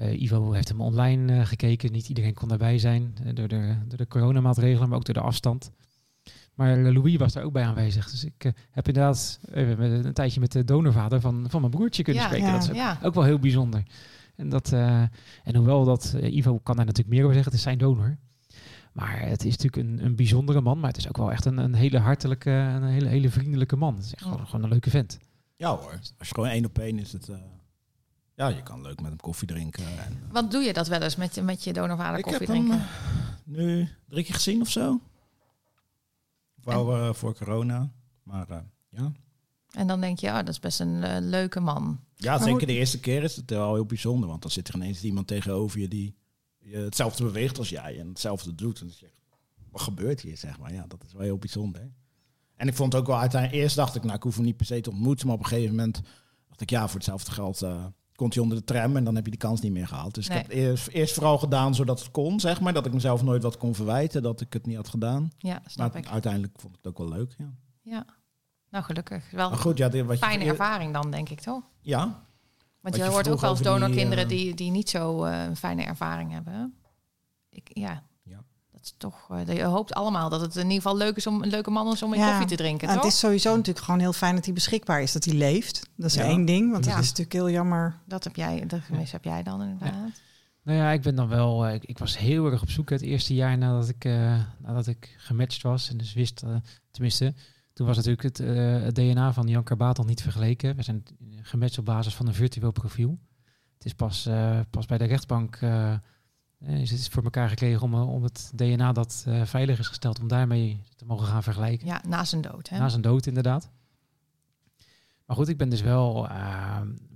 Eh, 0.00 0.20
Ivo 0.22 0.52
heeft 0.52 0.68
hem 0.68 0.80
online 0.80 1.32
eh, 1.40 1.46
gekeken. 1.46 1.92
Niet 1.92 2.08
iedereen 2.08 2.34
kon 2.34 2.48
daarbij 2.48 2.78
zijn 2.78 3.14
eh, 3.24 3.34
door, 3.34 3.48
de, 3.48 3.74
door 3.88 3.98
de 3.98 4.06
coronamaatregelen, 4.08 4.88
maar 4.88 4.98
ook 4.98 5.04
door 5.04 5.14
de 5.14 5.20
afstand. 5.20 5.70
Maar 6.54 6.78
Louis 6.78 7.16
was 7.16 7.32
daar 7.32 7.44
ook 7.44 7.52
bij 7.52 7.64
aanwezig. 7.64 8.10
Dus 8.10 8.24
ik 8.24 8.52
heb 8.70 8.86
inderdaad 8.88 9.40
met- 9.54 10.04
een 10.04 10.12
tijdje 10.12 10.40
met 10.40 10.52
de 10.52 10.64
donorvader 10.64 11.20
van, 11.20 11.46
van 11.48 11.60
mijn 11.60 11.72
broertje 11.72 12.02
kunnen 12.02 12.22
Ja, 12.22 12.28
spreken. 12.28 12.48
ja, 12.48 12.54
dat 12.54 12.62
is 12.62 12.68
ook, 12.70 12.76
Ja, 12.76 12.98
ook 13.02 13.14
wel 13.14 13.24
heel 13.24 13.38
bijzonder. 13.38 13.82
En, 14.36 14.48
dat, 14.48 14.72
eh, 14.72 15.02
en 15.44 15.54
hoewel 15.56 15.84
dat, 15.84 16.16
Ivo 16.22 16.58
kan 16.58 16.76
daar 16.76 16.84
natuurlijk 16.86 17.14
meer 17.14 17.22
over 17.24 17.34
zeggen, 17.34 17.50
het 17.52 17.60
is 17.60 17.66
zijn 17.66 17.78
donor. 17.78 18.18
Maar 18.92 19.20
het 19.20 19.44
is 19.44 19.56
natuurlijk 19.56 19.88
een, 19.88 20.04
een 20.04 20.16
bijzondere 20.16 20.60
man, 20.60 20.78
maar 20.80 20.88
het 20.88 20.98
is 20.98 21.08
ook 21.08 21.16
wel 21.16 21.32
echt 21.32 21.44
een, 21.44 21.58
een 21.58 21.74
hele 21.74 21.98
hartelijke, 21.98 22.50
een 22.50 22.84
hele, 22.84 23.08
hele 23.08 23.28
vriendelijke 23.30 23.76
man. 23.76 23.94
Het 23.96 24.04
is 24.04 24.14
echt 24.14 24.24
Ja. 24.24 24.30
gewoon, 24.30 24.46
gewoon 24.46 24.62
een 24.64 24.70
leuke 24.70 24.90
vent. 24.90 25.18
Ja 25.56 25.68
hoor. 25.76 25.92
Als 26.18 26.28
je 26.28 26.34
gewoon 26.34 26.48
één 26.48 26.64
op 26.64 26.78
één 26.78 26.98
is 26.98 27.12
het... 27.12 27.30
ja, 28.40 28.48
je 28.56 28.62
kan 28.62 28.80
leuk 28.82 29.00
met 29.00 29.10
hem 29.10 29.20
koffie 29.20 29.48
drinken. 29.48 29.84
En, 29.86 30.12
eh, 30.26 30.32
Want 30.32 30.50
doe 30.50 30.62
je 30.62 30.72
dat 30.72 30.88
wel 30.88 31.02
eens 31.02 31.16
met, 31.16 31.34
je- 31.34 31.42
met 31.42 31.64
je 31.64 31.72
donorvader 31.72 32.18
ik 32.18 32.24
koffie 32.24 32.46
heb 32.46 32.56
hem 32.56 32.66
drinken? 32.66 32.86
eh, 32.86 33.44
nu 33.44 33.88
drie 34.08 34.24
keer 34.24 34.34
gezien 34.34 34.60
of 34.60 34.68
zo. 34.70 35.00
Wou 36.54 37.00
eh, 37.00 37.12
voor 37.14 37.34
corona. 37.34 37.90
Maar 38.22 38.46
ja. 38.90 39.12
En 39.70 39.86
dan 39.86 40.00
denk 40.00 40.18
je, 40.18 40.26
oh, 40.26 40.34
dat 40.36 40.48
is 40.48 40.58
best 40.60 40.80
een 40.80 41.28
leuke 41.28 41.60
man. 41.60 42.00
Ja, 42.14 42.30
Maar 42.30 42.38
zeker 42.38 42.52
hoe- 42.58 42.66
de 42.66 42.72
eerste 42.72 43.00
keer 43.00 43.22
is 43.22 43.36
het 43.36 43.50
wel 43.50 43.74
heel 43.74 43.84
bijzonder. 43.86 44.28
Want 44.28 44.42
dan 44.42 44.50
zit 44.50 44.68
er 44.68 44.74
ineens 44.74 45.02
iemand 45.02 45.26
tegenover 45.26 45.80
je 45.80 45.88
die 45.88 46.14
hetzelfde 46.64 47.24
beweegt 47.24 47.58
als 47.58 47.68
jij. 47.68 47.98
En 47.98 48.08
hetzelfde 48.08 48.54
doet. 48.54 48.80
En 48.80 48.86
dan 48.86 48.96
zeg 48.96 49.08
je, 49.08 49.16
wat 49.70 49.80
gebeurt 49.80 50.20
hier, 50.20 50.36
zeg 50.36 50.58
maar. 50.58 50.72
Ja, 50.72 50.84
dat 50.88 51.04
is 51.06 51.12
wel 51.12 51.22
heel 51.22 51.38
bijzonder. 51.38 51.90
En 52.56 52.68
ik 52.68 52.74
vond 52.74 52.92
het 52.92 53.00
ook 53.02 53.08
wel 53.08 53.18
uiteindelijk... 53.18 53.62
Eerst 53.62 53.76
dacht 53.76 53.94
ik, 53.94 54.02
nou, 54.02 54.14
ik 54.16 54.22
hoef 54.22 54.34
hem 54.34 54.44
niet 54.44 54.56
per 54.56 54.66
se 54.66 54.80
te 54.80 54.90
ontmoeten. 54.90 55.26
Maar 55.26 55.36
op 55.36 55.42
een 55.42 55.48
gegeven 55.48 55.74
moment 55.76 56.00
dacht 56.48 56.60
ik, 56.60 56.70
ja, 56.70 56.86
voor 56.86 56.94
hetzelfde 56.96 57.30
geld... 57.32 57.62
komt 58.20 58.34
hij 58.34 58.42
onder 58.42 58.58
de 58.58 58.64
tram 58.64 58.96
en 58.96 59.04
dan 59.04 59.14
heb 59.14 59.24
je 59.24 59.30
die 59.30 59.40
kans 59.40 59.60
niet 59.60 59.72
meer 59.72 59.86
gehaald. 59.86 60.14
Dus 60.14 60.28
Nee. 60.28 60.38
ik 60.38 60.44
heb 60.46 60.52
eerst, 60.56 60.88
eerst 60.88 61.14
vooral 61.14 61.38
gedaan 61.38 61.74
zodat 61.74 61.98
het 61.98 62.10
kon, 62.10 62.40
zeg 62.40 62.60
maar. 62.60 62.72
Dat 62.72 62.86
ik 62.86 62.92
mezelf 62.92 63.22
nooit 63.22 63.42
wat 63.42 63.56
kon 63.56 63.74
verwijten, 63.74 64.22
dat 64.22 64.40
ik 64.40 64.52
het 64.52 64.66
niet 64.66 64.76
had 64.76 64.88
gedaan. 64.88 65.30
Ja, 65.38 65.62
snap 65.66 65.92
maar 65.92 66.02
ik. 66.02 66.08
uiteindelijk 66.08 66.52
vond 66.60 66.72
ik 66.76 66.78
het 66.82 66.92
ook 66.92 66.98
wel 66.98 67.08
leuk, 67.18 67.34
ja. 67.38 67.50
Ja. 67.82 68.04
Nou, 68.70 68.84
gelukkig. 68.84 69.30
Wel 69.30 69.48
Maar 69.50 69.58
goed, 69.58 69.78
ja, 69.78 69.88
dit- 69.88 70.04
wat 70.06 70.18
je... 70.18 70.24
fijne 70.24 70.44
ervaring 70.44 70.92
dan, 70.92 71.10
denk 71.10 71.28
ik, 71.28 71.40
toch? 71.40 71.62
Ja, 71.80 72.24
Want 72.80 72.96
je 72.96 73.02
je 73.02 73.08
hoort 73.08 73.28
ook 73.28 73.40
wel 73.40 73.50
eens 73.50 73.62
donorkinderen 73.62 74.24
eh, 74.24 74.28
die, 74.30 74.54
die 74.54 74.70
niet 74.70 74.90
zo 74.90 75.24
eh, 75.24 75.44
een 75.44 75.56
fijne 75.56 75.82
ervaring 75.82 76.32
hebben. 76.32 76.74
Ik, 77.50 77.68
ja. 77.72 78.02
Dat 78.80 78.88
is 78.88 78.94
toch, 78.98 79.28
eh, 79.30 79.56
je 79.56 79.62
hoopt 79.64 79.94
allemaal 79.94 80.28
dat 80.28 80.40
het 80.40 80.56
in 80.56 80.62
ieder 80.62 80.76
geval 80.76 80.96
leuk 80.96 81.16
is 81.16 81.26
om 81.26 81.42
een 81.42 81.48
leuke 81.48 81.70
man 81.70 81.92
is 81.92 82.02
om 82.02 82.12
een 82.12 82.18
Ja. 82.18 82.28
koffie 82.28 82.46
te 82.46 82.54
drinken, 82.56 82.88
En 82.88 82.94
toch? 82.94 83.02
het 83.04 83.12
is 83.12 83.18
sowieso 83.18 83.56
natuurlijk 83.56 83.84
gewoon 83.84 84.00
heel 84.00 84.12
fijn 84.12 84.34
dat 84.34 84.44
hij 84.44 84.54
beschikbaar 84.54 85.02
is, 85.02 85.12
dat 85.12 85.24
hij 85.24 85.34
leeft. 85.34 85.88
Dat 85.96 86.06
is 86.10 86.14
Ja. 86.14 86.22
één 86.22 86.44
ding, 86.44 86.72
want 86.72 86.84
Ja. 86.84 86.90
het 86.90 87.00
is 87.00 87.08
natuurlijk 87.08 87.36
heel 87.36 87.50
jammer. 87.50 87.98
Dat 88.06 88.24
heb 88.24 88.36
jij, 88.36 88.66
dat 88.66 88.80
gemis 88.80 89.12
heb 89.12 89.24
jij 89.24 89.42
dan 89.42 89.62
inderdaad. 89.62 90.20
Nou 90.62 90.78
ja, 90.78 90.90
ik 90.90 91.02
ben 91.02 91.14
dan 91.14 91.28
wel. 91.28 91.66
eh, 91.66 91.74
ik, 91.74 91.84
ik 91.84 91.98
was 91.98 92.18
heel 92.18 92.46
erg 92.50 92.62
op 92.62 92.70
zoek 92.70 92.90
het 92.90 93.00
eerste 93.02 93.34
jaar 93.34 93.58
nadat 93.58 93.88
ik, 93.88 94.04
eh, 94.04 94.40
nadat 94.58 94.86
ik 94.86 95.14
gematcht 95.18 95.62
was. 95.62 95.90
En 95.90 95.96
dus 95.96 96.12
wist, 96.12 96.42
tenminste, 96.90 97.34
toen 97.72 97.86
was 97.86 97.96
natuurlijk 97.96 98.22
het, 98.22 98.38
het 98.84 98.94
DNA 98.94 99.32
van 99.32 99.46
Jan 99.46 99.62
Karbaat 99.62 99.98
al 99.98 100.04
niet 100.04 100.22
vergeleken. 100.22 100.76
We 100.76 100.82
zijn 100.82 101.02
gematcht 101.42 101.78
op 101.78 101.84
basis 101.84 102.14
van 102.14 102.26
een 102.26 102.34
virtueel 102.34 102.72
profiel. 102.72 103.18
Het 103.74 103.84
is 103.84 103.92
pas, 103.94 104.26
eh, 104.26 104.60
pas 104.70 104.86
bij 104.86 104.98
de 104.98 105.04
rechtbank. 105.04 105.58
Eh, 106.66 106.80
is 106.80 106.90
het 106.90 107.08
voor 107.08 107.24
elkaar 107.24 107.48
gekregen 107.48 107.82
om, 107.82 107.94
eh, 107.94 108.14
om 108.14 108.22
het 108.22 108.52
DNA 108.54 108.92
dat 108.92 109.24
eh, 109.26 109.44
veilig 109.44 109.78
is 109.78 109.88
gesteld, 109.88 110.20
om 110.20 110.28
daarmee 110.28 110.80
te 110.96 111.04
mogen 111.04 111.26
gaan 111.26 111.42
vergelijken. 111.42 111.86
Ja, 111.86 112.02
na 112.06 112.24
zijn 112.24 112.40
dood. 112.40 112.68
Hè? 112.68 112.78
Na 112.78 112.88
zijn 112.88 113.02
dood, 113.02 113.26
inderdaad. 113.26 113.70
Maar 115.26 115.36
goed, 115.36 115.48
ik 115.48 115.56
ben 115.56 115.68
dus 115.68 115.80
wel 115.80 116.28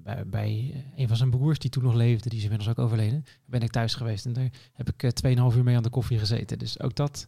bij, 0.02 0.26
bij 0.26 0.84
een 0.96 1.08
van 1.08 1.16
zijn 1.16 1.30
broers 1.30 1.58
die 1.58 1.70
toen 1.70 1.82
nog 1.82 1.94
leefde, 1.94 2.28
die 2.28 2.38
is 2.38 2.44
inmiddels 2.44 2.70
ook 2.70 2.78
overleden, 2.78 3.24
ben 3.44 3.60
ik 3.62 3.70
thuis 3.70 3.94
geweest. 3.94 4.26
En 4.26 4.32
daar 4.32 4.50
heb 4.72 4.88
ik 4.88 5.02
eh 5.02 5.34
2,5 5.50 5.56
uur 5.56 5.64
mee 5.64 5.76
aan 5.76 5.82
de 5.82 5.90
koffie 5.90 6.18
gezeten. 6.18 6.58
Dus 6.58 6.80
ook 6.80 6.94
dat 6.94 7.26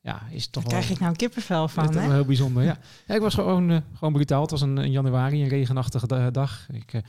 ja, 0.00 0.22
is 0.30 0.46
toch 0.46 0.62
Daar 0.62 0.72
wel, 0.72 0.80
krijg 0.80 0.94
ik 0.94 0.98
nou 0.98 1.10
een 1.10 1.16
kippenvel 1.16 1.68
van, 1.68 1.86
toch 1.86 1.94
hè? 1.94 2.00
wel 2.00 2.12
heel 2.12 2.24
bijzonder. 2.24 2.62
Ja. 2.62 2.78
ja, 3.06 3.14
ik 3.14 3.20
was 3.20 3.34
gewoon, 3.34 3.82
gewoon 3.94 4.12
brutaal. 4.12 4.40
Het 4.40 4.50
was 4.50 4.60
een, 4.60 4.76
een 4.76 4.90
januari, 4.90 5.42
een 5.42 5.48
regenachtige 5.48 6.06
da- 6.06 6.30
dag. 6.30 6.66
Ik, 6.72 7.02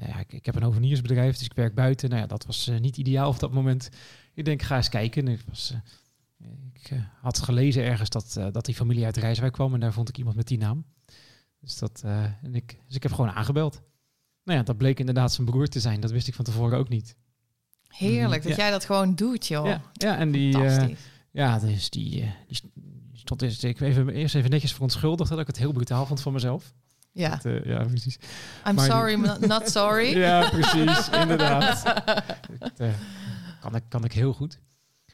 ja, 0.00 0.18
ik, 0.18 0.32
ik 0.32 0.46
heb 0.46 0.54
een 0.56 0.62
hoveniersbedrijf, 0.62 1.36
dus 1.36 1.46
ik 1.46 1.52
werk 1.54 1.74
buiten. 1.74 2.08
Nou 2.08 2.20
ja, 2.20 2.26
dat 2.26 2.46
was 2.46 2.68
eh, 2.68 2.78
niet 2.78 2.96
ideaal 2.96 3.28
op 3.28 3.38
dat 3.38 3.52
moment. 3.52 3.88
Ik 4.34 4.44
denk, 4.44 4.62
ga 4.62 4.76
eens 4.76 4.88
kijken. 4.88 5.26
En 5.26 5.32
ik, 5.32 5.40
was, 5.48 5.70
eh, 6.38 6.48
ik 6.72 6.90
eh, 6.90 6.98
had 7.20 7.38
gelezen 7.38 7.82
ergens 7.84 8.10
dat, 8.10 8.36
eh, 8.36 8.46
dat 8.52 8.64
die 8.64 8.74
familie 8.74 9.04
uit 9.04 9.16
Rijswijk 9.16 9.52
kwam 9.52 9.74
en 9.74 9.80
daar 9.80 9.92
vond 9.92 10.08
ik 10.08 10.18
iemand 10.18 10.36
met 10.36 10.46
die 10.48 10.58
naam. 10.58 10.84
Dus, 11.60 11.78
dat, 11.78 12.02
eh, 12.04 12.24
en 12.24 12.54
ik, 12.54 12.78
dus 12.86 12.96
ik 12.96 13.02
heb 13.02 13.12
gewoon 13.12 13.30
aangebeld. 13.30 13.82
Nou 14.44 14.58
ja, 14.58 14.64
dat 14.64 14.76
bleek 14.76 14.98
inderdaad 14.98 15.32
zijn 15.32 15.46
broer 15.46 15.66
te 15.68 15.80
zijn. 15.80 16.00
Dat 16.00 16.10
wist 16.10 16.28
ik 16.28 16.34
van 16.34 16.44
tevoren 16.44 16.78
ook 16.78 16.88
niet. 16.88 17.16
Heerlijk 17.88 18.42
dat 18.42 18.50
Ja. 18.50 18.56
jij 18.58 18.70
dat 18.70 18.84
gewoon 18.84 19.14
doet, 19.14 19.46
joh. 19.46 19.66
Ja, 19.66 19.82
ja, 19.92 20.18
en 20.18 20.30
die, 20.30 20.64
eh, 20.64 20.96
ja, 21.30 21.58
dus 21.58 21.90
die, 21.90 22.22
eh, 22.22 22.28
die 22.46 22.60
stond 23.12 23.42
eerst, 23.42 23.64
ik 23.64 23.80
even, 23.80 24.08
eerst 24.08 24.34
even 24.34 24.50
netjes 24.50 24.72
verontschuldigd 24.72 25.30
dat 25.30 25.38
ik 25.38 25.46
het 25.46 25.58
heel 25.58 25.72
brutaal 25.72 26.06
vond 26.06 26.20
van 26.20 26.32
mezelf. 26.32 26.74
Ja. 27.16 27.30
Dat, 27.30 27.44
eh, 27.44 27.64
ja, 27.64 27.84
precies. 27.84 28.18
I'm 28.66 28.74
maar- 28.74 28.84
sorry, 28.84 29.14
not, 29.14 29.46
not 29.46 29.68
sorry. 29.70 30.16
Ja, 30.26 30.48
precies, 30.48 31.08
inderdaad. 31.08 31.82
Dat 32.58 32.72
eh, 32.76 32.88
kan, 33.60 33.76
ik, 33.76 33.82
kan 33.88 34.04
ik 34.04 34.12
heel 34.12 34.32
goed. 34.32 34.58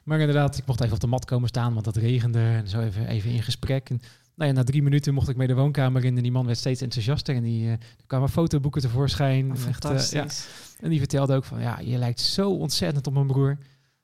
Maar 0.05 0.19
inderdaad, 0.19 0.59
ik 0.59 0.67
mocht 0.67 0.81
even 0.81 0.95
op 0.95 1.01
de 1.01 1.07
mat 1.07 1.25
komen 1.25 1.49
staan, 1.49 1.75
want 1.75 1.87
het 1.87 1.97
regende. 1.97 2.39
En 2.39 2.69
zo 2.69 2.81
even, 2.81 3.07
even 3.07 3.31
in 3.31 3.43
gesprek. 3.43 3.91
En 3.91 4.01
nou 4.35 4.51
ja, 4.51 4.57
na 4.57 4.65
drie 4.65 4.83
minuten 4.83 5.15
mocht 5.15 5.29
ik 5.29 5.37
mee 5.37 5.47
de 5.47 5.55
woonkamer 5.55 6.05
in. 6.05 6.17
En 6.17 6.23
die 6.23 6.33
man 6.33 6.47
werd 6.47 6.59
steeds 6.59 6.81
enthousiaster. 6.81 7.35
En 7.35 7.43
die, 7.43 7.69
er 7.69 7.79
kwamen 8.07 8.29
fotoboeken 8.29 8.81
tevoorschijn. 8.81 9.45
Oh, 9.45 9.53
echt, 9.53 9.61
eh, 9.61 9.67
ja. 9.67 9.73
fantastisch. 9.73 10.47
En 10.81 10.91
die 10.91 10.99
vertelde 10.99 11.35
ook 11.35 11.45
van, 11.45 11.61
ja, 11.61 11.79
je 11.79 11.99
lijkt 11.99 12.21
zo 12.21 12.51
ontzettend 12.51 13.07
op 13.07 13.13
mijn 13.13 13.27
broer. 13.27 13.59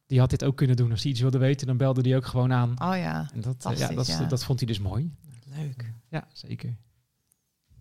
Die 0.07 0.19
had 0.19 0.31
dit 0.31 0.45
ook 0.45 0.57
kunnen 0.57 0.77
doen. 0.77 0.91
Als 0.91 1.03
hij 1.03 1.11
iets 1.11 1.21
wilde 1.21 1.39
weten, 1.39 1.67
dan 1.67 1.77
belde 1.77 2.01
hij 2.01 2.17
ook 2.17 2.27
gewoon 2.27 2.53
aan. 2.53 2.71
Oh 2.71 2.97
ja. 2.97 3.31
En 3.35 3.41
dat, 3.41 3.55
ja, 3.63 3.69
Fantastisch, 3.71 3.97
dat, 3.97 4.07
ja. 4.07 4.25
dat 4.25 4.45
vond 4.45 4.59
hij 4.59 4.69
dus 4.69 4.79
mooi. 4.79 5.11
Leuk. 5.45 5.93
Ja, 6.09 6.27
zeker. 6.33 6.77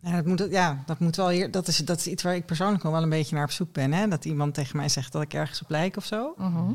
Ja, 0.01 0.15
dat 0.15 0.25
moet, 0.25 0.47
ja, 0.49 0.83
dat 0.85 0.99
moet 0.99 1.15
wel 1.15 1.29
hier. 1.29 1.51
Dat 1.51 1.67
is, 1.67 1.77
dat 1.77 1.97
is 1.97 2.07
iets 2.07 2.23
waar 2.23 2.35
ik 2.35 2.45
persoonlijk 2.45 2.83
nog 2.83 2.93
wel 2.93 3.03
een 3.03 3.09
beetje 3.09 3.35
naar 3.35 3.43
op 3.43 3.51
zoek 3.51 3.73
ben. 3.73 3.93
Hè? 3.93 4.07
Dat 4.07 4.25
iemand 4.25 4.53
tegen 4.53 4.77
mij 4.77 4.89
zegt 4.89 5.11
dat 5.11 5.21
ik 5.21 5.33
ergens 5.33 5.61
op 5.61 5.69
lijk 5.69 5.97
of 5.97 6.05
zo. 6.05 6.33
Mhm. 6.37 6.73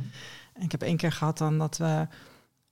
En 0.53 0.63
ik 0.63 0.73
heb 0.73 0.83
één 0.83 0.97
keer 0.97 1.13
gehad 1.13 1.39
dan 1.39 1.59
dat 1.59 1.77
we 1.77 2.07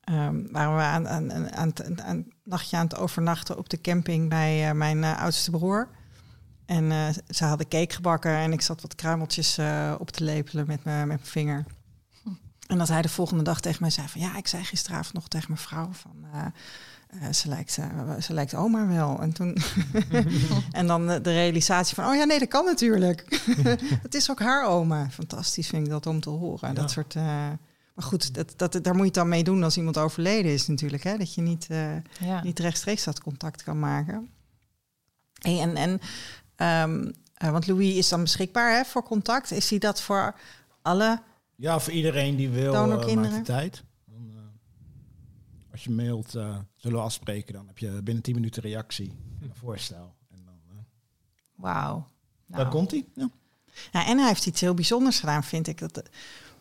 ehm, 0.00 0.42
waren 0.50 0.76
we 0.76 0.82
aan, 0.82 1.08
aan, 1.08 1.32
aan, 1.32 1.52
aan, 1.52 1.72
een 1.96 2.32
nachtje 2.44 2.76
aan 2.76 2.84
het 2.84 2.96
overnachten 2.96 3.58
op 3.58 3.68
de 3.68 3.80
camping 3.80 4.28
bij 4.28 4.68
eh, 4.68 4.74
mijn 4.74 5.04
eh, 5.04 5.22
oudste 5.22 5.50
broer. 5.50 5.88
En 6.66 6.90
eh, 6.90 7.08
ze 7.28 7.44
hadden 7.44 7.68
cake 7.68 7.94
gebakken 7.94 8.30
en 8.30 8.52
ik 8.52 8.60
zat 8.60 8.80
wat 8.80 8.94
kruimeltjes 8.94 9.58
op 9.98 10.10
te 10.10 10.24
lepelen 10.24 10.66
met, 10.66 10.84
me, 10.84 10.92
met 10.92 11.06
mijn 11.06 11.20
vinger. 11.22 11.64
En 12.66 12.78
dat 12.78 12.88
hij 12.88 13.02
de 13.02 13.08
volgende 13.08 13.42
dag 13.42 13.60
tegen 13.60 13.78
mij 13.80 13.90
zei 13.90 14.08
van 14.08 14.20
ja, 14.20 14.36
ik 14.36 14.46
zei 14.46 14.64
gisteravond 14.64 15.14
nog 15.14 15.28
tegen 15.28 15.46
mijn 15.48 15.60
vrouw 15.60 15.88
van 15.92 16.26
eh, 17.10 17.26
eh, 17.26 17.32
ze, 17.32 17.48
lijkt, 17.48 17.78
eh, 17.78 18.20
ze 18.20 18.32
lijkt 18.34 18.54
oma 18.54 18.86
wel. 18.86 19.20
En 19.20 19.32
toen 19.32 19.56
en 20.72 20.86
dan 20.86 21.06
de, 21.06 21.20
de 21.20 21.32
realisatie 21.32 21.94
van 21.94 22.04
oh 22.06 22.14
ja, 22.14 22.24
nee, 22.24 22.38
dat 22.38 22.48
kan 22.48 22.64
natuurlijk. 22.64 23.24
Het 24.02 24.14
is 24.14 24.30
ook 24.30 24.40
haar 24.40 24.66
oma. 24.66 25.10
Fantastisch 25.10 25.68
vind 25.68 25.84
ik 25.86 25.92
dat 25.92 26.06
om 26.06 26.20
te 26.20 26.30
horen. 26.30 26.68
Ja. 26.68 26.74
Dat 26.74 26.90
soort. 26.90 27.14
eh, 27.16 27.22
maar 27.94 28.04
goed, 28.08 28.34
dat, 28.34 28.52
dat, 28.56 28.72
daar 28.72 28.92
moet 28.92 29.00
je 29.02 29.04
het 29.08 29.14
dan 29.14 29.28
mee 29.28 29.44
doen 29.44 29.62
als 29.62 29.76
iemand 29.76 29.98
overleden 29.98 30.52
is 30.52 30.66
natuurlijk. 30.66 31.02
Hè? 31.02 31.16
Dat 31.16 31.34
je 31.34 31.40
niet, 31.42 31.66
eh, 31.70 31.96
Ja. 32.20 32.42
niet 32.42 32.58
rechtstreeks 32.58 33.04
dat 33.04 33.20
contact 33.20 33.62
kan 33.62 33.78
maken. 33.78 34.28
Hey, 35.38 35.60
en, 35.60 35.76
en, 35.76 36.00
ehm, 36.56 37.10
eh, 37.34 37.50
want 37.50 37.66
Louis 37.66 37.94
is 37.96 38.08
dan 38.08 38.20
beschikbaar 38.22 38.76
hè, 38.76 38.84
voor 38.84 39.02
contact. 39.02 39.50
Is 39.50 39.70
hij 39.70 39.78
dat 39.78 40.02
voor 40.02 40.34
alle? 40.82 41.22
Ja, 41.56 41.78
voor 41.80 41.92
iedereen 41.92 42.36
die 42.36 42.48
wil, 42.48 42.72
eh 42.74 42.80
Donorkinderen. 42.80 43.30
maakt 43.30 43.46
de 43.46 43.52
tijd. 43.52 43.82
Dan, 44.06 44.30
eh, 44.30 45.72
als 45.72 45.84
je 45.84 45.90
mailt, 45.90 46.34
eh, 46.34 46.56
zullen 46.80 46.98
we 46.98 47.04
afspreken. 47.04 47.54
Dan 47.54 47.66
heb 47.66 47.78
je 47.78 48.00
binnen 48.02 48.22
10 48.22 48.34
minuten 48.34 48.62
reactie 48.62 49.12
en 49.40 49.48
een 49.48 49.56
voorstel. 49.56 50.14
En 50.30 50.40
dan, 50.44 50.60
eh 50.70 50.76
Wauw. 51.54 52.08
daar 52.46 52.68
komt 52.68 52.90
hij. 52.90 53.06
Ja. 53.14 53.30
Ja, 53.92 54.06
en 54.06 54.18
hij 54.18 54.28
heeft 54.28 54.46
iets 54.46 54.60
heel 54.60 54.74
bijzonders 54.74 55.20
gedaan, 55.20 55.44
vind 55.44 55.66
ik. 55.66 55.78
Dat, 55.78 56.02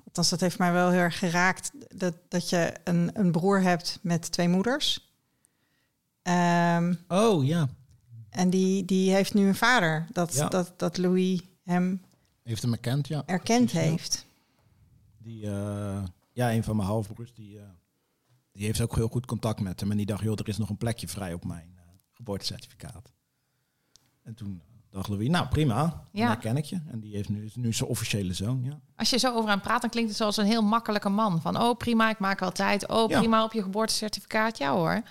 althans, 0.05 0.29
dat 0.29 0.39
heeft 0.39 0.57
mij 0.57 0.71
wel 0.71 0.89
heel 0.89 0.99
erg 0.99 1.19
geraakt. 1.19 1.71
Dat, 1.95 2.15
dat 2.27 2.49
je 2.49 2.73
een, 2.83 3.09
een 3.13 3.31
broer 3.31 3.61
hebt 3.61 3.99
met 4.01 4.31
twee 4.31 4.47
moeders. 4.49 5.07
Ehm, 6.21 6.93
Oh 7.07 7.45
ja, 7.45 7.69
en 8.29 8.49
die, 8.49 8.85
die 8.85 9.11
heeft 9.13 9.33
nu 9.33 9.47
een 9.47 9.55
vader. 9.55 10.07
Dat, 10.11 10.33
Ja. 10.33 10.47
dat, 10.47 10.73
dat 10.77 10.97
Louis 10.97 11.41
hem 11.63 12.01
heeft 12.43 12.61
hem 12.61 12.71
erkend, 12.73 13.07
ja. 13.07 13.23
erkend 13.25 13.69
Precies, 13.71 13.83
ja. 13.83 13.89
heeft. 13.89 14.25
Die, 15.17 15.45
eh, 15.51 16.03
ja, 16.31 16.51
een 16.53 16.63
van 16.63 16.75
mijn 16.75 16.87
halfbroers, 16.87 17.33
die, 17.33 17.57
eh, 17.59 17.63
die 18.59 18.67
heeft 18.67 18.81
ook 18.81 18.95
heel 18.95 19.07
goed 19.07 19.25
contact 19.25 19.59
met 19.59 19.79
hem. 19.79 19.91
En 19.91 19.97
die 19.97 20.05
dacht, 20.05 20.23
joh, 20.23 20.39
er 20.39 20.47
is 20.47 20.57
nog 20.57 20.69
een 20.69 20.77
plekje 20.77 21.07
vrij 21.07 21.33
op 21.33 21.45
mijn 21.45 21.71
eh, 21.75 21.81
geboortecertificaat. 22.11 23.11
En 24.23 24.33
toen 24.35 24.61
dacht 24.89 25.07
Louis, 25.07 25.29
nou 25.29 25.47
prima, 25.47 25.81
dan 25.83 26.01
Ja. 26.11 26.27
herken 26.27 26.57
ik 26.57 26.65
je. 26.65 26.79
En 26.87 26.99
die 26.99 27.15
heeft 27.15 27.29
nu, 27.29 27.45
is 27.45 27.55
nu 27.55 27.73
zijn 27.73 27.89
officiële 27.89 28.33
zoon, 28.33 28.63
ja. 28.63 28.79
Als 28.95 29.09
je 29.09 29.17
zo 29.17 29.33
over 29.35 29.49
aan 29.49 29.61
praat, 29.61 29.81
dan 29.81 29.89
klinkt 29.89 30.09
het 30.09 30.17
zoals 30.17 30.37
een 30.37 30.45
heel 30.45 30.61
makkelijke 30.61 31.09
man. 31.09 31.41
Van, 31.41 31.57
oh 31.61 31.77
prima, 31.77 32.09
ik 32.09 32.19
maak 32.19 32.39
wel 32.39 32.51
tijd. 32.51 32.87
Oh 32.87 33.09
Ja. 33.09 33.19
prima, 33.19 33.43
op 33.43 33.53
je 33.53 33.61
geboortecertificaat. 33.61 34.57
Ja 34.57 34.73
hoor. 34.73 35.01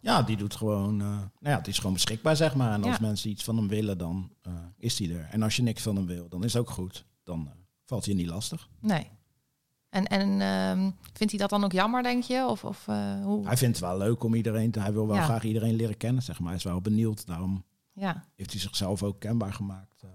Ja, 0.00 0.22
die 0.22 0.36
doet 0.36 0.56
gewoon, 0.56 1.00
eh, 1.00 1.06
nou 1.06 1.28
ja, 1.40 1.56
het 1.56 1.68
is 1.68 1.76
gewoon 1.78 1.92
beschikbaar, 1.92 2.36
zeg 2.36 2.54
maar. 2.54 2.72
En 2.72 2.82
als 2.84 2.96
Ja. 2.96 3.00
mensen 3.06 3.30
iets 3.30 3.44
van 3.44 3.56
hem 3.56 3.68
willen, 3.68 3.98
dan 3.98 4.32
eh, 4.42 4.52
is 4.76 4.98
hij 4.98 5.10
er. 5.10 5.28
En 5.30 5.42
als 5.42 5.56
je 5.56 5.62
niks 5.62 5.82
van 5.82 5.96
hem 5.96 6.06
wil, 6.06 6.28
dan 6.28 6.44
is 6.44 6.52
het 6.52 6.62
ook 6.62 6.70
goed. 6.70 7.04
Dan 7.24 7.50
valt 7.84 8.04
hij 8.04 8.14
je 8.14 8.20
niet 8.20 8.30
lastig. 8.30 8.68
Nee. 8.80 9.10
En, 9.90 10.06
en 10.06 10.40
ehm, 10.40 10.90
vindt 11.12 11.32
hij 11.32 11.40
dat 11.40 11.50
dan 11.50 11.64
ook 11.64 11.72
jammer, 11.72 12.02
denk 12.02 12.22
je? 12.22 12.46
Of, 12.48 12.64
of 12.64 12.88
eh, 12.88 13.22
hoe? 13.24 13.46
Hij 13.46 13.56
vindt 13.56 13.76
het 13.80 13.86
wel 13.88 13.98
leuk 13.98 14.22
om 14.24 14.34
iedereen 14.34 14.70
te, 14.70 14.80
hij 14.80 14.92
wil 14.92 15.06
wel 15.06 15.16
Ja. 15.16 15.22
graag 15.24 15.44
iedereen 15.44 15.74
leren 15.74 15.96
kennen, 15.96 16.22
zeg 16.22 16.38
maar. 16.38 16.48
Hij 16.48 16.56
is 16.56 16.64
wel 16.64 16.80
benieuwd, 16.80 17.26
daarom 17.26 17.64
Ja. 17.92 18.24
heeft 18.36 18.50
hij 18.52 18.60
zichzelf 18.60 19.02
ook 19.02 19.20
kenbaar 19.20 19.52
gemaakt. 19.52 20.02
eh. 20.02 20.08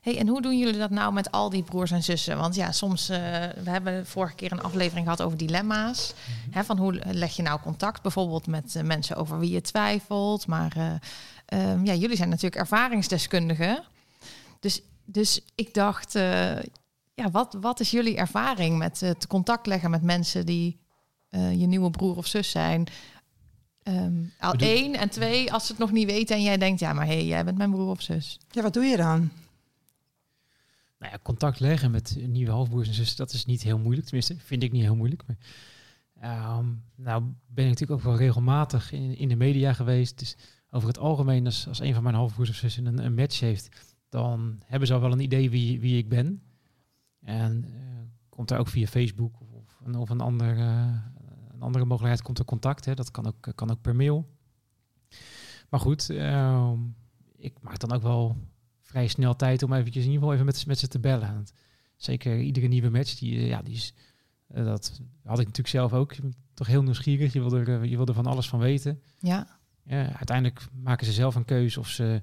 Hey, 0.00 0.18
en 0.18 0.28
hoe 0.28 0.42
doen 0.42 0.58
jullie 0.58 0.78
dat 0.78 0.90
nou 0.90 1.12
met 1.12 1.30
al 1.30 1.50
die 1.50 1.62
broers 1.62 1.90
en 1.90 2.02
zussen? 2.02 2.36
Want 2.38 2.54
ja, 2.54 2.72
soms, 2.72 3.08
eh, 3.08 3.18
we 3.64 3.70
hebben 3.70 4.06
vorige 4.06 4.34
keer 4.34 4.52
een 4.52 4.62
aflevering 4.62 5.04
gehad 5.04 5.22
over 5.22 5.38
dilemma's. 5.38 6.14
Hè, 6.50 6.64
van 6.64 6.78
hoe 6.78 7.00
leg 7.12 7.36
je 7.36 7.42
nou 7.42 7.60
contact 7.60 8.02
bijvoorbeeld 8.02 8.46
met 8.46 8.80
mensen 8.84 9.16
over 9.16 9.38
wie 9.38 9.50
je 9.50 9.60
twijfelt. 9.60 10.46
Maar 10.46 10.76
eh, 10.76 10.92
ehm, 11.70 11.84
ja, 11.84 11.94
jullie 11.94 12.16
zijn 12.16 12.28
natuurlijk 12.28 12.60
ervaringsdeskundigen. 12.60 13.84
Dus, 14.60 14.82
dus 15.04 15.40
ik 15.54 15.74
dacht, 15.74 16.18
ja, 17.14 17.30
wat, 17.30 17.56
wat 17.60 17.80
is 17.80 17.90
jullie 17.90 18.16
ervaring 18.16 18.78
met 18.78 19.00
het 19.00 19.26
contact 19.26 19.66
leggen 19.66 19.90
met 19.90 20.02
mensen 20.02 20.46
die 20.46 20.80
eh, 21.28 21.60
je 21.60 21.66
nieuwe 21.66 21.90
broer 21.90 22.16
of 22.16 22.26
zus 22.26 22.50
zijn? 22.50 22.86
Ehm, 23.82 24.24
al 24.38 24.52
Bedoel- 24.52 24.68
één 24.68 24.94
en 24.94 25.10
twee, 25.10 25.52
als 25.52 25.66
ze 25.66 25.72
het 25.72 25.80
nog 25.80 25.92
niet 25.92 26.06
weten 26.06 26.36
en 26.36 26.42
jij 26.42 26.56
denkt, 26.56 26.80
ja, 26.80 26.92
maar 26.92 27.06
hé, 27.06 27.12
hey, 27.12 27.26
jij 27.26 27.44
bent 27.44 27.58
mijn 27.58 27.70
broer 27.70 27.90
of 27.90 28.02
zus. 28.02 28.38
Ja, 28.50 28.62
wat 28.62 28.74
doe 28.74 28.84
je 28.84 28.96
dan? 28.96 29.30
Nou 30.98 31.12
ja, 31.12 31.18
contact 31.22 31.60
leggen 31.60 31.90
met 31.90 32.16
nieuwe 32.26 32.50
halfbroers 32.50 32.88
en 32.88 32.94
zussen, 32.94 33.16
dat 33.16 33.32
is 33.32 33.44
niet 33.44 33.62
heel 33.62 33.78
moeilijk. 33.78 34.06
Tenminste, 34.06 34.36
vind 34.38 34.62
ik 34.62 34.72
niet 34.72 34.82
heel 34.82 34.96
moeilijk. 34.96 35.22
Maar, 35.26 35.36
ehm, 36.20 36.66
nou 36.94 37.22
ben 37.46 37.64
ik 37.64 37.70
natuurlijk 37.70 38.00
ook 38.00 38.06
wel 38.06 38.16
regelmatig 38.16 38.92
in, 38.92 39.16
in 39.16 39.28
de 39.28 39.36
media 39.36 39.72
geweest. 39.72 40.18
Dus 40.18 40.36
over 40.70 40.88
het 40.88 40.98
algemeen, 40.98 41.46
als, 41.46 41.68
als 41.68 41.80
een 41.80 41.94
van 41.94 42.02
mijn 42.02 42.14
halfbroers 42.14 42.50
of 42.50 42.56
zussen 42.56 42.86
een, 42.86 43.04
een 43.04 43.14
match 43.14 43.40
heeft, 43.40 43.68
dan 44.08 44.62
hebben 44.64 44.88
ze 44.88 44.94
al 44.94 45.00
wel 45.00 45.12
een 45.12 45.20
idee 45.20 45.50
wie, 45.50 45.80
wie 45.80 45.98
ik 45.98 46.08
ben. 46.08 46.42
En 47.20 47.64
eh, 47.64 47.70
komt 48.28 48.50
er 48.50 48.58
ook 48.58 48.68
via 48.68 48.86
Facebook 48.86 49.40
of, 49.40 49.52
of 49.52 49.80
een, 49.84 49.94
of 49.94 50.10
een, 50.10 50.20
ander, 50.20 50.58
eh, 50.58 50.94
een 51.52 51.62
andere 51.62 51.84
mogelijkheid 51.84 52.22
komt 52.22 52.38
er 52.38 52.44
contact. 52.44 52.84
Hè. 52.84 52.94
Dat 52.94 53.10
kan 53.10 53.26
ook, 53.26 53.52
kan 53.54 53.70
ook 53.70 53.80
per 53.80 53.96
mail. 53.96 54.28
Maar 55.68 55.80
goed, 55.80 56.10
ehm, 56.10 56.78
ik 57.36 57.54
maak 57.60 57.78
dan 57.78 57.92
ook 57.92 58.02
wel 58.02 58.36
vrij 58.82 59.06
snel 59.06 59.36
tijd 59.36 59.62
om 59.62 59.72
eventjes 59.72 60.04
in 60.04 60.10
ieder 60.10 60.18
geval 60.18 60.32
even 60.34 60.46
met, 60.46 60.66
met 60.66 60.78
ze 60.78 60.88
te 60.88 60.98
bellen. 60.98 61.34
Want 61.34 61.52
zeker 61.96 62.40
iedere 62.40 62.66
nieuwe 62.66 62.90
match, 62.90 63.18
die, 63.18 63.36
eh, 63.36 63.48
ja, 63.48 63.62
die 63.62 63.74
is, 63.74 63.94
dat 64.46 65.00
had 65.22 65.38
ik 65.38 65.46
natuurlijk 65.46 65.68
zelf 65.68 65.92
ook. 65.92 66.12
Je 66.12 66.22
bent 66.22 66.36
toch 66.54 66.66
heel 66.66 66.82
nieuwsgierig, 66.82 67.32
je 67.32 67.40
wil 67.40 67.52
er, 67.52 67.84
je 67.84 67.96
wil 67.96 68.06
er 68.06 68.14
van 68.14 68.26
alles 68.26 68.48
van 68.48 68.58
weten. 68.58 69.02
Ja, 69.18 69.58
uiteindelijk 69.92 70.66
maken 70.72 71.06
ze 71.06 71.12
zelf 71.12 71.34
een 71.34 71.44
keuze 71.44 71.80
of 71.80 71.88
ze 71.88 72.22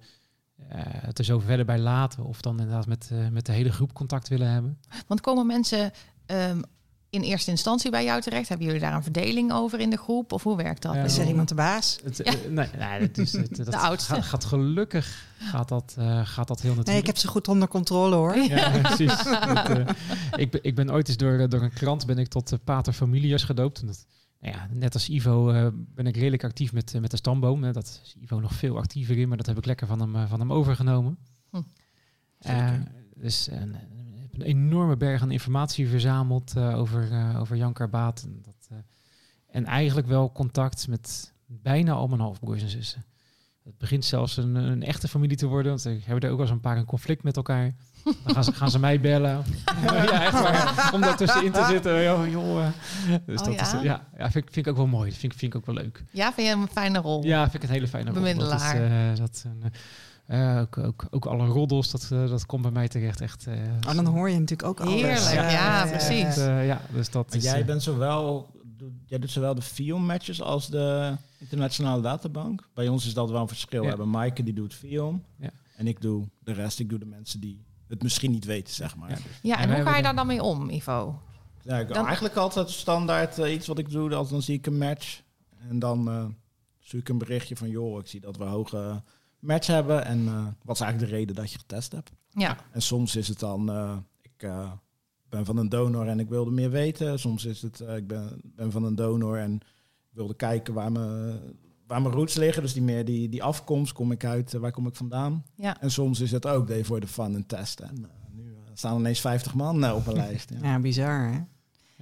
het 1.05 1.19
er 1.19 1.25
zo 1.25 1.39
verder 1.39 1.65
bij 1.65 1.79
laten. 1.79 2.23
Of 2.25 2.41
dan 2.41 2.59
inderdaad 2.59 2.87
met, 2.87 3.09
eh, 3.11 3.27
met 3.31 3.45
de 3.45 3.51
hele 3.51 3.71
groep 3.71 3.93
contact 3.93 4.27
willen 4.27 4.49
hebben. 4.49 4.79
Want 5.07 5.21
komen 5.21 5.45
mensen 5.45 5.91
ehm, 6.25 6.61
in 7.09 7.21
eerste 7.21 7.51
instantie 7.51 7.91
bij 7.91 8.03
jou 8.03 8.21
terecht? 8.21 8.49
Hebben 8.49 8.65
jullie 8.67 8.81
daar 8.81 8.93
een 8.93 9.03
verdeling 9.03 9.51
over 9.53 9.79
in 9.79 9.89
de 9.89 9.97
groep? 9.97 10.31
Of 10.31 10.43
hoe 10.43 10.57
werkt 10.57 10.81
dat? 10.81 10.93
Ja. 10.93 11.03
Is 11.03 11.17
er 11.17 11.27
iemand 11.27 11.49
de 11.49 11.55
baas? 11.55 11.99
Het, 12.03 12.17
Ja. 12.17 12.23
eh, 12.23 12.33
nee, 12.49 12.67
nee, 12.77 12.99
het 12.99 13.17
is, 13.17 13.31
het, 13.33 13.55
dat 13.65 13.73
oudste. 13.73 14.13
Gaat, 14.13 14.23
gaat 14.23 14.45
gelukkig 14.45 15.25
gaat 15.39 15.67
dat, 15.69 15.95
eh, 15.97 16.05
gaat 16.23 16.47
dat 16.47 16.61
heel 16.61 16.69
natuurlijk. 16.75 16.87
Nee, 16.87 16.97
ik 16.97 17.05
heb 17.05 17.17
ze 17.17 17.27
goed 17.27 17.47
onder 17.47 17.67
controle 17.67 18.15
hoor. 18.15 18.35
Ja, 18.37 18.69
precies. 18.81 19.23
Dat, 19.23 19.69
eh, 19.69 19.87
ik, 20.35 20.51
ben, 20.51 20.59
ik 20.63 20.75
ben 20.75 20.91
ooit 20.91 21.07
eens 21.07 21.17
door, 21.17 21.39
eh, 21.39 21.49
door 21.49 21.61
een 21.61 21.73
krant 21.73 22.05
ben 22.05 22.17
ik 22.17 22.27
tot 22.27 22.51
uh, 22.51 22.59
pater 22.63 22.93
familias 22.93 23.43
gedoopt. 23.43 23.79
En 23.81 23.87
dat, 23.87 24.05
nou 24.39 24.55
ja, 24.55 24.67
net 24.71 24.93
als 24.93 25.09
Ivo 25.09 25.49
eh, 25.49 25.67
ben 25.73 26.07
ik 26.07 26.15
redelijk 26.15 26.43
actief 26.43 26.73
met, 26.73 26.93
eh, 26.93 27.01
met 27.01 27.11
de 27.11 27.17
stamboom. 27.17 27.63
Hè. 27.63 27.71
Dat 27.71 28.01
is 28.03 28.15
Ivo 28.19 28.39
nog 28.39 28.53
veel 28.53 28.77
actiever 28.77 29.17
in, 29.17 29.27
maar 29.27 29.37
dat 29.37 29.45
heb 29.45 29.57
ik 29.57 29.65
lekker 29.65 29.87
van 29.87 29.99
hem, 29.99 30.15
eh, 30.15 30.29
van 30.29 30.39
hem 30.39 30.53
overgenomen. 30.53 31.17
Hm. 31.49 31.61
Dus 33.15 33.47
ik 33.47 33.55
heb 34.21 34.33
een 34.33 34.41
enorme 34.41 34.97
berg 34.97 35.21
aan 35.21 35.31
informatie 35.31 35.87
verzameld 35.87 36.57
over, 36.57 37.35
over 37.37 37.57
Jan 37.57 37.73
Karbaat. 37.73 38.23
En, 38.23 38.41
dat, 38.41 38.83
en 39.47 39.65
eigenlijk 39.65 40.07
wel 40.07 40.31
contact 40.31 40.87
met 40.87 41.33
bijna 41.45 41.91
al 41.91 42.07
mijn 42.07 42.21
halfbroers 42.21 42.61
en 42.61 42.69
zussen. 42.69 43.05
het 43.63 43.77
begint 43.77 44.05
zelfs 44.05 44.37
een, 44.37 44.55
een 44.55 44.83
echte 44.83 45.07
familie 45.07 45.37
te 45.37 45.47
worden. 45.47 45.71
Want 45.71 45.83
we 45.83 45.99
hebben 46.03 46.23
er 46.23 46.29
ook 46.29 46.37
wel 46.37 46.45
eens 46.45 46.55
een 46.55 46.61
paar 46.61 46.77
een 46.77 46.85
conflict 46.85 47.23
met 47.23 47.35
elkaar. 47.35 47.75
Dan 48.23 48.33
gaan 48.33 48.43
ze, 48.43 48.53
gaan 48.53 48.71
ze 48.71 48.79
mij 48.79 48.99
bellen. 49.01 49.43
ja, 49.83 50.23
echt 50.23 50.31
waar. 50.41 50.89
Om 50.93 51.01
daartussenin 51.01 51.51
te 51.51 51.65
zitten. 51.69 52.03
Joh, 52.03 52.29
joh. 52.29 52.65
Dus 53.25 53.39
Oh, 53.39 53.45
dat 53.45 53.53
ja? 53.55 53.61
is, 53.61 53.71
ja, 53.71 54.07
ja 54.17 54.31
vind, 54.31 54.45
ik- 54.47 54.53
vind 54.53 54.65
ik 54.65 54.67
ook 54.67 54.77
wel 54.77 54.87
mooi. 54.87 55.09
Dat 55.09 55.19
vind, 55.19 55.33
ik- 55.33 55.39
vind 55.39 55.53
ik 55.53 55.59
ook 55.59 55.65
wel 55.65 55.75
leuk. 55.75 56.03
Ja, 56.11 56.33
vind 56.33 56.47
je 56.47 56.53
een 56.53 56.67
fijne 56.71 56.99
rol? 56.99 57.23
Ja, 57.23 57.41
vind 57.49 57.63
ik 57.63 57.69
een 57.69 57.75
hele 57.75 57.87
fijne 57.87 58.11
rol. 58.11 58.21
Dat 58.21 58.27
is, 58.27 58.33
Bemiddelaar. 58.37 59.11
eh, 59.11 59.17
dat, 59.17 59.45
eh, 60.25 60.57
ook, 60.61 60.77
ook, 60.77 61.07
ook 61.09 61.25
alle 61.25 61.45
roddels, 61.45 61.91
dat, 61.91 62.09
eh, 62.11 62.29
dat 62.29 62.45
komt 62.45 62.61
bij 62.61 62.71
mij 62.71 62.87
terecht 62.87 63.21
echt. 63.21 63.47
eh, 63.47 63.53
Oh, 63.87 63.95
dan 63.95 64.05
hoor 64.05 64.29
je 64.29 64.39
natuurlijk 64.39 64.69
ook 64.69 64.79
alles. 64.79 64.93
Heerlijk, 64.93 65.51
ja, 65.51 65.85
precies. 65.85 66.37
eh, 66.37 66.65
ja, 66.67 66.81
dus 66.93 67.09
dat 67.09 67.27
Maar 67.27 67.37
is, 67.37 67.43
jij 67.43 67.65
bent 67.65 67.83
zowel, 67.83 68.49
jij 69.05 69.19
doet 69.19 69.31
zowel 69.31 69.55
de 69.55 69.61
filmmatches 69.61 70.41
als 70.41 70.67
de 70.69 71.13
internationale 71.37 72.01
databank. 72.01 72.67
Bij 72.73 72.87
ons 72.87 73.05
is 73.05 73.13
dat 73.13 73.29
wel 73.29 73.41
een 73.41 73.47
verschil. 73.47 73.77
Ja. 73.79 73.83
We 73.83 73.89
hebben 73.89 74.09
Maaike 74.09 74.43
die 74.43 74.53
doet 74.53 74.73
film. 74.73 75.23
Ja. 75.35 75.49
En 75.75 75.87
ik 75.87 76.01
doe 76.01 76.23
de 76.43 76.53
rest. 76.53 76.79
Ik 76.79 76.89
doe 76.89 76.99
de 76.99 77.05
mensen 77.05 77.39
die 77.39 77.65
het 77.87 78.03
misschien 78.03 78.31
niet 78.31 78.45
weten, 78.45 78.73
zeg 78.73 78.95
maar. 78.95 79.09
Ja. 79.09 79.15
Dus, 79.15 79.23
Ja, 79.41 79.59
En 79.59 79.73
hoe 79.75 79.83
ga 79.83 79.95
je 79.97 80.03
daar 80.03 80.15
dan 80.15 80.27
mee 80.27 80.43
om, 80.43 80.69
Ivo? 80.69 81.21
ja, 81.61 81.77
ik, 81.77 81.87
Dan- 81.87 82.05
eigenlijk 82.05 82.35
altijd 82.35 82.69
standaard 82.69 83.39
eh, 83.39 83.53
iets 83.53 83.67
wat 83.67 83.77
ik 83.79 83.89
doe. 83.89 84.15
Als 84.15 84.29
dan 84.29 84.41
zie 84.41 84.57
ik 84.57 84.65
een 84.67 84.77
match. 84.77 85.21
En 85.69 85.79
dan 85.79 86.07
eh 86.09 86.25
zoek 86.79 86.99
ik 87.01 87.09
een 87.09 87.17
berichtje 87.17 87.55
van... 87.55 87.69
joh, 87.69 87.99
ik 87.99 88.07
zie 88.07 88.19
dat 88.19 88.37
we 88.37 88.43
een 88.43 88.49
hoge 88.49 89.03
match 89.39 89.67
hebben. 89.67 90.05
En 90.05 90.27
eh, 90.27 90.45
wat 90.63 90.75
is 90.75 90.81
eigenlijk 90.81 91.11
de 91.11 91.17
reden 91.17 91.35
dat 91.35 91.51
je 91.51 91.57
getest 91.59 91.91
hebt? 91.91 92.11
Ja, 92.29 92.57
En 92.71 92.81
soms 92.81 93.15
is 93.15 93.27
het 93.27 93.39
dan, 93.39 93.69
eh, 93.71 93.97
ik 94.21 94.43
eh, 94.43 94.71
ben 95.29 95.45
van 95.45 95.57
een 95.57 95.69
donor 95.69 96.07
en 96.07 96.19
ik 96.19 96.29
wilde 96.29 96.51
meer 96.51 96.69
weten. 96.69 97.19
Soms 97.19 97.45
is 97.45 97.61
het, 97.61 97.79
eh, 97.79 97.95
ik 97.95 98.07
ben, 98.07 98.41
ben 98.43 98.71
van 98.71 98.83
een 98.83 98.95
donor 98.95 99.37
en 99.37 99.59
wilde 100.09 100.35
kijken 100.35 100.73
waar 100.73 100.91
mijn, 100.91 101.39
waar 101.87 102.01
mijn 102.01 102.13
roots 102.13 102.35
liggen. 102.35 102.61
Dus 102.61 102.73
die 102.73 102.81
meer 102.81 103.05
die, 103.05 103.29
die 103.29 103.43
afkomst, 103.43 103.93
kom 103.93 104.11
ik 104.11 104.25
uit, 104.25 104.53
eh, 104.53 104.59
waar 104.59 104.71
kom 104.71 104.87
ik 104.87 104.95
vandaan. 104.95 105.43
ja. 105.55 105.81
En 105.81 105.91
soms 105.91 106.19
is 106.19 106.31
het 106.31 106.47
ook 106.47 106.71
voor 106.81 106.99
de 106.99 107.07
fun 107.07 107.35
en 107.35 107.45
testen. 107.45 107.89
En 107.89 108.03
eh, 108.03 108.35
nu 108.35 108.53
eh, 108.53 108.71
staan 108.73 108.93
er 108.93 108.99
ineens 108.99 109.19
50 109.19 109.53
man 109.53 109.91
op 109.91 110.07
een 110.07 110.13
lijst. 110.25 110.49
Ja. 110.61 110.69
Ja, 110.71 110.79
bizar 110.79 111.31
hè? 111.31 111.39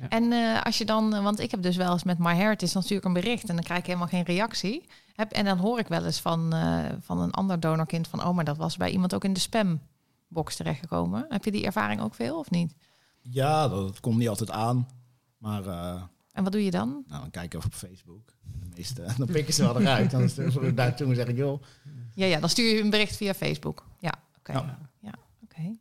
En 0.09 0.31
eh, 0.31 0.61
als 0.61 0.77
je 0.77 0.85
dan, 0.85 1.23
want 1.23 1.39
ik 1.39 1.51
heb 1.51 1.61
dus 1.61 1.75
wel 1.75 1.91
eens 1.91 2.03
met 2.03 2.17
My 2.17 2.55
dan 2.55 2.83
stuur 2.83 2.97
ik 2.97 3.03
een 3.03 3.13
bericht 3.13 3.49
en 3.49 3.55
dan 3.55 3.63
krijg 3.63 3.79
ik 3.79 3.85
helemaal 3.85 4.07
geen 4.07 4.23
reactie. 4.23 4.85
Heb, 5.13 5.31
en 5.31 5.45
dan 5.45 5.57
hoor 5.57 5.79
ik 5.79 5.87
wel 5.87 6.05
eens 6.05 6.19
van, 6.19 6.53
eh, 6.53 6.85
van 7.01 7.19
een 7.19 7.31
ander 7.31 7.59
donorkind 7.59 8.07
van, 8.07 8.23
oh, 8.23 8.35
maar 8.35 8.45
dat 8.45 8.57
was 8.57 8.77
bij 8.77 8.91
iemand 8.91 9.13
ook 9.13 9.23
in 9.23 9.33
de 9.33 9.39
spambox 9.39 10.55
terechtgekomen. 10.55 11.25
Heb 11.29 11.45
je 11.45 11.51
die 11.51 11.65
ervaring 11.65 12.01
ook 12.01 12.13
veel 12.13 12.39
of 12.39 12.49
niet? 12.49 12.75
ja, 13.21 13.67
dat, 13.67 13.87
dat 13.87 13.99
komt 13.99 14.17
niet 14.17 14.29
altijd 14.29 14.51
aan. 14.51 14.87
Maar 15.37 15.65
eh, 15.65 16.01
En 16.35 16.43
wat 16.43 16.51
doe 16.51 16.63
je 16.63 16.71
dan? 16.71 17.03
nou, 17.07 17.21
dan 17.21 17.31
kijk 17.31 17.45
ik 17.45 17.53
even 17.53 17.65
op 17.65 17.75
Facebook. 17.75 18.33
De 18.41 18.67
meeste, 18.75 19.07
dan 19.17 19.27
pikken 19.27 19.53
ze 19.53 19.63
wel 19.63 19.79
eruit. 19.79 20.11
Dan 20.11 20.21
is 20.21 20.37
het 20.37 20.77
daartoe 20.77 21.15
zeg 21.15 21.27
ik, 21.27 21.37
joh, 21.37 21.63
Ja, 22.13 22.25
ja, 22.25 22.39
dan 22.39 22.49
stuur 22.49 22.75
je 22.75 22.81
een 22.81 22.89
bericht 22.89 23.15
via 23.15 23.33
Facebook. 23.33 23.85
Ja, 23.99 24.13
oké. 24.37 24.51
Ja. 24.51 24.79
Ja, 24.99 25.13
oké. 25.43 25.77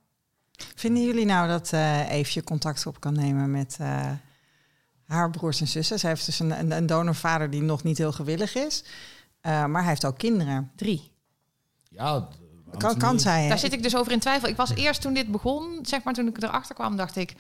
Vinden 0.75 1.05
jullie 1.05 1.25
nou 1.25 1.49
dat 1.49 1.73
eh 1.73 2.11
Eefje 2.11 2.45
contact 2.45 2.87
op 2.87 3.01
kan 3.01 3.15
nemen 3.15 3.51
met 3.51 3.77
eh, 3.81 4.11
haar 5.05 5.31
broers 5.31 5.61
en 5.61 5.69
zussen? 5.69 5.99
Zij 5.99 6.11
heeft 6.11 6.27
dus 6.27 6.39
een, 6.39 6.59
een, 6.59 6.71
een 6.71 6.87
donorvader 6.87 7.51
die 7.51 7.63
nog 7.63 7.83
niet 7.83 7.99
heel 7.99 8.13
gewillig 8.13 8.55
is. 8.55 8.85
Eh, 9.41 9.65
maar 9.65 9.81
hij 9.81 9.91
heeft 9.91 10.05
ook 10.05 10.19
kinderen. 10.19 10.71
Drie. 10.77 11.11
ja... 11.89 12.29
Kan, 12.79 12.99
kan 12.99 13.21
zij? 13.21 13.49
Daar 13.49 13.59
zit 13.59 13.73
ik 13.73 13.83
dus 13.83 13.97
over 13.97 14.13
in 14.13 14.19
twijfel. 14.19 14.49
Ik 14.49 14.57
was 14.57 14.75
eerst 14.75 15.01
toen 15.01 15.15
dit 15.15 15.31
begon, 15.31 15.79
zeg 15.83 16.03
maar, 16.03 16.15
toen 16.15 16.29
ik 16.29 16.43
erachter 16.43 16.75
kwam, 16.75 16.97
dacht 16.97 17.17
ik, 17.17 17.35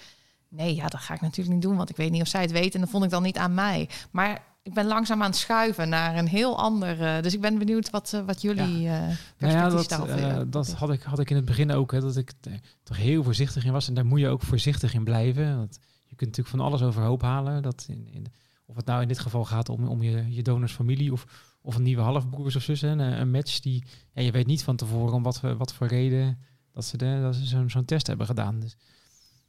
nee, 0.55 0.75
ja, 0.75 0.89
dat 0.89 1.01
ga 1.01 1.15
ik 1.15 1.21
natuurlijk 1.21 1.55
niet 1.55 1.63
doen, 1.63 1.77
want 1.77 1.91
ik 1.91 1.97
weet 1.97 2.11
niet 2.11 2.23
of 2.23 2.29
zij 2.29 2.41
het 2.43 2.53
weet 2.53 2.75
en 2.75 2.81
dat 2.81 2.91
vond 2.91 3.05
ik 3.05 3.11
dan 3.11 3.23
niet 3.23 3.39
aan 3.39 3.55
mij. 3.55 3.89
Maar 4.11 4.43
ik 4.63 4.75
ben 4.75 4.87
langzaam 4.87 5.23
aan 5.23 5.31
het 5.31 5.37
schuiven 5.39 5.89
naar 5.89 6.17
een 6.17 6.29
heel 6.29 6.59
ander. 6.59 7.03
eh, 7.03 7.23
dus 7.23 7.35
ik 7.35 7.41
ben 7.41 7.59
benieuwd 7.59 7.91
wat, 7.91 8.13
eh, 8.13 8.21
wat 8.27 8.43
jullie 8.43 8.89
eh 8.89 9.01
Nou 9.39 9.53
ja, 9.53 9.69
dat, 9.69 9.89
daarop 9.89 10.53
dat 10.53 10.73
had, 10.73 10.91
ik, 10.91 11.03
had 11.03 11.19
ik 11.19 11.31
in 11.31 11.37
het 11.37 11.45
begin 11.45 11.71
ook. 11.73 11.93
Hè, 11.93 12.01
dat 12.01 12.17
ik 12.17 12.33
er 12.41 12.61
toch 12.83 12.97
heel 12.97 13.23
voorzichtig 13.23 13.65
in 13.65 13.73
was. 13.73 13.89
En 13.89 13.95
daar 13.95 14.07
moet 14.07 14.21
je 14.21 14.29
ook 14.29 14.43
voorzichtig 14.43 14.95
in 14.95 15.05
blijven. 15.05 15.57
Want 15.57 15.79
je 16.07 16.15
kunt 16.17 16.31
natuurlijk 16.31 16.57
van 16.57 16.61
alles 16.67 16.83
overhoop 16.83 17.23
halen. 17.23 17.63
Dat 17.63 17.85
in, 17.89 18.09
in, 18.13 18.27
of 18.67 18.77
het 18.77 18.87
nou 18.87 19.03
in 19.03 19.09
dit 19.09 19.19
geval 19.19 19.45
gaat 19.45 19.69
om, 19.69 19.89
om 19.89 20.03
je, 20.03 20.35
je 20.35 20.43
donorsfamilie 20.43 21.13
of, 21.13 21.27
of 21.61 21.75
een 21.77 21.83
nieuwe 21.83 22.03
halfbroers 22.03 22.57
of 22.57 22.63
zussen. 22.63 22.99
Een, 22.99 23.21
een 23.21 23.31
match 23.31 23.61
die 23.61 23.85
ja, 24.13 24.23
je 24.23 24.31
weet 24.31 24.47
niet 24.47 24.63
van 24.63 24.77
tevoren 24.77 25.15
om 25.15 25.23
wat, 25.23 25.39
voor- 25.41 25.57
wat 25.57 25.73
voor 25.75 25.87
reden 25.87 26.39
dat 26.73 26.85
ze, 26.85 26.97
de, 26.97 27.19
dat 27.23 27.35
ze 27.35 27.45
zo'n 27.47 27.71
zo'n 27.71 27.85
test 27.85 28.07
hebben 28.07 28.27
gedaan. 28.27 28.61
Dus, 28.61 28.77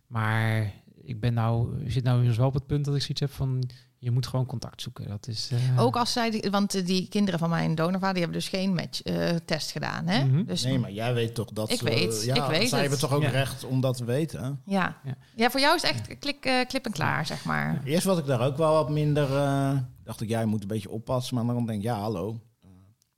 maar 0.08 0.72
ik 1.06 1.20
ben 1.20 1.34
nou, 1.34 1.80
ik 1.84 1.92
zit 1.92 2.04
nou 2.04 2.16
inmiddels 2.16 2.38
wel 2.38 2.48
op 2.48 2.54
het 2.54 2.68
punt 2.68 2.86
dat 2.86 2.96
ik 2.96 3.02
zoiets 3.02 3.20
heb 3.22 3.32
van 3.32 3.70
je 4.00 4.12
moet 4.12 4.28
gewoon 4.28 4.46
contact 4.46 4.82
zoeken. 4.82 5.08
Dat 5.08 5.28
is, 5.28 5.50
eh, 5.52 5.82
Ook 5.82 5.96
als 5.96 6.12
zij, 6.12 6.30
die, 6.32 6.48
want 6.52 6.76
eh, 6.76 6.86
die 6.86 7.08
kinderen 7.08 7.40
van 7.40 7.50
mijn 7.50 7.76
donorvader, 7.76 8.14
die 8.14 8.24
hebben 8.24 8.40
dus 8.40 8.50
geen 8.50 8.74
match 8.74 9.02
eh, 9.02 9.30
test 9.46 9.72
gedaan, 9.72 10.08
hè? 10.08 10.24
Mhm. 10.26 10.44
Dus 10.46 10.64
Nee, 10.64 10.80
maar 10.80 10.92
jij 10.92 11.14
weet 11.14 11.36
toch 11.36 11.50
dat 11.54 11.72
Ik 11.72 11.78
ze- 11.78 11.84
weet, 11.84 12.24
ja, 12.24 12.36
ik 12.36 12.42
weet 12.50 12.70
zij 12.70 12.80
het. 12.80 12.90
hebben 12.90 13.00
toch 13.00 13.14
ook 13.14 13.22
Ja. 13.22 13.30
recht 13.30 13.64
om 13.64 13.82
dat 13.82 13.98
te 13.98 14.06
weten. 14.06 14.62
ja. 14.66 14.98
Ja. 15.04 15.16
ja, 15.36 15.50
voor 15.50 15.60
jou 15.60 15.76
is 15.76 15.82
het 15.82 15.92
echt 15.92 16.20
klik, 16.20 16.46
eh, 16.46 16.66
klip 16.68 16.86
en 16.86 16.92
klaar, 16.92 17.26
zeg 17.26 17.46
maar. 17.46 17.82
Eerst 17.84 18.06
was 18.06 18.18
ik 18.18 18.26
daar 18.26 18.42
ook 18.46 18.58
wel 18.58 18.74
wat 18.74 18.90
minder. 18.90 19.36
eh, 19.38 19.78
dacht 20.04 20.22
ik, 20.22 20.30
jij 20.30 20.46
moet 20.46 20.62
een 20.62 20.68
beetje 20.68 20.90
oppassen. 20.90 21.36
Maar 21.46 21.56
dan 21.56 21.66
denk 21.66 21.78
ik, 21.80 21.86
ja, 21.86 22.00
hallo. 22.00 22.40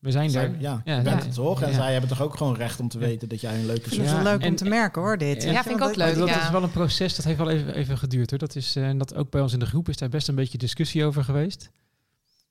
We 0.07 0.13
zijn 0.13 0.29
Zij, 0.29 0.43
er. 0.43 0.55
ja, 0.59 0.81
Ja, 0.85 0.95
je 0.97 1.01
bent 1.01 1.19
ja. 1.19 1.25
het 1.25 1.33
toch? 1.33 1.61
En 1.61 1.69
Ja. 1.69 1.73
zij 1.75 1.91
hebben 1.91 2.09
toch 2.09 2.21
ook 2.21 2.37
gewoon 2.37 2.55
recht 2.55 2.79
om 2.79 2.87
te 2.87 2.97
weten 2.97 3.29
dat 3.29 3.41
jij 3.41 3.59
een 3.59 3.65
leuke 3.65 3.89
zus 3.89 4.05
Ja, 4.09 4.13
wel 4.13 4.23
leuk 4.23 4.41
en- 4.41 4.49
om 4.49 4.55
te 4.55 4.65
merken 4.65 5.01
hoor, 5.01 5.17
dit. 5.17 5.43
Ja, 5.43 5.63
vind 5.63 5.79
ik 5.79 5.85
ook 5.85 5.95
leuk. 5.95 6.15
dat 6.15 6.27
ja. 6.29 6.43
is 6.43 6.49
wel 6.49 6.63
een 6.63 6.71
proces, 6.71 7.15
dat 7.15 7.25
heeft 7.25 7.37
wel 7.37 7.49
even, 7.49 7.75
even 7.75 7.97
geduurd 7.97 8.29
hoor. 8.29 8.39
Dat 8.39 8.55
is, 8.55 8.75
eh, 8.75 8.87
en 8.87 8.97
dat 8.97 9.15
ook 9.15 9.29
bij 9.31 9.41
ons 9.41 9.53
in 9.53 9.59
de 9.59 9.65
groep 9.65 9.89
is 9.89 9.97
daar 9.97 10.09
best 10.09 10.27
een 10.27 10.35
beetje 10.35 10.57
discussie 10.57 11.05
over 11.05 11.23
geweest. 11.23 11.69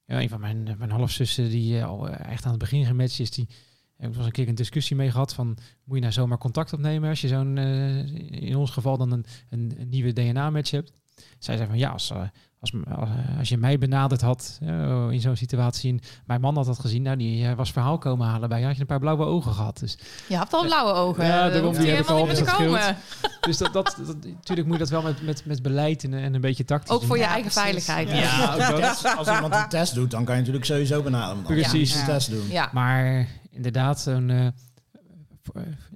Ja, 0.05 0.21
een 0.21 0.29
van 0.29 0.41
mijn, 0.41 0.75
mijn 0.79 0.91
halfzussen 0.91 1.51
die 1.51 1.79
eh, 1.79 1.87
al 1.87 2.09
eh, 2.09 2.33
echt 2.33 2.45
aan 2.45 2.51
het 2.51 2.61
begin 2.61 2.85
gematcht 2.87 3.19
is, 3.21 3.31
die 3.31 3.49
heb 3.97 4.09
ik 4.09 4.17
wel 4.17 4.17
eens 4.17 4.27
een 4.27 4.33
keer 4.33 4.49
een 4.49 4.55
discussie 4.55 4.97
mee 4.97 5.11
gehad 5.11 5.35
van 5.35 5.47
moet 5.85 5.95
je 5.97 6.01
nou 6.03 6.13
zomaar 6.13 6.39
contact 6.39 6.73
opnemen 6.73 7.09
als 7.09 7.21
je 7.21 7.29
zo'n, 7.29 7.59
eh, 7.59 8.41
in 8.49 8.57
ons 8.57 8.71
geval 8.71 8.97
dan 8.99 9.13
een, 9.13 9.25
een, 9.51 9.75
een 9.79 9.89
nieuwe 9.89 10.13
DNA-match 10.13 10.71
hebt. 10.71 10.93
Zij 11.39 11.57
zei 11.57 11.69
van 11.69 11.79
ja, 11.79 11.91
als, 11.91 12.11
eh, 12.11 12.23
als, 12.61 12.73
eh, 12.85 13.39
als 13.39 13.49
je 13.49 13.57
mij 13.57 13.79
benaderd 13.79 14.21
had 14.21 14.59
eh, 14.63 15.07
in 15.11 15.21
zo'n 15.21 15.37
situatie 15.37 15.91
en 15.91 16.01
mijn 16.27 16.41
man 16.41 16.57
had 16.57 16.67
dat 16.67 16.79
gezien, 16.79 17.03
nou 17.03 17.17
die 17.17 17.47
eh, 17.47 17.55
was 17.55 17.73
verhaal 17.73 17.99
komen 17.99 18.27
halen 18.27 18.49
bij 18.49 18.61
je, 18.61 18.67
had 18.67 18.75
je 18.75 18.81
een 18.81 18.87
paar 18.87 18.99
blauwe 18.99 19.25
ogen 19.25 19.53
gehad. 19.53 19.79
Dus 19.79 19.99
Je 20.29 20.37
hebt 20.37 20.53
al 20.53 20.65
blauwe 20.65 20.93
ogen. 20.93 21.25
Ja, 21.25 21.45
Ja, 21.45 21.51
daarom, 21.51 21.75
die 21.79 21.91
heb 21.91 22.01
ik 22.01 22.09
al, 22.09 22.27
dus 22.27 22.39
dat 22.39 22.55
komen. 22.55 22.97
Dus 23.41 23.59
dat, 23.59 23.73
dat, 23.73 23.97
dat, 24.07 24.17
natuurlijk 24.25 24.67
moet 24.67 24.77
je 24.77 24.83
dat 24.83 24.91
wel 24.91 25.03
met, 25.03 25.23
met, 25.23 25.45
met 25.45 25.63
beleid 25.63 26.05
en, 26.05 26.15
en 26.15 26.35
een 26.35 26.41
beetje 26.41 26.65
tactisch 26.65 26.91
Ook 26.91 27.03
voor 27.03 27.09
doen. 27.09 27.19
je 27.19 27.23
Ja, 27.23 27.33
eigen 27.33 27.51
precies. 27.53 27.85
veiligheid. 27.85 28.25
Ja, 28.25 28.55
ook 28.55 28.81
dat. 28.81 29.17
als 29.17 29.29
iemand 29.29 29.55
een 29.55 29.69
test 29.69 29.95
doet, 29.95 30.11
dan 30.11 30.25
kan 30.25 30.35
je 30.35 30.41
natuurlijk 30.41 30.67
sowieso 30.67 31.03
benaderen. 31.03 31.43
Precies. 31.43 31.95
een 31.95 32.05
test 32.05 32.31
doen. 32.31 32.49
Ja. 32.49 32.71
Maar 32.73 33.29
inderdaad, 33.51 34.01
zo'n, 34.01 34.31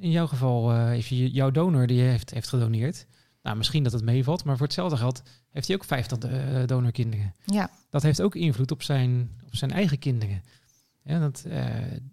in 0.01 0.11
jouw 0.11 0.27
geval, 0.27 0.73
eh 0.73 0.85
heeft 0.85 1.09
je, 1.09 1.31
jouw 1.31 1.51
donor 1.51 1.87
die 1.87 2.01
heeft, 2.01 2.31
heeft 2.31 2.49
gedoneerd. 2.49 3.07
Nou, 3.43 3.57
misschien 3.57 3.83
dat 3.83 3.93
het 3.93 4.03
meevalt, 4.05 4.45
maar 4.45 4.57
voor 4.57 4.67
hetzelfde 4.67 4.97
geld 4.97 5.23
heeft 5.51 5.67
hij 5.67 5.77
ook 5.77 5.85
50 5.85 6.19
eh, 6.19 6.67
donorkinderen. 6.67 7.35
ja. 7.45 7.71
Dat 7.91 8.03
heeft 8.03 8.23
ook 8.23 8.35
invloed 8.35 8.71
op 8.71 8.83
zijn, 8.83 9.31
op 9.47 9.55
zijn 9.57 9.71
eigen 9.71 9.99
kinderen. 9.99 10.43
Ja, 11.03 11.19
dat, 11.19 11.45
eh, 11.49 11.65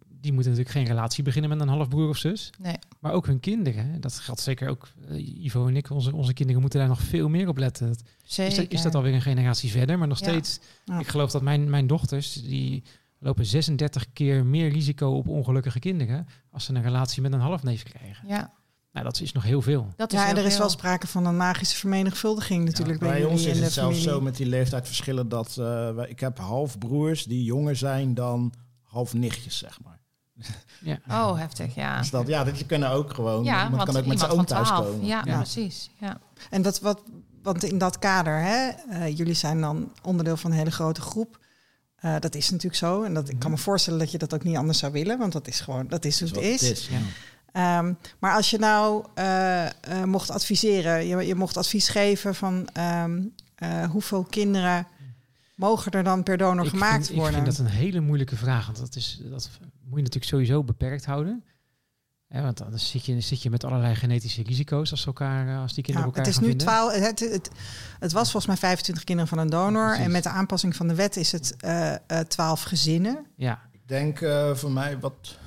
die 0.08 0.34
moeten 0.34 0.52
natuurlijk 0.52 0.70
geen 0.78 0.86
relatie 0.96 1.24
beginnen 1.24 1.50
met 1.50 1.62
een 1.62 1.68
halfbroer 1.68 2.10
of 2.10 2.18
zus. 2.18 2.50
Nee. 2.60 2.76
Maar 3.00 3.12
ook 3.12 3.26
hun 3.26 3.40
kinderen. 3.40 4.02
Dat 4.02 4.14
geldt 4.20 4.42
zeker 4.42 4.70
ook. 4.70 4.88
eh, 5.08 5.44
Ivo 5.46 5.68
en 5.68 5.76
ik, 5.76 5.90
onze, 5.90 6.16
onze 6.16 6.34
kinderen 6.34 6.62
moeten 6.62 6.80
daar 6.80 6.88
nog 6.88 7.02
veel 7.02 7.30
meer 7.30 7.48
op 7.48 7.58
letten. 7.58 7.88
Dat- 7.88 8.04
Zeker. 8.24 8.52
Is 8.52 8.58
dat, 8.58 8.72
is 8.72 8.82
dat 8.82 8.96
alweer 8.96 9.14
een 9.14 9.22
generatie 9.22 9.72
verder? 9.72 9.98
Maar 9.98 10.08
nog 10.08 10.20
Ja. 10.20 10.26
steeds, 10.28 10.60
Ja. 10.86 11.00
ik 11.00 11.08
geloof 11.08 11.32
dat 11.32 11.42
mijn, 11.42 11.70
mijn 11.70 11.88
dochters, 11.88 12.34
die 12.34 12.84
lopen 13.20 13.46
36 13.46 14.14
keer 14.14 14.46
meer 14.46 14.70
risico 14.70 15.12
op 15.12 15.28
ongelukkige 15.28 15.80
kinderen 15.80 16.28
als 16.52 16.66
ze 16.66 16.74
een 16.74 16.82
relatie 16.82 17.22
met 17.22 17.34
een 17.34 17.40
halfneef 17.40 17.84
krijgen. 17.84 18.28
Ja, 18.28 18.54
Nou, 18.92 19.06
dat 19.06 19.22
is 19.22 19.32
nog 19.32 19.44
heel 19.44 19.62
veel. 19.62 19.88
dat 19.96 20.14
is 20.14 20.20
Ja, 20.20 20.28
en 20.28 20.38
er 20.38 20.44
is 20.46 20.50
veel. 20.50 20.60
wel 20.60 20.70
sprake 20.70 21.08
van 21.08 21.26
een 21.26 21.38
magische 21.38 21.76
vermenigvuldiging 21.78 22.66
natuurlijk 22.66 23.02
Ja, 23.02 23.08
bij, 23.08 23.20
bij 23.22 23.30
ons 23.30 23.46
is 23.46 23.58
in 23.58 23.64
het 23.64 23.72
zelfs 23.74 23.96
familie. 23.98 24.10
zo 24.14 24.22
met 24.22 24.36
die 24.38 24.46
leeftijdsverschillen 24.46 25.30
dat 25.30 25.48
eh, 25.60 25.92
wij- 25.92 26.08
ik 26.10 26.20
heb 26.20 26.38
halfbroers 26.38 27.24
die 27.24 27.44
jonger 27.44 27.76
zijn 27.76 28.14
dan 28.14 28.54
half 28.84 29.14
nichtjes, 29.14 29.58
zeg 29.58 29.80
maar. 29.84 29.96
Ja. 30.82 31.00
Oh, 31.10 31.38
heftig, 31.38 31.76
ja. 31.76 31.98
Dus 31.98 32.10
dat, 32.10 32.28
ja, 32.28 32.44
dat 32.44 32.60
je 32.60 32.66
kunnen 32.66 32.90
ook 32.90 33.14
gewoon. 33.14 33.44
Ja, 33.44 33.64
iemand 33.64 33.76
want 33.84 33.90
kan 33.90 34.02
ook 34.02 34.08
met 34.08 34.20
zijn 34.20 34.32
iemand 34.32 34.52
oom 34.52 34.58
van 34.58 34.66
thuis 34.66 34.68
12. 34.68 34.86
komen. 34.92 35.06
Ja, 35.08 35.22
Ja. 35.26 35.36
precies. 35.38 35.90
Ja. 36.00 36.20
En 36.50 36.62
dat 36.62 36.80
wat, 36.80 37.02
want 37.44 37.64
in 37.64 37.78
dat 37.78 38.00
kader, 38.00 38.40
hè, 38.42 38.68
eh, 38.90 39.18
jullie 39.18 39.34
zijn 39.34 39.62
dan 39.62 39.92
onderdeel 40.04 40.38
van 40.38 40.52
een 40.52 40.58
hele 40.58 40.72
grote 40.72 41.02
groep. 41.02 41.40
Eh, 41.96 42.16
dat 42.20 42.36
is 42.36 42.50
natuurlijk 42.50 42.76
zo. 42.76 43.04
En 43.04 43.14
dat, 43.14 43.30
ik 43.30 43.40
kan 43.40 43.52
me 43.52 43.58
voorstellen 43.58 44.00
dat 44.00 44.12
je 44.12 44.18
dat 44.18 44.34
ook 44.34 44.44
niet 44.44 44.58
anders 44.58 44.78
zou 44.78 44.92
willen, 44.92 45.18
want 45.18 45.34
dat 45.34 45.48
is 45.48 45.60
gewoon, 45.60 45.88
dat 45.88 46.06
is 46.06 46.20
hoe 46.20 46.28
Dat 46.30 46.44
het 46.44 46.46
is 46.46 46.62
het 46.62 46.78
is. 46.78 46.88
Ja. 46.88 46.98
Ehm, 47.58 47.94
maar 48.20 48.36
als 48.36 48.50
je 48.50 48.58
nou 48.58 49.06
eh, 49.14 49.66
eh, 49.66 50.04
mocht 50.04 50.30
adviseren, 50.30 51.08
je, 51.08 51.26
je 51.26 51.36
mocht 51.36 51.58
advies 51.58 51.90
geven 51.90 52.36
van 52.36 52.68
ehm, 52.74 53.22
eh, 53.56 53.90
hoeveel 53.90 54.24
kinderen 54.24 54.88
mogen 55.56 55.92
er 55.92 56.04
dan 56.04 56.24
per 56.24 56.38
donor 56.38 56.66
ik 56.66 56.70
gemaakt 56.70 57.06
vind, 57.06 57.18
worden? 57.18 57.40
Ik 57.40 57.44
vind 57.44 57.58
dat 57.58 57.66
een 57.66 57.72
hele 57.72 58.00
moeilijke 58.00 58.36
vraag. 58.36 58.66
Want 58.66 58.78
dat, 58.78 58.96
is, 58.96 59.22
dat 59.24 59.50
moet 59.60 59.98
je 59.98 60.04
natuurlijk 60.04 60.26
sowieso 60.26 60.64
beperkt 60.64 61.06
houden. 61.06 61.44
Hè, 62.28 62.42
want 62.42 62.62
anders 62.62 62.90
zit 62.90 63.06
je, 63.06 63.22
zit 63.22 63.42
je 63.42 63.50
met 63.50 63.64
allerlei 63.64 63.96
genetische 63.96 64.44
risico's 64.44 64.92
als, 64.92 65.06
elkaar, 65.06 65.58
als 65.58 65.74
die 65.74 65.84
kinderen 65.84 66.10
Ja, 66.10 66.16
elkaar 66.16 66.34
het 66.34 66.34
is 66.34 66.40
gaan 66.40 66.44
nu 66.44 66.50
vinden. 66.50 66.68
12. 66.68 66.94
Het, 66.94 67.20
het, 67.20 67.50
het 68.00 68.12
was 68.12 68.32
volgens 68.32 68.46
mij 68.46 68.58
25 68.58 69.04
kinderen 69.04 69.30
van 69.30 69.38
een 69.38 69.50
donor. 69.50 69.86
Precies. 69.86 70.06
En 70.06 70.12
met 70.12 70.24
de 70.24 70.30
aanpassing 70.30 70.76
van 70.76 70.88
de 70.88 70.96
wet 70.96 71.16
is 71.16 71.32
het 71.32 71.56
eh, 71.60 71.94
eh, 71.94 72.20
12 72.28 72.64
gezinnen. 72.64 73.26
Ja, 73.36 73.62
Ik 73.72 73.88
denk 73.88 74.22
eh, 74.22 74.56
voor 74.56 74.72
mij 74.72 75.00
wat... 75.00 75.38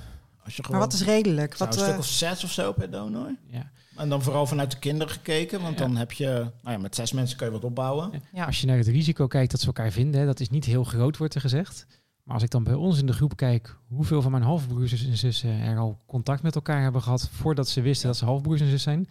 Als 0.44 0.56
je 0.56 0.64
gewoon 0.64 0.80
Maar 0.80 0.88
wat 0.88 0.98
is 1.00 1.04
redelijk? 1.06 1.56
Wat, 1.56 1.68
een 1.68 1.80
stuk 1.80 1.92
eh, 1.92 1.98
of 1.98 2.06
zes 2.06 2.44
of 2.44 2.50
zo 2.52 2.72
per 2.72 2.90
donor. 2.90 3.34
Ja. 3.46 3.70
En 3.96 4.08
dan 4.08 4.22
vooral 4.22 4.46
vanuit 4.46 4.70
de 4.70 4.78
kinderen 4.78 5.12
gekeken. 5.12 5.60
Want 5.62 5.78
Ja. 5.78 5.84
dan 5.84 5.96
heb 5.96 6.12
je... 6.12 6.26
Nou 6.62 6.76
ja, 6.76 6.78
met 6.78 6.94
zes 6.94 7.12
mensen 7.12 7.36
kun 7.36 7.46
je 7.46 7.52
wat 7.52 7.64
opbouwen. 7.64 8.22
Ja. 8.32 8.44
Als 8.44 8.60
je 8.60 8.66
naar 8.66 8.76
het 8.76 8.86
risico 8.86 9.26
kijkt 9.26 9.50
dat 9.50 9.60
ze 9.60 9.66
elkaar 9.66 9.90
vinden, 9.90 10.26
dat 10.26 10.40
is 10.40 10.50
niet 10.50 10.64
heel 10.64 10.84
groot, 10.84 11.16
wordt 11.16 11.34
er 11.34 11.40
gezegd. 11.40 11.86
Maar 12.22 12.34
als 12.34 12.42
ik 12.44 12.50
dan 12.50 12.64
bij 12.64 12.74
ons 12.74 12.98
in 12.98 13.06
de 13.06 13.12
groep 13.12 13.36
kijk 13.36 13.76
hoeveel 13.88 14.22
van 14.22 14.30
mijn 14.30 14.42
halfbroers 14.42 15.06
en 15.06 15.16
zussen 15.16 15.60
er 15.60 15.78
al 15.78 15.98
contact 16.06 16.42
met 16.42 16.54
elkaar 16.54 16.82
hebben 16.82 17.02
gehad 17.02 17.28
voordat 17.32 17.68
ze 17.68 17.80
wisten 17.80 18.06
dat 18.06 18.16
ze 18.16 18.24
halfbroers 18.24 18.60
en 18.60 18.70
zus 18.70 18.82
zijn. 18.82 19.08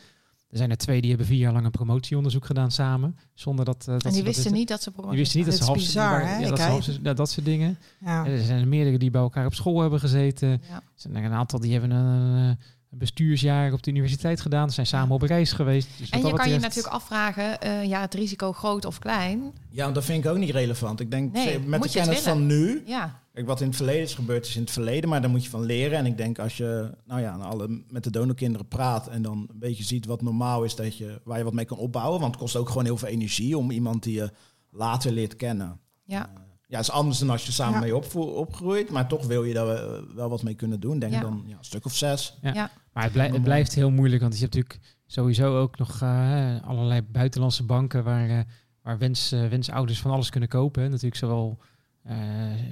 Er 0.50 0.58
zijn 0.58 0.70
er 0.70 0.78
twee 0.78 1.02
die 1.02 1.10
hebben 1.10 1.28
vier 1.28 1.38
jaar 1.38 1.54
lang 1.54 1.66
een 1.66 1.72
promotieonderzoek 1.72 2.46
gedaan 2.46 2.72
samen. 2.72 3.18
Zonder 3.34 3.66
dat, 3.66 3.80
eh, 3.80 3.86
dat 3.94 4.04
En 4.04 4.10
ze 4.12 4.16
die 4.16 4.24
dat 4.24 4.36
wisten 4.36 4.54
niet 4.54 4.68
dat 4.68 4.82
ze 4.82 4.92
Die 4.96 5.18
wisten 5.18 5.38
niet 5.38 5.50
dat 5.50 5.58
Dit 5.58 5.66
ze 5.66 5.74
bizar, 5.74 6.22
hè? 6.26 6.38
Ja, 6.38 6.50
dat, 6.50 6.84
ze 6.84 7.02
dat 7.02 7.30
soort 7.30 7.46
dingen. 7.46 7.78
ja. 8.06 8.26
En 8.26 8.32
er 8.32 8.44
zijn 8.44 8.62
er 8.62 8.68
meerdere 8.68 8.98
die 8.98 9.12
bij 9.12 9.22
elkaar 9.22 9.46
op 9.46 9.54
school 9.54 9.82
hebben 9.82 10.00
gezeten. 10.00 10.50
Er 10.50 10.82
zijn 10.96 11.16
er 11.16 11.24
een 11.24 11.32
aantal 11.32 11.60
die 11.60 11.72
hebben 11.72 11.92
een, 11.92 12.58
een 12.92 12.98
bestuursjaar 12.98 13.74
op 13.74 13.84
de 13.84 13.92
universiteit 13.92 14.42
gedaan. 14.42 14.70
Zijn 14.70 14.86
samen 14.86 15.16
op 15.16 15.22
reis 15.22 15.52
geweest. 15.52 15.88
Dus 15.98 16.10
En 16.10 16.22
wat 16.22 16.30
je 16.30 16.36
dat 16.36 16.46
kan 16.46 16.54
je 16.54 16.60
natuurlijk 16.60 16.94
afvragen, 16.94 17.62
eh, 17.62 17.84
ja, 17.84 18.02
het 18.02 18.14
risico 18.14 18.54
groot 18.54 18.86
of 18.86 19.00
klein. 19.00 19.54
Ja, 19.70 19.92
dat 19.92 20.06
vind 20.06 20.26
ik 20.26 20.32
ook 20.32 20.38
niet 20.38 20.50
relevant. 20.50 21.00
Ik 21.00 21.12
denk, 21.12 21.34
Nee, 21.34 21.60
met 21.60 21.84
de 21.84 21.90
kennis 21.90 22.20
van 22.20 22.46
nu... 22.46 22.84
Ja, 22.86 23.20
Kijk, 23.40 23.52
wat 23.52 23.62
in 23.62 23.68
het 23.68 23.76
verleden 23.76 24.02
is 24.02 24.14
gebeurd, 24.14 24.46
is 24.46 24.56
in 24.56 24.62
het 24.62 24.72
verleden, 24.72 25.10
maar 25.10 25.22
daar 25.22 25.30
moet 25.30 25.44
je 25.44 25.50
van 25.50 25.66
leren. 25.66 25.98
En 25.98 26.06
ik 26.06 26.18
denk 26.18 26.40
als 26.40 26.58
je 26.58 26.92
nou 27.06 27.22
ja, 27.22 27.36
alle, 27.36 27.84
met 27.88 28.04
de 28.04 28.10
donorkinderen 28.12 28.68
praat 28.68 29.08
en 29.08 29.22
dan 29.22 29.38
een 29.52 29.60
beetje 29.60 29.84
ziet 29.84 30.06
wat 30.06 30.22
normaal 30.22 30.64
is, 30.64 30.76
dat 30.76 30.98
je, 30.98 31.22
waar 31.24 31.38
je 31.38 31.44
wat 31.44 31.54
mee 31.54 31.66
kan 31.66 31.78
opbouwen. 31.78 32.20
Want 32.20 32.32
het 32.34 32.42
kost 32.44 32.56
ook 32.56 32.68
gewoon 32.68 32.86
heel 32.86 32.98
veel 32.98 33.08
energie 33.08 33.58
om 33.58 33.72
iemand 33.72 34.04
die 34.04 34.14
je 34.16 34.32
later 34.70 35.12
leert 35.12 35.36
kennen. 35.36 35.80
ja. 36.04 36.30
Ja, 36.68 36.78
het 36.78 36.88
is 36.88 36.92
anders 36.94 37.20
dan 37.20 37.30
als 37.30 37.46
je 37.46 37.52
samen 37.52 37.74
Ja. 37.74 37.80
mee 37.80 37.96
opvo- 37.96 38.22
opgroeit, 38.22 38.90
maar 38.90 39.08
toch 39.08 39.26
wil 39.26 39.44
je 39.44 39.54
daar 39.54 39.68
eh, 39.76 40.02
wel 40.16 40.30
wat 40.30 40.44
mee 40.44 40.54
kunnen 40.54 40.80
doen. 40.80 41.00
Denk 41.00 41.14
Ja. 41.14 41.20
dan 41.22 41.44
ja, 41.46 41.58
een 41.58 41.64
stuk 41.64 41.86
of 41.86 41.96
zes. 41.96 42.38
Maar 42.42 43.04
het, 43.04 43.12
blij- 43.12 43.30
het 43.30 43.44
blijft 43.44 43.74
heel 43.76 43.92
moeilijk, 43.92 44.22
want 44.22 44.34
je 44.34 44.40
hebt 44.42 44.54
natuurlijk 44.56 44.82
sowieso 45.06 45.58
ook 45.60 45.78
nog 45.78 46.02
eh, 46.02 46.56
allerlei 46.64 47.02
buitenlandse 47.02 47.64
banken 47.64 48.04
waar, 48.04 48.30
eh, 48.30 48.40
waar 48.82 48.98
wens, 48.98 49.32
eh, 49.32 49.48
wensouders 49.48 50.00
van 50.02 50.12
alles 50.12 50.30
kunnen 50.30 50.50
kopen. 50.50 50.84
Natuurlijk 50.90 51.16
zowel, 51.16 51.58
eh, 51.62 51.68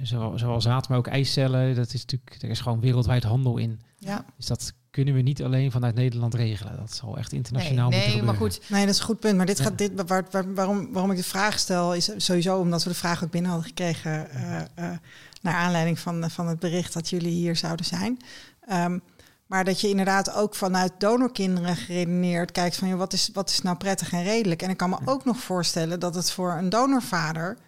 zowel, 0.02 0.38
zowel 0.38 0.60
zaad, 0.60 0.88
maar 0.88 0.98
ook 0.98 1.06
eicellen. 1.06 1.74
Dat 1.74 1.92
is 1.94 2.00
natuurlijk, 2.00 2.42
er 2.42 2.50
is 2.50 2.60
gewoon 2.60 2.80
wereldwijd 2.80 3.22
handel 3.22 3.56
in. 3.56 3.80
ja. 3.98 4.24
Dus 4.36 4.46
dat 4.46 4.72
kunnen 4.90 5.14
we 5.14 5.20
niet 5.20 5.42
alleen 5.42 5.70
vanuit 5.70 5.94
Nederland 5.94 6.34
regelen. 6.34 6.76
Dat 6.76 6.92
zal 6.94 7.16
echt 7.18 7.30
Nee, 7.30 7.40
internationaal 7.40 7.90
moeten 7.90 8.10
nee 8.10 8.22
maar 8.22 8.34
goed. 8.34 8.60
Nee, 8.68 8.84
dat 8.86 8.94
is 8.94 9.00
een 9.00 9.06
goed 9.06 9.20
punt. 9.20 9.36
Maar 9.36 9.46
dit 9.46 9.58
Ja. 9.58 9.64
gaat 9.64 9.78
dit, 9.78 9.92
waar, 10.06 10.24
waar- 10.30 10.54
waarom, 10.54 10.92
waarom 10.92 11.10
ik 11.10 11.16
de 11.16 11.22
vraag 11.24 11.58
stel, 11.58 11.94
is 11.94 12.10
sowieso 12.16 12.58
omdat 12.58 12.82
we 12.82 12.88
de 12.88 12.94
vraag 12.96 13.24
ook 13.24 13.30
binnen 13.30 13.50
hadden 13.50 13.68
gekregen. 13.68 14.30
eh, 14.30 14.60
eh, 14.74 14.98
naar 15.42 15.54
aanleiding 15.54 15.98
van, 15.98 16.30
van 16.30 16.46
het 16.48 16.58
bericht 16.58 16.92
dat 16.92 17.08
jullie 17.10 17.32
hier 17.32 17.56
zouden 17.56 17.86
zijn. 17.86 18.18
Ehm, 18.66 18.98
maar 19.46 19.64
dat 19.64 19.80
je 19.80 19.88
inderdaad 19.88 20.32
ook 20.34 20.54
vanuit 20.54 20.92
donorkinderen 20.98 21.76
geredeneerd 21.76 22.52
kijkt 22.52 22.76
van 22.76 22.88
joh, 22.88 22.98
wat, 22.98 23.12
is, 23.12 23.30
wat 23.32 23.50
is 23.50 23.62
nou 23.62 23.76
prettig 23.76 24.12
en 24.12 24.22
redelijk. 24.22 24.62
En 24.62 24.70
ik 24.70 24.76
kan 24.76 24.90
me 24.90 24.98
ook 25.04 25.24
nog 25.24 25.36
voorstellen 25.38 26.00
dat 26.00 26.14
het 26.14 26.30
voor 26.32 26.52
een 26.52 26.68
donorvader. 26.68 27.58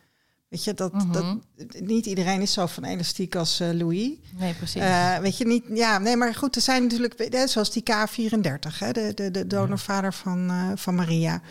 Weet 0.50 0.64
je, 0.64 0.74
dat, 0.74 0.92
Mhm. 0.92 1.12
dat 1.12 1.36
niet 1.80 2.06
iedereen 2.06 2.40
is 2.40 2.52
zo 2.52 2.66
van 2.66 2.84
elastiek 2.84 3.34
als 3.34 3.60
eh, 3.60 3.68
Louis. 3.72 4.10
Nee, 4.38 4.54
precies. 4.54 4.80
Eh, 4.82 5.18
weet 5.18 5.36
je 5.38 5.46
niet, 5.46 5.64
ja, 5.74 5.98
nee, 5.98 6.16
maar 6.16 6.34
goed, 6.34 6.56
er 6.56 6.62
zijn 6.62 6.82
natuurlijk, 6.82 7.28
zoals 7.48 7.70
die 7.72 7.82
K34, 7.82 8.78
hè, 8.78 8.92
de, 8.92 9.12
de, 9.14 9.30
de 9.30 9.46
donorvader 9.46 10.12
van, 10.14 10.50
eh, 10.50 10.70
van 10.74 10.94
Maria. 10.94 11.42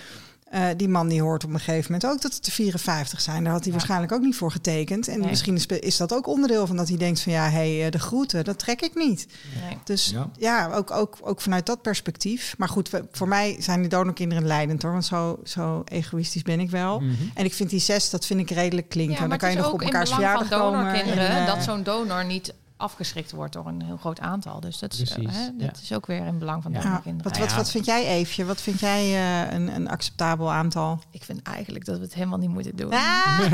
Eh, 0.50 0.66
die 0.78 0.89
man 0.89 1.08
die 1.08 1.22
hoort 1.22 1.43
op 1.43 1.50
een 1.54 1.60
gegeven 1.60 1.91
moment 1.91 2.12
ook 2.12 2.22
dat 2.22 2.34
het 2.34 2.45
er 2.45 2.52
54 2.52 3.22
zijn. 3.22 3.43
Daar 3.43 3.52
had 3.52 3.62
hij 3.64 3.72
Ja. 3.72 3.78
waarschijnlijk 3.78 4.12
ook 4.12 4.22
niet 4.22 4.36
voor 4.36 4.52
getekend. 4.52 5.08
En 5.08 5.20
Nee. 5.20 5.30
misschien 5.30 5.56
is, 5.56 5.66
is 5.66 5.97
dat 5.97 6.14
ook 6.14 6.28
onderdeel 6.28 6.68
van 6.68 6.76
dat 6.76 6.88
hij 6.88 6.97
denkt 6.97 7.22
van 7.22 7.32
ja, 7.32 7.50
hé, 7.50 7.80
hey, 7.80 7.89
de 7.89 8.00
groeten, 8.00 8.43
dat 8.43 8.60
trek 8.60 8.82
ik 8.82 8.95
niet. 8.95 9.28
nee. 9.64 9.78
Dus 9.84 10.10
ja, 10.10 10.30
Ja. 10.38 10.74
ook, 10.74 10.91
ook, 10.91 11.18
ook 11.22 11.41
vanuit 11.41 11.66
dat 11.66 11.82
perspectief. 11.82 12.56
Maar 12.58 12.70
goed, 12.70 12.89
we- 12.89 13.06
voor 13.12 13.28
mij 13.28 13.56
zijn 13.60 13.80
die 13.80 13.89
donorkinderen 13.89 14.45
leidend 14.47 14.82
hoor, 14.82 14.91
want 14.91 15.06
zo, 15.06 15.39
zo 15.43 15.82
egoïstisch 15.86 16.41
ben 16.43 16.60
ik 16.60 16.70
wel. 16.70 17.00
Mhm. 17.00 17.12
En 17.34 17.45
ik 17.45 17.54
vind 17.54 17.70
die 17.70 17.80
zes, 17.80 18.10
dat 18.10 18.26
vind 18.26 18.39
ik 18.39 18.50
redelijk 18.50 18.89
klinken. 18.89 19.22
Ja, 19.24 19.28
dan 19.28 19.38
kan 19.38 19.50
je 19.50 19.56
het 19.56 19.66
is 19.66 19.72
nog 19.72 19.74
op 19.74 19.82
ook 19.82 19.88
in 19.88 19.93
elkaars 19.93 20.16
belang 20.16 20.32
verjaardag 20.39 20.60
van 20.60 20.72
komen. 20.72 20.93
en, 20.93 21.39
eh, 21.39 21.45
dat 21.45 21.64
zo'n 21.64 21.84
donor 21.84 22.26
niet 22.26 22.54
afgeschrikt 22.80 23.32
wordt 23.32 23.53
door 23.53 23.67
een 23.67 23.82
heel 23.82 23.97
groot 23.97 24.19
aantal. 24.19 24.59
Dus 24.59 24.80
dat, 24.80 24.93
is, 24.93 24.99
eh, 24.99 25.15
Precies, 25.15 25.36
hè, 25.36 25.43
ja. 25.43 25.51
dat 25.57 25.80
is 25.82 25.93
ook 25.93 26.05
weer 26.05 26.25
in 26.25 26.39
belang 26.39 26.63
van 26.63 26.71
Ja. 26.71 26.77
Ja, 26.77 26.84
donorkinderen. 26.84 27.32
wat, 27.32 27.39
wat, 27.39 27.55
wat 27.55 27.71
vind 27.71 27.86
jij, 27.86 28.07
Eefje? 28.07 28.45
Wat 28.45 28.61
vind 28.61 28.80
jij 28.80 29.01
eh, 29.01 29.53
een, 29.53 29.75
een 29.75 29.89
acceptabel 29.89 30.51
aantal? 30.51 30.99
Ik 31.11 31.23
vind 31.23 31.41
eigenlijk 31.41 31.86
dat 31.86 31.97
we 31.97 32.03
het 32.03 32.13
helemaal 32.13 32.38
niet 32.38 32.49
moeten 32.49 32.75
doen. 32.75 32.93
Ah! 32.93 33.39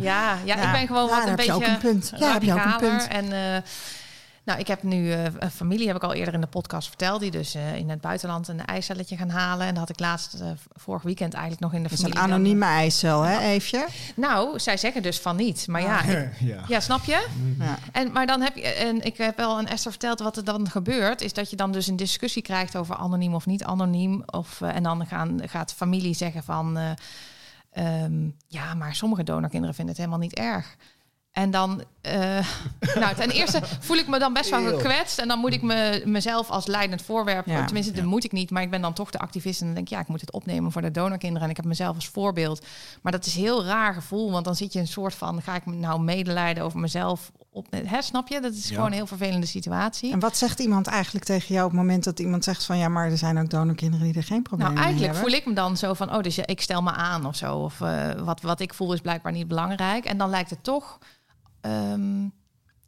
Ja, 0.00 0.38
ja, 0.44 0.56
ik 0.56 0.72
ben 0.72 0.86
gewoon 0.86 1.08
Ja, 1.08 1.14
wat 1.14 1.22
een 1.22 1.28
heb 1.28 1.40
je 1.40 1.46
beetje 1.46 1.52
ook 1.52 1.66
een 1.66 1.78
punt. 1.78 2.12
Ja, 2.16 2.32
heb 2.32 2.42
je 2.42 2.52
ook 2.52 2.64
een 2.64 2.76
punt. 2.76 3.08
En 3.08 3.32
eh, 3.32 3.62
nou, 4.44 4.58
ik 4.58 4.66
heb 4.66 4.82
nu 4.82 5.12
eh, 5.12 5.24
een 5.38 5.50
familie, 5.50 5.86
heb 5.86 5.96
ik 5.96 6.02
al 6.02 6.12
eerder 6.14 6.34
in 6.34 6.40
de 6.40 6.46
podcast 6.46 6.88
verteld, 6.88 7.20
die 7.20 7.30
dus 7.30 7.54
eh, 7.54 7.76
in 7.76 7.88
het 7.90 8.00
buitenland 8.00 8.48
een 8.48 8.64
eicelletje 8.64 9.16
gaan 9.16 9.28
halen. 9.28 9.66
En 9.66 9.70
dat 9.70 9.78
had 9.78 9.90
ik 9.90 9.98
laatst, 10.00 10.34
eh, 10.34 10.46
vorig 10.72 11.02
weekend 11.02 11.32
eigenlijk 11.32 11.62
nog 11.62 11.72
in 11.72 11.82
de 11.82 11.88
Dat 11.88 11.98
is 11.98 12.04
een 12.04 12.10
familie. 12.10 12.28
dan- 12.30 12.38
anonieme 12.38 12.64
eicel, 12.80 13.22
hè, 13.22 13.38
Eefje? 13.40 13.86
Nou, 14.16 14.58
zij 14.58 14.76
zeggen 14.76 15.02
dus 15.02 15.20
van 15.20 15.36
niet. 15.36 15.66
Maar 15.68 15.80
ja, 15.82 16.02
ik- 16.02 16.30
ja. 16.40 16.64
ja, 16.68 16.80
snap 16.80 17.04
je? 17.04 17.26
Ja. 17.58 17.78
En, 17.92 18.12
maar 18.12 18.26
dan 18.26 18.40
heb 18.40 18.56
je, 18.56 18.62
en 18.62 19.04
ik 19.04 19.16
heb 19.16 19.36
wel 19.36 19.56
aan 19.56 19.66
Esther 19.66 19.90
verteld 19.90 20.18
wat 20.20 20.36
er 20.36 20.44
dan 20.44 20.70
gebeurt, 20.70 21.20
is 21.20 21.32
dat 21.32 21.50
je 21.50 21.56
dan 21.56 21.72
dus 21.72 21.86
een 21.86 21.96
discussie 21.96 22.42
krijgt 22.42 22.76
over 22.76 22.94
anoniem 22.96 23.34
of 23.34 23.46
niet 23.46 23.64
anoniem. 23.64 24.22
Of, 24.26 24.60
en 24.60 24.82
dan 24.82 25.06
gaan, 25.06 25.40
gaat 25.44 25.72
familie 25.72 26.14
zeggen 26.14 26.42
van, 26.42 26.76
eh, 26.78 26.90
ehm, 28.02 28.28
ja, 28.48 28.74
maar 28.74 28.94
sommige 28.94 29.22
donorkinderen 29.24 29.74
vinden 29.74 29.94
het 29.94 30.04
helemaal 30.04 30.24
niet 30.26 30.34
erg. 30.38 30.76
En 31.34 31.50
dan, 31.50 31.82
eh, 32.00 32.14
nou, 33.00 33.14
ten 33.14 33.30
eerste 33.30 33.60
voel 33.80 33.96
ik 33.96 34.08
me 34.08 34.18
dan 34.18 34.32
best 34.32 34.50
wel 34.50 34.62
gekwetst. 34.66 35.18
En 35.18 35.28
dan 35.28 35.38
moet 35.38 35.52
ik 35.52 35.62
me, 35.62 36.02
mezelf 36.04 36.50
als 36.50 36.66
leidend 36.66 37.02
voorwerp, 37.02 37.46
Ja. 37.46 37.64
tenminste, 37.64 37.92
dat 37.92 38.02
Ja. 38.02 38.08
moet 38.08 38.24
ik 38.24 38.32
niet, 38.32 38.50
maar 38.50 38.62
ik 38.62 38.70
ben 38.70 38.80
dan 38.80 38.92
toch 38.92 39.10
de 39.10 39.18
activist. 39.18 39.60
En 39.60 39.66
dan 39.66 39.74
denk 39.74 39.86
ik, 39.88 39.92
ja, 39.94 40.00
ik 40.00 40.08
moet 40.08 40.20
het 40.20 40.32
opnemen 40.32 40.72
voor 40.72 40.82
de 40.82 40.90
donorkinderen. 40.90 41.42
En 41.42 41.50
ik 41.50 41.56
heb 41.56 41.64
mezelf 41.64 41.94
als 41.94 42.08
voorbeeld. 42.08 42.66
Maar 43.02 43.12
dat 43.12 43.26
is 43.26 43.34
een 43.34 43.42
heel 43.42 43.64
raar 43.64 43.94
gevoel, 43.94 44.30
want 44.30 44.44
dan 44.44 44.54
zit 44.56 44.72
je 44.72 44.78
een 44.78 44.86
soort 44.86 45.14
van, 45.14 45.42
ga 45.42 45.54
ik 45.54 45.66
me 45.66 45.74
nou 45.74 46.00
medelijden 46.00 46.64
over 46.64 46.78
mezelf 46.80 47.32
op, 47.50 47.66
hè, 47.84 48.02
snap 48.02 48.28
je? 48.28 48.40
Dat 48.40 48.52
is 48.54 48.68
Ja. 48.68 48.74
gewoon 48.74 48.86
een 48.86 48.92
heel 48.96 49.06
vervelende 49.06 49.46
situatie. 49.46 50.12
En 50.12 50.18
wat 50.20 50.36
zegt 50.36 50.58
iemand 50.60 50.86
eigenlijk 50.86 51.24
tegen 51.24 51.54
jou 51.54 51.66
op 51.66 51.70
het 51.70 51.80
moment 51.80 52.04
dat 52.04 52.18
iemand 52.20 52.44
zegt 52.44 52.64
van 52.64 52.78
ja, 52.78 52.88
maar 52.88 53.10
er 53.10 53.18
zijn 53.18 53.38
ook 53.38 53.50
donorkinderen 53.50 54.06
die 54.06 54.14
er 54.16 54.22
geen 54.22 54.42
probleem 54.42 54.66
Nou, 54.68 54.78
mee 54.80 54.84
eigenlijk 54.86 55.14
hebben? 55.14 55.30
voel 55.30 55.40
ik 55.40 55.46
me 55.46 55.54
dan 55.54 55.76
zo 55.76 55.94
van, 55.94 56.14
oh, 56.14 56.22
dus 56.22 56.34
ja, 56.34 56.46
ik 56.46 56.60
stel 56.60 56.82
me 56.82 56.90
aan 56.90 57.26
of 57.26 57.36
zo. 57.36 57.56
Of 57.56 57.80
eh, 57.80 58.10
wat, 58.12 58.40
wat 58.40 58.60
ik 58.60 58.74
voel 58.74 58.92
is 58.92 59.00
blijkbaar 59.00 59.32
niet 59.32 59.48
belangrijk. 59.48 60.04
En 60.04 60.18
dan 60.18 60.30
lijkt 60.30 60.50
het 60.50 60.64
toch. 60.64 60.98
Ehm, 61.64 62.28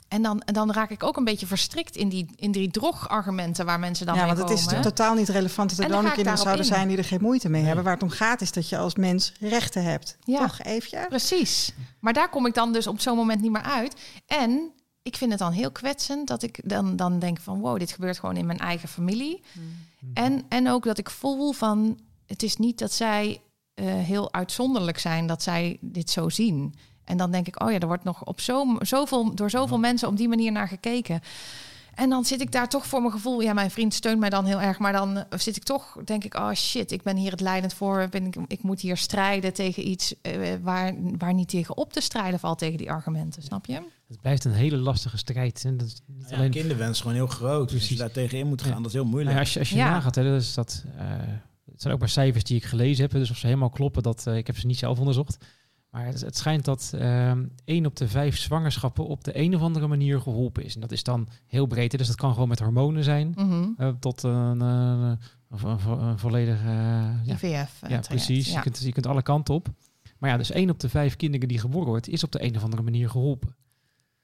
en, 0.09 0.23
dan, 0.23 0.41
en 0.41 0.55
dan 0.55 0.73
raak 0.73 0.91
ik 0.91 1.03
ook 1.03 1.17
een 1.17 1.25
beetje 1.25 1.47
verstrikt 1.47 1.97
in 1.97 2.09
die, 2.09 2.27
in 2.37 2.53
die 2.53 2.71
drogargumenten 2.71 3.67
waar 3.67 3.79
mensen 3.81 4.07
dan 4.07 4.15
ja, 4.15 4.25
mee 4.25 4.35
want 4.35 4.49
het 4.49 4.59
is 4.59 4.67
totaal 4.83 5.15
niet 5.15 5.29
relevant 5.29 5.71
dat 5.71 5.79
er 5.79 5.85
En 5.85 5.91
dan 5.91 6.01
ga 6.05 6.09
ik 6.09 6.15
donorkinderen 6.15 6.25
daarop 6.25 6.45
zouden 6.45 6.67
in. 6.67 6.73
zijn 6.73 6.89
die 6.89 6.97
er 6.97 7.05
geen 7.05 7.21
moeite 7.29 7.49
mee 7.49 7.57
Nee. 7.57 7.67
hebben. 7.67 7.85
Waar 7.85 7.95
het 7.95 8.03
om 8.03 8.11
gaat 8.11 8.41
is 8.41 8.53
dat 8.53 8.69
je 8.69 8.79
als 8.79 8.95
mens 8.95 9.33
rechten 9.41 9.83
hebt. 9.85 10.17
Ja. 10.25 10.39
Toch, 10.39 10.63
Eefje? 10.63 11.07
Precies. 11.09 11.73
Maar 12.01 12.13
daar 12.13 12.29
kom 12.29 12.47
ik 12.47 12.55
dan 12.55 12.73
dus 12.73 12.87
op 12.87 13.01
zo'n 13.01 13.17
moment 13.17 13.41
niet 13.41 13.51
meer 13.51 13.63
uit. 13.63 13.97
En 14.27 14.73
ik 15.03 15.17
vind 15.17 15.31
het 15.31 15.41
dan 15.41 15.53
heel 15.53 15.71
kwetsend 15.71 16.29
dat 16.29 16.43
ik 16.43 16.61
dan, 16.65 16.97
dan 16.97 17.19
denk 17.19 17.41
van... 17.41 17.61
wow, 17.61 17.79
dit 17.79 17.93
gebeurt 17.93 18.19
gewoon 18.19 18.37
in 18.37 18.47
mijn 18.47 18.59
eigen 18.59 18.89
familie. 18.89 19.43
En, 20.15 20.45
en 20.49 20.69
ook 20.69 20.85
dat 20.85 20.99
ik 20.99 21.11
voel 21.11 21.53
van... 21.53 21.99
het 22.27 22.43
is 22.43 22.57
niet 22.57 22.79
dat 22.79 22.93
zij 22.93 23.41
eh, 23.75 23.85
heel 23.87 24.33
uitzonderlijk 24.33 24.99
zijn 24.99 25.27
dat 25.27 25.43
zij 25.43 25.79
dit 25.81 26.11
zo 26.11 26.29
zien. 26.29 26.75
En 27.07 27.17
dan 27.17 27.31
denk 27.31 27.47
ik, 27.47 27.63
oh 27.63 27.71
ja, 27.73 27.79
er 27.79 27.87
wordt 27.87 28.05
nog 28.05 28.25
op 28.25 28.41
zo, 28.41 28.77
zoveel, 28.81 29.35
door 29.35 29.51
zoveel 29.51 29.79
mensen 29.79 30.09
op 30.09 30.17
die 30.17 30.29
manier 30.29 30.53
naar 30.53 30.69
gekeken. 30.69 31.21
En 31.95 32.09
dan 32.11 32.25
zit 32.25 32.41
ik 32.41 32.53
daar 32.53 32.69
toch 32.69 32.87
voor 32.87 33.01
mijn 33.01 33.13
gevoel. 33.13 33.41
Ja, 33.41 33.53
mijn 33.53 33.71
vriend 33.71 33.95
steunt 33.95 34.19
mij 34.21 34.31
dan 34.31 34.45
heel 34.45 34.61
erg. 34.61 34.79
Maar 34.79 34.93
dan 34.93 35.17
eh, 35.17 35.39
zit 35.39 35.57
ik 35.57 35.63
toch, 35.63 35.97
denk 36.05 36.25
ik, 36.25 36.35
oh 36.35 36.53
shit, 36.53 36.91
ik 36.93 37.03
ben 37.03 37.17
hier 37.17 37.31
het 37.31 37.41
leidend 37.41 37.75
voor. 37.75 38.09
Ben 38.11 38.27
ik, 38.27 38.37
ik 38.47 38.63
moet 38.63 38.81
hier 38.81 38.97
strijden 38.97 39.53
tegen 39.53 39.89
iets 39.89 40.15
eh, 40.23 40.33
waar, 40.63 40.95
waar 41.19 41.35
niet 41.35 41.49
tegen 41.49 41.77
op 41.77 41.93
te 41.93 42.01
strijden 42.01 42.39
valt 42.41 42.59
tegen 42.59 42.79
die 42.79 42.91
argumenten. 42.91 43.43
Snap 43.43 43.67
je? 43.67 43.81
Het 44.09 44.21
blijft 44.21 44.45
een 44.45 44.53
hele 44.53 44.77
lastige 44.77 45.17
strijd. 45.17 45.63
En 45.65 45.77
dat 45.77 45.87
is 45.87 46.01
niet 46.07 46.31
Ja, 46.31 46.37
alleen 46.37 46.51
kinderwens 46.51 46.91
is 46.91 47.01
gewoon 47.01 47.15
heel 47.17 47.27
groot. 47.27 47.69
Dus 47.71 47.81
als 47.81 47.89
je 47.89 47.97
daar 47.97 48.11
tegenin 48.11 48.47
moet 48.47 48.63
gaan, 48.63 48.71
Ja. 48.71 48.77
dat 48.77 48.87
is 48.87 48.93
heel 48.93 49.01
Nou 49.03 49.15
moeilijk. 49.15 49.35
ja, 49.35 49.41
als 49.43 49.53
je, 49.53 49.59
als 49.59 49.69
je 49.69 49.77
Ja. 49.77 49.91
nagaat, 49.91 50.15
hè, 50.15 50.23
dus 50.23 50.55
dat, 50.55 50.85
eh, 50.97 51.05
het 51.73 51.83
zijn 51.83 51.95
ook 51.95 52.01
maar 52.01 52.09
cijfers 52.09 52.45
die 52.45 52.57
ik 52.57 52.65
gelezen 52.65 53.03
heb. 53.03 53.13
Dus 53.13 53.31
of 53.31 53.37
ze 53.37 53.47
helemaal 53.47 53.71
kloppen, 53.71 54.03
dat, 54.03 54.27
eh, 54.27 54.37
ik 54.37 54.47
heb 54.47 54.57
ze 54.59 54.67
niet 54.67 54.79
zelf 54.79 54.99
onderzocht. 54.99 55.37
Maar 55.97 56.07
het, 56.07 56.21
het 56.21 56.37
schijnt 56.37 56.65
dat 56.65 56.93
ehm 56.99 57.45
één 57.65 57.87
op 57.87 57.97
de 57.97 58.09
vijf 58.09 58.37
zwangerschappen 58.39 59.07
op 59.07 59.25
de 59.25 59.39
een 59.39 59.55
of 59.55 59.61
andere 59.61 59.87
manier 59.87 60.21
geholpen 60.21 60.65
is. 60.65 60.75
En 60.75 60.81
dat 60.81 60.93
is 60.93 61.03
dan 61.03 61.29
heel 61.47 61.67
breed. 61.67 61.99
Dus 61.99 62.07
dat 62.07 62.17
kan 62.17 62.33
gewoon 62.33 62.49
met 62.49 62.59
hormonen 62.59 63.05
zijn. 63.05 63.33
Mhm. 63.37 63.69
eh, 63.77 63.89
tot 64.01 64.23
een, 64.23 64.61
eh, 64.63 64.69
een, 64.69 65.19
een, 65.69 65.79
vo- 65.81 65.99
een 65.99 66.19
volledige... 66.19 66.65
eh, 66.69 67.25
ja, 67.25 67.35
IVF. 67.35 67.43
ja, 67.49 67.69
traject. 67.81 68.09
precies. 68.09 68.49
Ja. 68.49 68.55
Je, 68.57 68.61
kunt, 68.63 68.79
je 68.79 68.93
kunt 68.93 69.07
alle 69.07 69.23
kanten 69.23 69.55
op. 69.55 69.69
Maar 70.19 70.31
ja, 70.31 70.37
dus 70.37 70.51
één 70.51 70.71
op 70.71 70.81
de 70.81 70.89
vijf 70.89 71.17
kinderen 71.17 71.49
die 71.49 71.59
geboren 71.59 71.89
wordt, 71.89 72.09
is 72.09 72.25
op 72.25 72.33
de 72.33 72.43
een 72.43 72.57
of 72.57 72.63
andere 72.65 72.83
manier 72.83 73.11
geholpen. 73.11 73.49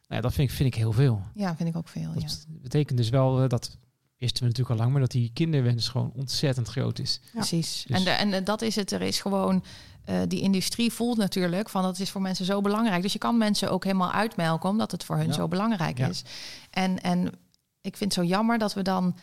Nou 0.09 0.15
ja, 0.15 0.21
dat 0.21 0.33
vind 0.33 0.51
ik, 0.51 0.57
vind 0.57 0.69
ik 0.75 0.81
heel 0.81 0.93
veel. 0.93 1.23
ja, 1.35 1.57
vind 1.57 1.69
ik 1.69 1.77
ook 1.77 1.89
veel. 1.89 2.11
Ja. 2.15 2.21
Dat 2.21 2.47
betekent 2.49 2.99
dus 2.99 3.09
wel, 3.09 3.43
eh, 3.43 3.49
dat 3.49 3.79
wisten 4.19 4.43
we 4.43 4.49
natuurlijk 4.49 4.71
al 4.71 4.77
lang, 4.81 4.91
maar 4.93 5.01
dat 5.01 5.11
die 5.11 5.31
kinderwens 5.35 5.89
gewoon 5.89 6.13
ontzettend 6.15 6.69
groot 6.69 6.99
is. 6.99 7.21
Ja. 7.23 7.31
Precies. 7.33 7.85
Dus- 7.89 7.97
En, 7.99 8.05
de, 8.05 8.11
en 8.11 8.33
eh, 8.33 8.45
dat 8.45 8.63
is 8.63 8.77
het. 8.77 8.93
Er 8.93 9.03
is 9.03 9.21
gewoon 9.21 9.65
eh, 10.05 10.17
die 10.29 10.41
industrie 10.41 10.93
voelt 10.93 11.17
natuurlijk 11.19 11.69
van 11.69 11.83
dat 11.83 11.99
is 11.99 12.11
voor 12.11 12.21
mensen 12.23 12.45
zo 12.45 12.61
belangrijk. 12.61 13.03
Dus 13.03 13.13
je 13.13 13.19
kan 13.19 13.39
mensen 13.39 13.71
ook 13.71 13.85
helemaal 13.85 14.13
uitmelken 14.13 14.69
omdat 14.69 14.91
het 14.91 15.05
voor 15.05 15.17
hun 15.17 15.27
Ja. 15.27 15.33
zo 15.33 15.49
belangrijk 15.49 15.99
Ja. 15.99 16.07
is. 16.09 16.23
En, 16.71 17.01
en 17.03 17.27
ik 17.81 17.97
vind 17.97 18.15
het 18.15 18.25
zo 18.25 18.31
jammer 18.31 18.59
dat 18.59 18.75
we 18.75 18.83
dan. 18.83 19.17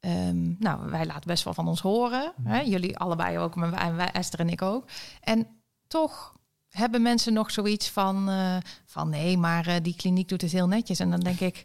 ehm, 0.00 0.54
nou, 0.58 0.90
wij 0.90 1.06
laten 1.06 1.26
best 1.26 1.44
wel 1.44 1.54
van 1.54 1.68
ons 1.68 1.80
horen. 1.80 2.32
Hè? 2.44 2.60
Jullie 2.60 2.98
allebei 2.98 3.38
ook, 3.38 3.54
maar 3.54 3.70
wij, 3.70 3.94
wij, 3.94 4.10
Esther 4.12 4.40
en 4.40 4.48
ik 4.48 4.62
ook. 4.62 4.84
En 5.20 5.46
toch 5.86 6.34
hebben 6.68 7.02
mensen 7.02 7.32
nog 7.32 7.50
zoiets 7.50 7.88
van, 7.90 8.28
eh, 8.28 8.56
van 8.84 9.08
nee, 9.08 9.38
maar 9.38 9.66
eh, 9.66 9.74
die 9.82 9.96
kliniek 9.96 10.28
doet 10.28 10.40
het 10.42 10.52
heel 10.52 10.66
netjes. 10.68 10.98
En 11.00 11.10
dan 11.10 11.20
denk 11.20 11.40
ik, 11.40 11.64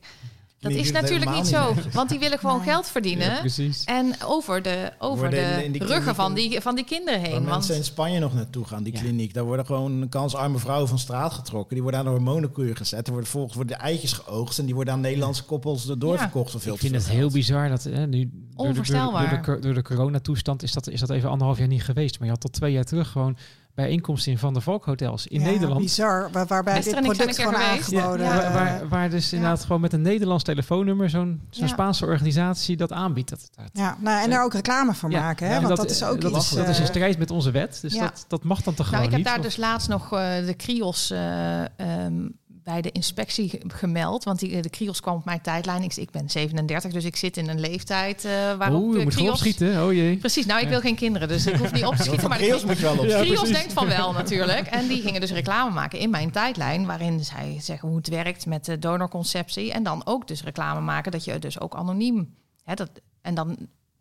dat 0.62 0.72
is 0.72 0.92
natuurlijk 0.92 1.32
niet 1.32 1.48
zo. 1.48 1.74
Want 1.92 2.10
die 2.10 2.20
willen 2.20 2.40
gewoon 2.40 2.58
Nee. 2.58 2.66
geld 2.68 2.88
verdienen. 2.88 3.26
Ja, 3.32 3.40
precies. 3.40 3.84
En 3.84 4.16
over 4.26 4.62
de, 4.62 4.92
over 5.00 5.30
de 5.30 5.70
ruggen 5.80 6.16
van 6.16 6.34
die, 6.34 6.62
van 6.62 6.76
die 6.76 6.86
kinderen 6.86 7.20
heen. 7.20 7.30
Waar 7.32 7.40
Want, 7.40 7.50
mensen 7.52 7.76
in 7.76 7.84
Spanje 7.84 8.20
nog 8.20 8.34
naartoe 8.34 8.66
gaan, 8.66 8.84
die 8.84 8.94
Ja. 8.94 9.00
kliniek. 9.00 9.34
Daar 9.34 9.44
worden 9.44 9.66
gewoon 9.66 10.10
kansarme 10.10 10.58
vrouwen 10.58 10.88
van 10.88 11.00
straat 11.00 11.34
getrokken. 11.34 11.74
Die 11.74 11.82
worden 11.82 12.00
aan 12.00 12.06
de 12.06 12.12
hormonenkoeien 12.12 12.76
gezet. 12.76 13.06
Er 13.08 13.12
worden 13.14 13.30
volgens 13.30 13.56
worden 13.56 13.78
de 13.78 13.84
eitjes 13.84 14.14
geoogst. 14.14 14.60
En 14.60 14.66
die 14.66 14.76
worden 14.76 14.94
aan 14.94 15.02
Nederlandse 15.02 15.44
koppels 15.44 15.86
doorverkocht. 15.86 16.56
veel 16.62 16.74
Ik 16.74 16.80
vind 16.80 16.96
het 16.96 17.10
heel 17.10 17.30
bizar 17.32 17.70
dat 17.70 17.84
hè, 17.84 18.08
nu 18.08 18.20
door 18.20 18.28
de, 18.28 18.28
door, 18.28 18.28
de, 18.28 18.34
door, 18.56 18.68
Onvoorstelbaar. 18.68 19.44
de, 19.46 19.60
door 19.60 19.74
de 19.74 19.82
coronatoestand 19.82 20.64
is 20.64 20.72
dat, 20.72 20.88
is 20.90 21.00
dat 21.00 21.10
even 21.10 21.30
anderhalf 21.30 21.58
jaar 21.58 21.68
niet 21.68 21.84
geweest. 21.84 22.16
Maar 22.18 22.26
je 22.28 22.34
had 22.34 22.42
tot 22.42 22.54
twee 22.54 22.72
jaar 22.72 22.84
terug 22.84 23.10
gewoon 23.12 23.38
bijeenkomsten 23.82 24.32
in 24.32 24.38
Van 24.38 24.54
der 24.54 24.62
Valk 24.62 24.86
hotels 24.86 25.28
in 25.28 25.40
Ja, 25.40 25.46
Nederland. 25.46 25.80
Bizar, 25.82 26.30
waar- 26.32 26.48
waarbij 26.48 26.82
dit 26.82 27.02
product 27.02 27.28
een 27.28 27.34
gewoon 27.46 27.56
aangeboden 27.56 28.26
Ja. 28.26 28.36
waar, 28.36 28.54
waar, 28.54 28.88
waar 28.90 29.10
dus 29.10 29.30
Ja. 29.30 29.36
inderdaad 29.38 29.62
gewoon 29.64 29.82
met 29.82 29.94
een 29.94 30.02
Nederlands 30.02 30.44
telefoonnummer 30.44 31.10
zo'n. 31.10 31.42
Spaanse 31.50 32.06
organisatie 32.06 32.78
dat 32.78 32.92
aanbiedt. 32.92 33.30
Dat, 33.30 33.50
dat, 33.56 33.70
Ja, 33.74 33.98
nou, 34.00 34.24
en 34.24 34.30
daar 34.30 34.44
ook 34.44 34.54
reclame 34.54 34.94
voor 34.94 35.12
Ja, 35.12 35.22
maken, 35.22 35.48
ja, 35.48 35.54
hè? 35.54 35.62
want 35.62 35.76
dat, 35.78 35.90
is 35.90 36.04
ook 36.04 36.22
dat, 36.22 36.32
iets... 36.36 36.50
dat 36.50 36.68
is 36.68 36.78
in 36.78 36.84
eh, 36.84 36.90
strijd 36.90 37.18
met 37.18 37.32
onze 37.32 37.52
wet, 37.52 37.78
dus 37.82 37.94
Ja. 37.94 38.02
dat, 38.02 38.26
dat 38.28 38.44
mag 38.44 38.62
dan 38.62 38.74
toch 38.74 38.86
nou, 38.92 39.04
gewoon 39.04 39.04
ik 39.04 39.10
heb 39.12 39.20
niet? 39.20 39.28
daar 39.28 39.42
dus 39.42 39.58
laatst 39.58 39.88
nog 39.90 40.14
eh, 40.14 40.46
de 40.46 40.54
Krios 40.54 41.12
eh, 41.12 41.62
ehm, 41.62 42.28
bij 42.64 42.82
de 42.82 42.92
inspectie 42.92 43.50
ge- 43.50 43.62
gemeld. 43.68 44.24
Want 44.24 44.40
die, 44.40 44.62
de 44.62 44.70
Krios 44.70 45.00
kwam 45.00 45.16
op 45.16 45.26
mijn 45.26 45.42
tijdlijn. 45.42 45.84
Ik, 45.84 45.96
ik 45.96 46.12
ben 46.12 46.30
37, 46.30 46.92
dus 46.92 47.04
ik 47.06 47.16
zit 47.16 47.38
in 47.38 47.50
een 47.50 47.60
leeftijd 47.60 48.26
eh 48.26 48.32
waarop 48.58 48.82
Oeh, 48.84 48.98
je 48.98 49.04
moet 49.04 49.14
gewoon 49.14 49.34
Krios... 49.34 49.48
opschieten. 49.48 49.84
Oh 49.86 49.94
jee. 49.94 50.18
Precies, 50.18 50.46
nou 50.46 50.62
ik 50.62 50.68
wil 50.68 50.80
geen 50.80 50.96
kinderen, 50.96 51.28
dus 51.28 51.46
ik 51.46 51.56
hoef 51.56 51.72
niet 51.72 51.86
op 51.86 51.96
te 51.96 52.04
schieten. 52.08 52.30
Maar 52.30 52.38
Creels 52.38 52.66
moet 52.66 52.80
wel 52.80 52.98
op. 52.98 53.06
Ja, 53.06 53.20
Krios 53.20 53.38
precies. 53.40 53.58
denkt 53.58 53.74
van 53.74 53.88
wel 53.88 54.12
natuurlijk. 54.22 54.68
En 54.68 54.88
die 54.88 55.02
gingen 55.02 55.22
dus 55.22 55.32
reclame 55.32 55.72
maken 55.74 56.00
in 56.00 56.10
mijn 56.10 56.32
tijdlijn. 56.32 56.86
Waarin 56.86 57.24
zij 57.24 57.58
zeggen 57.62 57.88
hoe 57.88 57.98
het 57.98 58.08
werkt 58.08 58.46
met 58.46 58.66
de 58.66 58.80
donorconceptie. 58.80 59.72
En 59.74 59.84
dan 59.84 60.02
ook 60.06 60.28
dus 60.28 60.44
reclame 60.44 60.82
maken 60.82 61.12
dat 61.12 61.24
je 61.24 61.40
dus 61.40 61.60
ook 61.60 61.76
anoniem... 61.76 62.36
Hè, 62.64 62.74
dat, 62.74 62.90
en 63.22 63.36
dan... 63.36 63.58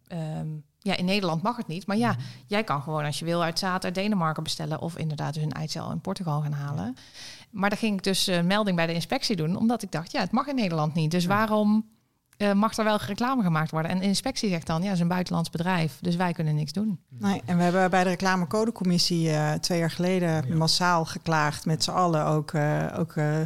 ehm, 0.07 0.47
ja, 0.83 0.97
in 0.97 1.05
Nederland 1.05 1.43
mag 1.43 1.57
het 1.57 1.67
niet. 1.67 1.87
Maar 1.87 1.97
ja, 1.97 2.17
jij 2.47 2.65
kan 2.65 2.83
gewoon 2.83 3.05
als 3.05 3.19
je 3.19 3.25
wil 3.25 3.43
uit 3.43 3.59
zaad 3.59 3.85
uit 3.85 3.95
Denemarken 3.95 4.43
bestellen. 4.43 4.81
Of 4.81 4.97
inderdaad 4.97 5.35
dus 5.35 5.43
een 5.43 5.53
eicel 5.53 5.91
in 5.91 6.01
Portugal 6.01 6.41
gaan 6.41 6.53
halen. 6.53 6.97
Maar 7.51 7.69
dan 7.71 7.79
ging 7.79 7.97
ik 7.97 8.03
dus 8.03 8.27
een 8.27 8.47
melding 8.47 8.77
bij 8.77 8.87
de 8.87 8.95
inspectie 8.95 9.37
doen. 9.37 9.57
Omdat 9.57 9.83
ik 9.83 9.93
dacht, 9.93 10.13
ja, 10.13 10.21
het 10.21 10.31
mag 10.31 10.47
in 10.47 10.55
Nederland 10.55 10.95
niet. 10.95 11.11
Dus 11.11 11.27
waarom 11.27 11.87
eh, 12.37 12.53
mag 12.53 12.77
er 12.77 12.85
wel 12.85 12.97
reclame 13.07 13.43
gemaakt 13.43 13.71
worden? 13.71 13.91
En 13.91 13.99
de 13.99 14.05
inspectie 14.05 14.49
zegt 14.49 14.67
dan, 14.67 14.79
ja, 14.81 14.85
het 14.87 14.95
is 14.95 15.01
een 15.01 15.09
buitenlands 15.09 15.51
bedrijf. 15.51 15.99
Dus 16.01 16.17
wij 16.17 16.33
kunnen 16.33 16.55
niks 16.55 16.73
doen. 16.73 17.01
Nee, 17.09 17.43
en 17.45 17.57
we 17.57 17.63
hebben 17.63 17.91
bij 17.91 18.05
de 18.05 18.11
reclamecodecommissie 18.11 19.31
eh 19.31 19.53
twee 19.53 19.79
jaar 19.79 19.91
geleden 19.91 20.57
massaal 20.57 21.05
geklaagd 21.05 21.65
met 21.65 21.85
z'n 21.85 21.91
allen 21.91 22.27
ook, 22.27 22.53
eh, 22.53 22.87
ook 22.99 23.11
eh, 23.17 23.39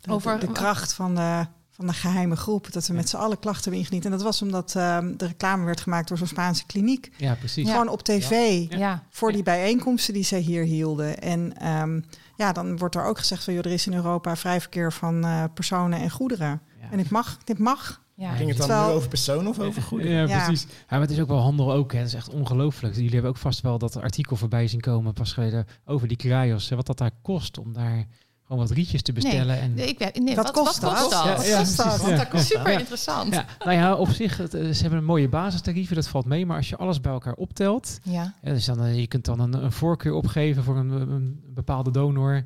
de, 0.00 0.10
Over- 0.12 0.40
de, 0.40 0.46
de 0.46 0.52
kracht 0.52 0.92
van 0.94 1.14
de, 1.14 1.46
van 1.70 1.86
de 1.86 1.92
geheime 1.92 2.36
groep. 2.36 2.72
Dat 2.72 2.86
we 2.86 2.94
met 2.94 3.08
z'n 3.08 3.16
allen 3.16 3.38
klachten 3.38 3.62
hebben 3.62 3.80
ingediend. 3.80 4.04
En 4.04 4.10
dat 4.10 4.22
was 4.22 4.42
omdat 4.42 4.74
ehm, 4.76 5.16
de 5.16 5.26
reclame 5.26 5.64
werd 5.64 5.80
gemaakt 5.80 6.08
door 6.08 6.18
zo'n 6.18 6.26
Spaanse 6.26 6.66
kliniek. 6.66 7.10
Ja, 7.16 7.34
precies. 7.34 7.66
Ja. 7.66 7.72
Gewoon 7.72 7.88
op 7.88 8.02
tv 8.02 8.64
Ja, 8.70 9.02
voor 9.10 9.32
die 9.32 9.42
bijeenkomsten 9.42 10.14
die 10.14 10.24
zij 10.24 10.40
hier 10.40 10.64
hielden. 10.64 11.18
En 11.20 11.58
ehm, 11.58 12.00
ja, 12.42 12.52
dan 12.52 12.76
wordt 12.78 12.94
er 12.94 13.04
ook 13.04 13.18
gezegd 13.18 13.44
van... 13.44 13.54
Joh, 13.54 13.64
er 13.64 13.72
is 13.72 13.86
in 13.86 13.94
Europa 13.94 14.36
vrij 14.36 14.60
verkeer 14.60 14.92
van 14.92 15.24
eh, 15.24 15.44
personen 15.54 16.00
en 16.00 16.10
goederen. 16.10 16.62
Ja. 16.80 16.90
En 16.90 16.96
dit 16.96 17.10
mag, 17.10 17.38
dit 17.44 17.58
mag. 17.58 18.00
ja. 18.14 18.30
Ging 18.34 18.48
het 18.48 18.58
dan 18.58 18.66
Terwijl- 18.66 18.88
nu 18.90 18.94
over 18.94 19.08
personen 19.08 19.46
of 19.46 19.58
over 19.58 19.82
goederen? 19.82 20.12
Ja, 20.12 20.26
Ja. 20.26 20.44
precies. 20.44 20.62
Ja, 20.62 20.76
maar 20.88 21.00
het 21.00 21.10
is 21.10 21.20
ook 21.20 21.28
wel 21.28 21.38
handel 21.40 21.72
ook. 21.72 21.92
Hè. 21.92 21.98
Het 21.98 22.06
is 22.08 22.14
echt 22.14 22.28
ongelooflijk. 22.28 22.94
Jullie 22.94 23.10
hebben 23.10 23.30
ook 23.30 23.36
vast 23.36 23.60
wel 23.60 23.78
dat 23.78 23.96
artikel 23.96 24.36
voorbij 24.36 24.66
zien 24.66 24.80
komen 24.80 25.12
pas 25.12 25.32
geleden 25.32 25.66
over 25.84 26.08
die 26.08 26.16
krajos. 26.16 26.68
Wat 26.68 26.86
dat 26.86 26.98
daar 26.98 27.10
kost 27.22 27.58
om 27.58 27.72
daar 27.72 28.06
gewoon 28.46 28.62
wat 28.66 28.70
rietjes 28.76 29.02
te 29.02 29.12
bestellen. 29.12 29.60
En, 29.60 29.74
Nee, 29.74 29.86
ik 29.88 30.18
nee, 30.22 30.34
Wat 30.36 30.44
wat, 30.44 30.54
kost 30.54 30.80
wat 30.80 30.94
kost 30.94 31.10
dat? 31.10 31.24
dat? 31.24 31.46
Ja, 31.46 31.58
kost 31.58 31.76
dat? 31.76 32.00
Dat 32.00 32.32
is 32.34 32.46
super 32.46 32.72
interessant. 32.78 33.34
ja, 33.34 33.46
nou 33.64 33.72
ja, 33.72 33.94
op 33.94 34.08
zich, 34.08 34.36
het, 34.36 34.54
eh, 34.54 34.70
ze 34.70 34.80
hebben 34.80 34.98
een 34.98 35.04
mooie 35.04 35.28
basistarieven, 35.28 35.94
dat 35.96 36.08
valt 36.08 36.26
mee. 36.26 36.46
Maar 36.46 36.56
als 36.56 36.68
je 36.68 36.76
alles 36.76 37.00
bij 37.00 37.12
elkaar 37.12 37.34
optelt, 37.34 37.98
Ja. 38.02 38.34
Ja, 38.42 38.52
dus 38.52 38.64
dan, 38.64 38.84
eh, 38.84 38.98
je 38.98 39.06
kunt 39.06 39.24
dan 39.24 39.40
een, 39.40 39.52
een 39.64 39.72
voorkeur 39.72 40.12
opgeven 40.12 40.64
voor 40.64 40.76
een, 40.76 40.90
een 40.90 41.40
bepaalde 41.54 41.90
donor. 41.90 42.44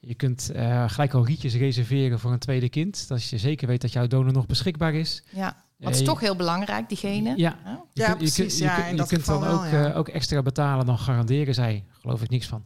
Je 0.00 0.14
kunt 0.14 0.50
eh, 0.50 0.84
gelijk 0.90 1.14
al 1.14 1.26
rietjes 1.26 1.54
reserveren 1.54 2.18
voor 2.18 2.32
een 2.32 2.38
tweede 2.38 2.68
kind. 2.68 3.08
Dat 3.08 3.24
je 3.24 3.38
zeker 3.38 3.66
weet 3.66 3.80
dat 3.80 3.92
jouw 3.92 4.06
donor 4.06 4.32
nog 4.32 4.46
beschikbaar 4.46 4.94
is. 4.94 5.22
ja. 5.30 5.66
Wat 5.78 5.92
is 5.92 5.98
je- 5.98 6.04
toch 6.04 6.20
heel 6.20 6.36
belangrijk, 6.36 6.88
diegene. 6.88 7.28
Ja, 7.28 7.34
Ja. 7.36 7.56
je 7.64 8.00
Ja, 8.02 8.06
kunt- 8.06 8.08
je 8.10 8.14
precies. 8.16 8.36
kunt- 8.36 8.58
je 8.58 8.64
Ja, 8.64 8.84
in 8.84 8.90
je 8.90 8.96
dat 8.96 9.08
kunt 9.08 9.26
dan 9.26 9.44
ook, 9.46 9.64
ja. 9.70 9.88
eh, 9.90 9.96
ook 9.96 10.08
extra 10.08 10.42
betalen. 10.42 10.86
Dan 10.86 10.98
garanderen 10.98 11.54
zij, 11.54 11.84
geloof 12.00 12.22
ik 12.22 12.30
niks 12.30 12.46
van, 12.46 12.64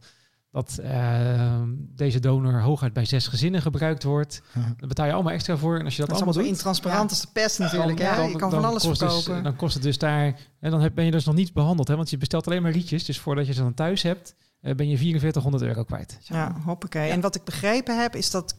dat 0.53 0.77
eh, 0.77 1.61
deze 1.95 2.19
donor 2.19 2.61
hooguit 2.61 2.93
bij 2.93 3.05
zes 3.05 3.27
gezinnen 3.27 3.61
gebruikt 3.61 4.03
wordt. 4.03 4.41
Daar 4.77 4.87
betaal 4.87 5.05
je 5.05 5.13
allemaal 5.13 5.33
extra 5.33 5.57
voor. 5.57 5.79
En 5.79 5.85
als 5.85 5.95
je 5.95 5.99
dat, 5.99 6.09
Dat 6.09 6.17
is 6.17 6.23
allemaal 6.23 6.23
allemaal 6.23 6.33
zo 6.33 6.39
doet, 6.39 6.49
intransparant 6.49 7.09
als 7.09 7.21
de 7.21 7.27
pest 7.33 7.59
natuurlijk. 7.59 7.97
dan- 7.97 8.07
hè? 8.07 8.15
dan- 8.15 8.29
je 8.29 8.35
kan 8.37 8.49
van 8.49 8.65
alles 8.65 8.83
dus- 8.83 8.97
verkopen. 8.97 9.43
dan 9.43 9.55
kost 9.55 9.73
het 9.73 9.83
dus 9.83 9.97
daar... 9.97 10.39
En 10.59 10.71
dan 10.71 10.81
heb, 10.81 10.95
ben 10.95 11.05
je 11.05 11.11
dus 11.11 11.25
nog 11.25 11.35
niet 11.35 11.53
behandeld. 11.53 11.87
Hè, 11.87 11.95
want 11.95 12.09
je 12.09 12.17
bestelt 12.17 12.47
alleen 12.47 12.61
maar 12.61 12.71
rietjes. 12.71 13.05
Dus 13.05 13.19
voordat 13.19 13.47
je 13.47 13.53
ze 13.53 13.61
dan 13.61 13.73
thuis 13.73 14.01
hebt, 14.01 14.35
eh, 14.61 14.75
ben 14.75 14.89
je 14.89 14.97
4400 14.97 15.63
euro 15.63 15.83
kwijt. 15.83 16.17
Ja, 16.21 16.55
hoppakee. 16.65 17.09
En 17.09 17.21
wat 17.21 17.35
ik 17.35 17.43
begrepen 17.43 18.01
heb, 18.01 18.15
is 18.15 18.31
dat 18.31 18.55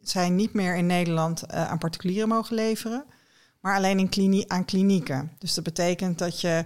zij 0.00 0.30
niet 0.30 0.52
meer 0.54 0.76
in 0.76 0.86
Nederland 0.86 1.42
eh, 1.42 1.70
aan 1.70 1.78
particulieren 1.78 2.28
mogen 2.28 2.54
leveren, 2.54 3.04
maar 3.60 3.76
alleen 3.76 3.98
in 3.98 4.08
klinie 4.08 4.52
aan 4.52 4.64
klinieken. 4.64 5.30
Dus 5.38 5.54
dat 5.54 5.64
betekent 5.64 6.18
dat 6.18 6.40
je 6.40 6.64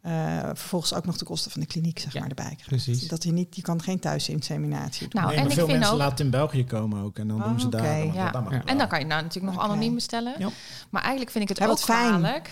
eh, 0.00 0.38
vervolgens 0.44 0.94
ook 0.94 1.04
nog 1.06 1.16
de 1.16 1.24
kosten 1.24 1.50
van 1.50 1.60
de 1.60 1.66
kliniek 1.66 1.98
zeg 1.98 2.12
Ja, 2.12 2.20
maar, 2.20 2.28
erbij 2.28 2.44
krijgt. 2.44 2.66
precies. 2.66 3.08
Dat 3.08 3.22
je 3.24 3.32
niet, 3.32 3.56
je 3.56 3.62
kan 3.62 3.82
geen 3.82 3.98
thuisinseminatie 4.00 5.08
doen. 5.08 5.22
Nou, 5.22 5.26
Nee, 5.26 5.36
en 5.36 5.42
maar 5.42 5.50
ik 5.52 5.58
veel 5.58 5.66
vind 5.66 5.78
mensen 5.78 5.96
ook... 5.96 6.02
laten 6.02 6.24
in 6.24 6.30
België 6.30 6.64
komen 6.64 7.02
ook. 7.02 7.18
En 7.18 7.28
dan 7.28 7.36
Oh, 7.42 7.48
doen 7.48 7.60
ze 7.60 7.66
oké, 7.66 7.76
daar. 7.76 7.98
dan- 7.98 8.12
ja. 8.12 8.30
dat 8.30 8.42
mag 8.42 8.52
Ja. 8.52 8.58
wel. 8.58 8.66
En 8.66 8.78
dan 8.78 8.88
kan 8.88 8.98
je 8.98 9.04
nou 9.06 9.22
natuurlijk 9.22 9.54
nog 9.54 9.64
anoniem 9.64 9.94
bestellen. 9.94 10.34
Ja. 10.38 10.48
Maar 10.90 11.00
eigenlijk 11.02 11.30
vind 11.32 11.44
ik 11.44 11.48
het 11.56 11.58
Ja, 11.58 11.66
ook 11.72 11.78
fijn. 11.78 12.08
kwalijk. 12.08 12.50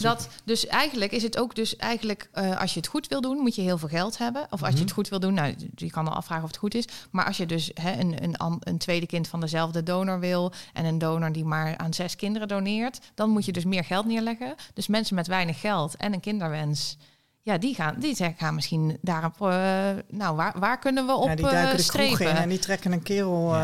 Dat, 0.00 0.28
dus 0.44 0.66
eigenlijk 0.66 1.12
is 1.12 1.22
het 1.22 1.38
ook 1.38 1.54
dus 1.54 1.76
eigenlijk, 1.76 2.28
eh, 2.32 2.60
als 2.60 2.72
je 2.74 2.80
het 2.80 2.88
goed 2.88 3.08
wil 3.08 3.20
doen, 3.20 3.36
moet 3.38 3.54
je 3.54 3.62
heel 3.62 3.78
veel 3.78 3.88
geld 3.88 4.18
hebben. 4.18 4.42
Of 4.50 4.60
als 4.60 4.68
je 4.68 4.74
Mhm. 4.74 4.82
het 4.84 4.92
goed 4.92 5.08
wil 5.08 5.20
doen, 5.20 5.34
nou, 5.34 5.54
je 5.74 5.90
kan 5.90 6.08
al 6.08 6.14
afvragen 6.14 6.44
of 6.44 6.50
het 6.50 6.58
goed 6.58 6.74
is. 6.74 6.84
Maar 7.10 7.24
als 7.26 7.36
je 7.36 7.46
dus 7.46 7.70
hè, 7.74 7.92
een, 8.00 8.22
een, 8.24 8.34
een 8.60 8.78
tweede 8.78 9.06
kind 9.06 9.28
van 9.28 9.40
dezelfde 9.40 9.82
donor 9.82 10.20
wil 10.20 10.52
en 10.72 10.84
een 10.84 10.98
donor 10.98 11.32
die 11.32 11.44
maar 11.44 11.76
aan 11.76 11.94
zes 11.94 12.16
kinderen 12.16 12.48
doneert, 12.48 12.98
dan 13.14 13.30
moet 13.30 13.44
je 13.44 13.52
dus 13.52 13.64
meer 13.64 13.84
geld 13.84 14.06
neerleggen. 14.06 14.54
Dus 14.74 14.86
mensen 14.86 15.14
met 15.14 15.26
weinig 15.26 15.60
geld 15.60 15.96
en 15.96 16.12
een 16.12 16.20
kinderwens. 16.20 16.95
Ja, 17.46 17.58
die 17.58 17.74
gaan, 17.74 17.94
die 17.98 18.14
zeggen, 18.16 18.36
gaan 18.38 18.54
misschien 18.54 18.98
daarop. 19.00 19.34
eh, 19.40 19.48
nou, 20.10 20.36
waar, 20.36 20.54
waar 20.58 20.78
kunnen 20.78 21.06
we 21.06 21.12
op 21.14 21.28
ja, 21.28 21.34
die 21.34 21.44
duiken 21.44 21.70
eh, 21.72 21.76
de 21.76 21.86
kroeg 21.86 22.00
in 22.02 22.14
strepen? 22.14 22.36
en 22.36 22.48
die 22.48 22.58
trekken 22.58 22.92
een 22.92 23.02
kerel 23.02 23.54
eh, 23.54 23.60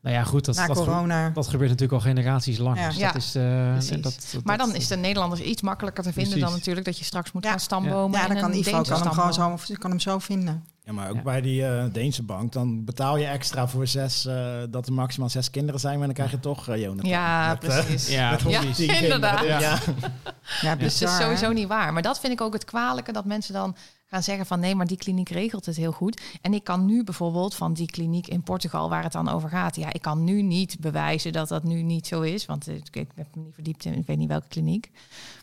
Nou 0.00 0.14
ja, 0.16 0.24
goed, 0.24 0.44
dat, 0.44 0.56
dat, 0.56 0.76
corona. 0.76 1.28
dat 1.30 1.48
gebeurt 1.48 1.70
natuurlijk 1.70 2.02
al 2.02 2.08
generaties 2.10 2.58
lang. 2.58 2.78
Ja. 2.78 2.88
Dus 2.88 2.96
Ja, 2.96 3.06
dat 3.12 3.22
is, 3.22 3.34
eh, 3.34 3.70
precies. 3.72 3.90
dat, 3.90 4.02
dat- 4.02 4.44
Maar 4.44 4.58
dat- 4.58 4.66
dan 4.66 4.76
is 4.76 4.88
de 4.88 4.96
Nederlanders 4.96 5.40
iets 5.40 5.62
makkelijker 5.62 6.02
te 6.04 6.12
vinden 6.12 6.40
dan 6.40 6.52
natuurlijk 6.52 6.86
dat 6.86 6.98
je 6.98 7.04
straks 7.04 7.32
moet 7.32 7.44
Ja. 7.44 7.50
gaan 7.50 7.60
stambomen. 7.60 8.20
ja, 8.20 8.26
dan 8.26 8.36
kan 8.36 8.52
Ivo 8.52 8.82
kan 8.82 9.00
hem 9.02 9.10
gewoon 9.10 9.32
zo, 9.34 9.58
kan 9.78 9.90
hem 9.90 10.00
zo 10.00 10.18
vinden. 10.18 10.64
Ja, 10.84 10.92
maar 10.92 11.08
ook 11.10 11.16
Ja. 11.16 11.22
bij 11.22 11.40
die 11.40 11.66
eh, 11.66 11.84
Deense 11.92 12.22
bank, 12.22 12.52
dan 12.52 12.84
betaal 12.84 13.16
je 13.16 13.26
extra 13.26 13.68
voor 13.68 13.86
zes, 13.86 14.26
eh, 14.26 14.56
dat 14.70 14.86
er 14.86 14.92
maximaal 14.92 15.28
zes 15.28 15.50
kinderen 15.50 15.80
zijn, 15.80 15.96
maar 15.98 16.06
dan 16.06 16.14
krijg 16.16 16.30
je 16.30 16.40
toch 16.40 16.68
uh, 16.68 16.76
Jonathan. 16.82 17.10
Ja, 17.10 17.48
Met, 17.48 17.58
precies. 17.58 18.08
Ja, 18.08 18.30
met 18.30 18.40
Ja, 18.48 18.58
110 18.58 18.86
kinderen. 18.86 19.02
inderdaad. 19.14 19.44
Ja. 19.44 19.58
Ja, 19.58 19.78
Dus 19.78 19.78
bizar, 19.80 20.76
dat 20.78 20.82
is 20.92 21.00
hè? 21.00 21.08
sowieso 21.08 21.52
niet 21.52 21.68
waar. 21.68 21.92
Maar 21.92 22.02
dat 22.02 22.20
vind 22.20 22.32
ik 22.32 22.40
ook 22.40 22.52
het 22.52 22.64
kwalijke, 22.64 23.12
dat 23.12 23.24
mensen 23.24 23.54
dan 23.54 23.76
gaan 24.12 24.22
zeggen 24.22 24.46
van 24.46 24.60
nee, 24.60 24.74
maar 24.74 24.86
die 24.86 24.96
kliniek 24.96 25.28
regelt 25.28 25.66
het 25.66 25.76
heel 25.76 25.92
goed. 25.92 26.20
En 26.40 26.54
ik 26.54 26.64
kan 26.64 26.84
nu 26.84 27.04
bijvoorbeeld 27.04 27.54
van 27.54 27.72
die 27.72 27.86
kliniek 27.90 28.26
in 28.26 28.42
Portugal, 28.42 28.88
waar 28.88 29.02
het 29.02 29.12
dan 29.12 29.28
over 29.28 29.48
gaat, 29.48 29.76
ja, 29.76 29.92
ik 29.92 30.02
kan 30.02 30.24
nu 30.24 30.42
niet 30.42 30.76
bewijzen 30.80 31.32
dat 31.32 31.48
dat 31.48 31.64
nu 31.64 31.82
niet 31.82 32.06
zo 32.06 32.20
is, 32.20 32.46
want 32.46 32.68
ik, 32.68 32.96
ik 32.96 33.08
heb 33.14 33.26
me 33.34 33.42
niet 33.42 33.54
verdiept 33.54 33.84
in, 33.84 33.94
ik 33.98 34.06
weet 34.06 34.16
niet 34.18 34.28
welke 34.28 34.48
kliniek. 34.48 34.90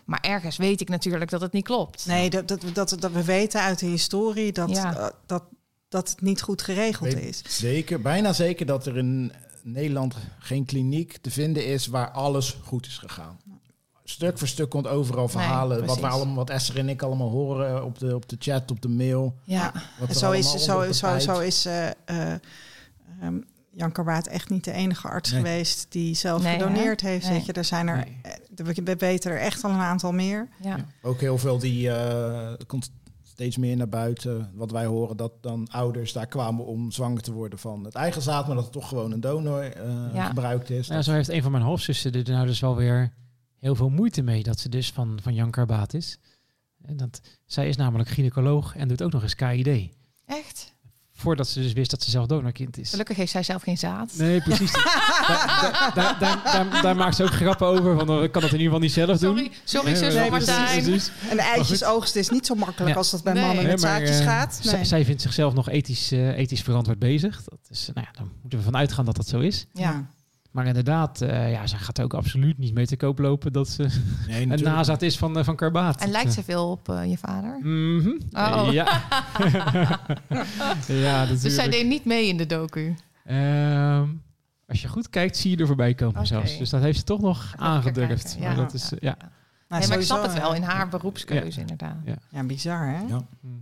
Maar 0.06 0.20
ergens 0.22 0.58
weet 0.58 0.82
ik 0.82 0.90
natuurlijk 0.90 1.32
dat 1.32 1.42
het 1.42 1.52
niet 1.52 1.64
klopt. 1.64 2.06
Nee, 2.06 2.30
dat, 2.30 2.48
dat, 2.48 2.62
dat, 2.74 2.96
dat 3.00 3.12
we 3.12 3.24
weten 3.24 3.62
uit 3.62 3.80
de 3.80 3.86
historie 3.86 4.52
dat, 4.52 4.70
Ja. 4.70 4.98
eh, 4.98 5.08
dat, 5.26 5.44
dat 5.90 6.10
het 6.10 6.22
niet 6.22 6.42
goed 6.42 6.62
geregeld 6.62 7.14
Weet- 7.14 7.24
is. 7.46 7.58
Zeker, 7.60 8.02
bijna 8.02 8.34
zeker 8.34 8.66
dat 8.66 8.86
er 8.86 8.98
in 8.98 9.32
Nederland 9.64 10.16
geen 10.40 10.66
kliniek 10.66 11.18
te 11.18 11.32
vinden 11.32 11.66
is 11.66 11.88
waar 11.88 12.12
alles 12.12 12.58
goed 12.64 12.86
is 12.86 12.98
gegaan. 12.98 13.40
Stuk 14.10 14.38
voor 14.38 14.48
stuk 14.48 14.70
komt 14.70 14.88
overal 14.88 15.28
verhalen. 15.28 15.86
wat, 15.86 16.00
we 16.00 16.08
allemaal, 16.08 16.36
wat 16.36 16.50
Esther 16.50 16.78
en 16.78 16.90
ik 16.90 17.02
allemaal 17.02 17.30
horen 17.30 17.86
op 17.86 18.00
de, 18.00 18.16
op 18.16 18.30
de 18.30 18.36
chat, 18.40 18.72
op 18.72 18.82
de 18.82 18.88
mail. 18.90 19.36
Ja, 19.44 19.72
zo 20.12 20.32
is, 20.32 20.52
zo, 20.64 20.92
zo, 20.92 21.20
zo 21.20 21.40
is 21.40 21.66
eh, 21.66 21.88
eh, 21.88 22.34
ehm, 23.22 23.38
Jan 23.74 23.92
Karwaat 23.92 24.28
echt 24.28 24.50
niet 24.50 24.64
de 24.64 24.72
enige 24.72 25.08
arts 25.08 25.32
Nee. 25.32 25.42
geweest 25.42 25.86
die 25.90 26.16
zelf 26.16 26.44
Nee, 26.44 26.52
gedoneerd 26.60 27.02
hè? 27.02 27.10
heeft. 27.10 27.26
Nee. 27.26 27.34
Weet 27.38 27.46
je, 27.46 27.54
er 27.54 27.64
zijn 27.66 27.88
er, 27.88 27.96
Nee. 27.96 28.18
eh, 28.22 28.66
we 28.76 28.82
we 28.84 28.96
weten 28.96 29.32
er 29.32 29.40
echt 29.40 29.64
al 29.64 29.72
een 29.72 29.80
aantal 29.80 30.12
meer. 30.12 30.48
ja. 30.62 30.78
Ook 31.02 31.20
heel 31.20 31.38
veel 31.38 31.60
die 31.60 31.88
uh, 31.88 32.54
steeds 33.24 33.58
meer 33.58 33.78
naar 33.78 33.90
buiten. 33.90 34.52
Wat 34.54 34.72
wij 34.72 34.86
horen, 34.86 35.18
dat 35.18 35.32
dan 35.42 35.68
ouders 35.72 36.14
daar 36.14 36.28
kwamen 36.28 36.66
om 36.66 36.92
zwanger 36.92 37.22
te 37.22 37.32
worden 37.32 37.60
van 37.60 37.84
het 37.84 37.96
eigen 37.96 38.22
zaad, 38.22 38.46
maar 38.48 38.56
dat 38.56 38.64
het 38.64 38.74
toch 38.74 38.88
gewoon 38.88 39.12
een 39.12 39.22
donor 39.22 39.64
eh, 39.64 39.84
Ja. 40.14 40.26
gebruikt 40.26 40.70
is. 40.70 40.88
Ja, 40.88 41.02
zo 41.02 41.12
heeft 41.12 41.30
een 41.30 41.42
van 41.42 41.52
mijn 41.52 41.64
halfzussen 41.64 42.12
er 42.12 42.32
nou 42.32 42.46
dus 42.46 42.60
wel 42.60 42.76
weer 42.76 43.14
heel 43.60 43.76
veel 43.76 43.90
moeite 43.90 44.22
mee 44.22 44.44
dat 44.44 44.60
ze 44.60 44.70
dus 44.70 44.92
van, 44.92 45.20
van 45.24 45.34
Jan 45.34 45.52
Karbaat 45.52 45.94
is. 45.94 46.18
En 46.86 46.98
dat, 46.98 47.22
zij 47.46 47.68
is 47.68 47.76
namelijk 47.76 48.10
gynaecoloog 48.10 48.76
en 48.76 48.88
doet 48.88 49.02
ook 49.02 49.12
nog 49.12 49.24
eens 49.24 49.36
KID. 49.36 49.90
Echt? 50.26 50.78
Voordat 51.14 51.48
ze 51.48 51.62
dus 51.62 51.74
wist 51.74 51.92
dat 51.92 52.04
ze 52.04 52.10
zelf 52.12 52.26
donorkind 52.28 52.78
is. 52.78 52.90
Gelukkig 52.90 53.18
heeft 53.18 53.32
zij 53.32 53.44
zelf 53.44 53.62
geen 53.62 53.78
zaad. 53.78 54.14
Nee, 54.18 54.42
precies. 54.42 54.72
daar, 55.28 55.92
daar, 55.96 56.20
daar, 56.20 56.42
daar, 56.44 56.82
daar 56.82 56.96
maakt 56.96 57.16
ze 57.16 57.24
ook 57.24 57.30
grappen 57.30 57.68
over. 57.68 58.06
Van, 58.06 58.24
ik 58.24 58.32
kan 58.32 58.42
dat 58.42 58.52
in 58.52 58.58
ieder 58.60 58.74
geval 58.74 58.80
niet 58.80 58.92
zelf 58.92 59.18
doen. 59.18 59.36
Sorry, 59.36 59.52
sorry 59.64 59.86
Nee, 59.86 59.96
zus 59.96 60.14
precies, 60.14 60.30
Martijn. 60.48 60.84
precies. 60.84 61.12
En 61.30 61.36
de 61.38 61.42
eitjes 61.44 61.84
oogsten 61.84 62.20
is 62.22 62.30
niet 62.30 62.46
zo 62.46 62.56
makkelijk 62.56 62.92
Ja. 62.92 62.98
als 62.98 63.12
dat 63.12 63.24
bij 63.24 63.34
Nee. 63.34 63.46
mannen 63.46 63.66
met 63.66 63.76
Nee, 63.82 63.92
maar, 63.92 64.00
zaadjes 64.00 64.20
eh, 64.20 64.26
gaat. 64.26 64.60
Nee. 64.64 64.86
Zij 64.86 65.06
vindt 65.06 65.22
zichzelf 65.22 65.54
nog 65.54 65.70
ethisch, 65.70 66.12
eh, 66.12 66.38
ethisch 66.38 66.62
verantwoord 66.62 67.00
bezig. 67.00 67.44
Dat 67.44 67.60
is, 67.70 67.90
nou 67.94 68.08
ja, 68.12 68.20
dan 68.20 68.32
moeten 68.42 68.60
we 68.60 68.66
vanuit 68.66 68.92
gaan 68.92 69.06
dat 69.06 69.16
dat 69.16 69.28
zo 69.28 69.40
is. 69.40 69.66
Ja. 69.74 70.10
Maar 70.52 70.68
inderdaad, 70.68 71.22
eh, 71.22 71.52
ja, 71.52 71.68
ze 71.68 71.78
gaat 71.78 72.02
ook 72.02 72.14
absoluut 72.14 72.58
niet 72.58 72.74
mee 72.74 72.86
te 72.86 72.98
koop 72.98 73.20
lopen 73.20 73.54
dat 73.54 73.70
ze 73.70 73.88
Nee, 74.28 74.42
een 74.52 74.64
nazaat 74.64 75.02
is 75.02 75.18
van, 75.18 75.38
eh, 75.38 75.44
van 75.44 75.56
Karbaat. 75.56 76.02
En 76.02 76.10
lijkt 76.12 76.34
ze 76.34 76.44
veel 76.44 76.72
op 76.72 76.90
eh, 76.90 77.10
je 77.10 77.18
vader? 77.18 77.60
Mhm. 77.60 78.10
Oh. 78.32 78.68
Ja. 78.72 79.02
ja, 80.88 81.26
Dus 81.26 81.56
zij 81.56 81.70
deed 81.70 81.86
niet 81.88 82.06
mee 82.06 82.28
in 82.28 82.38
de 82.38 82.46
docu. 82.46 82.96
Ehm, 83.26 84.08
als 84.68 84.82
je 84.82 84.88
goed 84.88 85.10
kijkt, 85.10 85.38
zie 85.38 85.52
je 85.52 85.58
er 85.58 85.68
voorbij 85.68 85.94
komen 85.94 86.28
zelfs. 86.28 86.58
Dus 86.58 86.70
dat 86.70 86.82
heeft 86.82 86.98
ze 86.98 87.04
toch 87.04 87.22
nog 87.22 87.44
Even 87.46 87.60
aangedurfd. 87.60 88.24
kijken, 88.24 88.40
Maar 88.42 88.50
ja. 88.52 88.56
dat 88.64 88.74
is, 88.74 88.92
eh, 88.94 89.00
ja. 89.00 89.16
Nou, 89.68 89.82
nee, 89.82 89.90
maar 89.90 90.00
ik 90.00 90.06
snap 90.06 90.22
het 90.24 90.34
wel 90.34 90.50
eh, 90.52 90.56
in 90.58 90.64
haar 90.64 90.90
beroepskeuze 90.90 91.60
inderdaad. 91.60 91.96
Ja. 92.06 92.16
Ja, 92.30 92.44
bizar 92.44 92.88
hè? 92.88 93.00
Ja. 93.00 93.06
Mhm. 93.42 93.54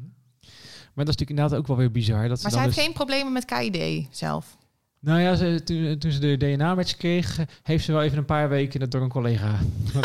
Maar 0.93 1.05
dat 1.05 1.15
is 1.15 1.21
natuurlijk 1.21 1.29
inderdaad 1.29 1.59
ook 1.59 1.67
wel 1.67 1.77
weer 1.77 1.91
bizar. 1.91 2.27
Dat 2.27 2.37
ze 2.37 2.43
Maar 2.43 2.51
dan 2.51 2.51
zij 2.51 2.61
heeft 2.61 2.75
dus- 2.75 2.83
geen 2.85 2.93
problemen 2.93 3.33
met 3.33 3.45
KID 3.45 4.07
zelf. 4.11 4.56
Nou 4.99 5.19
ja, 5.21 5.35
ze, 5.35 5.61
toen, 5.63 5.97
toen 5.97 6.11
ze 6.11 6.19
de 6.19 6.37
DNA-match 6.37 6.97
kreeg, 6.97 7.39
heeft 7.63 7.85
ze 7.85 7.91
wel 7.91 8.01
even 8.03 8.17
een 8.17 8.25
paar 8.25 8.49
weken 8.49 8.79
dat 8.79 8.91
door 8.91 9.01
een 9.01 9.09
collega 9.09 9.51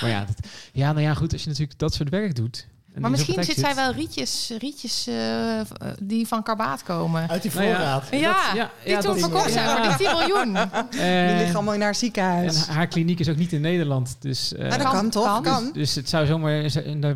maar 0.00 0.10
ja, 0.10 0.24
dat, 0.24 0.36
ja, 0.72 0.92
nou 0.92 1.00
ja, 1.04 1.14
goed, 1.14 1.32
als 1.32 1.42
je 1.42 1.48
natuurlijk 1.48 1.78
dat 1.78 1.94
soort 1.94 2.08
werk 2.08 2.34
doet. 2.34 2.66
Maar 2.98 3.10
misschien 3.10 3.44
zit 3.44 3.56
zij 3.58 3.74
wel 3.74 3.92
rietjes, 3.92 4.52
rietjes 4.58 5.06
eh, 5.06 5.60
eh, 5.60 5.66
die 6.02 6.26
van 6.26 6.42
Karbaat 6.42 6.82
komen. 6.82 7.28
Uit 7.28 7.42
die 7.42 7.50
Nou 7.54 7.66
ja. 7.66 7.74
voorraad. 7.74 8.06
Ja, 8.10 8.18
ja, 8.54 8.70
die 8.84 8.92
ja, 8.92 9.00
toen 9.00 9.18
verkocht 9.18 9.52
zijn 9.52 9.64
ja. 9.68 9.76
voor 9.76 9.86
die 9.98 10.06
10 10.06 10.16
miljoen. 10.16 10.52
Die 10.90 11.00
En, 11.00 11.36
liggen 11.36 11.54
allemaal 11.54 11.74
in 11.74 11.80
haar 11.80 11.94
ziekenhuis. 11.94 12.66
en 12.66 12.74
haar 12.74 12.86
kliniek 12.86 13.18
is 13.18 13.28
ook 13.28 13.36
niet 13.36 13.52
in 13.52 13.60
Nederland. 13.60 14.16
Dus, 14.20 14.52
eh, 14.54 14.60
Maar 14.68 14.78
dat 14.78 14.82
kan- 14.82 14.92
kan 14.92 15.10
toch? 15.10 15.24
kan. 15.24 15.42
Kan. 15.42 15.64
dus, 15.64 15.72
dus 15.72 15.94
het 15.94 16.08
zou 16.08 16.26
zomaar... 16.26 16.52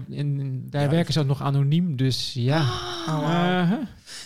In, 0.08 0.66
daar 0.70 0.82
Ja. 0.82 0.88
werken 0.88 1.12
ze 1.12 1.20
ook 1.20 1.26
nog 1.26 1.42
anoniem, 1.42 1.96
dus 1.96 2.30
ja. 2.34 2.60
Oh, 3.08 3.18
wow. 3.18 3.72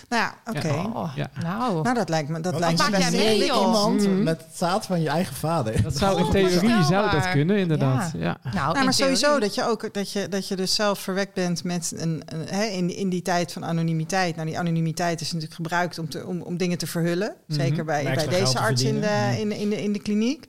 Nou 0.09 0.23
ja, 0.23 0.35
oké. 0.47 0.69
Oh, 0.69 1.13
Ja. 1.15 1.31
Nou, 1.43 1.83
Nou, 1.83 1.95
dat 1.95 2.09
lijkt 2.09 2.29
me, 2.29 2.41
dat 2.41 2.53
Wat 2.53 2.61
lijkt 2.61 2.91
me 2.91 3.11
mee, 3.11 3.45
iemand 3.45 4.01
Mhm. 4.03 4.23
met 4.23 4.41
het 4.41 4.57
zaad 4.57 4.87
van 4.87 5.01
je 5.03 5.09
eigen 5.09 5.37
vader. 5.37 5.83
Dat 5.83 5.97
zou 5.97 6.19
in 6.19 6.25
Oh, 6.25 6.31
theorie 6.31 6.83
zou 6.83 7.11
dat 7.11 7.31
kunnen, 7.31 7.57
inderdaad. 7.59 8.13
Ja. 8.17 8.37
nou 8.43 8.55
Nou, 8.55 8.79
in 8.79 8.85
maar 8.85 8.93
sowieso 8.95 9.39
dat 9.39 9.55
je 9.55 9.65
ook 9.65 9.95
dat 9.95 10.13
je, 10.13 10.29
dat 10.29 10.49
je 10.49 10.57
dus 10.57 10.75
zelf 10.75 10.99
verwekt 10.99 11.35
bent 11.35 11.65
met 11.65 11.93
een, 11.97 12.23
een 12.27 12.47
hè, 12.49 12.65
in, 12.65 12.97
in 12.97 13.09
die 13.09 13.23
tijd 13.23 13.53
van 13.53 13.65
anonimiteit. 13.65 14.35
Nou, 14.37 14.47
die 14.49 14.59
anonimiteit 14.59 15.21
is 15.21 15.27
natuurlijk 15.27 15.55
gebruikt 15.55 15.99
om, 15.99 16.09
te, 16.09 16.27
om, 16.27 16.41
om 16.41 16.57
dingen 16.57 16.79
te 16.79 16.87
verhullen. 16.87 17.35
Mhm. 17.47 17.61
Zeker 17.61 17.85
bij, 17.85 18.05
bij 18.15 18.29
deze 18.29 18.59
arts 18.59 18.83
in 18.83 19.01
de, 19.01 19.35
in, 19.39 19.49
de, 19.49 19.61
in, 19.61 19.71
de, 19.71 19.83
in 19.83 19.93
de 19.93 20.01
kliniek. 20.03 20.47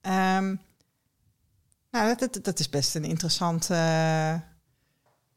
Ehm, 0.00 0.54
nou, 1.90 2.14
dat, 2.16 2.18
dat, 2.32 2.44
dat 2.44 2.58
is 2.58 2.68
best 2.68 2.94
een 2.94 3.04
interessant 3.04 3.70
eh, 3.70 4.34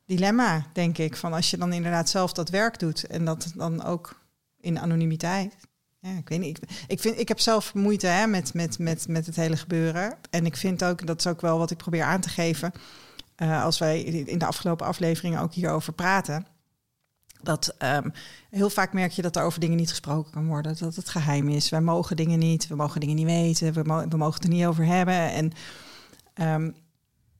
dilemma, 0.05 0.65
denk 0.73 0.97
ik. 0.97 1.15
Van 1.17 1.33
als 1.33 1.49
je 1.51 1.57
dan 1.57 1.73
inderdaad 1.73 2.09
zelf 2.09 2.33
dat 2.33 2.49
werk 2.49 2.79
doet 2.79 3.03
en 3.07 3.25
dat 3.25 3.51
dan 3.55 3.83
ook 3.83 4.21
in 4.59 4.79
anonimiteit. 4.79 5.55
Ja, 5.99 6.17
ik 6.17 6.29
weet 6.29 6.39
niet. 6.39 6.59
Ik, 6.87 6.99
vind, 6.99 7.19
ik 7.19 7.27
heb 7.27 7.39
zelf 7.39 7.73
moeite 7.73 8.07
hè, 8.07 8.27
met, 8.27 8.53
met, 8.53 8.79
met, 8.79 9.07
met 9.07 9.25
het 9.25 9.35
hele 9.35 9.57
gebeuren. 9.57 10.17
En 10.29 10.45
ik 10.45 10.57
vind 10.57 10.83
ook, 10.83 11.05
dat 11.05 11.19
is 11.19 11.27
ook 11.27 11.41
wel 11.41 11.57
wat 11.57 11.71
ik 11.71 11.77
probeer 11.77 12.03
aan 12.03 12.21
te 12.21 12.29
geven. 12.29 12.71
eh, 13.35 13.63
als 13.63 13.79
wij 13.79 14.01
in 14.03 14.37
de 14.39 14.45
afgelopen 14.45 14.85
afleveringen 14.87 15.39
ook 15.39 15.53
hierover 15.53 15.93
praten. 15.93 16.45
Dat 17.41 17.75
ehm, 17.77 18.09
heel 18.49 18.69
vaak 18.69 18.93
merk 18.93 19.11
je 19.11 19.21
dat 19.21 19.35
er 19.35 19.43
over 19.43 19.59
dingen 19.59 19.77
niet 19.77 19.89
gesproken 19.89 20.31
kan 20.31 20.47
worden. 20.47 20.75
Dat 20.79 20.95
het 20.95 21.09
geheim 21.09 21.49
is. 21.49 21.69
Wij 21.69 21.81
mogen 21.81 22.15
dingen 22.15 22.39
niet. 22.39 22.67
We 22.67 22.75
mogen 22.75 22.99
dingen 22.99 23.15
niet 23.15 23.25
weten. 23.25 23.73
We, 23.73 23.83
we 24.09 24.17
mogen 24.17 24.33
het 24.33 24.43
er 24.43 24.49
niet 24.49 24.65
over 24.65 24.85
hebben. 24.85 25.31
En 25.31 25.51
ehm, 26.33 26.71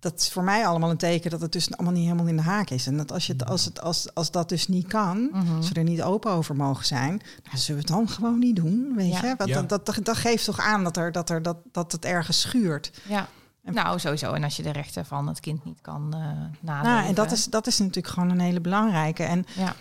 dat 0.04 0.20
is 0.20 0.32
voor 0.32 0.43
mij 0.43 0.68
allemaal 0.68 0.89
een 0.89 0.97
teken 0.97 1.32
dat 1.32 1.41
het 1.41 1.51
dus 1.51 1.72
allemaal 1.72 1.93
niet 1.93 2.04
helemaal 2.04 2.28
in 2.28 2.36
de 2.36 2.41
haak 2.41 2.70
is. 2.70 2.88
En 2.88 2.97
dat 2.97 3.12
als, 3.12 3.28
je 3.28 3.34
het, 3.34 3.45
als, 3.45 3.66
het, 3.66 3.82
als, 3.82 4.14
als 4.14 4.32
dat 4.32 4.49
dus 4.49 4.68
niet 4.68 4.88
kan, 4.88 5.32
als 5.58 5.70
we 5.70 5.76
er 5.76 5.84
niet 5.84 6.01
open 6.04 6.32
over 6.32 6.56
mogen 6.56 6.86
zijn, 6.86 7.22
nou, 7.43 7.58
zullen 7.58 7.82
we 7.82 7.88
het 7.88 7.97
dan 7.97 8.10
gewoon 8.10 8.39
niet 8.39 8.56
doen, 8.56 8.93
weet 8.95 9.12
Ja. 9.14 9.26
je? 9.26 9.36
Want 9.38 9.49
Ja. 9.49 9.62
dat, 9.62 9.86
dat, 9.86 9.99
dat 10.06 10.18
geeft 10.18 10.45
toch 10.45 10.60
aan 10.60 10.84
dat, 10.84 10.97
er, 10.97 11.12
dat, 11.12 11.30
er, 11.30 11.41
dat, 11.41 11.58
dat 11.72 11.91
het 11.91 12.06
ergens 12.06 12.41
schuurt. 12.41 12.91
Ja. 13.08 13.28
En- 13.64 13.74
Nou, 13.74 13.99
sowieso. 13.99 14.34
En 14.34 14.43
als 14.43 14.56
je 14.56 14.64
de 14.64 14.72
rechten 14.72 15.06
van 15.06 15.28
het 15.28 15.39
kind 15.39 15.66
niet 15.66 15.82
kan 15.82 16.14
eh 16.14 16.20
naleven. 16.60 16.91
Nou, 16.93 17.08
en 17.08 17.14
dat 17.16 17.32
is, 17.32 17.45
dat 17.45 17.68
is 17.68 17.78
natuurlijk 17.80 18.08
gewoon 18.14 18.30
een 18.30 18.39
hele 18.39 18.62
belangrijke. 18.62 19.24
En 19.24 19.45
Ja. 19.56 19.76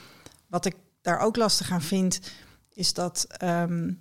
wat 0.46 0.64
ik 0.64 0.74
daar 1.02 1.18
ook 1.18 1.36
lastig 1.36 1.70
aan 1.70 1.82
vind, 1.82 2.20
is 2.74 2.92
dat 2.94 3.24
ehm, 3.28 3.92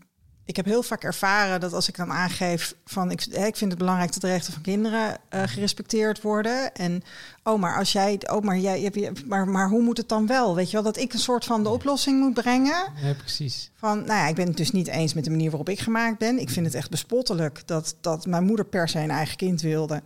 ik 0.52 0.58
heb 0.58 0.66
heel 0.66 0.84
vaak 0.84 1.04
ervaren 1.04 1.60
dat 1.60 1.74
als 1.74 1.88
ik 1.88 1.95
dan 1.95 2.12
aangeef 2.12 2.76
van 2.86 3.12
ik, 3.12 3.26
ik 3.26 3.56
vind 3.56 3.72
het 3.72 3.78
belangrijk 3.80 4.12
dat 4.12 4.22
de 4.22 4.28
rechten 4.28 4.54
van 4.54 4.62
kinderen 4.62 5.18
eh, 5.30 5.43
gerespecteerd 5.45 6.22
worden. 6.22 6.74
En 6.76 7.04
oh, 7.43 7.60
maar 7.60 7.78
als 7.78 7.91
jij, 7.91 8.20
oh, 8.32 8.41
maar 8.41 8.58
jij, 8.58 8.82
je 8.82 8.89
hebt- 8.89 9.26
maar, 9.28 9.47
maar 9.47 9.70
hoe 9.70 9.82
moet 9.82 9.97
het 9.97 10.10
dan 10.10 10.28
wel? 10.28 10.56
Weet 10.56 10.68
je 10.68 10.74
wel, 10.74 10.84
dat 10.84 10.97
ik 10.97 11.14
een 11.14 11.20
soort 11.20 11.45
van 11.45 11.64
de 11.64 11.70
oplossing 11.70 12.20
moet 12.20 12.34
brengen. 12.34 12.84
ja, 13.04 13.14
precies. 13.18 13.72
Van, 13.76 13.97
nou 13.97 14.20
ja, 14.20 14.28
ik 14.28 14.36
ben 14.36 14.47
het 14.47 14.58
dus 14.58 14.72
niet 14.72 14.88
eens 14.88 15.14
met 15.14 15.24
de 15.24 15.30
manier 15.30 15.49
waarop 15.49 15.70
ik 15.70 15.80
gemaakt 15.80 16.18
ben. 16.18 16.39
Ik 16.39 16.49
vind 16.49 16.66
het 16.66 16.76
echt 16.76 16.89
bespottelijk 16.89 17.62
dat, 17.66 17.95
dat 18.02 18.26
mijn 18.26 18.43
moeder 18.43 18.66
per 18.66 18.89
se 18.89 18.99
een 18.99 19.10
eigen 19.12 19.38
kind 19.38 19.62
wilde. 19.62 20.02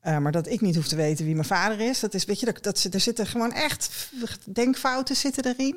eh, 0.00 0.18
maar 0.18 0.32
dat 0.32 0.48
ik 0.48 0.60
niet 0.60 0.74
hoef 0.76 0.88
te 0.88 0.96
weten 0.96 1.24
wie 1.24 1.34
mijn 1.34 1.46
vader 1.46 1.80
is. 1.80 2.00
Dat 2.00 2.14
is, 2.14 2.24
weet 2.24 2.40
je, 2.40 2.46
dat, 2.46 2.62
dat, 2.62 2.86
er 2.92 3.00
zitten 3.00 3.26
gewoon 3.26 3.52
echt 3.52 4.08
denkfouten 4.44 5.16
zitten 5.16 5.44
erin. 5.46 5.76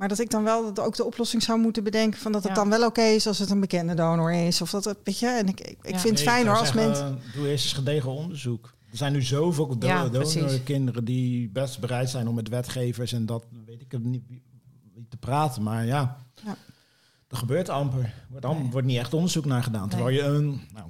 Maar 0.00 0.08
dat 0.08 0.18
ik 0.18 0.30
dan 0.30 0.44
wel 0.44 0.74
dat 0.74 0.84
ook 0.86 0.96
de 0.96 1.04
oplossing 1.04 1.42
zou 1.42 1.58
moeten 1.58 1.84
bedenken 1.84 2.20
van 2.20 2.32
dat 2.32 2.42
het 2.42 2.50
Ja. 2.56 2.58
dan 2.58 2.68
wel 2.68 2.86
oké 2.86 3.02
is 3.02 3.26
als 3.26 3.38
het 3.38 3.50
een 3.50 3.60
bekende 3.60 3.94
donor 3.94 4.32
is. 4.32 4.60
Of 4.60 4.70
dat 4.70 4.84
het, 4.84 4.98
weet 5.04 5.18
je, 5.18 5.26
en 5.26 5.48
ik, 5.48 5.60
ik, 5.60 5.78
ik 5.82 5.90
Ja. 5.92 5.98
vind 5.98 6.02
het 6.18 6.26
Nee, 6.26 6.34
fijn 6.34 6.40
ik 6.40 6.46
hoor 6.46 6.66
zou 6.66 6.66
als 6.66 6.72
mensen. 6.86 7.18
Doe 7.34 7.48
eerst 7.48 7.64
eens 7.64 7.72
gedegen 7.72 8.10
onderzoek. 8.10 8.74
Er 8.90 8.96
zijn 8.96 9.12
nu 9.12 9.22
zoveel 9.22 9.78
do 9.78 9.86
Ja, 9.86 10.08
donorkinderen 10.08 11.04
die 11.04 11.48
best 11.48 11.80
bereid 11.80 12.10
zijn 12.10 12.28
om 12.28 12.34
met 12.34 12.48
wetgevers 12.48 13.12
en 13.12 13.26
dat 13.26 13.44
weet 13.66 13.80
ik 13.80 13.92
het 13.92 14.04
niet 14.04 14.22
te 15.08 15.16
praten. 15.16 15.62
Maar 15.62 15.84
ja, 15.86 16.16
Ja. 16.44 16.56
er 17.28 17.36
gebeurt 17.36 17.68
amper. 17.68 18.00
Er 18.04 18.12
wordt, 18.28 18.46
Nee. 18.46 18.70
wordt 18.70 18.86
niet 18.86 18.98
echt 18.98 19.14
onderzoek 19.14 19.44
naar 19.44 19.62
gedaan. 19.62 19.88
Terwijl 19.88 20.14
je 20.16 20.22
een, 20.22 20.60
nou, 20.74 20.86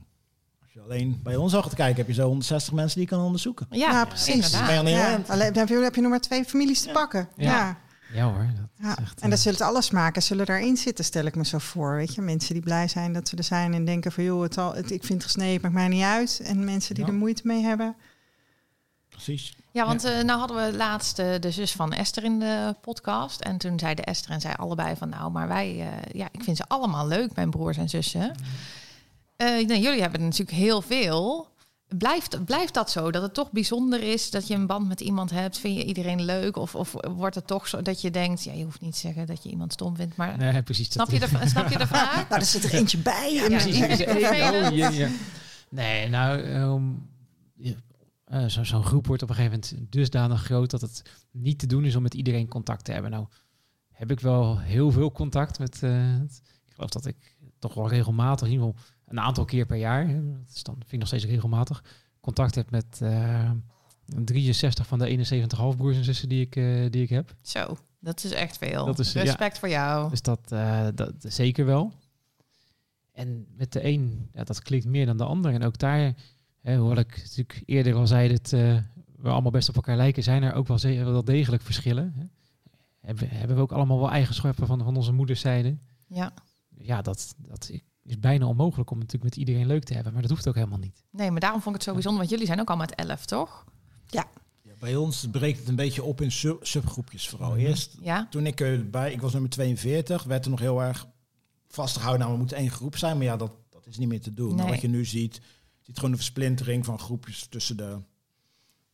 als 0.63 0.73
je 0.73 0.81
alleen 0.81 1.21
bij 1.23 1.37
ons 1.37 1.55
al 1.55 1.63
gaat 1.63 1.75
kijken, 1.75 1.97
heb 1.97 2.07
je 2.07 2.13
zo 2.15 2.27
160 2.27 2.73
mensen 2.73 2.99
die 3.01 3.09
je 3.09 3.15
kan 3.17 3.25
onderzoeken. 3.25 3.67
Ja, 3.71 3.91
Ja, 3.91 4.05
precies. 4.05 4.51
Ja, 4.51 4.77
alleen 4.79 5.53
dan 5.53 5.57
heb 5.59 5.69
je, 5.69 5.75
heb 5.83 5.95
je 5.95 6.01
nog 6.01 6.11
maar 6.11 6.21
twee 6.21 6.45
families 6.45 6.81
te 6.81 6.87
Ja. 6.89 6.93
pakken. 6.95 7.29
Ja. 7.37 7.45
ja. 7.51 7.79
Ja 8.13 8.25
hoor. 8.25 8.47
Dat 8.57 8.69
Ja, 8.87 8.91
is 8.91 8.97
echt, 9.05 9.21
en 9.21 9.31
dat 9.31 9.39
eh, 9.39 9.45
zullen 9.45 9.59
het 9.59 9.69
alles 9.69 9.91
maken, 9.91 10.23
zullen 10.23 10.47
daarin 10.47 10.77
zitten, 10.77 11.05
stel 11.05 11.25
ik 11.25 11.35
me 11.35 11.45
zo 11.45 11.59
voor. 11.59 11.95
Weet 11.95 12.15
je, 12.15 12.21
mensen 12.21 12.55
die 12.55 12.63
blij 12.63 12.89
zijn 12.89 13.13
dat 13.13 13.29
ze 13.29 13.37
er 13.37 13.45
zijn 13.45 13.75
en 13.75 13.85
denken 13.85 14.13
van 14.13 14.25
joh, 14.25 14.43
het 14.43 14.59
al, 14.59 14.75
het, 14.75 14.91
ik 14.91 15.05
vind 15.05 15.23
het 15.23 15.33
gesneden, 15.33 15.61
maakt 15.63 15.75
mij 15.75 15.89
niet 15.89 16.03
uit. 16.03 16.41
En 16.45 16.65
mensen 16.65 16.95
die 16.95 17.05
Ja. 17.05 17.11
er 17.11 17.17
moeite 17.17 17.43
mee 17.45 17.63
hebben. 17.63 17.97
Precies. 19.09 19.57
Ja, 19.73 19.87
want 19.87 20.05
eh, 20.05 20.23
nou 20.23 20.39
hadden 20.39 20.57
we 20.71 20.77
laatst 20.77 21.19
eh, 21.19 21.27
de 21.41 21.51
zus 21.51 21.73
van 21.73 21.93
Esther 21.93 22.25
in 22.25 22.39
de 22.39 22.75
podcast. 22.81 23.41
En 23.41 23.57
toen 23.59 23.79
zeiden 23.79 24.05
Esther 24.05 24.31
en 24.33 24.41
zij 24.41 24.57
allebei 24.57 24.97
van... 24.97 25.09
nou, 25.09 25.31
maar 25.31 25.49
wij... 25.49 25.81
eh, 25.81 26.15
ja, 26.15 26.29
ik 26.33 26.43
vind 26.45 26.57
ze 26.57 26.65
allemaal 26.69 27.07
leuk, 27.07 27.35
mijn 27.35 27.51
broers 27.51 27.77
en 27.77 27.89
zussen. 27.89 28.35
Eh, 29.37 29.47
nou, 29.47 29.79
jullie 29.79 30.01
hebben 30.01 30.21
er 30.21 30.27
natuurlijk 30.27 30.57
heel 30.59 30.83
veel. 30.83 31.49
Blijft, 31.99 32.45
blijft 32.45 32.75
dat 32.75 32.91
zo? 32.91 33.11
Dat 33.11 33.23
het 33.23 33.35
toch 33.35 33.51
bijzonder 33.53 34.03
is 34.03 34.31
dat 34.31 34.47
je 34.47 34.55
een 34.55 34.67
band 34.67 34.89
met 34.89 35.01
iemand 35.01 35.31
hebt? 35.31 35.59
Vind 35.59 35.77
je 35.77 35.85
iedereen 35.85 36.25
leuk? 36.25 36.57
Of, 36.57 36.75
of 36.75 36.95
wordt 37.17 37.35
het 37.35 37.47
toch 37.47 37.69
zo 37.69 37.83
dat 37.83 38.01
je 38.01 38.11
denkt... 38.11 38.45
ja, 38.45 38.53
je 38.53 38.65
hoeft 38.65 38.81
niet 38.81 38.93
te 38.93 38.99
zeggen 38.99 39.27
dat 39.27 39.43
je 39.43 39.51
iemand 39.51 39.73
stom 39.73 39.97
vindt... 39.97 40.17
maar 40.17 40.39
Nee, 40.39 40.63
precies. 40.63 40.89
dat- 40.91 41.09
snap, 41.09 41.21
je 41.21 41.27
de, 41.39 41.47
snap 41.49 41.69
je 41.69 41.79
de 41.79 41.87
vraag? 41.97 42.29
Nou, 42.29 42.41
er 42.41 42.47
zit 42.47 42.65
er 42.65 42.75
eentje 42.75 42.99
bij. 42.99 43.33
Ja, 43.35 43.47
precies. 43.47 43.99
ja. 43.99 44.69
Oh, 44.69 44.77
ja. 44.97 45.09
Nee, 45.69 46.09
nou, 46.09 46.41
ehm, 46.43 46.83
ja, 47.57 47.75
eh, 48.25 48.47
zo- 48.47 48.65
zo'n 48.65 48.85
groep 48.85 49.07
wordt 49.07 49.23
op 49.23 49.29
een 49.29 49.35
gegeven 49.35 49.61
moment 49.75 49.93
dusdanig 49.93 50.43
groot 50.43 50.71
dat 50.71 50.81
het 50.81 51.03
niet 51.31 51.59
te 51.59 51.67
doen 51.67 51.85
is 51.85 51.97
om 51.97 52.03
met 52.03 52.15
iedereen 52.15 52.49
contact 52.49 52.85
te 52.85 52.93
hebben. 52.93 53.11
Nou, 53.11 53.27
heb 53.93 54.11
ik 54.11 54.21
wel 54.21 54.59
heel 54.59 54.91
veel 54.91 55.13
contact 55.13 55.59
met. 55.59 55.83
eh, 55.83 55.91
het- 56.21 56.41
ik 56.67 56.73
geloof 56.75 56.91
dat 56.91 57.07
ik 57.07 57.37
toch 57.59 57.75
wel 57.75 57.89
regelmatig, 57.89 58.47
in 58.47 58.53
ieder 58.53 58.67
geval 58.67 58.83
een 59.11 59.21
aantal 59.21 59.45
keer 59.45 59.67
per 59.67 59.77
jaar, 59.77 60.07
dat 60.07 60.55
is 60.55 60.63
dan 60.63 60.75
vind 60.75 60.93
ik 60.93 60.99
nog 60.99 61.09
steeds 61.09 61.25
regelmatig, 61.25 61.85
contact 62.21 62.55
heb 62.55 62.71
met 62.71 62.99
eh 63.03 63.51
63 64.25 64.87
van 64.87 64.99
de 64.99 65.07
71 65.07 65.59
halfbroers 65.59 65.97
en 65.97 66.05
zussen 66.05 66.29
die 66.29 66.41
ik, 66.41 66.57
eh, 66.57 66.91
die 66.91 67.03
ik 67.03 67.09
heb. 67.09 67.35
Zo, 67.43 67.77
dat 67.99 68.25
is 68.25 68.31
echt 68.31 68.59
veel. 68.59 68.85
Dat 68.87 68.99
is, 68.99 69.13
ja. 69.13 69.23
Respect 69.23 69.59
voor 69.59 69.69
jou. 69.69 70.11
Dus 70.11 70.23
dat, 70.23 70.53
eh, 70.53 70.87
dat 70.95 71.13
zeker 71.19 71.67
wel. 71.67 71.93
En 73.13 73.47
met 73.57 73.73
de 73.73 73.85
een, 73.85 74.29
ja, 74.33 74.45
dat 74.45 74.63
klikt 74.63 74.87
meer 74.87 75.07
dan 75.07 75.17
de 75.17 75.25
ander. 75.25 75.53
En 75.53 75.65
ook 75.65 75.79
daar, 75.79 76.15
hè, 76.61 76.77
hoewel 76.77 76.99
ik 76.99 77.17
natuurlijk 77.17 77.63
eerder 77.67 77.95
al 77.95 78.07
zei, 78.07 78.29
dat, 78.29 78.53
eh, 78.53 78.77
we 79.17 79.29
allemaal 79.29 79.51
best 79.51 79.69
op 79.69 79.75
elkaar 79.75 79.97
lijken, 79.97 80.23
zijn 80.23 80.43
er 80.43 80.55
ook 80.55 80.67
wel, 80.67 80.79
wel 81.05 81.25
degelijk 81.25 81.63
verschillen. 81.63 82.15
Hè. 82.17 82.25
Hebben, 83.01 83.29
hebben 83.29 83.57
we 83.57 83.63
ook 83.63 83.73
allemaal 83.73 83.99
wel 83.99 84.11
eigenschappen 84.11 84.67
van, 84.67 84.85
van 84.85 84.97
onze 84.97 85.13
moederszijde. 85.13 85.77
Ja. 86.07 86.33
Ja, 86.77 87.03
dat, 87.03 87.35
dat 87.39 87.71
is 88.11 88.19
bijna 88.21 88.47
onmogelijk 88.47 88.91
om 88.91 88.99
het 88.99 89.07
natuurlijk 89.07 89.37
met 89.37 89.47
iedereen 89.49 89.67
leuk 89.69 89.85
te 89.85 89.95
hebben. 89.95 90.13
Maar 90.13 90.23
dat 90.23 90.31
hoeft 90.31 90.49
ook 90.49 90.55
helemaal 90.55 90.79
niet. 90.79 91.05
Nee, 91.11 91.31
maar 91.31 91.41
daarom 91.41 91.61
vond 91.61 91.75
ik 91.75 91.81
het 91.81 91.89
zo 91.91 91.95
bijzonder, 91.95 92.19
want 92.21 92.31
jullie 92.33 92.47
zijn 92.47 92.61
ook 92.61 92.71
al 92.71 92.77
met 92.77 92.95
elf, 92.95 93.25
toch? 93.27 93.65
Ja, 94.07 94.27
bij 94.79 94.97
ons 94.97 95.27
breekt 95.31 95.59
het 95.59 95.69
een 95.69 95.75
beetje 95.77 96.03
op 96.03 96.21
in 96.21 96.33
sub- 96.33 96.67
subgroepjes 96.67 97.29
vooral. 97.29 97.51
Mhm. 97.51 97.59
Eerst 97.61 97.97
Ja. 98.01 98.27
toen 98.31 98.47
ik 98.47 98.61
erbij, 98.61 99.13
ik 99.13 99.21
was 99.21 99.33
nummer 99.33 99.51
42, 99.51 100.23
werd 100.23 100.45
er 100.45 100.51
nog 100.51 100.61
heel 100.61 100.83
erg 100.83 101.07
vastgehouden. 101.69 102.21
Nou, 102.21 102.33
we 102.33 102.39
moeten 102.39 102.57
één 102.57 102.71
groep 102.71 102.97
zijn, 102.97 103.17
maar 103.17 103.27
ja, 103.27 103.37
dat, 103.37 103.53
dat 103.71 103.87
is 103.87 103.99
niet 103.99 104.09
meer 104.09 104.21
te 104.21 104.35
doen. 104.35 104.55
Maar 104.55 104.65
Nee. 104.65 104.73
wat 104.73 104.81
je 104.81 104.89
nu 104.89 105.05
ziet, 105.05 105.35
je 105.35 105.41
ziet 105.87 105.97
gewoon 105.97 106.11
een 106.11 106.17
versplintering 106.17 106.85
van 106.85 106.99
groepjes 106.99 107.47
tussen 107.47 107.77
de 107.77 107.85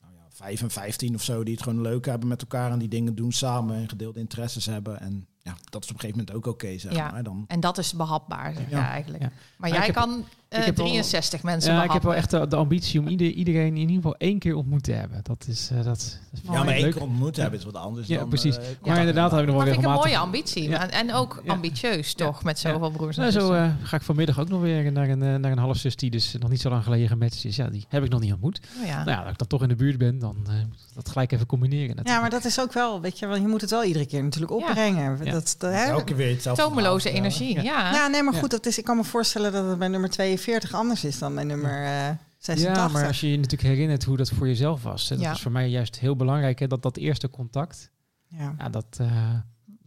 nou 0.01 0.15
ja, 0.15 0.27
5 0.29 0.63
en 0.63 0.71
15 0.71 1.15
of 1.15 1.23
zo, 1.23 1.45
die 1.45 1.55
het 1.55 1.63
gewoon 1.63 1.81
leuk 1.81 2.05
hebben 2.07 2.29
met 2.29 2.41
elkaar 2.41 2.71
en 2.73 2.79
die 2.79 2.89
dingen 2.89 3.15
doen 3.15 3.33
samen 3.33 3.77
en 3.77 3.89
gedeelde 3.89 4.19
interesses 4.21 4.67
hebben. 4.67 5.01
En 5.01 5.27
ja, 5.47 5.57
dat 5.71 5.85
is 5.85 5.91
op 5.91 5.95
een 5.95 6.01
gegeven 6.01 6.25
moment 6.27 6.33
ook 6.37 6.47
oké, 6.55 6.79
zeg 6.79 6.93
Ja. 6.95 7.11
maar. 7.11 7.23
Dan, 7.23 7.45
En 7.49 7.61
dat 7.61 7.79
is 7.79 7.93
behapbaar, 7.93 8.55
zeg 8.55 8.71
Ja. 8.71 8.89
eigenlijk. 8.91 9.23
Ja. 9.23 9.29
Maar 9.29 9.41
Maar 9.57 9.69
jij 9.71 9.79
ik 9.79 9.85
heb- 9.87 9.95
kan 9.95 10.25
eh, 10.49 10.59
ik 10.59 10.65
heb 10.65 10.77
wel- 10.77 10.87
63 10.87 11.43
mensen 11.43 11.73
Ja, 11.75 11.85
ik 11.85 11.91
heb 11.91 12.03
wel 12.03 12.15
echt 12.15 12.31
de, 12.31 12.47
de 12.49 12.57
ambitie 12.57 13.01
om 13.01 13.09
ieder, 13.09 13.31
iedereen 13.31 13.67
in 13.67 13.77
ieder 13.77 13.95
geval 13.97 14.15
één 14.17 14.39
keer 14.39 14.55
ontmoet 14.55 14.83
te 14.83 14.93
hebben. 14.93 15.21
Dat 15.23 15.47
is, 15.49 15.71
eh, 15.73 15.85
dat, 15.85 16.19
ik 16.33 16.41
ja, 16.43 16.51
maar 16.65 16.75
één 16.75 16.83
leuk. 16.83 16.93
keer 16.93 17.03
ontmoet 17.03 17.37
hebben 17.37 17.59
is 17.59 17.65
wat 17.65 17.75
anders 17.75 18.07
Ja, 18.07 18.19
dan... 18.19 18.29
precies. 18.29 18.57
eh, 18.57 18.63
Maar 18.63 18.99
inderdaad, 18.99 19.05
hebben. 19.05 19.37
hebben 19.37 19.41
we 19.47 19.53
nog 19.53 19.55
Dat 19.55 19.65
wel 19.65 19.65
vind 19.75 19.85
ik 19.87 19.91
een 19.91 20.11
mooie 20.11 20.19
ambitie. 20.19 20.69
Ja. 20.69 20.81
En, 20.91 21.09
en 21.09 21.15
ook 21.15 21.41
Ja. 21.45 21.53
ambitieus, 21.53 22.15
toch? 22.15 22.43
Met 22.45 22.61
Ja. 22.61 22.71
zoveel 22.73 22.91
broers 22.91 23.17
en 23.17 23.23
Nou, 23.23 23.33
zo 23.41 23.53
eh, 23.53 23.71
ga 23.83 23.97
ik 23.97 24.03
vanmiddag 24.03 24.41
ook 24.41 24.49
nog 24.49 24.61
weer 24.61 24.93
naar 24.93 25.09
een, 25.09 25.19
naar 25.19 25.53
een 25.53 25.59
halfzus 25.59 25.97
die 25.97 26.11
dus 26.11 26.37
nog 26.39 26.51
niet 26.51 26.61
zo 26.61 26.69
lang 26.71 26.85
geleden 26.85 27.09
gematcht 27.09 27.45
is. 27.45 27.57
Ja, 27.57 27.69
die 27.69 27.87
heb 27.89 28.05
ik 28.05 28.11
nog 28.11 28.21
niet 28.21 28.33
ontmoet. 28.33 28.61
Oh, 28.81 28.87
ja. 28.87 28.97
Nou 29.05 29.11
ja, 29.11 29.23
dat 29.23 29.33
ik 29.33 29.39
dan 29.39 29.47
toch 29.49 29.63
in 29.63 29.69
de 29.69 29.77
buurt 29.77 29.99
ben, 29.99 30.19
dan 30.19 30.37
eh, 30.47 30.53
moet 30.53 30.81
ik 30.89 30.95
dat 30.95 31.09
gelijk 31.09 31.33
even 31.33 31.47
combineren. 31.47 31.97
Ja, 32.03 32.21
maar 32.21 32.31
dat 32.31 32.45
is 32.45 32.61
ook 32.61 32.73
wel, 32.73 33.01
weet 33.01 33.19
je 33.19 33.27
wel, 33.27 33.37
je 33.37 33.47
moet 33.49 33.61
het 33.61 33.71
wel 33.71 33.85
iedere 33.85 34.07
keer 34.07 34.23
natuurlijk 34.23 34.53
Ja. 34.61 34.67
opbrengen. 34.69 35.19
Dat, 35.41 35.55
dat, 35.59 35.73
hè? 35.73 35.85
Elke 35.85 36.05
keer 36.05 36.17
weer 36.17 36.31
hetzelfde 36.31 36.63
Tomeloze 36.63 37.11
energie, 37.11 37.55
ja. 37.63 37.93
Ja, 37.93 38.07
nee, 38.07 38.23
maar 38.23 38.35
goed, 38.35 38.51
dat 38.51 38.67
is, 38.67 38.79
ik 38.79 38.85
kan 38.85 38.97
me 38.97 39.05
voorstellen 39.05 39.53
dat 39.53 39.69
het 39.69 39.79
bij 39.79 39.89
nummer 39.89 40.11
42 40.11 40.75
anders 40.75 41.05
is 41.05 41.19
dan 41.19 41.35
bij 41.35 41.45
nummer 41.45 41.85
eh 41.85 42.11
86. 42.39 42.77
Ja, 42.83 42.89
maar 42.89 43.07
als 43.07 43.21
je 43.21 43.31
je 43.31 43.37
natuurlijk 43.37 43.63
herinnert 43.69 44.05
hoe 44.05 44.17
dat 44.17 44.29
voor 44.31 44.47
jezelf 44.47 44.83
was. 44.83 45.09
Dat 45.09 45.21
Ja. 45.21 45.33
is 45.33 45.41
voor 45.41 45.53
mij 45.53 45.69
juist 45.69 45.99
heel 45.99 46.17
belangrijk, 46.17 46.59
hè, 46.59 46.67
dat, 46.67 46.83
dat 46.83 46.97
eerste 46.97 47.31
contact. 47.31 47.91
ja. 48.29 48.55
Ja, 48.59 48.69
dat... 48.69 48.87
eh, 49.01 49.35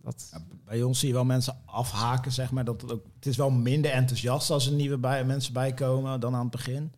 dat 0.02 0.28
Ja, 0.32 0.39
bij 0.66 0.84
ons 0.84 1.00
zie 1.00 1.08
je 1.08 1.14
wel 1.14 1.26
mensen 1.26 1.58
afhaken, 1.66 2.32
zeg 2.32 2.52
maar. 2.52 2.66
Dat 2.66 2.82
het, 2.82 2.91
ook, 2.93 3.06
het 3.16 3.26
is 3.26 3.38
wel 3.38 3.50
minder 3.50 3.91
enthousiast 3.91 4.50
als 4.50 4.66
er 4.68 4.74
nieuwe 4.74 4.97
bij, 4.97 5.26
mensen 5.26 5.54
bijkomen 5.54 6.20
dan 6.20 6.34
aan 6.36 6.41
het 6.41 6.52
begin. 6.52 6.93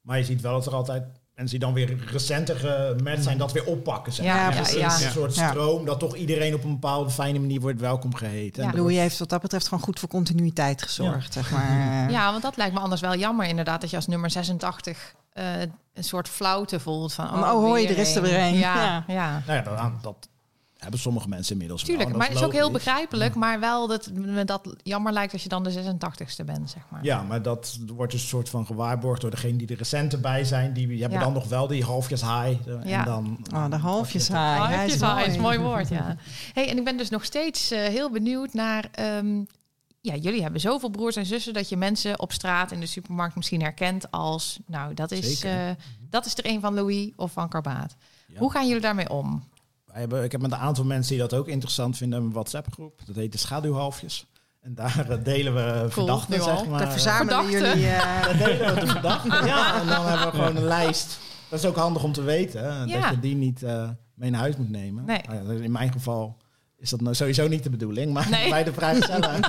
Maar 0.00 0.18
je 0.18 0.24
ziet 0.24 0.40
wel 0.40 0.52
dat 0.52 0.66
er 0.66 0.74
altijd 0.74 1.04
mensen 1.38 1.58
die 1.58 1.66
dan 1.68 1.74
weer 1.74 1.96
recenter 2.12 2.56
gematcht 2.56 3.22
zijn, 3.22 3.38
dat 3.38 3.52
weer 3.52 3.64
oppakken. 3.64 4.12
Zeg 4.12 4.26
Ja, 4.26 4.34
maar. 4.34 4.54
ja, 4.54 4.58
Dus 4.62 4.72
ja. 4.72 4.84
een 5.06 5.12
soort 5.12 5.34
Ja. 5.34 5.48
stroom 5.50 5.84
dat 5.84 5.98
toch 5.98 6.16
iedereen 6.16 6.54
op 6.54 6.64
een 6.64 6.72
bepaalde 6.72 7.10
fijne 7.10 7.38
manier 7.38 7.60
wordt 7.60 7.80
welkom 7.80 8.14
geheten. 8.14 8.62
Ja. 8.62 8.70
En 8.70 8.76
Louis 8.76 8.96
heeft 8.96 9.18
wat 9.18 9.28
dat 9.28 9.40
betreft 9.40 9.68
gewoon 9.68 9.84
goed 9.84 9.98
voor 9.98 10.08
continuïteit 10.08 10.82
gezorgd, 10.82 11.32
zeg 11.32 11.50
maar. 11.50 12.10
Ja, 12.10 12.30
want 12.30 12.42
dat 12.42 12.56
lijkt 12.56 12.74
me 12.74 12.80
anders 12.80 13.00
wel 13.00 13.14
jammer 13.16 13.46
inderdaad. 13.46 13.80
Dat 13.80 13.90
je 13.90 13.96
als 13.96 14.06
nummer 14.06 14.30
86 14.30 15.14
eh, 15.32 15.60
een 15.94 16.04
soort 16.04 16.28
flauwte 16.28 16.80
voelt. 16.80 17.12
Van, 17.12 17.24
oh, 17.28 17.50
hoi, 17.50 17.86
er 17.86 17.98
is 17.98 18.10
er 18.10 18.16
een. 18.16 18.22
weer 18.30 18.38
een. 18.40 18.54
Ja, 18.54 18.74
Ja. 18.84 19.04
ja. 19.14 19.42
Nou 19.46 19.58
ja, 19.58 19.90
dat, 19.92 20.02
dat 20.02 20.28
hebben 20.78 21.00
sommige 21.00 21.28
mensen 21.28 21.52
inmiddels. 21.52 21.82
Tuurlijk, 21.82 22.08
maar 22.10 22.18
dat 22.18 22.28
het 22.28 22.36
is 22.38 22.44
ook 22.44 22.52
heel 22.52 22.70
begrijpelijk. 22.70 23.34
Maar 23.34 23.60
wel 23.60 23.86
dat 23.86 24.10
me 24.12 24.44
dat 24.44 24.74
jammer 24.82 25.12
lijkt 25.12 25.32
als 25.32 25.42
je 25.42 25.48
dan 25.48 25.62
de 25.62 25.72
86ste 25.72 26.44
bent, 26.44 26.70
zeg 26.70 26.82
maar. 26.90 27.04
Ja, 27.04 27.22
maar 27.22 27.42
dat 27.42 27.78
wordt 27.86 28.12
dus 28.12 28.22
een 28.22 28.28
soort 28.28 28.48
van 28.48 28.66
gewaarborgd 28.66 29.20
door 29.20 29.30
degene 29.30 29.56
die 29.58 29.66
er 29.68 29.76
recenter 29.76 30.20
bij 30.20 30.44
zijn. 30.44 30.72
Die 30.72 31.00
hebben 31.00 31.18
Ja. 31.18 31.24
dan 31.24 31.32
nog 31.32 31.48
wel 31.48 31.66
die 31.66 31.84
halfjes 31.84 32.20
high. 32.20 32.68
En 32.68 32.82
Ja. 32.84 33.04
dan, 33.04 33.38
Oh, 33.54 33.70
de 33.70 33.76
halfjes 33.76 34.28
haai. 34.28 34.60
Hij 34.60 34.76
hij 34.76 34.86
is 35.26 35.34
een 35.34 35.40
mooi. 35.40 35.58
woord, 35.58 35.88
ja. 35.88 36.16
Hey, 36.54 36.68
en 36.68 36.78
ik 36.78 36.84
ben 36.84 36.96
dus 36.96 37.08
nog 37.10 37.24
steeds 37.24 37.70
eh, 37.70 37.80
heel 37.80 38.10
benieuwd 38.10 38.52
naar... 38.52 38.88
ehm, 38.92 39.42
ja, 40.00 40.14
jullie 40.14 40.42
hebben 40.42 40.60
zoveel 40.60 40.90
broers 40.90 41.16
en 41.16 41.26
zussen... 41.26 41.52
dat 41.52 41.68
je 41.68 41.76
mensen 41.76 42.20
op 42.20 42.32
straat 42.32 42.72
in 42.72 42.80
de 42.80 42.86
supermarkt 42.86 43.36
misschien 43.36 43.60
herkent 43.62 44.10
als... 44.10 44.58
nou, 44.66 44.94
dat 44.94 45.10
is, 45.10 45.44
eh, 45.44 45.52
dat 46.10 46.26
is 46.26 46.38
er 46.38 46.46
een 46.46 46.60
van 46.60 46.74
Louis 46.74 47.10
of 47.16 47.32
van 47.32 47.48
Karbaat. 47.48 47.94
Ja. 48.26 48.38
Hoe 48.38 48.50
gaan 48.50 48.66
jullie 48.66 48.82
daarmee 48.82 49.10
om? 49.10 49.44
Ik 50.02 50.32
heb 50.32 50.40
met 50.40 50.52
een 50.52 50.58
aantal 50.58 50.84
mensen 50.84 51.12
die 51.12 51.20
dat 51.28 51.34
ook 51.34 51.48
interessant 51.48 51.96
vinden 51.96 52.22
een 52.22 52.32
WhatsApp-groep. 52.32 53.00
Dat 53.06 53.16
heet 53.16 53.32
de 53.32 53.38
Schaduwhalfjes. 53.38 54.26
En 54.60 54.74
daar 54.74 55.06
eh, 55.10 55.24
delen 55.24 55.54
we 55.54 55.86
verdachten, 55.90 56.42
zeg 56.42 56.66
maar. 56.66 56.78
Daar 56.80 56.90
verzamelen 56.92 57.44
Verdachte. 57.44 57.68
jullie... 57.78 57.88
eh, 57.88 58.22
Daar 58.24 58.36
delen 58.36 58.74
we 58.74 58.80
de 58.80 58.86
verdachten. 58.86 59.46
Ja, 59.46 59.74
en 59.80 59.86
dan 59.86 60.06
hebben 60.06 60.26
we 60.30 60.36
gewoon 60.36 60.56
een 60.56 60.64
lijst. 60.64 61.18
Dat 61.48 61.58
is 61.58 61.64
ook 61.64 61.76
handig 61.76 62.02
om 62.02 62.12
te 62.12 62.22
weten. 62.22 62.62
hè, 62.62 62.82
Ja. 62.84 63.00
Dat 63.00 63.10
je 63.10 63.20
die 63.20 63.34
niet 63.34 63.62
eh, 63.62 63.88
mee 64.14 64.30
naar 64.30 64.40
huis 64.40 64.56
moet 64.56 64.70
nemen. 64.70 65.04
Nee. 65.04 65.20
Nou 65.28 65.52
ja, 65.58 65.62
in 65.64 65.72
mijn 65.72 65.92
geval 65.92 66.36
is 66.76 66.90
dat 66.90 67.00
nou 67.00 67.14
sowieso 67.14 67.48
niet 67.48 67.62
de 67.62 67.70
bedoeling. 67.70 68.12
Maar 68.12 68.28
Nee. 68.30 68.50
bij 68.50 68.64
de 68.64 68.72
vrijgezellen 68.72 69.40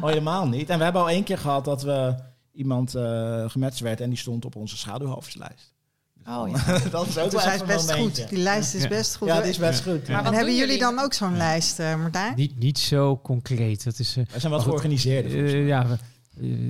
al 0.00 0.08
helemaal 0.12 0.48
niet. 0.48 0.70
En 0.70 0.78
we 0.78 0.84
hebben 0.84 1.02
al 1.02 1.08
één 1.10 1.24
keer 1.24 1.38
gehad 1.38 1.64
dat 1.64 1.82
we 1.82 2.14
iemand 2.52 2.94
eh 2.94 3.44
gematcht 3.48 3.80
werd... 3.80 4.00
en 4.00 4.08
die 4.08 4.18
stond 4.18 4.44
op 4.44 4.56
onze 4.56 4.76
schaduwhalfjeslijst. 4.76 5.74
Oh 6.28 6.48
ja. 6.48 6.64
dat 6.90 7.06
is 7.06 7.18
ook 7.18 7.30
dus 7.30 7.32
wel 7.32 7.40
hij 7.42 7.54
is 7.54 7.64
best 7.64 7.88
momentje. 7.90 8.22
goed. 8.22 8.30
Die 8.30 8.38
lijst 8.38 8.74
is 8.74 8.82
Ja. 8.82 8.88
best 8.88 9.16
goed. 9.16 9.28
Ja, 9.28 9.40
die 9.40 9.50
is 9.50 9.58
best 9.58 9.82
goed. 9.82 10.08
Maar 10.08 10.18
en 10.18 10.24
wat 10.24 10.34
hebben 10.34 10.56
jullie 10.56 10.78
dan 10.78 10.98
ook 10.98 11.12
zo'n 11.12 11.36
lijst, 11.36 11.78
eh 11.78 11.96
Martijn? 12.00 12.32
niet, 12.36 12.58
niet 12.58 12.78
zo 12.78 13.20
concreet. 13.22 13.84
Dat 13.84 13.98
is, 13.98 14.16
eh, 14.16 14.24
Wij 14.30 14.40
zijn 14.40 14.52
goed, 14.52 14.62
georganiseerd. 14.62 15.26
Eh, 15.32 15.66
ja, 15.66 15.86
we- 15.86 15.98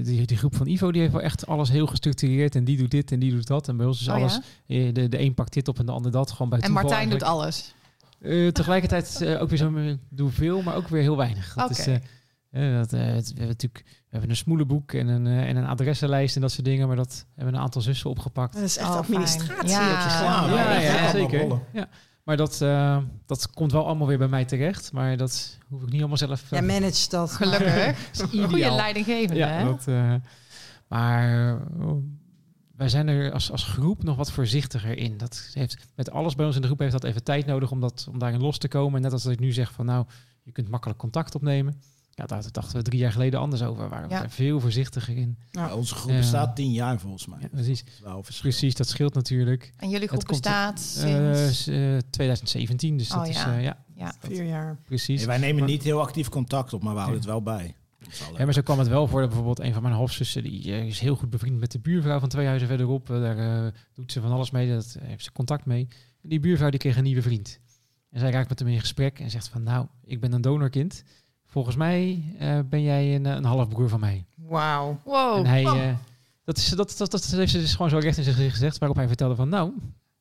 die, 0.02 0.26
die 0.26 0.36
groep 0.36 0.56
van 0.56 0.66
Ivo 0.66 0.92
die 0.92 1.00
heeft 1.00 1.12
wel 1.12 1.22
echt 1.22 1.46
alles 1.46 1.70
heel 1.70 1.86
gestructureerd. 1.86 2.54
En 2.54 2.64
die 2.64 2.76
doet 2.76 2.90
dit 2.90 3.12
en 3.12 3.18
die 3.18 3.30
doet 3.30 3.46
dat. 3.46 3.68
En 3.68 3.76
bij 3.76 3.86
ons 3.86 4.00
is 4.00 4.08
Oh, 4.08 4.14
alles... 4.14 4.38
ja? 4.66 4.76
eh, 4.86 4.94
de, 4.94 5.08
de 5.08 5.18
een 5.20 5.34
pakt 5.34 5.52
dit 5.52 5.68
op 5.68 5.78
en 5.78 5.86
de 5.86 5.92
ander 5.92 6.10
dat. 6.12 6.30
Gewoon 6.30 6.48
bij 6.48 6.58
En 6.58 6.64
toeval 6.64 6.82
Martijn 6.84 7.10
doet 7.10 7.22
alles. 7.22 7.74
Eh, 8.20 8.48
tegelijkertijd 8.48 9.26
ook 9.40 9.48
weer 9.48 9.58
zo 9.58 9.72
doen 10.08 10.30
veel, 10.32 10.62
maar 10.62 10.74
ook 10.76 10.88
weer 10.88 11.02
heel 11.02 11.16
weinig. 11.16 11.54
Dat 11.54 11.70
is, 11.70 11.86
Eh, 12.50 12.74
dat, 12.76 12.92
eh, 12.92 13.00
het- 13.00 13.28
we 13.28 13.38
hebben 13.38 13.46
natuurlijk 13.46 13.84
we 13.86 14.06
hebben 14.10 14.30
een 14.30 14.36
smoelenboek 14.36 14.92
en 14.92 15.08
een, 15.08 15.26
eh, 15.26 15.48
en 15.48 15.56
een 15.56 15.66
adressenlijst 15.66 16.34
en 16.36 16.40
dat 16.42 16.52
soort 16.52 16.64
dingen, 16.64 16.86
maar 16.86 16.96
dat 16.96 17.26
hebben 17.34 17.54
een 17.54 17.60
aantal 17.60 17.80
zussen 17.82 18.10
opgepakt. 18.10 18.54
Dat 18.54 18.62
is 18.62 18.76
echt 18.76 18.88
Oh, 18.88 18.96
administratie. 18.96 19.68
Ja. 19.68 19.94
op 19.94 20.00
zich. 20.10 20.20
Ja, 20.20 20.46
ja, 20.46 20.54
ja, 20.56 20.80
ja, 20.80 21.02
ja, 21.02 21.10
zeker. 21.10 21.60
Ja. 21.72 21.88
Maar 22.24 22.36
dat, 22.36 22.60
eh, 22.60 22.98
dat 23.26 23.50
komt 23.50 23.72
wel 23.72 23.86
allemaal 23.86 24.06
weer 24.06 24.18
bij 24.18 24.28
mij 24.28 24.44
terecht, 24.44 24.92
maar 24.92 25.16
dat 25.16 25.58
hoef 25.68 25.82
ik 25.82 25.88
niet 25.90 25.98
allemaal 26.00 26.16
zelf. 26.16 26.50
Jij 26.50 26.58
eh, 26.60 26.66
managt 26.66 27.10
dat. 27.10 27.32
Gelukkig. 27.32 28.10
is 28.12 28.20
Goede 28.20 28.70
leidinggevende, 28.70 29.34
Ja, 29.40 29.48
hè? 29.48 29.64
dat, 29.64 29.86
eh, 29.88 30.14
maar 30.88 31.48
eh, 31.78 31.92
wij 32.76 32.88
zijn 32.88 33.08
er 33.08 33.32
als, 33.32 33.50
als 33.50 33.64
groep 33.64 34.02
nog 34.02 34.16
wat 34.16 34.32
voorzichtiger 34.32 34.96
in. 34.98 35.16
Dat 35.16 35.50
heeft, 35.52 35.86
met 35.94 36.10
alles 36.10 36.34
bij 36.34 36.46
ons 36.46 36.54
in 36.54 36.60
de 36.60 36.66
groep 36.66 36.78
heeft 36.78 36.92
dat 36.92 37.04
even 37.04 37.24
tijd 37.24 37.46
nodig 37.46 37.70
om, 37.70 37.80
dat, 37.80 38.06
om 38.10 38.18
daarin 38.18 38.40
los 38.40 38.58
te 38.58 38.68
komen. 38.68 38.96
En 38.96 39.02
net 39.02 39.12
als 39.12 39.22
dat 39.22 39.32
ik 39.32 39.40
nu 39.40 39.52
zeg 39.52 39.72
van 39.72 39.86
nou, 39.86 40.06
je 40.42 40.52
kunt 40.52 40.68
makkelijk 40.68 40.98
contact 40.98 41.34
opnemen. 41.34 41.80
Ja, 42.18 42.26
daar 42.26 42.42
dachten 42.52 42.76
we 42.76 42.82
drie 42.82 42.98
jaar 43.00 43.12
geleden 43.12 43.40
anders 43.40 43.62
over. 43.62 43.88
Waren 43.88 44.08
we 44.08 44.14
Ja. 44.14 44.20
daar 44.20 44.30
veel 44.30 44.60
voorzichtiger 44.60 45.16
in. 45.16 45.38
Ja, 45.50 45.74
onze 45.74 45.94
groep 45.94 46.12
bestaat 46.16 46.56
tien 46.56 46.72
jaar 46.72 46.98
volgens 47.00 47.26
mij. 47.26 47.38
Ja, 47.40 47.48
precies. 47.48 47.84
Dat. 48.02 48.30
Precies, 48.40 48.74
dat 48.74 48.88
scheelt 48.88 49.14
natuurlijk. 49.14 49.72
En 49.76 49.88
jullie 49.88 50.08
groep 50.08 50.24
bestaat 50.26 50.78
Eh, 50.78 50.84
sinds... 51.04 51.62
s- 51.62 51.66
eh, 51.66 51.96
2017, 52.10 52.96
dus 52.96 53.08
dat 53.08 53.20
Oh, 53.20 53.26
is 53.26 53.36
ja. 53.36 53.56
eh, 53.56 53.62
ja, 53.62 53.84
ja. 53.94 54.14
Vier 54.20 54.44
jaar. 54.44 54.78
precies. 54.84 55.24
Wij 55.24 55.38
nemen 55.38 55.58
Maar- 55.60 55.68
niet 55.68 55.82
heel 55.82 56.00
actief 56.00 56.28
contact 56.28 56.72
op, 56.72 56.82
maar 56.82 56.92
we 56.92 56.98
houden 57.00 57.18
het 57.20 57.28
wel 57.28 57.42
bij. 57.42 57.74
Ja, 58.36 58.44
maar 58.44 58.54
zo 58.54 58.60
kwam 58.62 58.78
het 58.78 58.88
wel 58.88 59.06
voor 59.06 59.18
dat 59.20 59.28
bijvoorbeeld 59.28 59.60
een 59.60 59.72
van 59.72 59.82
mijn 59.82 59.94
halfzussen, 59.94 60.42
die 60.42 60.72
eh, 60.72 60.86
is 60.86 60.98
heel 61.00 61.16
goed 61.16 61.30
bevriend 61.30 61.58
met 61.60 61.72
de 61.72 61.78
buurvrouw 61.78 62.18
van 62.20 62.28
twee 62.28 62.46
huizen 62.46 62.68
verderop. 62.68 63.06
Daar 63.06 63.64
eh, 63.66 63.72
doet 63.94 64.12
ze 64.12 64.20
van 64.20 64.32
alles 64.32 64.50
mee, 64.50 64.68
daar 64.68 64.82
heeft 65.02 65.24
ze 65.24 65.32
contact 65.32 65.64
mee. 65.66 65.88
En 66.22 66.28
die 66.28 66.40
buurvrouw 66.40 66.70
die 66.70 66.78
kreeg 66.78 66.96
een 66.96 67.02
nieuwe 67.04 67.22
vriend. 67.22 67.60
En 68.10 68.20
zij 68.20 68.30
raakt 68.30 68.48
met 68.48 68.58
hem 68.58 68.68
in 68.68 68.80
gesprek 68.80 69.18
en 69.18 69.30
zegt 69.30 69.48
van 69.48 69.62
nou, 69.62 69.86
ik 70.04 70.20
ben 70.20 70.32
een 70.32 70.40
donorkind. 70.40 71.02
Volgens 71.50 71.76
mij 71.76 72.22
eh, 72.38 72.58
ben 72.70 72.82
jij 72.82 73.14
een, 73.14 73.26
eh, 73.26 73.34
een 73.34 73.44
halfbroer 73.44 73.88
van 73.88 74.00
mij. 74.00 74.24
Wauw. 74.36 75.00
Wow. 75.04 75.36
en 75.36 75.46
hij, 75.46 75.64
eh, 75.64 75.94
dat, 76.44 76.56
is, 76.56 76.68
dat, 76.68 76.94
dat, 76.98 77.10
dat 77.10 77.24
heeft 77.24 77.52
ze 77.52 77.58
dus 77.58 77.72
gewoon 77.72 77.90
zo 77.90 77.98
recht 77.98 78.16
in 78.16 78.22
zijn 78.24 78.34
gezicht 78.36 78.54
gezegd, 78.54 78.78
waarop 78.78 78.96
hij 78.96 79.06
vertelde 79.06 79.34
van 79.34 79.48
nou, 79.48 79.72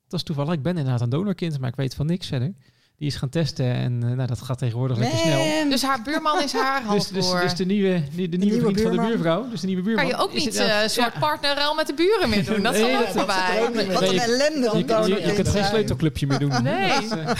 dat 0.07 0.19
is 0.19 0.23
toevallig, 0.25 0.53
ik 0.53 0.61
ben 0.61 0.77
inderdaad 0.77 1.01
een 1.01 1.09
donorkind, 1.09 1.59
maar 1.59 1.69
ik 1.69 1.75
weet 1.75 1.95
van 1.95 2.05
niks 2.05 2.27
verder. 2.27 2.53
Die 2.97 3.07
is 3.07 3.15
gaan 3.15 3.29
testen 3.29 3.73
en 3.73 4.03
eh, 4.03 4.11
nou, 4.11 4.27
dat 4.27 4.41
gaat 4.41 4.57
tegenwoordig 4.57 4.97
lekker 4.97 5.17
snel. 5.17 5.69
Dus 5.69 5.81
haar 5.81 6.01
buurman 6.01 6.43
is 6.43 6.53
haar 6.53 6.81
Dus, 6.93 7.07
dus, 7.07 7.23
halfbroer. 7.23 7.41
dus 7.41 7.55
de 7.55 7.65
nieuwe, 7.65 8.01
die- 8.11 8.29
de, 8.29 8.37
nieuwe, 8.37 8.53
nieuwe 8.53 8.73
vriend 8.73 8.81
van 8.81 8.91
de 8.91 9.07
buurvrouw. 9.07 9.49
Dus 9.49 9.61
de 9.61 9.67
nieuwe 9.67 9.81
buurman. 9.81 10.05
kan 10.05 10.15
je 10.15 10.21
ook 10.23 10.31
is 10.33 10.45
niet 10.45 10.55
eh, 10.55 10.81
een 10.83 10.89
soort 10.89 11.19
partnerruil 11.19 11.75
met 11.75 11.87
de 11.87 11.93
buren 11.93 12.29
meer 12.29 12.45
doen? 12.45 12.63
Dat 12.63 12.75
is 12.75 12.81
Nee, 12.81 12.91
dan 12.91 13.01
ook 13.01 13.13
dat 13.13 13.29
er 13.29 13.85
meer 13.85 13.93
Wat 13.93 14.01
een 14.01 14.19
ellende 14.19 14.77
je, 14.77 14.97
om 14.97 15.07
je, 15.07 15.21
je, 15.27 15.33
kunt 15.33 15.47
geen 15.47 15.65
sleutelclubje 15.65 16.27
meer 16.27 16.39
doen. 16.39 16.63
Nee. 16.63 17.07
Dat 17.09 17.37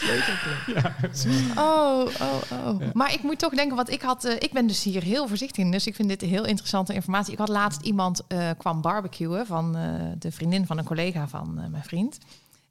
eh, 0.00 1.58
Oh, 1.58 2.06
oh, 2.20 2.66
oh. 2.66 2.80
Ja. 2.80 2.90
Maar 2.92 3.12
ik 3.12 3.22
moet 3.22 3.38
toch 3.38 3.54
denken, 3.54 3.76
want 3.76 3.90
ik 3.90 4.02
had, 4.02 4.24
eh, 4.24 4.34
ik 4.38 4.52
ben 4.52 4.66
dus 4.66 4.82
hier 4.82 5.02
heel 5.02 5.28
voorzichtig 5.28 5.64
in, 5.64 5.70
dus 5.70 5.86
ik 5.86 5.94
vind 5.94 6.08
dit 6.08 6.20
heel 6.20 6.44
interessante 6.44 6.94
informatie. 6.94 7.32
Ik 7.32 7.38
had 7.38 7.48
laatst 7.48 7.80
iemand 7.82 8.26
eh, 8.26 8.50
kwam 8.58 8.80
barbecuen 8.80 9.46
van 9.46 9.76
eh, 9.76 9.92
de 10.18 10.32
vriendin 10.32 10.66
van 10.66 10.78
een 10.78 10.84
collega 10.84 11.28
van 11.28 11.60
eh, 11.60 11.66
mijn 11.68 11.84
vriend. 11.84 12.18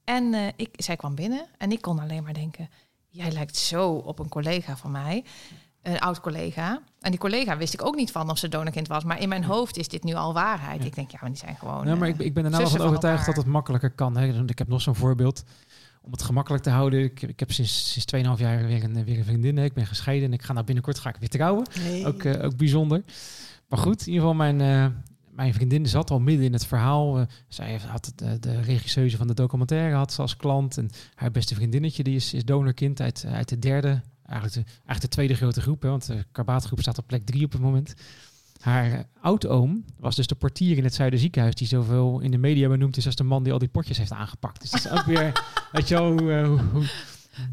En 0.03 0.33
eh, 0.33 0.47
ik, 0.55 0.69
zij 0.75 0.95
kwam 0.95 1.15
binnen 1.15 1.45
en 1.57 1.71
ik 1.71 1.81
kon 1.81 1.99
alleen 1.99 2.23
maar 2.23 2.33
denken, 2.33 2.69
jij 3.09 3.31
lijkt 3.31 3.57
zo 3.57 3.89
op 3.91 4.19
een 4.19 4.29
collega 4.29 4.77
van 4.77 4.91
mij. 4.91 5.23
een 5.81 5.99
oud 5.99 6.19
collega. 6.19 6.81
En 6.99 7.11
die 7.11 7.19
collega 7.19 7.57
wist 7.57 7.73
ik 7.73 7.85
ook 7.85 7.95
niet 7.95 8.11
van 8.11 8.29
of 8.29 8.37
ze 8.37 8.47
donorkind 8.47 8.87
was. 8.87 9.03
Maar 9.03 9.19
in 9.21 9.29
mijn 9.29 9.43
hoofd 9.43 9.77
is 9.77 9.87
dit 9.87 10.03
nu 10.03 10.13
al 10.13 10.33
waarheid. 10.33 10.79
Ja. 10.79 10.85
Ik 10.85 10.95
denk, 10.95 11.11
ja, 11.11 11.17
maar 11.21 11.29
die 11.29 11.39
zijn 11.39 11.55
gewoon... 11.55 11.87
Ja, 11.87 11.95
maar 11.95 12.07
ik, 12.07 12.17
ik 12.17 12.33
ben 12.33 12.43
er 12.45 12.49
nou 12.49 12.63
van 12.63 12.71
van 12.71 12.81
overtuigd 12.87 13.25
dat 13.25 13.35
het 13.35 13.45
makkelijker 13.45 13.91
kan. 13.91 14.17
Hè. 14.17 14.43
Ik 14.45 14.57
heb 14.57 14.67
nog 14.67 14.81
zo'n 14.81 14.95
voorbeeld. 14.95 15.43
Om 16.01 16.11
het 16.11 16.21
gemakkelijk 16.23 16.63
te 16.63 16.69
houden. 16.69 17.03
Ik, 17.03 17.21
ik 17.21 17.39
heb 17.39 17.51
sinds, 17.51 17.91
sinds 17.91 18.27
2,5 18.37 18.41
jaar 18.41 18.65
weer 18.67 18.83
een, 18.83 19.05
weer 19.05 19.17
een 19.17 19.25
vriendin. 19.25 19.57
Ik 19.57 19.73
ben 19.73 19.85
gescheiden 19.85 20.27
en 20.27 20.33
ik 20.33 20.41
ga 20.41 20.53
nou 20.53 20.65
binnenkort 20.65 20.99
ga 20.99 21.09
ik 21.09 21.15
weer 21.19 21.29
trouwen. 21.29 21.65
Ook, 22.05 22.23
eh, 22.23 22.45
ook 22.45 22.55
bijzonder. 22.57 23.03
Maar 23.67 23.79
goed, 23.79 24.01
in 24.01 24.13
ieder 24.13 24.21
geval 24.21 24.33
mijn, 24.35 24.61
eh, 24.61 24.87
mijn 25.31 25.53
vriendin 25.53 25.87
zat 25.87 26.11
al 26.11 26.19
midden 26.19 26.45
in 26.45 26.53
het 26.53 26.65
verhaal. 26.65 27.19
Eh, 27.19 27.25
zij 27.47 27.69
heeft- 27.69 27.83
had 27.85 28.11
de, 28.15 28.39
de 28.39 28.61
regisseuse 28.61 29.17
van 29.17 29.27
de 29.27 29.33
documentaire 29.33 29.95
had 29.95 30.13
ze 30.13 30.21
als 30.21 30.37
klant. 30.37 30.77
En 30.77 30.89
haar 31.15 31.31
beste 31.31 31.55
vriendinnetje 31.55 32.03
die 32.03 32.15
is, 32.15 32.33
is 32.33 32.45
donorkind 32.45 33.01
uit, 33.01 33.25
uit 33.27 33.49
de 33.49 33.59
derde, 33.59 34.01
eigenlijk 34.25 34.53
de, 34.53 34.71
eigenlijk 34.73 35.01
de 35.01 35.07
tweede 35.07 35.33
grote 35.35 35.61
groep. 35.61 35.81
Hè, 35.81 35.89
want 35.89 36.05
de 36.07 36.25
karbaatgroep 36.31 36.79
staat 36.81 36.97
op 36.97 37.07
plek 37.07 37.25
drie 37.25 37.45
op 37.45 37.51
het 37.51 37.61
moment. 37.61 37.93
Haar 38.61 39.05
oudoom 39.21 39.85
was 39.99 40.15
dus 40.15 40.27
de 40.27 40.35
portier 40.35 40.77
in 40.77 40.83
het 40.83 40.93
Zuiderziekenhuis... 40.93 41.55
die 41.55 41.67
zoveel 41.67 42.19
in 42.19 42.31
de 42.31 42.37
media 42.37 42.67
benoemd 42.69 42.97
is 42.97 43.05
als 43.05 43.15
de 43.15 43.23
man 43.23 43.43
die 43.43 43.53
al 43.53 43.59
die 43.59 43.67
potjes 43.67 43.97
heeft 43.97 44.11
aangepakt. 44.11 44.61
Dus 44.61 44.71
dat 44.71 44.85
is 44.85 44.89
ook 44.91 45.05
weer, 45.05 45.43
weet 45.71 45.87
je 45.87 45.95
wel, 45.95 46.11
hoe, 46.11 46.31
eh, 46.33 46.47
hoe- 46.47 46.59
hoe- 46.71 46.89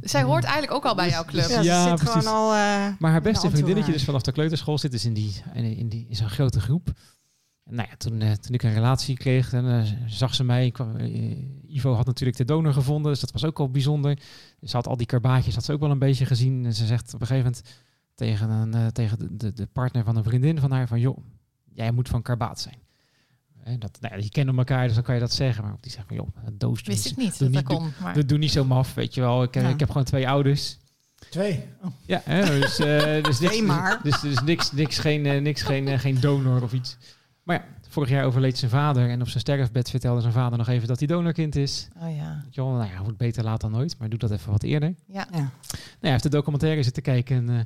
Zij 0.01 0.23
hoort 0.23 0.45
eigenlijk 0.45 0.75
ook 0.75 0.85
al 0.85 0.95
bij 0.95 1.09
jouw 1.09 1.25
club. 1.25 1.43
Dus- 1.43 1.53
ja, 1.53 1.63
ze 1.63 1.69
Ja, 1.69 1.85
zit 1.89 1.95
precies. 2.05 2.23
gewoon 2.29 2.35
al... 2.39 2.53
eh, 2.53 2.93
Maar 2.99 3.11
haar 3.11 3.21
beste 3.23 3.51
vriendinnetje, 3.51 3.93
dus 3.93 4.05
vanaf 4.05 4.23
de 4.23 4.33
kleuterschool, 4.33 4.79
zit 4.79 4.91
dus 4.91 5.05
in, 5.05 5.15
die, 5.15 5.43
in, 5.55 5.65
in, 5.77 5.89
die, 5.89 6.07
in 6.09 6.17
zo'n 6.17 6.31
grote 6.31 6.61
groep. 6.61 6.89
En 7.65 7.75
nou 7.75 7.89
ja, 7.91 7.97
toen, 7.97 8.21
eh, 8.21 8.33
toen 8.33 8.55
ik 8.55 8.63
een 8.63 8.73
relatie 8.75 9.17
kreeg, 9.17 9.51
dan 9.51 9.69
eh, 9.69 9.83
zag 10.07 10.35
ze 10.35 10.45
mij. 10.45 10.71
Kwam, 10.71 10.97
Ivo 11.69 11.95
had 11.95 12.07
natuurlijk 12.07 12.39
de 12.39 12.45
donor 12.45 12.73
gevonden, 12.73 13.11
dus 13.13 13.21
dat 13.21 13.33
was 13.33 13.45
ook 13.45 13.59
al 13.61 13.71
bijzonder. 13.71 14.19
Ze 14.63 14.77
had 14.77 14.87
al 14.87 14.97
die 14.97 15.07
karbaatjes, 15.07 15.55
had 15.55 15.65
ze 15.65 15.73
ook 15.73 15.81
wel 15.81 15.91
een 15.91 15.99
beetje 15.99 16.27
gezien. 16.27 16.65
En 16.65 16.75
ze 16.75 16.87
zegt 16.87 17.15
op 17.15 17.21
een 17.21 17.27
gegeven 17.27 17.53
moment 17.53 17.75
tegen, 18.19 18.51
een, 18.51 18.75
eh, 18.75 18.87
tegen 18.87 19.39
de, 19.39 19.53
de, 19.53 19.67
partner 19.67 20.05
van 20.05 20.17
een 20.17 20.25
vriendin 20.25 20.59
van 20.61 20.71
haar 20.71 20.89
van... 20.89 21.01
joh, 21.01 21.19
jij 21.73 21.91
moet 21.93 22.09
van 22.09 22.23
karbaat 22.23 22.61
zijn. 22.61 22.79
En 23.65 23.79
dat, 23.79 23.99
nou 24.01 24.15
ja, 24.15 24.21
die 24.21 24.31
kennen 24.31 24.59
elkaar, 24.59 24.85
dus 24.87 24.95
dan 24.95 25.03
kan 25.03 25.15
je 25.15 25.21
dat 25.21 25.33
zeggen. 25.33 25.65
Maar 25.65 25.77
die 25.81 25.91
zegt 25.91 26.07
van, 26.07 26.17
joh, 26.17 26.29
doos 26.53 26.83
doen 26.83 26.95
Wist 26.95 27.05
is- 27.07 27.11
ik 27.11 27.17
niet 27.17 27.39
doe 27.39 27.51
dat 27.51 27.65
dat 27.65 27.73
niet- 27.73 27.79
kon. 27.81 27.93
Maar... 28.03 28.15
doe, 28.15 28.25
doe 28.25 28.39
niet 28.39 28.51
zo 28.53 28.65
maf, 28.65 28.95
weet 28.95 29.15
je 29.15 29.21
wel. 29.21 29.43
Ik, 29.43 29.57
eh, 29.57 29.63
Ja. 29.63 29.69
ik 29.69 29.81
heb 29.81 29.89
gewoon 29.89 30.05
twee 30.05 30.29
ouders. 30.29 30.79
Twee. 31.31 31.65
Oh. 31.83 31.91
Ja, 32.07 32.21
hè, 32.25 32.61
dus, 32.61 32.79
eh, 32.79 33.23
dus, 33.29 33.41
niks, 33.41 33.61
maar. 33.61 34.01
dus, 34.03 34.21
dus 34.21 34.43
niks, 34.43 34.73
niks, 34.73 34.99
geen, 34.99 35.27
eh, 35.27 35.41
niks 35.41 35.63
geen, 35.63 35.99
geen 35.99 36.21
donor 36.21 36.63
of 36.63 36.73
iets. 36.73 36.97
Maar 37.43 37.57
ja, 37.57 37.65
vorig 37.89 38.09
jaar 38.09 38.25
overleed 38.25 38.59
zijn 38.59 38.71
vader 38.71 39.11
en 39.11 39.21
op 39.21 39.29
zijn 39.29 39.41
sterfbed 39.41 39.91
vertelde 39.91 40.21
zijn 40.21 40.33
vader 40.33 40.59
nog 40.59 40.69
even 40.69 40.89
dat 40.89 40.99
hij 40.99 41.07
donorkind 41.09 41.57
is. 41.57 41.89
Oh 42.03 42.17
ja. 42.17 42.45
Je 42.51 42.61
wel, 42.63 42.71
nou 42.71 42.91
ja, 42.91 42.97
goed 42.97 43.17
beter 43.17 43.45
laat 43.45 43.61
dan 43.61 43.71
nooit, 43.71 43.99
maar 43.99 44.09
doe 44.09 44.19
dat 44.19 44.31
even 44.31 44.51
wat 44.53 44.63
eerder. 44.63 44.95
Ja. 45.07 45.27
Ja. 45.31 45.39
Nou 45.39 45.49
ja, 45.71 45.89
hij 46.01 46.11
heeft 46.11 46.23
de 46.23 46.29
documentaire 46.29 46.83
zitten 46.83 47.03
kijken 47.03 47.37
en 47.37 47.49
eh, 47.59 47.65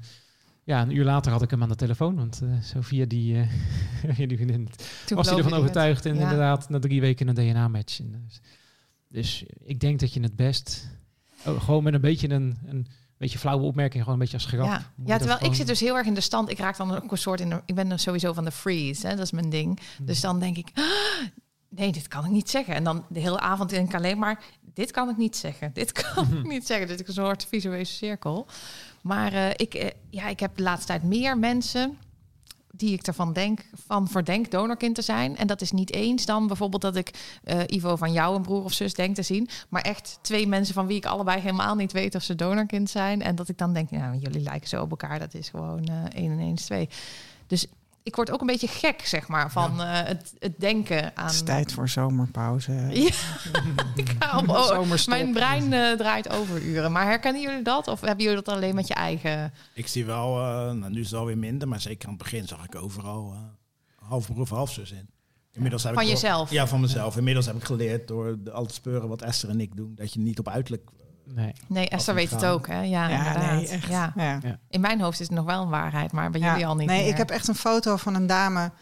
ja, 0.65 0.83
een 0.83 0.97
uur 0.97 1.05
later 1.05 1.33
had 1.33 1.43
ik 1.43 1.51
hem 1.51 1.63
aan 1.63 1.69
de 1.69 1.75
telefoon, 1.75 2.17
want 2.17 2.43
eh 2.43 3.03
die, 3.09 3.37
eh, 3.37 3.49
via 4.15 4.27
die 4.27 4.37
vriendin 4.37 4.69
Toen 5.07 5.17
was 5.17 5.29
hij 5.29 5.39
ervan 5.39 5.53
overtuigd 5.53 6.07
en 6.07 6.15
Ja. 6.15 6.21
inderdaad 6.23 6.69
na 6.69 6.79
drie 6.79 7.01
weken 7.01 7.29
een 7.29 7.35
DNA-match. 7.35 8.01
En, 8.01 8.29
Dus, 9.09 9.45
ik 9.65 9.81
denk 9.81 10.01
dat 10.01 10.13
je 10.13 10.21
het 10.21 10.37
best, 10.37 10.89
oh, 11.47 11.63
gewoon 11.63 11.83
met 11.83 11.95
een 11.95 12.01
beetje 12.01 12.31
een, 12.31 12.57
een 12.67 12.87
beetje 13.19 13.39
flauwe 13.39 13.63
opmerking, 13.65 14.03
gewoon 14.05 14.19
een 14.19 14.25
beetje 14.25 14.37
als 14.45 14.47
grap. 14.47 14.67
Ja, 14.67 14.93
ja 15.05 15.19
terwijl 15.19 15.45
ik 15.45 15.55
zit 15.55 15.67
dus 15.67 15.81
heel 15.81 15.97
erg 15.97 16.07
in 16.07 16.15
de 16.15 16.21
stand. 16.21 16.51
Ik 16.51 16.59
raak 16.59 16.77
dan 16.77 16.97
ook 17.03 17.11
een 17.11 17.19
soort 17.19 17.41
in 17.41 17.49
de, 17.49 17.63
Ik 17.67 17.75
ben 17.75 17.89
dan 17.89 17.99
sowieso 17.99 18.33
van 18.33 18.45
de 18.45 18.51
freeze, 18.51 19.07
hè, 19.07 19.15
dat 19.17 19.25
is 19.25 19.33
mijn 19.33 19.51
ding. 19.51 19.81
Hmm. 19.97 20.07
Dus 20.07 20.21
dan 20.21 20.41
denk 20.41 20.57
ik, 20.57 20.71
"Ah, 20.75 20.85
nee, 21.69 21.93
dit 21.93 22.09
kan 22.09 22.25
ik 22.25 22.31
niet 22.31 22.51
zeggen. 22.51 22.75
En 22.75 22.85
dan 22.85 23.05
de 23.09 23.21
hele 23.21 23.41
avond 23.41 23.71
denk 23.71 23.89
ik 23.89 23.95
alleen 23.95 24.19
maar, 24.19 24.45
dit 24.75 24.91
kan 24.91 25.09
ik 25.09 25.17
niet 25.17 25.37
zeggen. 25.37 25.71
Dit 25.73 25.93
kan 25.93 26.27
ik 26.39 26.47
niet 26.49 26.67
zeggen. 26.67 26.87
Dit 26.87 27.01
is 27.01 27.07
een 27.09 27.15
soort 27.15 27.47
visuele 27.47 27.85
cirkel. 27.85 28.47
Maar 29.03 29.33
eh, 29.33 29.51
ik, 29.57 29.75
eh, 29.75 29.89
ja, 30.11 30.29
ik 30.29 30.41
heb 30.41 30.57
de 30.57 30.63
laatste 30.63 30.87
tijd 30.87 31.03
meer 31.03 31.39
mensen 31.39 31.99
die 32.75 32.93
ik 32.93 33.07
ervan 33.07 33.33
denk, 33.33 33.65
van 33.87 34.09
verdenk 34.09 34.51
donorkind 34.51 34.95
te 34.95 35.03
zijn. 35.03 35.37
En 35.37 35.47
dat 35.47 35.61
is 35.61 35.73
niet 35.73 35.93
eens 35.93 36.27
dan 36.27 36.47
bijvoorbeeld 36.47 36.83
dat 36.83 36.97
ik 36.97 37.39
eh, 37.45 37.61
Ivo 37.67 37.97
van 37.97 38.13
jou 38.13 38.37
een 38.37 38.43
broer 38.43 38.65
of 38.65 38.73
zus 38.73 38.95
denk 38.95 39.15
te 39.15 39.23
zien, 39.23 39.49
maar 39.69 39.83
echt 39.83 40.19
twee 40.21 40.47
mensen 40.47 40.75
van 40.75 40.87
wie 40.87 40.97
ik 40.97 41.07
allebei 41.07 41.41
helemaal 41.41 41.75
niet 41.75 41.93
weet 41.93 42.15
of 42.15 42.23
ze 42.23 42.35
donorkind 42.35 42.91
zijn. 42.91 43.23
En 43.23 43.35
dat 43.35 43.49
ik 43.49 43.59
dan 43.59 43.73
denk, 43.73 43.91
nou, 43.91 44.17
jullie 44.17 44.43
lijken 44.43 44.69
zo 44.69 44.83
op 44.83 44.91
elkaar, 44.91 45.19
dat 45.19 45.35
is 45.35 45.49
gewoon 45.49 45.89
1 45.89 46.31
en 46.31 46.39
1 46.39 46.53
is 46.53 46.65
2. 46.65 46.89
Dus 47.47 47.67
ik 48.03 48.17
word 48.17 48.31
ook 48.31 48.41
een 48.41 48.47
beetje 48.47 48.69
gek, 48.69 49.07
zeg 49.07 49.29
maar, 49.29 49.51
van 49.51 49.81
eh, 49.81 50.03
het, 50.03 50.33
het 50.39 50.61
denken 50.61 51.17
aan... 51.17 51.25
Het 51.25 51.35
is 51.35 51.43
tijd 51.43 51.73
voor 51.73 51.89
zomerpauze. 51.89 52.73
Ja, 52.93 53.11
ik 53.95 54.17
oh, 54.47 55.07
mijn 55.07 55.33
brein 55.33 55.73
eh, 55.73 55.93
draait 55.93 56.29
overuren. 56.29 56.93
Maar 56.93 57.05
herkennen 57.07 57.43
jullie 57.43 57.63
dat? 57.63 57.89
Of 57.89 58.01
hebben 58.01 58.25
jullie 58.25 58.43
dat 58.43 58.55
alleen 58.55 58.75
met 58.75 58.87
je 58.87 58.95
eigen... 58.95 59.53
Ik 59.75 59.87
zie 59.87 60.05
wel, 60.05 60.39
eh, 60.39 60.73
nou, 60.73 60.91
nu 60.91 61.01
is 61.01 61.11
het 61.11 61.19
alweer 61.19 61.39
minder, 61.39 61.69
maar 61.69 61.81
zeker 61.81 62.09
aan 62.09 62.15
het 62.15 62.23
begin 62.23 62.49
zag 62.49 62.65
ik 62.65 62.75
overal 62.75 63.33
eh 63.33 63.39
half 64.13 64.27
broer, 64.33 64.49
half 64.49 64.73
zus 64.73 64.93
in. 64.93 65.09
Inmiddels 65.53 65.83
heb 65.83 65.95
Van 65.95 66.03
ik 66.03 66.09
jezelf? 66.09 66.51
Ja, 66.51 66.67
van 66.67 66.81
mezelf. 66.81 67.17
Inmiddels 67.17 67.47
heb 67.47 67.57
ik 67.57 67.65
geleerd 67.65 68.09
door 68.09 68.43
de, 68.43 68.51
al 68.51 68.67
te 68.67 68.75
speuren 68.75 69.09
wat 69.09 69.23
Esther 69.23 69.49
en 69.49 69.61
ik 69.61 69.77
doen, 69.77 69.95
dat 69.95 70.13
je 70.13 70.21
niet 70.21 70.39
op 70.39 70.49
uiterlijk... 70.49 70.91
Nee. 71.35 71.53
Nee, 71.69 71.89
Esther 71.89 72.15
weet 72.15 72.31
het 72.31 72.45
ook, 72.45 72.67
hè? 72.67 72.81
Ja, 72.81 73.09
Ja, 73.09 73.19
inderdaad. 73.19 73.53
nee, 73.53 73.69
echt. 73.69 73.89
Ja. 73.89 74.13
Ja. 74.17 74.41
In 74.69 74.81
mijn 74.81 75.01
hoofd 75.01 75.21
is 75.21 75.27
het 75.27 75.37
nog 75.37 75.45
wel 75.45 75.63
een 75.63 75.69
waarheid, 75.69 76.13
maar 76.13 76.31
bij 76.31 76.41
Ja. 76.41 76.51
jullie 76.51 76.67
al 76.67 76.77
niet 76.77 76.87
Nee, 76.89 77.01
meer. 77.03 77.11
ik 77.11 77.17
heb 77.17 77.31
echt 77.31 77.49
een 77.49 77.55
foto 77.55 77.97
van 77.97 78.15
een 78.15 78.27
dame. 78.27 78.73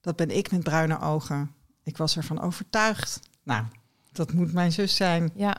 Dat 0.00 0.16
ben 0.16 0.36
ik 0.36 0.50
met 0.50 0.62
bruine 0.62 1.00
ogen. 1.00 1.50
Ik 1.84 1.96
was 1.96 2.16
ervan 2.16 2.40
overtuigd. 2.40 3.20
Nou, 3.44 3.64
dat 4.12 4.32
moet 4.32 4.52
mijn 4.52 4.72
zus 4.72 4.96
zijn. 4.96 5.30
Ja, 5.34 5.56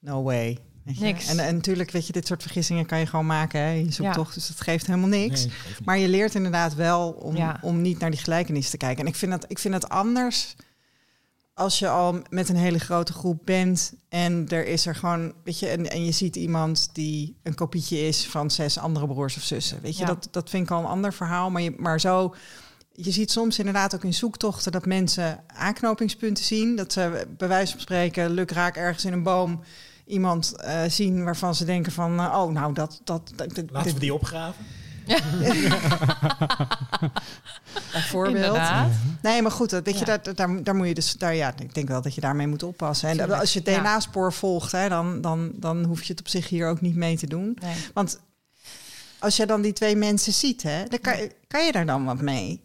No 0.00 0.22
way. 0.22 0.58
Niks. 0.84 1.26
En, 1.28 1.38
en 1.38 1.54
natuurlijk, 1.54 1.90
weet 1.90 2.06
je, 2.06 2.12
dit 2.12 2.26
soort 2.26 2.42
vergissingen 2.42 2.86
kan 2.86 2.98
je 2.98 3.06
gewoon 3.06 3.26
maken. 3.26 3.60
Hè? 3.60 3.68
Je 3.70 3.82
zoekt 3.82 3.96
Ja. 3.96 4.12
toch, 4.12 4.32
dus 4.34 4.46
dat 4.48 4.60
geeft 4.60 4.86
helemaal 4.86 5.08
niks. 5.08 5.40
Nee, 5.44 5.50
geeft 5.50 5.78
niet. 5.78 5.86
Maar 5.86 5.98
je 5.98 6.08
leert 6.08 6.34
inderdaad 6.34 6.74
wel 6.74 7.10
om, 7.10 7.36
Ja. 7.36 7.58
om 7.62 7.80
niet 7.82 7.98
naar 7.98 8.10
die 8.10 8.20
gelijkenis 8.20 8.70
te 8.70 8.76
kijken. 8.76 9.02
En 9.04 9.10
ik 9.10 9.16
vind, 9.16 9.30
dat, 9.32 9.44
ik 9.48 9.58
vind 9.58 9.74
het 9.74 9.88
anders 9.88 10.54
als 11.58 11.78
je 11.78 11.88
al 11.88 12.18
met 12.30 12.48
een 12.48 12.56
hele 12.56 12.78
grote 12.78 13.12
groep 13.12 13.40
bent 13.44 13.92
en 14.08 14.48
er 14.48 14.66
is 14.66 14.86
er 14.86 14.94
gewoon, 14.94 15.32
weet 15.44 15.58
je, 15.58 15.66
en, 15.68 15.90
en 15.90 16.04
je 16.04 16.12
ziet 16.12 16.36
iemand 16.36 16.88
die 16.92 17.36
een 17.42 17.54
kopietje 17.54 17.98
is 18.06 18.26
van 18.26 18.50
zes 18.50 18.78
andere 18.78 19.06
broers 19.06 19.36
of 19.36 19.42
zussen. 19.42 19.80
Weet 19.82 19.94
je, 19.96 20.00
Ja. 20.00 20.06
dat, 20.06 20.28
dat 20.30 20.50
vind 20.50 20.62
ik 20.64 20.70
al 20.70 20.78
een 20.80 20.86
ander 20.86 21.12
verhaal. 21.12 21.50
Maar, 21.50 21.62
je, 21.62 21.74
maar 21.78 22.00
zo, 22.00 22.34
je 22.92 23.10
ziet 23.10 23.30
soms 23.30 23.58
inderdaad 23.58 23.94
ook 23.94 24.04
in 24.04 24.14
zoektochten 24.14 24.72
dat 24.72 24.86
mensen 24.86 25.40
aanknopingspunten 25.46 26.44
zien. 26.44 26.76
Dat 26.76 26.92
ze 26.92 27.26
bij 27.38 27.48
wijze 27.48 27.72
van 27.72 27.80
spreken 27.80 28.30
lukraak 28.30 28.76
ergens 28.76 29.04
in 29.04 29.12
een 29.12 29.22
boom 29.22 29.60
iemand 30.06 30.56
eh, 30.56 30.80
zien 30.88 31.24
waarvan 31.24 31.54
ze 31.54 31.64
denken 31.64 31.92
van, 31.92 32.18
eh, 32.20 32.24
oh, 32.42 32.52
nou, 32.52 32.72
dat, 32.72 33.00
dat, 33.04 33.32
dat, 33.36 33.54
dat- 33.54 33.70
Laten 33.70 33.94
we 33.94 34.00
die 34.00 34.14
opgraven. 34.14 34.64
bijvoorbeeld. 37.92 38.34
inderdaad. 38.36 38.90
Nee, 39.22 39.42
maar 39.42 39.50
goed, 39.50 39.70
dat, 39.70 39.84
weet 39.84 39.98
je, 39.98 40.04
Ja. 40.06 40.18
daar, 40.18 40.34
daar, 40.34 40.62
daar 40.62 40.74
moet 40.74 40.86
je 40.88 40.94
dus, 40.94 41.12
daar, 41.12 41.34
ja, 41.34 41.52
ik 41.58 41.74
denk 41.74 41.88
wel 41.88 42.02
dat 42.02 42.14
je 42.14 42.20
daarmee 42.20 42.46
moet 42.46 42.62
oppassen. 42.62 43.08
En 43.08 43.38
als 43.38 43.52
je. 43.52 43.62
DNA-spoor 43.62 44.32
volgt, 44.32 44.72
hè, 44.72 44.88
dan, 44.88 45.20
dan, 45.20 45.50
dan 45.54 45.84
hoef 45.84 46.02
je 46.02 46.10
het 46.12 46.20
op 46.20 46.28
zich 46.28 46.48
hier 46.48 46.68
ook 46.68 46.80
niet 46.80 46.96
mee 46.96 47.16
te 47.16 47.26
doen. 47.26 47.56
Nee. 47.62 47.74
Want 47.94 48.20
als 49.18 49.36
je 49.36 49.46
dan 49.46 49.60
die 49.62 49.72
twee 49.72 49.96
mensen 49.96 50.32
ziet, 50.32 50.62
hè, 50.62 50.84
dan 50.84 50.98
kan, 51.00 51.16
je- 51.16 51.34
kan 51.46 51.64
je 51.66 51.72
daar 51.72 51.86
dan 51.86 52.04
wat 52.04 52.20
mee. 52.20 52.60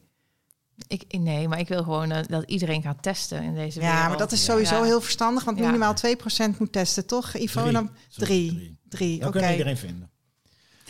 Ik, 0.88 1.04
nee, 1.20 1.48
maar 1.48 1.60
ik 1.60 1.68
wil 1.68 1.84
gewoon 1.84 2.12
eh, 2.12 2.24
dat 2.28 2.44
iedereen 2.46 2.82
gaat 2.82 3.02
testen 3.04 3.44
in 3.44 3.56
deze 3.56 3.80
wereld. 3.80 3.98
Ja, 3.98 4.08
maar 4.08 4.18
dat 4.18 4.32
is 4.32 4.44
sowieso 4.44 4.76
Ja. 4.76 4.84
heel 4.84 5.02
verstandig, 5.02 5.44
want 5.44 5.58
Ja. 5.58 5.66
minimaal 5.66 5.94
2% 5.94 6.60
moet 6.60 6.72
testen, 6.72 7.06
toch, 7.06 7.34
Ivo? 7.34 7.62
Drie. 7.62 7.68
En 7.68 7.74
dan 7.74 7.90
drie. 8.18 8.50
drie. 8.56 8.80
Drie, 8.90 9.20
Dat 9.20 9.30
oké. 9.30 9.40
kan 9.40 9.52
iedereen 9.52 9.78
vinden. 9.78 10.10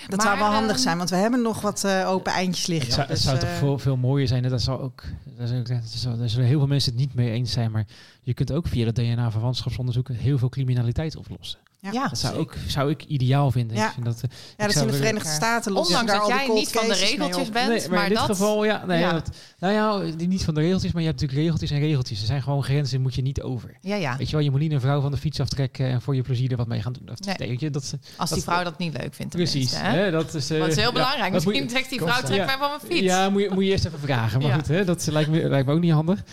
Dat 0.07 0.17
Maar, 0.17 0.27
zou 0.27 0.39
wel 0.39 0.51
handig 0.51 0.75
ehm, 0.75 0.81
zijn, 0.83 0.97
want 0.97 1.09
we 1.09 1.15
hebben 1.15 1.41
nog 1.41 1.61
wat 1.61 1.83
eh, 1.83 2.09
open 2.09 2.31
eindjes 2.33 2.67
liggen. 2.67 2.85
Het 2.85 2.95
zou, 2.95 3.07
het 3.07 3.15
Dus, 3.15 3.25
zou 3.25 3.35
eh, 3.35 3.41
toch 3.41 3.51
veel, 3.57 3.79
veel 3.79 3.97
mooier 3.97 4.27
zijn. 4.27 4.43
En 4.43 4.49
dat 4.49 4.61
zal 4.61 4.81
ook. 4.81 5.03
Dat 5.37 5.51
ook 5.51 5.67
dat 5.67 6.17
daar 6.17 6.29
zullen 6.29 6.45
heel 6.45 6.57
veel 6.57 6.67
mensen 6.67 6.91
het 6.91 6.99
niet 6.99 7.13
mee 7.13 7.31
eens 7.31 7.51
zijn. 7.51 7.71
Maar 7.71 7.85
je 8.21 8.33
kunt 8.33 8.51
ook 8.51 8.67
via 8.67 8.85
dat 8.85 8.95
DNA-verwantschapsonderzoek 8.95 10.09
heel 10.09 10.37
veel 10.37 10.49
criminaliteit 10.49 11.15
oplossen. 11.15 11.59
Ja. 11.91 12.07
Dat 12.07 12.17
zou, 12.19 12.35
ook, 12.37 12.53
zou 12.67 12.89
ik 12.89 13.03
ideaal 13.03 13.51
vinden. 13.51 13.77
Ja. 13.77 13.87
Ik 13.87 13.93
vind 13.93 14.05
dat, 14.05 14.15
eh, 14.15 14.29
ja, 14.57 14.65
dat 14.65 14.75
is 14.75 14.81
in 14.81 14.87
de 14.87 14.91
er- 14.93 14.97
Verenigde 14.97 15.29
Staten. 15.29 15.71
ze 15.73 15.79
Ondanks 15.79 16.11
daar 16.11 16.19
dat 16.19 16.27
jij 16.27 16.47
niet 16.53 16.69
van 16.71 16.87
de 16.87 16.93
regeltjes 16.93 17.49
bent, 17.49 17.67
Nee, 17.69 17.79
maar, 17.79 17.89
maar 17.89 18.03
in 18.03 18.09
dit 18.09 18.17
dat... 18.17 18.25
geval, 18.27 18.63
ja, 18.65 18.85
nee, 18.85 18.99
Ja. 18.99 19.11
Dat, 19.11 19.29
nou 19.59 19.73
ja, 19.73 20.15
die 20.17 20.27
niet 20.27 20.43
van 20.43 20.53
de 20.53 20.61
regeltjes, 20.61 20.91
maar 20.91 21.01
je 21.01 21.07
hebt 21.07 21.21
natuurlijk 21.21 21.45
regeltjes 21.47 21.71
en 21.79 21.85
regeltjes. 21.85 22.19
Er 22.19 22.25
zijn 22.25 22.41
gewoon 22.43 22.63
grenzen, 22.63 23.01
moet 23.01 23.15
je 23.15 23.21
niet 23.21 23.41
over. 23.41 23.77
Ja, 23.81 23.95
ja. 23.95 24.17
Weet 24.17 24.29
je 24.29 24.35
wel, 24.35 24.45
je 24.45 24.51
moet 24.51 24.59
niet 24.59 24.71
een 24.71 24.81
vrouw 24.81 25.01
van 25.01 25.11
de 25.11 25.17
fiets 25.17 25.39
aftrekken 25.39 25.85
en 25.87 26.01
voor 26.01 26.15
je 26.15 26.21
plezier 26.21 26.51
er 26.51 26.57
wat 26.57 26.67
mee 26.67 26.81
gaan 26.81 26.93
doen. 26.93 27.05
Dat, 27.05 27.19
Nee. 27.37 27.49
weet 27.49 27.59
je, 27.59 27.69
dat, 27.69 27.93
Als 28.17 28.29
dat- 28.29 28.37
die 28.37 28.47
vrouw 28.47 28.63
dat 28.63 28.77
niet 28.77 28.97
leuk 28.97 29.13
vindt, 29.13 29.35
precies. 29.35 29.71
hè? 29.77 29.97
Hè? 29.97 30.11
Dat 30.11 30.33
is, 30.33 30.49
eh, 30.49 30.59
Dat 30.59 30.67
is 30.67 30.75
heel 30.75 30.85
ja, 30.85 30.91
belangrijk. 30.91 31.33
dat 31.33 31.43
moet 31.43 31.55
je- 31.55 31.61
Misschien 31.61 31.77
zegt 31.77 31.89
die 31.89 31.99
vrouw, 31.99 32.09
Constant. 32.19 32.33
trek 32.33 32.49
Ja. 32.49 32.57
mij 32.57 32.67
van 32.67 32.77
mijn 32.77 32.91
fiets. 32.93 33.13
Ja, 33.13 33.29
moet 33.29 33.41
je, 33.41 33.49
moet 33.53 33.63
je 33.63 33.69
eerst 33.69 33.85
even 33.85 33.99
vragen. 33.99 34.41
Maar 34.41 34.53
goed, 34.53 34.67
hè, 34.67 34.85
dat 34.85 35.07
lijkt 35.11 35.29
me, 35.29 35.49
lijkt 35.49 35.67
me 35.67 35.73
ook 35.73 35.79
niet 35.81 35.91
handig. 35.91 36.23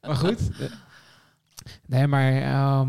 Maar 0.00 0.16
goed. 0.16 0.38
nee, 1.86 2.06
maar 2.06 2.42
ehm, 2.42 2.88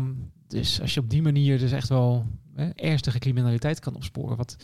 dus 0.52 0.80
als 0.80 0.94
je 0.94 1.00
op 1.00 1.10
die 1.10 1.22
manier 1.22 1.58
dus 1.58 1.72
echt 1.72 1.88
wel 1.88 2.26
hè, 2.54 2.68
ernstige 2.70 3.18
criminaliteit 3.18 3.78
kan 3.80 3.94
opsporen. 3.94 4.36
Wat, 4.36 4.56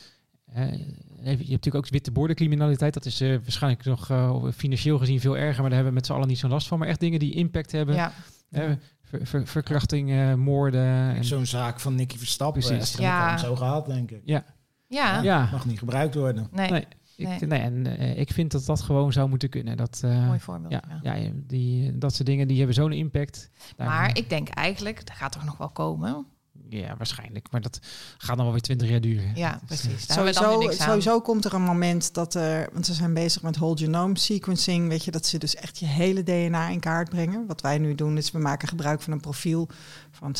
hè, 0.51 0.65
je 0.65 0.85
hebt 1.23 1.39
natuurlijk 1.39 1.74
ook 1.74 1.89
witte 1.89 2.10
bordencriminaliteit. 2.10 2.94
Dat 2.94 3.05
is 3.05 3.20
eh, 3.20 3.28
waarschijnlijk 3.31 3.85
nog 3.85 4.10
eh, 4.10 4.44
financieel 4.55 4.98
gezien 4.98 5.20
veel 5.20 5.36
erger. 5.36 5.60
Maar 5.60 5.70
daar 5.70 5.78
hebben 5.82 5.89
we 5.89 5.94
met 5.98 6.06
z'n 6.06 6.12
allen 6.12 6.28
niet 6.28 6.39
zo'n 6.39 6.51
last 6.51 6.66
van. 6.69 6.78
Maar 6.78 6.89
echt 6.89 7.01
dingen 7.01 7.19
die 7.19 7.35
impact 7.35 7.73
hebben. 7.73 7.94
Ja. 7.94 8.12
Hè, 8.51 8.74
ver- 9.02 9.27
ver- 9.27 9.47
verkrachting, 9.47 10.10
eh, 10.10 10.35
moorden. 10.35 11.15
En, 11.15 11.24
Zo'n 11.24 11.47
zaak 11.47 11.81
van 11.81 11.94
Nicky 11.94 12.19
Verstappen. 12.19 12.60
Precies. 12.62 12.78
Precies. 12.78 12.98
Ja. 12.98 13.28
Ja. 13.31 13.36
Zo 13.39 13.56
gehad, 13.56 13.86
denk 13.86 14.10
ik. 14.10 14.23
ja, 14.24 14.44
Ja. 14.89 15.23
ja. 15.23 15.48
Mag 15.52 15.66
niet 15.66 15.78
gebruikt 15.78 16.15
worden. 16.15 16.48
Nee. 16.52 16.70
Nee. 16.70 16.85
Ik, 17.18 17.26
Nee. 17.26 17.38
nee, 17.40 17.60
en 17.60 17.98
eh, 17.98 18.18
ik 18.18 18.30
vind 18.32 18.52
dat 18.52 18.64
dat 18.66 18.80
gewoon 18.80 19.12
zou 19.12 19.28
moeten 19.28 19.48
kunnen. 19.48 19.76
Dat, 19.76 20.00
eh, 20.04 20.26
Mooi 20.26 20.40
voorbeeld. 20.40 20.72
ja, 20.72 20.82
ja. 21.02 21.14
ja. 21.14 21.30
die, 21.34 21.98
dat 21.98 22.14
soort 22.14 22.26
dingen 22.26 22.48
die 22.48 22.56
hebben 22.56 22.74
zo'n 22.74 22.92
impact. 22.92 23.50
Daar- 23.76 23.86
Maar 23.88 24.16
ik 24.16 24.28
denk 24.28 24.48
eigenlijk, 24.48 25.06
dat 25.06 25.16
gaat 25.16 25.32
toch 25.32 25.44
nog 25.44 25.56
wel 25.56 25.68
komen. 25.70 26.26
Ja, 26.70 26.97
waarschijnlijk. 26.97 27.47
Maar 27.51 27.60
dat 27.60 27.80
gaat 28.18 28.35
dan 28.36 28.44
wel 28.44 28.52
weer 28.52 28.62
twintig 28.62 28.89
jaar 28.89 29.01
duren. 29.01 29.32
Ja, 29.35 29.55
is, 29.55 29.60
precies. 29.66 30.06
Daar 30.06 30.24
we 30.24 30.32
Sowieso, 30.74 31.20
komt 31.20 31.44
er 31.44 31.55
een 31.55 31.62
moment 31.62 32.14
dat 32.14 32.35
er, 32.35 32.68
want 32.72 32.86
ze 32.86 32.94
zijn 32.94 33.14
bezig 33.14 33.43
met 33.43 33.56
whole 33.56 33.76
genome 33.76 34.18
sequencing, 34.18 34.89
weet 34.89 35.05
je, 35.05 35.10
dat 35.10 35.26
ze 35.26 35.39
dus 35.39 35.55
echt 35.55 35.78
je 35.78 35.86
hele 35.86 36.22
DNA 36.22 36.68
in 36.68 36.80
kaart 36.80 37.09
brengen. 37.09 37.47
Wat 37.47 37.60
wij 37.60 37.78
nu 37.78 37.94
doen 37.94 38.16
is 38.16 38.30
we 38.30 38.39
maken 38.39 38.68
gebruik 38.68 39.02
van 39.02 39.12
een 39.12 39.20
profiel 39.20 39.68
van 40.10 40.35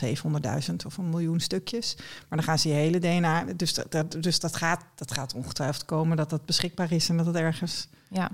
700.000 0.71 0.75
of 0.87 0.97
een 0.97 1.09
miljoen 1.09 1.41
stukjes. 1.41 1.95
Maar 1.97 2.39
dan 2.39 2.43
gaan 2.43 2.59
ze 2.59 2.69
je 2.69 2.75
hele 2.75 2.99
DNA, 2.99 3.45
dus 3.57 3.75
dat, 3.75 3.93
dat- 3.93 4.23
dus 4.23 4.41
dat 4.41 4.57
gaat, 4.57 4.85
dat 4.95 5.13
gaat 5.13 5.35
ongetwijfeld 5.35 5.85
komen 5.85 6.17
dat 6.17 6.31
dat 6.31 6.45
beschikbaar 6.45 6.93
is 6.93 7.09
en 7.09 7.17
dat 7.17 7.27
het 7.27 7.37
ergens, 7.37 7.89
Ja. 8.11 8.31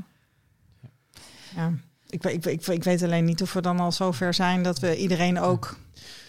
ja. 1.57 1.73
Ik, 2.09 2.23
weet- 2.23 2.35
ik, 2.35 2.45
ik, 2.47 2.67
ik 2.67 2.85
weet 2.85 3.03
alleen 3.03 3.25
niet 3.25 3.43
of 3.43 3.53
we 3.53 3.61
dan 3.63 3.81
al 3.81 3.93
zover 3.93 4.35
zijn 4.35 4.63
dat 4.63 4.79
we 4.79 4.97
iedereen 4.97 5.41
ook 5.41 5.77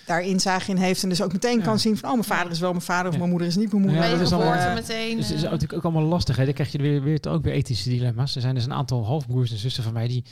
daar 0.06 0.22
inzage 0.22 0.72
in 0.72 0.77
heeft 0.77 1.03
en 1.03 1.10
dus 1.10 1.22
ook 1.22 1.34
meteen 1.34 1.57
Ja. 1.57 1.64
kan 1.64 1.80
zien 1.80 1.98
van, 1.98 2.10
oh, 2.10 2.14
mijn 2.15 2.27
vader 2.27 2.52
is 2.52 2.60
wel 2.60 2.72
mijn 2.72 2.84
vader 2.84 3.06
of 3.06 3.11
Ja. 3.11 3.18
mijn 3.18 3.30
moeder 3.30 3.48
is 3.48 3.56
niet 3.56 3.72
mijn 3.72 3.84
moeder. 3.84 4.03
Ja, 4.03 4.10
dat 4.10 4.19
is 4.22 4.32
allemaal- 4.32 4.73
meteen. 4.73 5.15
Dus 5.18 5.27
het 5.27 5.36
is 5.38 5.44
eh, 5.44 5.52
natuurlijk 5.52 5.73
ook 5.86 5.94
allemaal 5.94 6.10
lastig. 6.10 6.36
Hè? 6.36 6.45
Dan 6.45 6.53
krijg 6.53 6.72
je 6.72 6.77
weer, 6.77 7.02
weer, 7.03 7.19
ook 7.30 7.44
weer 7.44 7.53
ethische 7.53 7.90
dilemma's. 7.90 8.36
Er 8.36 8.41
zijn 8.41 8.56
dus 8.56 8.65
een 8.65 8.73
aantal 8.73 9.06
halfbroers 9.06 9.52
en 9.52 9.57
zussen 9.57 9.84
van 9.84 9.94
mij 9.94 10.07
die 10.07 10.23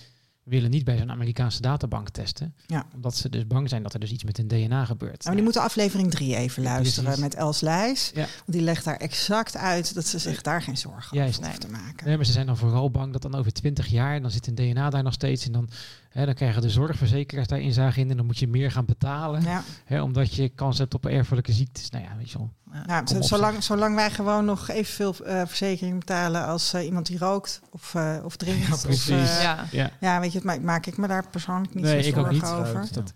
willen 0.44 0.70
niet 0.70 0.84
bij 0.84 0.98
zo'n 0.98 1.12
Amerikaanse 1.12 1.62
databank 1.62 2.10
testen. 2.10 2.56
Ja. 2.68 2.86
Omdat 2.96 3.16
ze 3.16 3.30
dus 3.30 3.48
bang 3.48 3.70
zijn 3.70 3.84
dat 3.84 3.94
er 3.94 4.00
dus 4.00 4.12
iets 4.12 4.24
met 4.24 4.38
hun 4.38 4.48
DNA 4.48 4.86
gebeurt. 4.86 5.26
Maar 5.26 5.34
die 5.34 5.44
moeten 5.44 5.62
aflevering 5.62 6.12
3 6.12 6.36
even 6.36 6.64
luisteren 6.64 7.04
Precies. 7.04 7.24
met 7.24 7.36
Els 7.36 7.62
Lijs. 7.62 8.12
Ja. 8.14 8.20
Want 8.22 8.32
die 8.46 8.62
legt 8.62 8.86
daar 8.86 8.96
exact 8.98 9.58
uit 9.58 9.94
dat 9.94 10.06
ze 10.08 10.20
zich 10.20 10.42
daar 10.42 10.62
geen 10.62 10.78
zorgen 10.78 11.18
Juist. 11.18 11.38
over 11.38 11.50
hoeft 11.50 11.62
te 11.62 11.70
maken. 11.70 12.08
Nee, 12.08 12.16
maar 12.16 12.26
ze 12.26 12.32
zijn 12.32 12.46
dan 12.46 12.58
vooral 12.58 12.92
bang 12.92 13.12
dat 13.14 13.22
dan 13.22 13.36
over 13.36 13.54
twintig 13.54 13.88
jaar, 13.88 14.22
dan 14.22 14.32
zit 14.32 14.48
een 14.48 14.56
DNA 14.56 14.90
daar 14.90 15.04
nog 15.04 15.14
steeds. 15.14 15.46
En 15.46 15.52
dan, 15.52 15.70
hè, 16.14 16.26
dan 16.26 16.34
krijgen 16.34 16.62
de 16.62 16.70
zorgverzekeraars 16.70 17.48
daar 17.48 17.60
inzage 17.60 18.00
in. 18.00 18.10
En 18.10 18.18
dan 18.18 18.26
moet 18.26 18.38
je 18.38 18.48
meer 18.48 18.72
gaan 18.72 18.86
betalen. 18.86 19.42
Ja. 19.42 19.64
Hè, 19.86 20.02
omdat 20.02 20.34
je 20.34 20.50
kans 20.50 20.78
hebt 20.78 20.94
op 20.94 21.06
erfelijke 21.06 21.52
ziektes. 21.52 21.90
Nou 21.90 22.04
ja, 22.04 22.10
weet 22.18 22.32
je 22.32 22.38
wel. 22.38 22.52
Nou, 22.88 23.08
zo- 23.08 23.22
zolang, 23.22 23.64
zolang 23.64 23.96
wij 23.96 24.12
gewoon 24.12 24.46
nog 24.46 24.70
evenveel 24.70 25.16
eh 25.26 25.42
verzekering 25.46 26.00
betalen 26.00 26.46
als 26.46 26.74
eh, 26.74 26.86
iemand 26.86 27.06
die 27.06 27.18
rookt 27.18 27.62
of, 27.72 27.96
eh, 27.96 28.16
of 28.24 28.36
drinkt. 28.36 28.68
Ja, 28.68 28.74
of, 28.74 28.82
precies. 28.82 29.42
ja. 29.42 29.66
Ja. 29.72 29.90
ja, 30.00 30.20
weet 30.20 30.32
je, 30.32 30.38
het 30.38 30.48
maak, 30.48 30.62
maak 30.62 30.86
ik 30.86 30.98
me 30.98 31.08
daar 31.08 31.28
persoonlijk 31.28 31.74
niet 31.74 31.84
Nee, 31.84 32.02
zo 32.04 32.10
ik 32.10 32.18
ook 32.18 32.24
zorgen 32.34 32.34
niet. 32.34 32.60
over. 32.60 32.74
Ruikt. 32.74 32.94
Dat, 32.94 33.14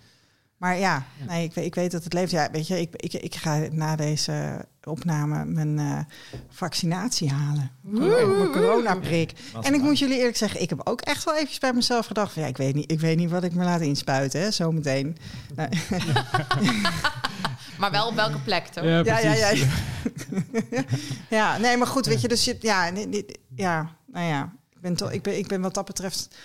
Maar 0.57 0.77
ja, 0.77 1.05
Ja. 1.19 1.25
Nee, 1.25 1.43
ik, 1.43 1.53
weet- 1.53 1.65
ik 1.65 1.75
weet 1.75 1.91
dat 1.91 2.03
het 2.03 2.13
leeft. 2.13 2.31
Ja, 2.31 2.51
weet 2.51 2.67
je, 2.67 2.79
ik, 2.79 2.95
ik, 2.95 3.13
ik 3.13 3.35
ga 3.35 3.57
na 3.71 3.95
deze 3.95 4.65
opname 4.83 5.45
mijn 5.45 5.79
eh, 5.79 5.99
vaccinatie 6.49 7.29
halen. 7.31 7.71
Mijn 7.81 8.51
coronaprik. 8.51 9.31
En 9.61 9.73
ik 9.73 9.81
moet 9.81 9.99
jullie 9.99 10.17
eerlijk 10.17 10.37
zeggen, 10.37 10.61
ik 10.61 10.69
heb 10.69 10.81
ook 10.83 11.01
echt 11.01 11.23
wel 11.23 11.33
eventjes 11.33 11.59
bij 11.59 11.73
mezelf 11.73 12.05
gedacht 12.05 12.33
van 12.33 12.41
ja, 12.41 12.47
ik 12.47 12.57
weet 12.57 12.75
niet, 12.75 12.91
ik 12.91 12.99
weet 12.99 13.17
niet 13.17 13.29
wat 13.29 13.43
ik 13.43 13.53
me 13.53 13.63
laat 13.63 13.81
inspuiten, 13.81 14.41
hè, 14.41 14.51
zometeen. 14.51 15.17
Nou, 15.55 15.69
Maar 17.79 17.91
wel 17.91 18.07
op 18.07 18.15
welke 18.15 18.39
plek, 18.39 18.65
toch? 18.67 18.83
ja, 18.83 19.03
ja, 19.19 19.33
ja, 19.33 19.65
ja. 21.29 21.57
nee, 21.57 21.77
maar 21.77 21.87
goed, 21.87 22.05
weet 22.05 22.21
je, 22.21 22.27
dus 22.27 22.45
je, 22.45 22.57
ja, 22.59 22.91
ja, 23.55 23.95
nou 24.05 24.25
ja, 24.25 24.53
ik 24.69 24.81
ben, 24.81 24.95
toch, 24.95 25.11
ik, 25.11 25.21
ben, 25.21 25.37
ik 25.37 25.47
ben 25.47 25.61
wat 25.61 25.73
dat 25.73 25.85
betreft 25.85 26.35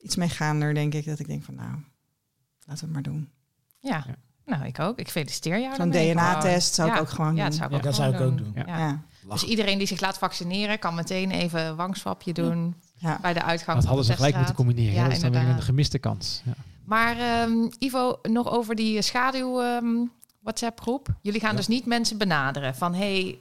iets 0.00 0.16
meegaander, 0.16 0.74
denk 0.74 0.94
ik, 0.94 1.04
dat 1.06 1.18
ik 1.18 1.26
denk 1.26 1.44
van 1.44 1.54
nou, 1.54 1.70
laten 1.70 1.84
we 2.66 2.74
het 2.84 2.92
maar 2.92 3.02
doen. 3.02 3.30
Ja. 3.86 4.04
Ja. 4.06 4.14
Nou, 4.46 4.64
ik 4.66 4.78
ook. 4.80 4.98
Ik 4.98 5.08
feliciteer 5.10 5.60
jou 5.60 5.74
Zo'n 5.74 5.90
DNA-test 5.90 6.74
zou 6.74 6.90
ik 6.92 7.00
ook 7.00 7.08
gewoon 7.08 7.36
Ja, 7.36 7.42
dat 7.42 7.50
doen. 7.50 7.58
zou 7.58 7.64
ik 7.64 7.70
Ja, 7.70 7.76
ook 7.76 7.82
dat 7.84 7.94
zou 7.94 8.14
ik 8.14 8.20
ook 8.20 8.38
doen. 8.38 8.52
Ja. 8.66 8.78
Ja, 8.78 9.00
Dus 9.28 9.44
iedereen 9.44 9.78
die 9.78 9.86
zich 9.86 10.00
laat 10.00 10.18
vaccineren, 10.18 10.78
kan 10.78 10.94
meteen 10.94 11.30
even 11.30 11.64
een 11.66 11.76
wangswapje 11.76 12.32
doen 12.32 12.74
ja. 12.94 13.18
bij 13.22 13.32
de 13.32 13.42
uitgang 13.42 13.76
Dat 13.78 13.86
hadden 13.86 14.04
de 14.06 14.10
ze 14.10 14.16
gelijk 14.16 14.36
moeten 14.36 14.54
combineren. 14.54 14.94
Ja, 14.94 15.02
dat 15.04 15.12
is 15.12 15.20
dan 15.20 15.30
weer 15.30 15.40
een 15.48 15.62
gemiste 15.62 15.98
kans. 15.98 16.42
Ja. 16.44 16.52
Maar 16.84 17.16
ehm, 17.18 17.68
Ivo, 17.78 18.18
nog 18.22 18.50
over 18.50 18.74
die 18.74 19.02
schaduw 19.02 19.60
ehm, 19.62 19.86
WhatsApp-groep. 20.40 21.08
Jullie 21.22 21.40
gaan 21.40 21.50
Ja. 21.50 21.56
dus 21.56 21.68
niet 21.68 21.86
mensen 21.86 22.18
benaderen 22.18 22.74
van, 22.74 22.94
hey, 22.94 23.38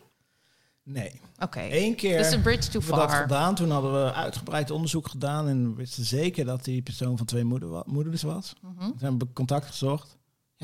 Nee. 0.84 1.22
oké, 1.40 1.62
Eén 1.70 1.96
keer 1.96 2.40
bridge 2.44 2.70
too 2.70 2.82
we 2.82 2.88
dat 2.92 3.10
far. 3.12 3.22
gedaan. 3.22 3.56
Toen 3.56 3.72
hadden 3.72 3.94
we 4.06 4.14
uitgebreid 4.14 4.72
onderzoek 4.72 5.08
gedaan 5.08 5.48
en 5.48 5.70
we 5.70 5.76
wisten 5.76 6.04
zeker 6.06 6.46
dat 6.46 6.64
die 6.64 6.82
persoon 6.82 7.18
van 7.18 7.26
twee 7.26 7.44
moeder 7.44 7.70
wa- 7.70 7.84
moeders 7.86 8.22
was. 8.22 8.54
Toen 8.62 8.96
hebben 9.00 9.28
we 9.28 9.34
contact 9.34 9.66
gezocht. 9.66 10.18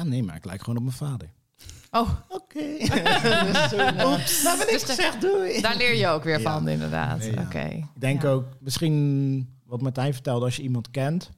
Ja, 0.03 0.07
nee, 0.07 0.23
maar 0.23 0.35
ik 0.35 0.45
lijk 0.45 0.59
gewoon 0.63 0.77
op 0.77 0.83
mijn 0.83 0.95
vader. 0.95 1.29
Oh, 1.91 2.09
Oké. 2.29 2.59
Oeps, 4.11 4.43
nou 4.43 4.57
ben 4.57 4.67
ik 4.67 4.73
Dus 4.73 4.83
gezegd, 4.83 5.21
doei. 5.21 5.61
daar 5.61 5.75
leer 5.75 5.95
je 5.95 6.07
ook 6.07 6.23
weer 6.23 6.39
Ja. 6.39 6.51
van, 6.51 6.67
inderdaad. 6.67 7.17
Nee, 7.19 7.31
ja. 7.33 7.41
Oké. 7.41 7.59
Ik 7.59 7.85
denk 8.01 8.21
Ja. 8.21 8.29
ook, 8.29 8.45
misschien 8.59 9.49
wat 9.65 9.81
Martijn 9.81 10.13
vertelde, 10.13 10.45
als 10.45 10.55
je 10.55 10.61
iemand 10.61 10.91
kent, 10.91 11.31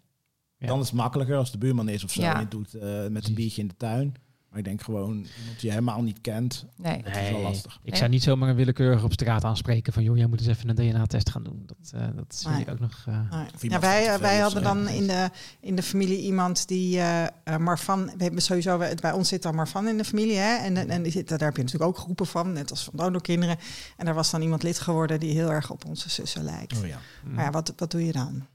Ja. 0.57 0.68
dan 0.68 0.80
is 0.80 0.85
het 0.85 0.95
makkelijker 0.95 1.38
als 1.38 1.52
de 1.52 1.57
buurman 1.57 1.90
is 1.90 2.03
of 2.03 2.11
zo. 2.11 2.22
Ja. 2.22 2.34
En 2.35 2.40
je 2.40 2.48
doet 2.48 2.73
eh, 2.73 3.07
met 3.07 3.27
een 3.27 3.34
biertje 3.34 3.61
in 3.61 3.68
de 3.68 3.77
tuin. 3.77 4.15
Maar 4.54 4.62
ik 4.62 4.68
denk 4.68 4.82
gewoon, 4.84 5.08
iemand 5.14 5.28
die 5.60 5.60
je 5.60 5.70
helemaal 5.70 6.02
niet 6.02 6.22
kent, 6.22 6.66
Nee. 6.76 7.04
dat 7.04 7.16
is 7.16 7.30
wel 7.30 7.40
lastig. 7.42 7.80
Ik 7.84 7.96
zou 7.96 8.10
niet 8.10 8.24
zomaar 8.24 8.50
een 8.50 8.56
willekeurig 8.56 9.04
op 9.04 9.14
straat 9.14 9.44
aanspreken 9.44 9.94
van... 9.94 10.04
joh, 10.04 10.18
jij 10.18 10.28
moet 10.28 10.40
eens 10.40 10.48
even 10.50 10.70
een 10.70 10.76
DNA-test 10.76 11.30
gaan 11.30 11.44
doen. 11.44 11.64
Dat, 11.66 11.92
eh, 12.02 12.08
dat 12.16 12.36
zie 12.36 12.50
Nee. 12.50 12.62
ik 12.62 12.70
ook 12.70 12.80
nog... 12.80 13.04
eh, 13.08 13.14
Nee. 13.14 13.40
Ja, 13.40 13.48
iemand 13.62 13.82
wij, 13.82 14.08
eh, 14.14 14.20
wij 14.20 14.40
hadden 14.40 14.64
dan 14.64 14.78
schrijven. 14.82 15.02
in 15.02 15.08
de, 15.08 15.30
in 15.60 15.76
de 15.76 15.84
familie 15.84 16.22
iemand 16.22 16.68
die 16.68 17.00
eh 17.00 17.24
eh, 17.44 17.58
Marfan... 17.58 18.06
We 18.18 18.24
hebben 18.24 18.42
sowieso, 18.42 18.78
bij 18.78 18.96
bij 19.02 19.12
ons 19.12 19.30
zit 19.30 19.42
dan 19.42 19.56
Marfan 19.56 19.88
in 19.88 19.98
de 19.98 20.04
familie. 20.06 20.38
Hè? 20.38 20.56
En, 20.56 20.90
en 20.90 21.04
die 21.04 21.12
zit, 21.12 21.28
daar 21.30 21.40
heb 21.40 21.56
je 21.58 21.64
natuurlijk 21.64 21.90
ook 21.92 21.98
groepen 21.98 22.26
van, 22.28 22.54
net 22.54 22.70
als 22.70 22.84
van 22.84 22.94
donorkinderen. 22.96 23.58
En 23.98 24.06
daar 24.06 24.14
was 24.16 24.32
dan 24.32 24.42
iemand 24.42 24.64
lid 24.64 24.80
geworden 24.80 25.20
die 25.20 25.32
heel 25.34 25.52
erg 25.52 25.70
op 25.72 25.86
onze 25.86 26.10
zussen 26.10 26.44
lijkt. 26.44 26.78
Oh 26.82 26.88
ja. 26.88 26.98
mm. 27.24 27.34
Maar 27.34 27.44
ja, 27.46 27.52
wat, 27.52 27.74
wat 27.78 27.92
doe 27.92 28.06
je 28.06 28.12
dan? 28.12 28.46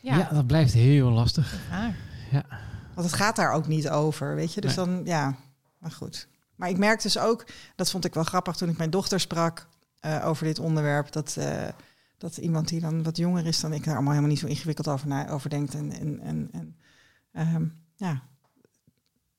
Ja, 0.00 0.16
ja. 0.18 0.28
dat 0.32 0.46
blijft 0.46 0.72
heel 0.72 1.10
lastig. 1.10 1.54
Ah. 1.70 1.84
Want 2.94 3.06
het 3.06 3.16
gaat 3.16 3.36
daar 3.36 3.52
ook 3.52 3.66
niet 3.66 3.88
over, 3.88 4.34
weet 4.34 4.54
je. 4.54 4.60
Dus 4.60 4.76
Nee. 4.76 4.86
dan, 4.86 5.04
ja, 5.04 5.34
maar 5.78 5.90
goed. 5.90 6.28
Maar 6.54 6.68
ik 6.68 6.78
merk 6.78 7.02
dus 7.02 7.18
ook, 7.18 7.46
dat 7.76 7.90
vond 7.90 8.04
ik 8.04 8.14
wel 8.14 8.24
grappig 8.24 8.56
toen 8.56 8.68
ik 8.68 8.76
mijn 8.76 8.90
dochter 8.90 9.20
sprak 9.20 9.66
eh, 10.00 10.26
over 10.26 10.44
dit 10.44 10.58
onderwerp, 10.58 11.12
dat, 11.12 11.36
eh, 11.36 11.68
dat 12.18 12.36
iemand 12.36 12.68
die 12.68 12.80
dan 12.80 13.02
wat 13.02 13.16
jonger 13.16 13.46
is 13.46 13.60
dan 13.60 13.72
ik 13.72 13.84
daar 13.84 13.94
allemaal 13.94 14.12
helemaal 14.12 14.32
niet 14.32 14.40
zo 14.40 14.46
ingewikkeld 14.46 14.88
over, 14.88 15.08
na, 15.08 15.28
over 15.28 15.50
denkt. 15.50 15.74
En, 15.74 15.92
en, 15.92 16.20
en, 16.20 16.48
en 16.52 16.76
ehm, 17.32 17.66
ja, 17.96 18.22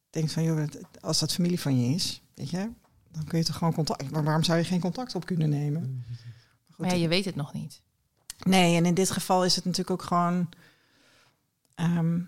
denkt 0.10 0.32
van, 0.32 0.44
joh, 0.44 0.68
als 1.00 1.20
dat 1.20 1.34
familie 1.34 1.60
van 1.60 1.80
je 1.80 1.96
is, 1.96 2.22
weet 2.34 2.50
je, 2.50 2.70
dan 3.12 3.24
kun 3.24 3.38
je 3.38 3.46
toch 3.46 3.58
gewoon 3.58 3.74
contact. 3.74 4.12
Maar 4.12 4.24
waarom 4.24 4.44
zou 4.44 4.58
je 4.58 4.64
geen 4.64 4.80
contact 4.80 5.16
op 5.16 5.26
kunnen 5.26 5.50
nemen? 5.50 6.06
Goed, 6.70 6.78
Maar 6.78 6.90
ja, 6.96 7.02
je 7.02 7.08
weet 7.08 7.26
het 7.26 7.36
nog 7.36 7.54
niet. 7.54 7.82
Nee, 8.44 8.76
en 8.76 8.86
in 8.86 8.94
dit 8.94 9.12
geval 9.12 9.46
is 9.46 9.56
het 9.56 9.66
natuurlijk 9.66 10.02
ook 10.02 10.08
gewoon 10.08 10.50
ehm, 11.76 12.20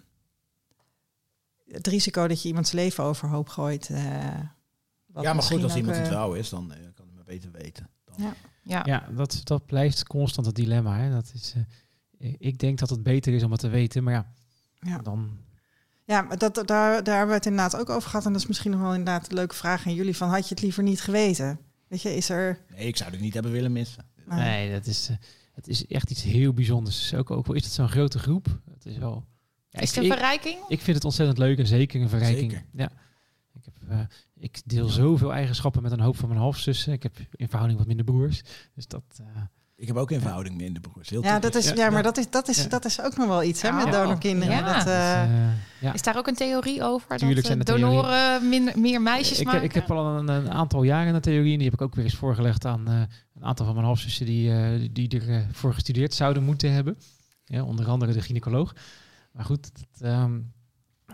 het 1.68 1.88
risico 1.88 2.28
dat 2.28 2.42
je 2.42 2.48
iemands 2.48 2.72
leven 2.72 3.04
overhoop 3.04 3.50
gooit. 3.50 3.90
eh, 3.90 4.04
ja, 5.22 5.34
maar 5.34 5.44
goed, 5.44 5.64
als 5.64 5.76
iemand 5.76 5.96
een 5.98 6.02
eh, 6.04 6.08
vrouw 6.08 6.34
is, 6.34 6.50
dan 6.50 6.74
eh, 6.74 6.80
kan 6.96 7.06
hij 7.06 7.16
maar 7.16 7.24
beter 7.26 7.52
weten. 7.52 7.90
Dan. 8.06 8.16
Ja. 8.26 8.34
Ja. 8.64 8.82
Ja, 8.86 9.08
dat, 9.16 9.42
dat 9.44 9.66
blijft 9.66 10.08
constant 10.08 10.46
het 10.48 10.56
dilemma. 10.56 10.98
Hè. 10.98 11.12
Dat 11.12 11.32
is, 11.34 11.54
eh, 12.20 12.34
ik 12.38 12.58
denk 12.58 12.80
dat 12.80 12.90
het 12.90 13.04
beter 13.04 13.34
is 13.34 13.44
om 13.44 13.52
het 13.52 13.60
te 13.60 13.68
weten. 13.68 14.04
Maar 14.04 14.14
ja, 14.14 14.32
Ja. 14.80 14.98
dan... 14.98 15.38
Ja, 16.06 16.22
maar 16.22 16.38
dat, 16.38 16.56
daar, 16.56 17.04
daar 17.04 17.16
hebben 17.18 17.28
we 17.28 17.34
het 17.34 17.46
inderdaad 17.46 17.76
ook 17.76 17.90
over 17.90 18.10
gehad. 18.10 18.26
En 18.26 18.32
dat 18.32 18.42
is 18.42 18.48
misschien 18.48 18.72
nog 18.72 18.80
wel 18.82 18.90
inderdaad 18.94 19.30
een 19.30 19.36
leuke 19.36 19.56
vraag 19.56 19.86
aan 19.86 19.94
jullie. 19.94 20.16
Van, 20.18 20.30
had 20.30 20.44
je 20.48 20.54
het 20.54 20.64
liever 20.64 20.84
niet 20.84 21.02
geweten? 21.02 21.60
Weet 21.88 22.02
je, 22.02 22.16
is 22.16 22.30
er... 22.30 22.60
Nee, 22.76 22.88
ik 22.88 22.98
zou 22.98 23.12
het 23.12 23.20
niet 23.20 23.34
hebben 23.34 23.52
willen 23.52 23.72
missen. 23.72 24.06
Nee, 24.30 24.72
dat 24.72 24.86
is, 24.86 25.10
het 25.54 25.68
is 25.68 25.88
echt 25.88 26.10
iets 26.12 26.24
heel 26.24 26.54
bijzonders. 26.54 27.14
Ook, 27.14 27.32
ook 27.32 27.48
al 27.48 27.54
is 27.54 27.64
het 27.64 27.74
zo'n 27.74 27.90
grote 27.90 28.20
groep. 28.20 28.60
Het 28.74 28.86
is 28.86 28.98
wel... 28.98 29.26
Ja, 29.76 29.82
Is 29.82 29.90
ik, 29.90 29.96
het 29.96 30.04
een 30.06 30.12
verrijking? 30.12 30.58
ik 30.68 30.82
vind 30.82 30.96
het 30.96 31.06
ontzettend 31.06 31.38
leuk 31.38 31.58
en 31.58 31.68
zeker 31.68 32.02
een 32.02 32.10
verrijking. 32.10 32.52
Zeker. 32.52 32.66
Ja. 32.74 32.90
Ik, 33.54 33.66
heb, 33.66 33.90
eh, 33.90 34.00
ik 34.40 34.62
deel 34.66 34.88
zoveel 34.88 35.34
eigenschappen 35.34 35.82
met 35.82 35.92
een 35.92 36.00
hoop 36.00 36.18
van 36.18 36.28
mijn 36.30 36.40
halfzussen. 36.42 36.94
Ik 36.94 37.04
heb 37.04 37.18
in 37.32 37.48
verhouding 37.48 37.80
wat 37.80 37.88
minder 37.88 38.06
broers. 38.06 38.42
Dus 38.76 38.88
dat... 38.88 39.04
eh, 39.20 39.26
Ik 39.76 39.88
heb 39.88 39.96
ook 39.96 40.12
in 40.12 40.20
verhouding 40.22 40.56
minder 40.58 40.82
broers. 40.82 41.10
Heel 41.10 41.24
ja, 41.24 41.40
dat 41.40 41.56
is, 41.56 41.68
Ja. 41.70 41.76
ja, 41.76 41.90
maar 41.90 42.04
dat 42.04 42.18
is, 42.18 42.30
dat, 42.30 42.48
is, 42.48 42.64
Ja. 42.64 42.70
dat 42.70 42.86
is 42.86 43.02
ook 43.02 43.18
nog 43.18 43.28
wel 43.28 43.44
iets 43.44 43.62
hè, 43.62 43.68
Ja. 43.68 43.84
met 43.84 43.94
donorkinderen. 43.94 44.56
Ja. 44.56 44.62
Dat, 44.62 44.76
eh, 44.88 45.22
dus, 45.22 45.32
eh, 45.32 45.82
ja. 45.82 45.94
Is 45.94 46.02
daar 46.02 46.18
ook 46.18 46.28
een 46.28 46.36
theorie 46.36 46.84
over? 46.84 47.18
Tuurlijk 47.18 47.48
dat 47.48 47.66
donoren 47.66 48.50
min- 48.50 48.72
meer 48.76 49.02
meisjes 49.02 49.40
ik, 49.40 49.46
maken? 49.46 49.64
ik 49.64 49.74
heb 49.74 49.92
al 49.92 50.06
een, 50.18 50.28
een 50.28 50.52
aantal 50.52 50.84
jaren 50.84 51.16
een 51.16 51.22
theorie 51.22 51.52
en 51.52 51.58
die 51.60 51.70
heb 51.70 51.74
ik 51.80 51.82
ook 51.82 51.96
weer 51.96 52.04
eens 52.06 52.16
voorgelegd 52.16 52.66
aan 52.66 52.88
eh, 52.88 53.02
een 53.36 53.44
aantal 53.46 53.66
van 53.66 53.76
mijn 53.76 53.86
halfzussen 53.88 54.26
die, 54.26 54.52
eh, 54.52 54.90
die 54.92 55.10
ervoor 55.20 55.46
voor 55.52 55.74
gestudeerd 55.74 56.14
zouden 56.14 56.44
moeten 56.44 56.72
hebben. 56.72 56.98
Ja, 57.46 57.64
onder 57.64 57.88
andere 57.88 58.14
de 58.14 58.22
gynaecoloog. 58.22 58.74
Maar 59.36 59.46
goed, 59.46 59.72
dat, 59.74 60.02
ehm, 60.02 60.40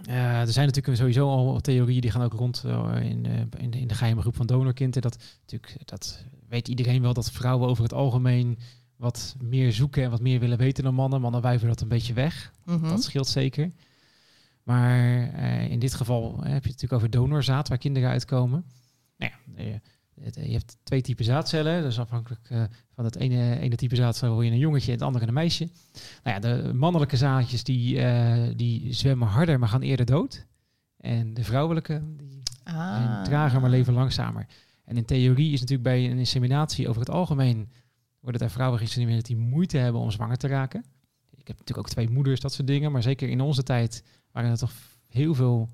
eh, 0.05 0.39
er 0.39 0.51
zijn 0.51 0.65
natuurlijk 0.65 0.97
sowieso 0.97 1.29
al 1.29 1.59
theorieën 1.61 2.01
die 2.01 2.11
gaan 2.11 2.21
ook 2.21 2.33
rond 2.33 2.63
eh, 2.65 2.95
in, 3.01 3.25
eh, 3.25 3.39
in, 3.57 3.71
de, 3.71 3.79
in 3.79 3.87
de 3.87 3.95
geheime 3.95 4.21
groep 4.21 4.35
van 4.35 4.45
donorkinderen. 4.45 5.11
Dat, 5.11 5.23
natuurlijk, 5.39 5.87
dat 5.87 6.25
weet 6.47 6.67
iedereen 6.67 7.01
wel 7.01 7.13
dat 7.13 7.31
vrouwen 7.31 7.69
over 7.69 7.83
het 7.83 7.93
algemeen 7.93 8.57
wat 8.95 9.35
meer 9.39 9.73
zoeken 9.73 10.03
en 10.03 10.09
wat 10.09 10.21
meer 10.21 10.39
willen 10.39 10.57
weten 10.57 10.83
dan 10.83 10.93
mannen. 10.93 11.21
Mannen 11.21 11.41
wuiven 11.41 11.67
dat 11.67 11.81
een 11.81 11.87
beetje 11.87 12.13
weg. 12.13 12.53
Mhm. 12.65 12.87
Dat 12.87 13.03
scheelt 13.03 13.27
zeker. 13.27 13.71
Maar 14.63 15.33
in 15.69 15.79
dit 15.79 15.93
geval 15.93 16.35
heb 16.35 16.43
je 16.43 16.53
het 16.53 16.63
natuurlijk 16.63 16.93
over 16.93 17.09
donorzaad 17.09 17.67
waar 17.67 17.77
kinderen 17.77 18.09
uitkomen. 18.09 18.65
Nou 19.17 19.31
ja, 19.55 19.79
je 20.23 20.51
hebt 20.51 20.77
twee 20.83 21.01
typen 21.01 21.25
zaadcellen. 21.25 21.81
Dus 21.81 21.99
afhankelijk 21.99 22.49
eh, 22.49 22.63
van 22.95 23.05
het 23.05 23.15
ene, 23.15 23.59
ene 23.59 23.75
type 23.75 23.95
zaadcel 23.95 24.29
wil 24.29 24.41
je 24.41 24.51
een 24.51 24.57
jongetje 24.57 24.87
en 24.87 24.97
het 24.97 25.01
andere 25.07 25.27
een 25.27 25.33
meisje. 25.33 25.69
Nou 26.23 26.35
ja, 26.35 26.39
de 26.39 26.73
mannelijke 26.73 27.17
zaadjes 27.17 27.63
die, 27.63 28.01
eh, 28.01 28.55
die 28.55 28.93
zwemmen 28.93 29.27
harder, 29.27 29.59
maar 29.59 29.69
gaan 29.69 29.81
eerder 29.81 30.05
dood. 30.05 30.45
En 30.97 31.33
de 31.33 31.43
vrouwelijke 31.43 32.01
die 32.17 32.41
Ah. 32.63 32.95
zijn 32.95 33.23
trager, 33.23 33.61
maar 33.61 33.69
leven 33.69 33.93
langzamer. 33.93 34.45
En 34.85 34.97
in 34.97 35.05
theorie 35.05 35.53
is 35.53 35.59
natuurlijk 35.59 35.89
bij 35.89 36.11
een 36.11 36.17
inseminatie 36.17 36.89
over 36.89 37.01
het 37.01 37.09
algemeen 37.09 37.69
worden 38.19 38.41
er 38.41 38.49
vrouwen 38.49 38.77
geïnsemineerd 38.77 39.25
die 39.25 39.37
moeite 39.37 39.77
hebben 39.77 40.01
om 40.01 40.11
zwanger 40.11 40.37
te 40.37 40.47
raken. 40.47 40.83
Ik 41.31 41.47
heb 41.47 41.57
natuurlijk 41.57 41.87
ook 41.87 41.93
twee 41.93 42.09
moeders, 42.09 42.39
dat 42.39 42.53
soort 42.53 42.67
dingen. 42.67 42.91
Maar 42.91 43.01
zeker 43.01 43.29
in 43.29 43.41
onze 43.41 43.63
tijd 43.63 44.03
waren 44.31 44.51
er 44.51 44.57
toch 44.57 44.73
heel 45.07 45.33
veel 45.33 45.69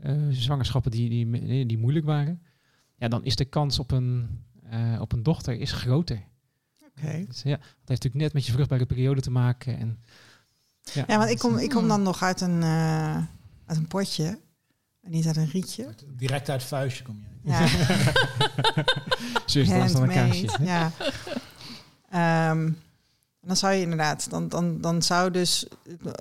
eh, 0.00 0.12
zwangerschappen 0.30 0.90
die, 0.90 1.08
die, 1.08 1.66
die 1.66 1.78
moeilijk 1.78 2.04
waren. 2.04 2.42
Ja, 2.96 3.08
dan 3.08 3.24
is 3.24 3.36
de 3.36 3.44
kans 3.44 3.78
op 3.78 3.90
een, 3.90 4.28
eh, 4.70 5.00
op 5.00 5.12
een 5.12 5.22
dochter 5.22 5.54
is 5.60 5.72
groter. 5.72 6.22
Oké. 6.86 7.24
Dus 7.28 7.42
ja, 7.42 7.56
dat 7.56 7.60
heeft 7.68 7.88
natuurlijk 7.88 8.22
net 8.22 8.32
met 8.32 8.46
je 8.46 8.52
vruchtbare 8.52 8.86
periode 8.86 9.20
te 9.20 9.30
maken. 9.30 9.78
En, 9.78 9.98
Ja, 10.92 11.18
want 11.18 11.30
ik 11.30 11.38
kom, 11.38 11.58
ik 11.58 11.70
kom 11.70 11.88
dan 11.88 12.02
nog 12.02 12.22
uit 12.22 12.40
een, 12.40 12.62
eh, 12.62 13.16
uit 13.66 13.78
een 13.78 13.88
potje. 13.88 14.40
En 15.02 15.10
niet 15.10 15.26
uit 15.26 15.36
een 15.36 15.50
rietje. 15.50 15.94
Direct 16.16 16.48
uit 16.50 16.60
het 16.60 16.68
vuistje 16.68 17.04
kom 17.04 17.18
je. 17.20 17.50
Ja, 17.50 17.66
Zus, 19.46 19.68
dan 19.68 20.02
een 20.02 20.08
kaasje. 20.08 20.58
Ja. 20.62 20.90
Ehm, 22.10 22.72
dan 23.46 23.56
zou 23.56 23.74
je 23.74 23.80
inderdaad, 23.80 24.30
dan, 24.30 24.48
dan, 24.48 24.80
dan, 24.80 25.02
zou 25.02 25.30
dus, 25.30 25.66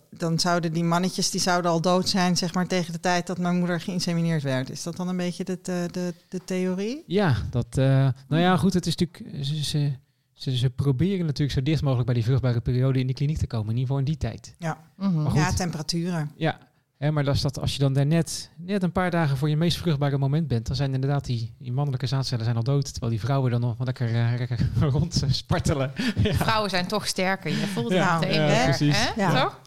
dan 0.09 0.39
zouden 0.39 0.73
die 0.73 0.83
mannetjes 0.83 1.29
die 1.29 1.41
zouden 1.41 1.71
al 1.71 1.81
dood 1.81 2.09
zijn, 2.09 2.37
zeg 2.37 2.53
maar, 2.53 2.67
tegen 2.67 2.93
de 2.93 2.99
tijd 2.99 3.27
dat 3.27 3.37
mijn 3.37 3.57
moeder 3.57 3.81
geïnsemineerd 3.81 4.43
werd. 4.43 4.69
Is 4.69 4.83
dat 4.83 4.95
dan 4.95 5.07
een 5.07 5.17
beetje 5.17 5.43
de, 5.43 5.59
de, 5.61 5.87
de, 5.91 6.13
de 6.29 6.43
theorie? 6.45 7.03
Ja, 7.07 7.35
dat, 7.49 7.77
eh, 7.77 7.85
nou 8.27 8.41
ja, 8.41 8.57
goed, 8.57 8.73
het 8.73 8.85
is 8.85 8.95
natuurlijk, 8.95 9.45
ze, 9.45 9.63
ze, 9.63 9.91
ze, 10.33 10.57
ze 10.57 10.69
proberen 10.69 11.25
natuurlijk 11.25 11.57
zo 11.57 11.63
dicht 11.63 11.81
mogelijk 11.81 12.05
bij 12.05 12.15
die 12.15 12.23
vruchtbare 12.23 12.61
periode 12.61 12.99
in 12.99 13.05
die 13.05 13.15
kliniek 13.15 13.37
te 13.37 13.47
komen. 13.47 13.69
In 13.69 13.77
ieder 13.77 13.87
geval 13.87 13.99
in 13.99 14.05
die 14.05 14.17
tijd. 14.17 14.55
Maar 14.95 15.31
goed. 15.31 15.33
Ja, 15.33 15.53
temperaturen. 15.53 16.31
Ja, 16.35 16.59
hè, 16.97 17.11
maar 17.11 17.23
dat 17.23 17.35
is 17.35 17.41
dat, 17.41 17.59
als 17.59 17.73
je 17.73 17.79
dan 17.79 17.93
daar 17.93 18.05
net, 18.05 18.51
een 18.67 18.91
paar 18.91 19.11
dagen 19.11 19.37
voor 19.37 19.49
je 19.49 19.57
meest 19.57 19.77
vruchtbare 19.77 20.17
moment 20.17 20.47
bent, 20.47 20.67
dan 20.67 20.75
zijn 20.75 20.93
inderdaad 20.93 21.25
die, 21.25 21.53
die 21.59 21.71
mannelijke 21.71 22.07
zaadcellen 22.07 22.43
zijn 22.43 22.55
al 22.57 22.63
dood, 22.63 22.91
terwijl 22.91 23.11
die 23.11 23.21
vrouwen 23.21 23.51
dan 23.51 23.61
nog 23.61 23.75
lekker, 23.85 24.15
eh, 24.15 24.33
lekker 24.37 24.59
rond 24.91 25.23
spartelen. 25.29 25.91
ja, 26.23 26.33
Vrouwen 26.33 26.69
zijn 26.69 26.87
toch 26.87 27.07
sterker. 27.07 27.51
Je 27.51 27.67
voelt 27.67 27.89
het 27.89 27.97
Ja, 27.97 28.19
meteen 28.19 28.41
ja, 28.41 28.63
precies. 28.63 28.97
hè? 28.97 29.21
Ja. 29.21 29.43
Toch? 29.43 29.59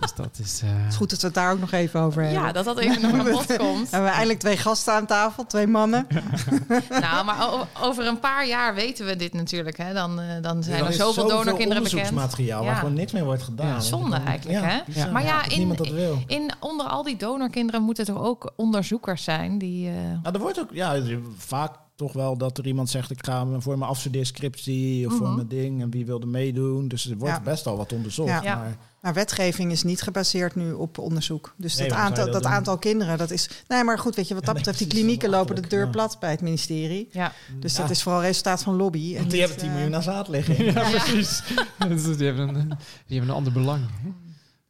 Dus 0.00 0.14
dat 0.14 0.38
is... 0.42 0.60
eh, 0.64 0.68
Het 0.72 0.90
is 0.92 0.96
goed 0.96 1.10
dat 1.10 1.20
we 1.20 1.26
het 1.26 1.34
daar 1.34 1.52
ook 1.52 1.60
nog 1.60 1.72
even 1.72 2.00
over 2.00 2.22
hebben. 2.22 2.42
Ja, 2.42 2.52
dat 2.52 2.64
dat 2.64 2.78
even 2.78 3.02
nog 3.02 3.12
aan 3.12 3.32
bod 3.32 3.56
komt. 3.66 3.90
Hebben 3.90 4.08
we 4.08 4.14
eindelijk 4.14 4.38
twee 4.38 4.56
gasten 4.56 4.94
aan 4.94 5.06
tafel, 5.06 5.46
twee 5.46 5.66
mannen. 5.66 6.06
Nou, 7.00 7.24
maar 7.24 7.66
over 7.82 8.06
een 8.06 8.18
paar 8.20 8.46
jaar 8.46 8.74
weten 8.74 9.06
we 9.06 9.16
dit 9.16 9.32
natuurlijk. 9.32 9.76
Hè? 9.76 9.92
Dan, 9.92 10.20
eh, 10.20 10.26
dan 10.42 10.62
zijn 10.62 10.80
Er 10.80 10.86
er 10.86 10.92
zoveel 10.92 11.22
donorkinderen 11.28 11.82
bekend. 11.82 11.92
onderzoeksmateriaal 11.92 12.64
waar 12.64 12.76
gewoon 12.76 12.94
niks 12.94 13.12
mee 13.12 13.22
wordt 13.24 13.42
gedaan. 13.42 13.66
Ja, 13.66 13.80
Zonde 13.80 14.16
eigenlijk, 14.16 14.60
ja, 14.60 14.66
hè? 14.68 14.78
bizar. 14.86 15.12
Maar 15.12 15.24
ja, 15.24 15.48
in- 15.48 15.58
niemand 15.58 15.78
dat 15.78 15.88
wil. 15.88 16.22
In, 16.26 16.50
onder 16.60 16.86
al 16.86 17.02
die 17.02 17.16
donorkinderen 17.16 17.82
moeten 17.82 18.04
toch 18.04 18.22
ook 18.22 18.52
onderzoekers 18.56 19.24
zijn 19.24 19.58
die... 19.58 19.88
eh, 19.88 19.94
Nou, 20.22 20.34
er 20.34 20.40
wordt 20.40 20.60
ook 20.60 20.68
ja, 20.72 20.94
er- 20.94 21.20
vaak 21.36 21.74
toch 21.94 22.12
wel 22.12 22.36
dat 22.36 22.58
er 22.58 22.66
iemand 22.66 22.90
zegt... 22.90 23.10
ik 23.10 23.24
ga 23.24 23.46
voor 23.58 23.78
mijn 23.78 23.90
afstudeerscriptie 23.90 25.06
of 25.06 25.12
voor 25.16 25.26
Mhm. 25.26 25.34
mijn 25.36 25.48
ding... 25.48 25.82
en 25.82 25.90
wie 25.90 26.06
wilde 26.06 26.26
meedoen. 26.26 26.88
Dus 26.88 27.10
er 27.10 27.16
wordt 27.16 27.34
Ja. 27.34 27.40
best 27.40 27.66
al 27.66 27.76
wat 27.76 27.92
onderzocht. 27.92 28.28
Ja. 28.28 28.42
Ja. 28.42 28.56
Maar 28.56 28.76
Maar 29.00 29.14
wetgeving 29.14 29.72
is 29.72 29.82
niet 29.82 30.02
gebaseerd 30.02 30.54
nu 30.54 30.72
op 30.72 30.98
onderzoek. 30.98 31.54
Dus 31.56 31.76
Nee, 31.76 31.88
dat, 31.88 31.96
aantal, 31.98 32.24
dat 32.24 32.32
dat 32.32 32.44
aantal 32.52 32.78
kinderen, 32.78 33.18
dat 33.18 33.30
is... 33.30 33.48
Nee, 33.68 33.84
maar 33.84 33.98
goed, 33.98 34.14
weet 34.16 34.28
je, 34.28 34.34
wat 34.34 34.44
dat 34.44 34.52
Ja, 34.52 34.58
betreft, 34.58 34.78
die 34.78 34.86
klinieken 34.88 35.30
lopen 35.30 35.54
de 35.54 35.66
deur 35.68 35.84
ja. 35.84 35.90
plat 35.90 36.16
bij 36.20 36.30
het 36.30 36.40
ministerie. 36.40 37.08
ja. 37.12 37.32
Dus 37.60 37.76
Ja. 37.76 37.82
dat 37.82 37.90
is 37.90 38.02
vooral 38.02 38.20
resultaat 38.22 38.62
van 38.62 38.74
lobby. 38.76 39.10
En 39.10 39.18
Want 39.18 39.30
die 39.30 39.40
niet, 39.40 39.48
hebben 39.48 39.58
10 39.58 39.68
eh, 39.68 39.74
miljoen 39.74 39.94
aan 39.94 40.02
zaad 40.02 40.28
liggen. 40.28 40.64
ja, 40.72 40.90
precies. 40.90 41.42
Dus 41.88 42.16
die, 42.16 42.26
hebben 42.26 42.48
een, 42.48 42.68
die 43.06 43.16
hebben 43.18 43.28
een 43.28 43.36
ander 43.36 43.52
belang. 43.52 43.84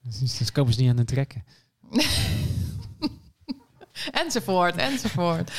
Dus 0.02 0.38
dus 0.38 0.52
komen 0.52 0.72
ze 0.72 0.80
niet 0.80 0.90
aan 0.90 0.96
het 0.98 1.06
trekken. 1.06 1.44
Enzovoort, 4.10 4.76
enzovoort. 4.76 5.50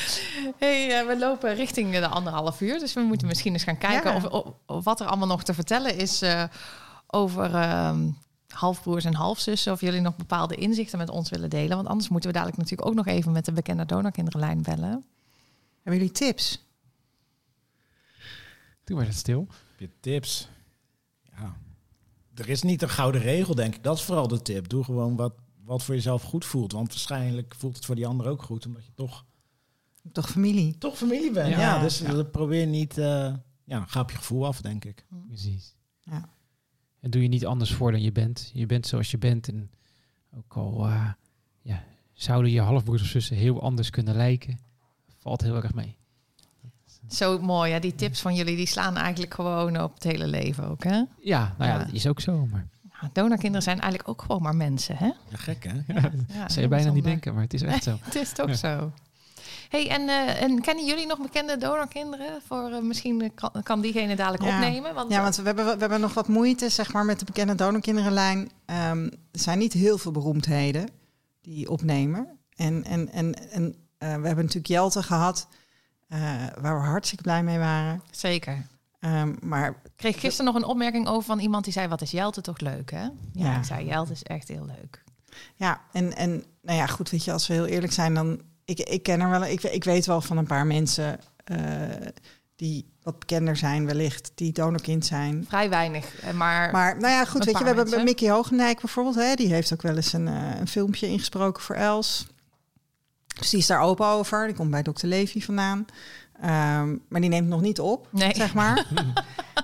Hey, 0.57 0.99
eh, 0.99 1.07
we 1.07 1.17
lopen 1.19 1.55
richting 1.55 1.91
de 1.99 2.07
anderhalf 2.07 2.61
uur. 2.61 2.79
Dus 2.79 2.93
we 2.93 3.01
moeten 3.01 3.27
misschien 3.27 3.53
eens 3.53 3.63
gaan 3.63 3.77
kijken 3.77 4.11
Ja. 4.11 4.17
of, 4.17 4.25
of- 4.25 4.53
of 4.65 4.83
wat 4.83 4.99
er 4.99 5.05
allemaal 5.07 5.27
nog 5.27 5.43
te 5.43 5.53
vertellen 5.53 5.97
is 5.97 6.21
eh, 6.21 6.43
over 7.07 7.53
ehm, 7.55 8.07
halfbroers 8.51 9.05
en 9.05 9.13
halfzussen. 9.13 9.71
Of 9.73 9.81
jullie 9.81 10.01
nog 10.01 10.15
bepaalde 10.15 10.55
inzichten 10.55 10.97
met 10.97 11.09
ons 11.09 11.29
willen 11.29 11.49
delen. 11.49 11.75
Want 11.75 11.87
anders 11.87 12.09
moeten 12.09 12.29
we 12.29 12.35
dadelijk 12.35 12.59
natuurlijk 12.61 12.89
ook 12.89 12.95
nog 12.95 13.05
even 13.07 13.31
met 13.31 13.45
de 13.45 13.51
bekende 13.51 13.85
donorkinderenlijn 13.85 14.61
bellen. 14.61 15.05
Hebben 15.83 16.01
jullie 16.01 16.11
tips? 16.11 16.65
Toen 18.83 18.95
werd 18.97 19.09
het 19.09 19.17
stil. 19.17 19.47
Heb 19.69 19.79
je 19.79 19.89
tips? 19.99 20.47
Ja. 21.37 21.55
Er 22.35 22.49
is 22.49 22.61
niet 22.61 22.81
een 22.81 22.89
gouden 22.89 23.21
regel, 23.21 23.55
denk 23.55 23.75
ik. 23.75 23.83
Dat 23.83 23.97
is 23.97 24.03
vooral 24.03 24.27
de 24.27 24.41
tip. 24.41 24.69
Doe 24.69 24.83
gewoon 24.83 25.15
wat, 25.15 25.33
wat 25.63 25.83
voor 25.83 25.95
jezelf 25.95 26.23
goed 26.23 26.45
voelt. 26.45 26.71
Want 26.71 26.87
waarschijnlijk 26.87 27.55
voelt 27.57 27.75
het 27.75 27.85
voor 27.85 27.95
die 27.95 28.07
ander 28.07 28.27
ook 28.27 28.41
goed. 28.43 28.65
Omdat 28.65 28.85
je 28.85 28.91
toch, 28.95 29.25
Toch 30.11 30.29
familie? 30.29 30.77
toch 30.77 30.97
familie 30.97 31.31
bent. 31.31 31.49
Ja. 31.49 31.59
Ja, 31.59 31.79
dus 31.81 31.99
Ja. 31.99 32.23
probeer 32.23 32.67
niet... 32.67 32.97
eh, 32.97 33.33
ja, 33.63 33.85
ga 33.85 33.99
op 33.99 34.11
je 34.11 34.17
gevoel 34.17 34.45
af, 34.45 34.61
denk 34.61 34.85
ik. 34.85 35.05
Precies. 35.27 35.75
Ja. 35.99 36.29
En 37.01 37.09
doe 37.09 37.21
je 37.21 37.27
niet 37.27 37.45
anders 37.45 37.73
voor 37.73 37.91
dan 37.91 38.01
je 38.01 38.11
bent. 38.11 38.51
Je 38.53 38.65
bent 38.65 38.87
zoals 38.87 39.11
je 39.11 39.17
bent. 39.17 39.47
En 39.47 39.69
ook 40.37 40.53
al 40.53 40.85
eh, 40.87 41.09
ja, 41.61 41.83
zouden 42.13 42.51
je 42.51 42.61
halfbroers 42.61 43.01
of 43.01 43.07
zussen 43.07 43.35
heel 43.35 43.61
anders 43.61 43.89
kunnen 43.89 44.15
lijken, 44.15 44.59
valt 45.17 45.41
heel 45.41 45.55
erg 45.55 45.73
mee. 45.73 45.95
Zo 47.09 47.39
mooi, 47.39 47.71
hè? 47.71 47.79
Die 47.79 47.95
tips 47.95 48.21
van 48.21 48.35
jullie 48.35 48.55
die 48.55 48.65
slaan 48.65 48.97
eigenlijk 48.97 49.33
gewoon 49.33 49.81
op 49.81 49.93
het 49.93 50.03
hele 50.03 50.27
leven 50.27 50.63
ook, 50.69 50.83
hè? 50.83 51.03
Ja, 51.21 51.55
nou 51.57 51.69
ja, 51.71 51.77
Ja. 51.77 51.77
dat 51.77 51.93
is 51.93 52.07
ook 52.07 52.19
zo. 52.19 52.45
Maar 52.45 52.67
Ja, 53.01 53.09
donorkinderen 53.13 53.61
zijn 53.63 53.79
eigenlijk 53.79 54.09
ook 54.09 54.21
gewoon 54.21 54.41
maar 54.41 54.55
mensen, 54.55 54.97
hè? 54.97 55.05
Ja, 55.05 55.15
gek 55.31 55.63
hè? 55.63 55.93
Ja, 55.93 56.01
dat 56.01 56.51
zou 56.51 56.61
je 56.61 56.67
bijna 56.67 56.91
niet 56.91 57.03
denken, 57.03 57.33
maar 57.33 57.43
het 57.43 57.53
is 57.53 57.61
echt 57.61 57.83
zo. 57.83 57.97
Het 58.01 58.15
is 58.15 58.31
toch 58.33 58.47
Ja. 58.47 58.53
zo. 58.55 58.91
Hey, 59.71 59.89
en, 59.89 60.09
eh, 60.09 60.41
en 60.41 60.61
kennen 60.61 60.85
jullie 60.85 61.05
nog 61.07 61.21
bekende 61.21 61.57
donorkinderen? 61.57 62.41
Voor, 62.47 62.71
eh, 62.71 62.81
misschien 62.81 63.21
eh, 63.21 63.29
kan, 63.35 63.51
kan 63.63 63.81
diegene 63.81 64.15
dadelijk 64.15 64.43
Ja. 64.43 64.53
opnemen. 64.53 64.93
Want, 64.93 65.11
Ja, 65.11 65.21
want 65.21 65.35
we 65.35 65.43
hebben, 65.43 65.65
we 65.65 65.79
hebben 65.79 66.01
nog 66.01 66.13
wat 66.13 66.27
moeite 66.27 66.69
zeg 66.69 66.93
maar, 66.93 67.05
met 67.05 67.19
de 67.19 67.25
bekende 67.25 67.55
donorkinderenlijn. 67.55 68.51
Ehm, 68.65 69.03
er 69.05 69.39
zijn 69.39 69.57
niet 69.57 69.73
heel 69.73 69.97
veel 69.97 70.11
beroemdheden 70.11 70.89
die 71.41 71.69
opnemen. 71.69 72.27
En, 72.55 72.83
en, 72.83 73.09
en, 73.11 73.49
en 73.51 73.75
eh, 73.97 74.07
we 74.07 74.25
hebben 74.27 74.35
natuurlijk 74.35 74.67
Jelte 74.67 75.03
gehad, 75.03 75.47
eh, 76.07 76.19
waar 76.61 76.81
we 76.81 76.87
hartstikke 76.87 77.23
blij 77.23 77.43
mee 77.43 77.57
waren. 77.57 78.01
Zeker. 78.11 78.65
Ehm, 78.99 79.35
maar 79.41 79.67
Ik 79.69 79.91
kreeg 79.95 80.19
gisteren 80.19 80.53
nog 80.53 80.61
een 80.61 80.69
opmerking 80.69 81.07
over 81.07 81.23
van 81.23 81.39
iemand 81.39 81.63
die 81.63 81.73
zei... 81.73 81.87
wat 81.87 82.01
is 82.01 82.11
Jelte 82.11 82.41
toch 82.41 82.59
leuk, 82.59 82.91
hè? 82.91 83.01
Ja, 83.03 83.11
Ja. 83.33 83.57
ik 83.57 83.63
zei 83.63 83.85
Jelte 83.85 84.11
is 84.11 84.23
echt 84.23 84.47
heel 84.47 84.65
leuk. 84.65 85.03
ja, 85.55 85.81
en, 85.91 86.15
en 86.15 86.43
nou 86.61 86.77
ja, 86.77 86.87
goed, 86.87 87.09
weet 87.09 87.23
je, 87.23 87.31
als 87.31 87.47
we 87.47 87.53
heel 87.53 87.65
eerlijk 87.65 87.93
zijn, 87.93 88.13
dan. 88.13 88.41
Ik, 88.65 88.79
ik 88.79 89.03
ken 89.03 89.21
er 89.21 89.29
wel, 89.29 89.45
ik, 89.45 89.63
ik 89.63 89.83
weet 89.83 90.05
wel 90.05 90.21
van 90.21 90.37
een 90.37 90.47
paar 90.47 90.65
mensen 90.65 91.19
eh, 91.43 91.57
die 92.55 92.89
wat 93.03 93.19
bekender 93.19 93.57
zijn, 93.57 93.85
wellicht, 93.85 94.31
die 94.35 94.51
donorkind 94.51 95.05
zijn. 95.05 95.45
Vrij 95.47 95.69
weinig, 95.69 96.21
eh, 96.21 96.33
maar... 96.33 96.71
Maar 96.71 96.99
nou 96.99 97.13
ja, 97.13 97.25
goed, 97.25 97.45
weet 97.45 97.57
je, 97.57 97.63
we 97.63 97.73
hebben. 97.73 98.03
Mickey 98.03 98.29
Hogendijk 98.29 98.79
bijvoorbeeld, 98.79 99.15
hè, 99.15 99.33
die 99.35 99.53
heeft 99.53 99.73
ook 99.73 99.81
wel 99.81 99.95
eens 99.95 100.13
een, 100.13 100.27
eh, 100.27 100.59
een 100.59 100.67
filmpje 100.67 101.07
ingesproken 101.07 101.63
voor 101.63 101.75
Els. 101.75 102.27
Dus 103.39 103.49
die 103.49 103.59
is 103.59 103.67
daar 103.67 103.81
open 103.81 104.05
over. 104.05 104.45
Die 104.45 104.55
komt 104.55 104.71
bij 104.71 104.83
Dr. 104.83 105.05
Levy 105.05 105.41
vandaan. 105.41 105.85
Ehm, 106.41 106.97
maar 107.07 107.21
die 107.21 107.29
neemt 107.29 107.47
nog 107.47 107.61
niet 107.61 107.79
op, 107.79 108.07
Nee. 108.11 108.35
zeg 108.35 108.53
maar. 108.53 108.85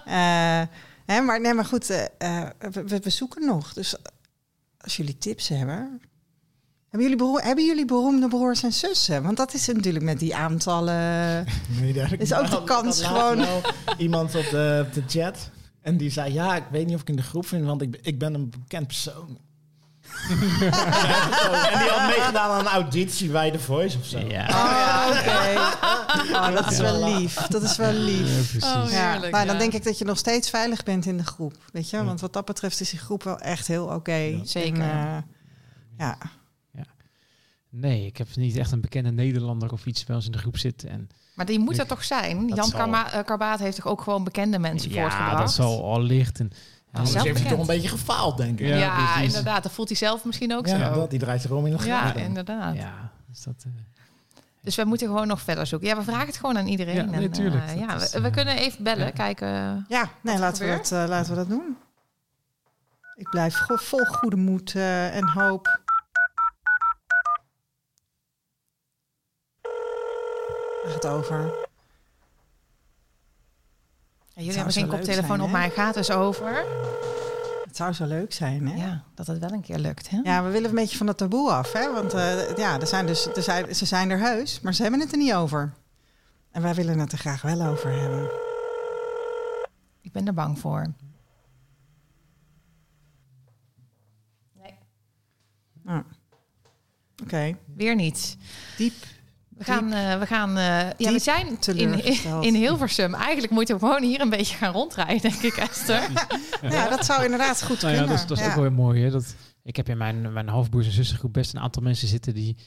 Hè, 1.05 1.21
maar, 1.21 1.41
nee, 1.41 1.53
maar 1.53 1.65
goed, 1.65 1.87
we 1.87 3.09
zoeken 3.09 3.45
nog. 3.45 3.73
Dus 3.73 3.95
als 4.77 4.97
jullie 4.97 5.17
tips 5.17 5.47
hebben... 5.47 6.01
Hebben 6.97 7.17
jullie, 7.17 7.41
hebben 7.43 7.65
jullie 7.65 7.85
beroemde 7.85 8.27
broers 8.27 8.63
en 8.63 8.73
zussen? 8.73 9.23
Want 9.23 9.37
dat 9.37 9.53
is 9.53 9.67
natuurlijk 9.67 10.05
met 10.05 10.19
die 10.19 10.35
aantallen... 10.35 11.45
Nee, 11.81 11.93
daar 11.93 12.13
Is 12.17 12.33
ook 12.33 12.49
de 12.49 12.63
kans 12.63 13.03
gewoon- 13.03 13.45
iemand 13.97 14.35
op 14.35 14.49
de, 14.49 14.83
op 14.87 14.93
de 14.93 15.03
chat. 15.07 15.49
En 15.81 15.97
die 15.97 16.09
zei, 16.09 16.33
ja, 16.33 16.55
ik 16.55 16.63
weet 16.71 16.85
niet 16.85 16.95
of 16.95 17.01
ik 17.01 17.09
in 17.09 17.15
de 17.15 17.21
groep 17.21 17.45
vind, 17.47 17.65
want 17.65 17.81
ik, 17.81 17.91
ben- 17.91 17.99
ik 18.03 18.19
ben 18.19 18.33
een 18.33 18.49
bekend 18.49 18.87
persoon. 18.87 19.37
en 20.29 21.79
die 21.79 21.89
had 21.89 22.07
meegedaan 22.17 22.49
aan 22.51 22.59
een 22.59 22.65
auditie 22.67 23.29
bij 23.29 23.51
The 23.51 23.59
Voice 23.59 23.97
of 23.97 24.05
zo. 24.05 24.19
Ja, 24.19 24.47
Oh, 24.49 25.17
oké. 25.19 25.57
Oh, 26.35 26.53
dat 26.55 26.71
is 26.71 26.77
wel 26.79 27.03
lief. 27.15 27.33
Dat 27.35 27.61
is 27.63 27.77
wel 27.77 27.91
lief. 27.93 28.49
precies. 28.51 28.63
Oh, 28.63 28.85
Ja, 28.91 29.19
maar 29.31 29.45
dan 29.45 29.53
ja. 29.55 29.59
denk 29.61 29.73
ik 29.73 29.83
dat 29.83 29.97
je 29.97 30.05
nog 30.05 30.17
steeds 30.17 30.49
veilig 30.49 30.83
bent 30.83 31.05
in 31.05 31.17
de 31.17 31.23
groep. 31.25 31.53
Weet 31.71 31.89
je, 31.89 32.03
want 32.03 32.21
wat 32.21 32.33
dat 32.33 32.45
betreft 32.45 32.79
is 32.79 32.89
die 32.89 32.99
groep 32.99 33.23
wel 33.23 33.39
echt 33.39 33.67
heel 33.67 33.85
oké. 33.85 34.13
Ja. 34.13 34.39
Zeker. 34.45 34.81
En, 34.81 34.89
eh, 34.89 35.17
ja, 35.97 36.17
Nee, 37.69 38.05
ik 38.05 38.17
heb 38.17 38.27
niet 38.35 38.55
echt 38.57 38.71
een 38.71 38.81
bekende 38.81 39.11
Nederlander 39.11 39.71
of 39.71 39.85
iets 39.85 40.03
bij 40.03 40.15
ons 40.15 40.25
in 40.25 40.31
de 40.31 40.37
groep 40.37 40.57
zitten. 40.57 40.89
En 40.89 41.09
Maar 41.33 41.45
die 41.45 41.59
moet 41.59 41.79
er 41.79 41.87
toch 41.87 42.03
zijn? 42.03 42.47
Dat 42.47 42.57
Jan 42.57 42.67
zal. 42.67 42.79
Karma- 42.79 43.11
eh, 43.11 43.23
Karbaat 43.25 43.59
heeft 43.59 43.75
toch 43.75 43.87
ook 43.87 44.01
gewoon 44.01 44.23
bekende 44.23 44.59
mensen 44.59 44.91
ja, 44.91 45.01
voortgebracht? 45.01 45.37
dat 45.37 45.51
zal 45.53 45.83
al 45.83 46.01
licht. 46.01 46.39
En, 46.39 46.51
Ja, 46.93 46.99
heeft 47.21 47.39
hij 47.39 47.49
toch 47.49 47.59
een 47.59 47.65
beetje 47.65 47.87
gefaald, 47.89 48.37
denk 48.37 48.59
ik. 48.59 48.67
Ja, 48.67 48.75
Ja, 48.77 49.17
inderdaad. 49.17 49.63
Dat 49.63 49.71
voelt 49.71 49.87
hij 49.87 49.97
zelf 49.97 50.25
misschien 50.25 50.53
ook 50.55 50.67
Ja, 50.67 50.93
zo. 50.93 50.99
dat, 50.99 51.09
die 51.09 51.19
draait 51.19 51.41
zich 51.41 51.51
om 51.51 51.65
in 51.65 51.77
de 51.77 51.85
ja, 51.85 52.13
inderdaad. 52.13 52.75
ja, 52.75 53.11
dus 53.27 53.43
dat... 53.43 53.63
eh, 53.65 53.71
Dus 54.61 54.75
we 54.75 54.83
moeten 54.85 55.07
gewoon 55.07 55.27
nog 55.27 55.41
verder 55.41 55.65
zoeken. 55.67 55.87
Ja, 55.87 55.95
we 55.97 56.03
vragen 56.03 56.27
het 56.27 56.37
gewoon 56.37 56.57
aan 56.57 56.67
iedereen. 56.67 56.95
Ja, 56.95 57.03
nee, 57.03 57.23
En, 57.25 57.31
tuurlijk. 57.31 57.65
eh, 57.65 57.79
ja, 57.79 57.95
is, 57.95 58.11
we, 58.11 58.21
we 58.21 58.29
kunnen 58.29 58.57
even 58.57 58.83
bellen, 58.83 59.05
ja. 59.05 59.11
kijken. 59.11 59.85
Ja, 59.89 60.09
nee, 60.21 60.37
laten 60.37 60.65
we, 60.69 60.71
dat, 60.75 60.91
eh, 60.91 61.03
laten 61.07 61.29
we 61.31 61.37
dat 61.37 61.49
doen. 61.49 61.77
Ik 63.15 63.29
blijf 63.29 63.57
vol 63.67 64.05
goede 64.05 64.35
moed 64.35 64.75
eh, 64.75 65.15
en 65.15 65.27
hoop. 65.29 65.79
Gaat 70.87 71.03
het 71.03 71.11
over? 71.11 71.67
Ja, 74.27 74.43
jullie 74.43 74.55
hebben 74.55 74.73
geen 74.73 74.87
koptelefoon 74.87 75.27
zijn, 75.27 75.41
op, 75.41 75.49
maar 75.49 75.71
gaat 75.71 75.93
dus 75.93 76.11
over. 76.11 76.65
Het 77.65 77.75
zou 77.75 77.93
zo 77.93 78.05
leuk 78.05 78.33
zijn, 78.33 78.67
hè? 78.67 78.75
Ja. 78.75 78.85
Ja, 78.85 79.03
dat 79.13 79.27
het 79.27 79.39
wel 79.39 79.51
een 79.51 79.61
keer 79.61 79.77
lukt. 79.77 80.09
Hè? 80.09 80.43
we 80.43 80.49
willen 80.49 80.69
een 80.69 80.75
beetje 80.75 80.97
van 80.97 81.05
dat 81.05 81.17
taboe 81.17 81.51
af, 81.51 81.71
hè? 81.71 81.93
Want 81.93 82.13
eh, 82.13 82.57
ja, 82.57 82.79
er 82.79 82.87
zijn 82.87 83.05
dus, 83.05 83.25
er 83.35 83.43
zijn, 83.43 83.75
ze 83.75 83.85
zijn 83.85 84.09
er 84.09 84.19
heus, 84.19 84.59
maar 84.59 84.73
ze 84.73 84.81
hebben 84.81 84.99
het 84.99 85.11
er 85.11 85.17
niet 85.17 85.33
over. 85.33 85.73
En 86.51 86.61
wij 86.61 86.73
willen 86.73 86.99
het 86.99 87.11
er 87.11 87.17
graag 87.17 87.41
wel 87.41 87.61
over 87.61 87.91
hebben. 87.91 88.29
Ik 90.01 90.11
ben 90.11 90.27
er 90.27 90.33
bang 90.33 90.59
voor. 90.59 90.85
Nee. 94.53 94.77
Nou, 95.81 96.03
Oké, 97.23 97.57
Weer 97.75 97.95
niet. 97.95 98.37
diep 98.77 98.93
We 99.57 99.63
gaan, 99.63 99.91
eh, 99.93 100.19
we 100.19 100.25
gaan 100.25 100.49
eh, 100.57 100.89
ja, 100.97 101.11
we 101.11 101.19
zijn 101.19 101.57
in, 101.75 102.03
in 102.43 102.53
Hilversum. 102.55 103.13
Eigenlijk 103.13 103.53
moeten 103.53 103.75
we 103.75 103.81
gewoon 103.85 104.03
hier 104.03 104.21
een 104.21 104.29
beetje 104.29 104.55
gaan 104.55 104.73
rondrijden, 104.73 105.21
denk 105.21 105.41
ik, 105.41 105.53
Esther. 105.57 106.09
Ja, 106.61 106.89
dat 106.95 107.05
zou 107.05 107.23
inderdaad 107.23 107.63
goed 107.63 107.81
Nou 107.81 107.93
ja, 107.93 107.99
kunnen. 107.99 108.07
dat 108.07 108.17
is, 108.23 108.27
dat 108.27 108.37
is 108.37 108.43
Ja. 108.43 108.49
ook 108.49 108.55
wel 108.55 108.63
weer 108.63 108.73
mooi. 108.73 109.03
Hè? 109.03 109.09
Dat, 109.11 109.35
ik 109.63 109.75
heb 109.75 109.89
in 109.89 109.97
mijn, 109.97 110.33
mijn 110.33 110.47
halfbroers 110.47 110.85
en 110.85 110.91
zussengroep 110.91 111.33
best 111.33 111.53
een 111.53 111.59
aantal 111.59 111.81
mensen 111.83 112.07
zitten 112.07 112.33
die 112.33 112.57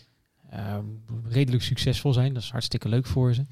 ehm, 0.51 0.85
redelijk 1.29 1.63
succesvol 1.63 2.13
zijn. 2.13 2.35
Dat 2.35 2.43
is 2.43 2.51
hartstikke 2.51 2.89
leuk 2.89 3.07
voor 3.07 3.35
ze. 3.35 3.45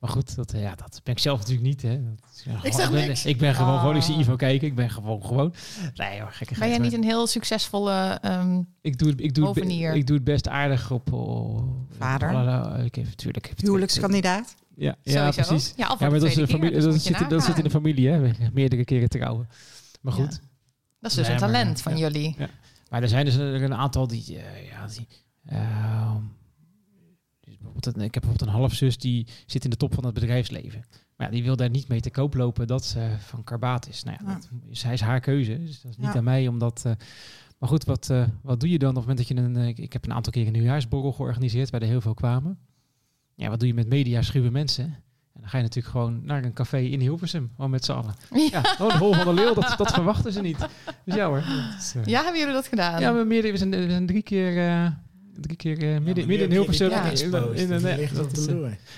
Maar 0.00 0.10
goed, 0.10 0.36
dat, 0.36 0.52
eh, 0.52 0.62
ja, 0.62 0.74
dat 0.74 1.00
ben 1.04 1.14
ik 1.14 1.20
zelf 1.20 1.38
natuurlijk 1.38 1.66
niet. 1.66 1.82
Hè. 1.82 2.04
Dat 2.04 2.30
is, 2.36 2.42
ja, 2.44 2.60
Ik 2.62 2.72
zeg 2.72 2.90
ben, 2.90 3.06
niks. 3.08 3.24
ik 3.24 3.38
ben 3.38 3.54
gewoon, 3.54 3.78
gewoon, 3.78 3.96
ik 3.96 4.02
zie 4.02 4.14
Oh. 4.14 4.20
Ivo 4.20 4.36
kijken. 4.36 4.66
Ik 4.68 4.74
ben 4.74 4.90
gewoon, 4.90 5.24
gewoon. 5.24 5.54
Nee 5.94 6.20
hoor, 6.20 6.30
gekke 6.32 6.58
Ben 6.58 6.68
jij 6.68 6.78
niet 6.78 6.92
een 6.92 7.04
heel 7.04 7.26
succesvolle... 7.26 8.18
ehm, 8.22 8.60
ik 8.80 8.98
doe, 8.98 9.08
het- 9.10 9.20
ik, 9.20 9.34
doe 9.34 9.48
het, 9.48 9.56
ik 9.96 10.06
doe 10.06 10.16
het 10.16 10.24
best 10.24 10.48
aardig 10.48 10.90
op... 10.90 11.12
op 11.12 11.92
Vader? 11.98 12.28
allerlei- 12.28 12.84
ik 12.84 12.94
heb 12.94 13.04
natuurlijk... 13.04 13.44
Ik 13.44 13.48
heb 13.56 13.60
Huwelijkskandidaat. 13.60 14.54
Ja, 14.76 14.96
ja 15.02 15.32
sowieso? 15.32 15.48
precies. 15.50 15.72
Ja, 15.76 15.86
al 15.86 15.96
voor 15.96 16.06
Ja, 16.06 16.12
de 16.12 16.20
maar 16.20 16.20
dat, 16.20 16.38
is 16.38 16.50
familie, 16.50 16.60
keer, 16.70 16.80
dus 16.80 16.84
dat, 16.84 17.02
zit, 17.18 17.30
dat 17.30 17.44
zit 17.44 17.56
in 17.58 17.64
de 17.64 17.70
familie, 17.70 18.08
hè? 18.08 18.30
Meerdere 18.52 18.84
keren 18.84 19.08
trouwen. 19.08 19.48
Maar 20.00 20.12
goed. 20.12 20.32
Ja. 20.42 20.48
Dat 21.00 21.10
is 21.10 21.16
dus 21.16 21.26
Nee, 21.26 21.34
een 21.34 21.40
maar, 21.40 21.50
talent 21.50 21.76
ja. 21.76 21.82
van 21.82 21.98
jullie. 21.98 22.36
Maar 22.90 23.02
er 23.02 23.08
zijn 23.08 23.24
dus 23.24 23.34
er 23.36 23.62
een 23.62 23.74
aantal 23.74 24.06
die, 24.06 24.38
eh, 24.38 24.68
ja, 24.70 24.86
die 24.86 25.06
ehm, 25.46 26.16
bijvoorbeeld 27.62 27.96
een- 27.96 28.02
ik 28.02 28.14
heb 28.14 28.22
bijvoorbeeld 28.22 28.50
een 28.50 28.56
halfzus 28.60 28.98
die 28.98 29.26
zit 29.46 29.64
in 29.64 29.70
de 29.70 29.76
top 29.76 29.94
van 29.94 30.04
het 30.04 30.14
bedrijfsleven. 30.14 30.84
Maar 31.16 31.26
ja, 31.26 31.32
die 31.32 31.42
wil 31.44 31.56
daar 31.56 31.70
niet 31.70 31.88
mee 31.88 32.00
te 32.00 32.10
koop 32.10 32.34
lopen 32.34 32.66
dat 32.66 32.84
ze 32.84 33.10
van 33.18 33.44
karbaat 33.44 33.88
is. 33.88 34.02
Nou 34.02 34.16
ja, 34.20 34.28
Ja. 34.28 34.34
dat 34.34 34.48
is, 34.68 34.82
hij 34.82 34.92
is 34.92 35.00
haar 35.00 35.20
keuze, 35.20 35.58
dus 35.58 35.80
dat 35.80 35.90
is 35.90 35.96
niet 35.96 36.06
Ja. 36.06 36.14
aan 36.14 36.24
mij 36.24 36.48
om 36.48 36.58
dat... 36.58 36.82
eh, 36.86 36.92
maar 37.58 37.68
goed, 37.68 37.84
wat, 37.84 38.10
eh, 38.10 38.24
wat 38.42 38.60
doe 38.60 38.70
je 38.70 38.78
dan 38.78 38.88
op 38.88 38.96
het 38.96 39.06
moment 39.06 39.28
dat 39.28 39.36
je 39.38 39.44
een... 39.44 39.56
eh, 39.56 39.68
ik, 39.84 39.92
heb 39.92 40.04
een 40.04 40.12
aantal 40.12 40.32
keer 40.32 40.46
een 40.46 40.52
nieuwjaarsborrel 40.52 41.12
georganiseerd 41.12 41.70
waar 41.70 41.80
er 41.82 41.86
heel 41.88 42.00
veel 42.00 42.14
kwamen. 42.14 42.58
Ja, 43.34 43.48
wat 43.48 43.58
doe 43.58 43.68
je 43.68 43.74
met 43.74 43.88
media 43.88 44.22
schuwe 44.22 44.50
mensen? 44.50 44.84
En 45.34 45.40
dan 45.40 45.48
ga 45.50 45.56
je 45.56 45.62
natuurlijk 45.62 45.92
gewoon 45.94 46.24
naar 46.24 46.44
een 46.44 46.52
café 46.52 46.78
in 46.78 47.00
Hilversum, 47.00 47.50
gewoon 47.54 47.70
met 47.70 47.84
z'n 47.84 47.92
allen. 47.92 48.14
Ja, 48.52 48.62
gewoon 48.62 48.92
de 48.92 48.98
hol 48.98 49.14
van 49.14 49.24
de 49.24 49.32
leeuw, 49.42 49.54
dat, 49.54 49.74
dat 49.76 49.92
verwachten 49.92 50.32
ze 50.32 50.40
niet. 50.40 50.58
Dus 51.04 51.14
ja 51.14 51.26
hoor. 51.26 51.42
is, 51.78 51.94
Ja, 52.04 52.22
hebben 52.22 52.38
jullie 52.40 52.54
dat 52.54 52.66
gedaan? 52.66 53.00
ja, 53.00 53.14
we, 53.14 53.24
meerdere, 53.24 53.52
we, 53.52 53.58
zijn, 53.58 53.70
we 53.70 53.90
zijn 53.90 54.06
drie 54.06 54.22
keer, 54.22 54.52
drie 55.40 55.56
keer 55.56 55.78
eh, 55.94 56.00
midden, 56.00 56.26
midden 56.26 56.46
in 56.46 56.52
Hilversum. 56.52 56.90
Ja. 56.90 57.04
in- 57.04 57.18
in- 57.32 57.54
in- 57.54 57.72
in- 57.72 57.96
ligt 57.96 58.16
dat 58.16 58.36
is, 58.36 58.46
eh. 58.46 58.54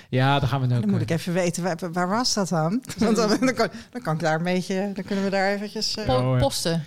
Ja, 0.09 0.39
daar 0.39 0.49
gaan 0.49 0.61
we 0.61 0.67
nu 0.67 0.75
ook. 0.75 0.81
Dan 0.81 0.89
moet 0.89 0.99
eh, 0.99 1.05
ik 1.05 1.09
even 1.11 1.33
weten, 1.33 1.63
waar, 1.63 1.77
waar 1.91 2.09
was 2.09 2.33
dat 2.33 2.49
dan? 2.49 2.83
Want 2.97 3.15
dan, 3.15 3.29
dan, 3.39 3.53
kan, 3.53 3.67
dan 3.91 4.01
kan 4.01 4.13
ik 4.13 4.19
daar 4.19 4.37
een 4.37 4.43
beetje, 4.43 4.91
dan 4.93 5.03
kunnen 5.03 5.23
we 5.23 5.29
daar 5.29 5.53
eventjes... 5.53 5.95
eh, 5.97 6.05
Po- 6.05 6.33
Oh. 6.33 6.39
Posten. 6.39 6.83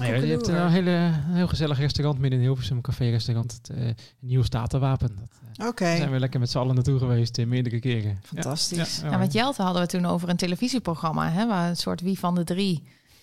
nee, 0.00 0.20
je 0.26 0.32
hebt 0.32 0.46
een, 0.48 0.68
hele, 0.70 1.10
heel 1.14 1.46
gezellig 1.48 1.78
restaurant 1.78 2.18
midden 2.18 2.38
in 2.38 2.44
Hilversum, 2.44 2.76
een 2.76 2.82
café-restaurant, 2.82 3.52
het 3.62 3.76
eh, 3.78 3.84
Nieuwe 4.20 4.44
Statenwapen. 4.44 5.08
Dat, 5.16 5.28
eh, 5.56 5.66
Oké, 5.66 5.84
Daar 5.84 5.96
zijn 5.96 6.10
we 6.10 6.18
lekker 6.18 6.40
met 6.40 6.50
z'n 6.50 6.58
allen 6.58 6.74
naartoe 6.74 6.98
geweest, 6.98 7.38
eh, 7.38 7.46
meerdere 7.46 7.78
keren. 7.80 8.18
fantastisch. 8.24 9.00
Ja, 9.02 9.16
met 9.18 9.32
Jelte 9.32 9.62
hadden 9.62 9.82
we 9.82 9.88
toen 9.88 10.06
over 10.06 10.28
een 10.28 10.36
televisieprogramma, 10.36 11.30
hè, 11.30 11.46
waar 11.46 11.68
een 11.68 11.76
soort 11.76 12.00
wie 12.00 12.18
van 12.18 12.34
de 12.34 12.44
drie. 12.44 12.82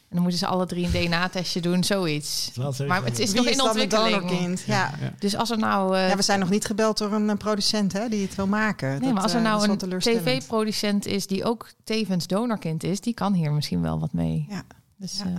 En 0.09 0.21
dan 0.21 0.21
moeten 0.21 0.39
ze 0.39 0.47
alle 0.47 0.65
drie 0.65 0.85
een 0.85 0.91
DNA-testje 1.07 1.61
doen, 1.61 1.83
zoiets. 1.83 2.51
Maar 2.87 3.03
het 3.03 3.19
is 3.19 3.31
Wie 3.31 3.41
nog 3.41 3.49
in 3.51 3.61
ontwikkeling. 3.61 4.15
donorkind? 4.15 4.61
Ja. 4.61 4.93
ja. 5.01 5.13
Dus 5.19 5.35
als 5.35 5.49
er 5.49 5.57
nou, 5.57 5.95
eh, 5.97 6.09
ja, 6.09 6.15
we 6.15 6.21
zijn 6.21 6.39
nog 6.39 6.49
niet 6.49 6.65
gebeld 6.65 6.97
door 6.97 7.11
een 7.13 7.29
eh, 7.29 7.35
producent 7.37 7.93
hè, 7.93 8.09
die 8.09 8.21
het 8.25 8.35
wil 8.35 8.47
maken. 8.47 8.89
nee, 8.89 8.99
Dat, 8.99 9.13
maar 9.13 9.23
als 9.23 9.31
er 9.31 9.37
eh, 9.37 9.43
nou 9.43 9.69
een 9.69 9.99
tv-producent 9.99 11.05
is 11.05 11.27
die 11.27 11.43
ook 11.45 11.69
tevens 11.83 12.27
donorkind 12.27 12.83
is, 12.83 13.01
die 13.01 13.13
kan 13.13 13.33
hier 13.33 13.51
misschien 13.51 13.81
wel 13.81 13.99
wat 13.99 14.13
mee. 14.13 14.45
Ja. 14.49 14.63
Dus 14.97 15.17
Ja. 15.17 15.23
eh, 15.25 15.31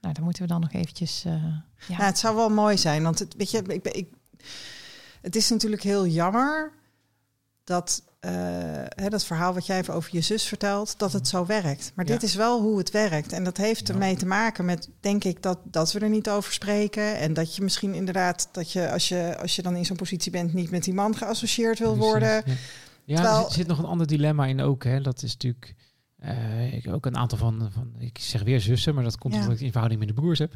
nou, 0.00 0.14
daar 0.14 0.22
moeten 0.24 0.42
we 0.42 0.48
dan 0.48 0.60
nog 0.60 0.72
eventjes. 0.72 1.22
eh, 1.26 1.32
ja. 1.32 1.96
Ja, 1.98 2.04
het 2.04 2.18
zou 2.18 2.36
wel 2.36 2.50
mooi 2.50 2.78
zijn, 2.78 3.02
want 3.02 3.18
het, 3.18 3.34
weet 3.36 3.50
je, 3.50 3.62
ik, 3.66 3.82
ben- 3.82 3.96
ik, 3.96 4.08
het 5.22 5.36
is 5.36 5.48
natuurlijk 5.50 5.82
heel 5.82 6.06
jammer 6.06 6.72
dat 7.64 8.02
eh, 8.22 8.32
hè, 8.88 9.08
dat 9.08 9.24
verhaal 9.24 9.54
wat 9.54 9.66
jij 9.66 9.78
even 9.78 9.94
over 9.94 10.10
je 10.12 10.20
zus 10.20 10.44
vertelt, 10.44 10.98
dat 10.98 11.12
het 11.12 11.28
zo 11.28 11.46
werkt. 11.46 11.92
Maar 11.94 12.06
Ja. 12.06 12.12
dit 12.12 12.22
is 12.22 12.34
wel 12.34 12.60
hoe 12.60 12.78
het 12.78 12.90
werkt. 12.90 13.32
En 13.32 13.44
dat 13.44 13.56
heeft 13.56 13.86
Ja. 13.86 13.92
ermee 13.92 14.16
te 14.16 14.26
maken 14.26 14.64
met, 14.64 14.88
denk 15.00 15.24
ik, 15.24 15.42
dat, 15.42 15.58
dat 15.64 15.92
we 15.92 15.98
er 15.98 16.08
niet 16.08 16.30
over 16.30 16.52
spreken. 16.52 17.16
En 17.18 17.32
dat 17.34 17.56
je 17.56 17.62
misschien 17.62 17.94
inderdaad, 17.94 18.48
dat 18.52 18.72
je 18.72 18.90
als 18.90 19.08
je, 19.08 19.36
als 19.40 19.56
je 19.56 19.62
dan 19.62 19.76
in 19.76 19.84
zo'n 19.84 19.96
positie 19.96 20.30
bent, 20.30 20.52
niet 20.52 20.70
met 20.70 20.84
die 20.84 20.94
man 20.94 21.16
geassocieerd 21.16 21.78
wil 21.78 21.92
Precies, 21.94 22.10
worden. 22.10 22.28
Ja, 22.46 22.52
ja 23.04 23.14
Terwijl- 23.14 23.36
er 23.38 23.42
zit, 23.44 23.52
zit 23.52 23.66
nog 23.66 23.78
een 23.78 23.84
ander 23.84 24.06
dilemma 24.06 24.46
in 24.46 24.60
ook. 24.60 24.84
Hè. 24.84 25.00
Dat 25.00 25.22
is 25.22 25.32
natuurlijk... 25.32 25.74
eh, 26.18 26.74
ik 26.74 26.88
ook 26.88 27.06
een 27.06 27.16
aantal 27.16 27.38
van, 27.38 27.68
van... 27.72 27.92
Ik 27.98 28.18
zeg 28.18 28.42
weer 28.42 28.60
zussen, 28.60 28.94
maar 28.94 29.04
dat 29.04 29.18
komt 29.18 29.34
omdat 29.34 29.50
ik 29.52 29.60
in 29.60 29.70
verhouding 29.70 30.00
met 30.00 30.08
de 30.08 30.20
broers 30.20 30.38
heb. 30.38 30.52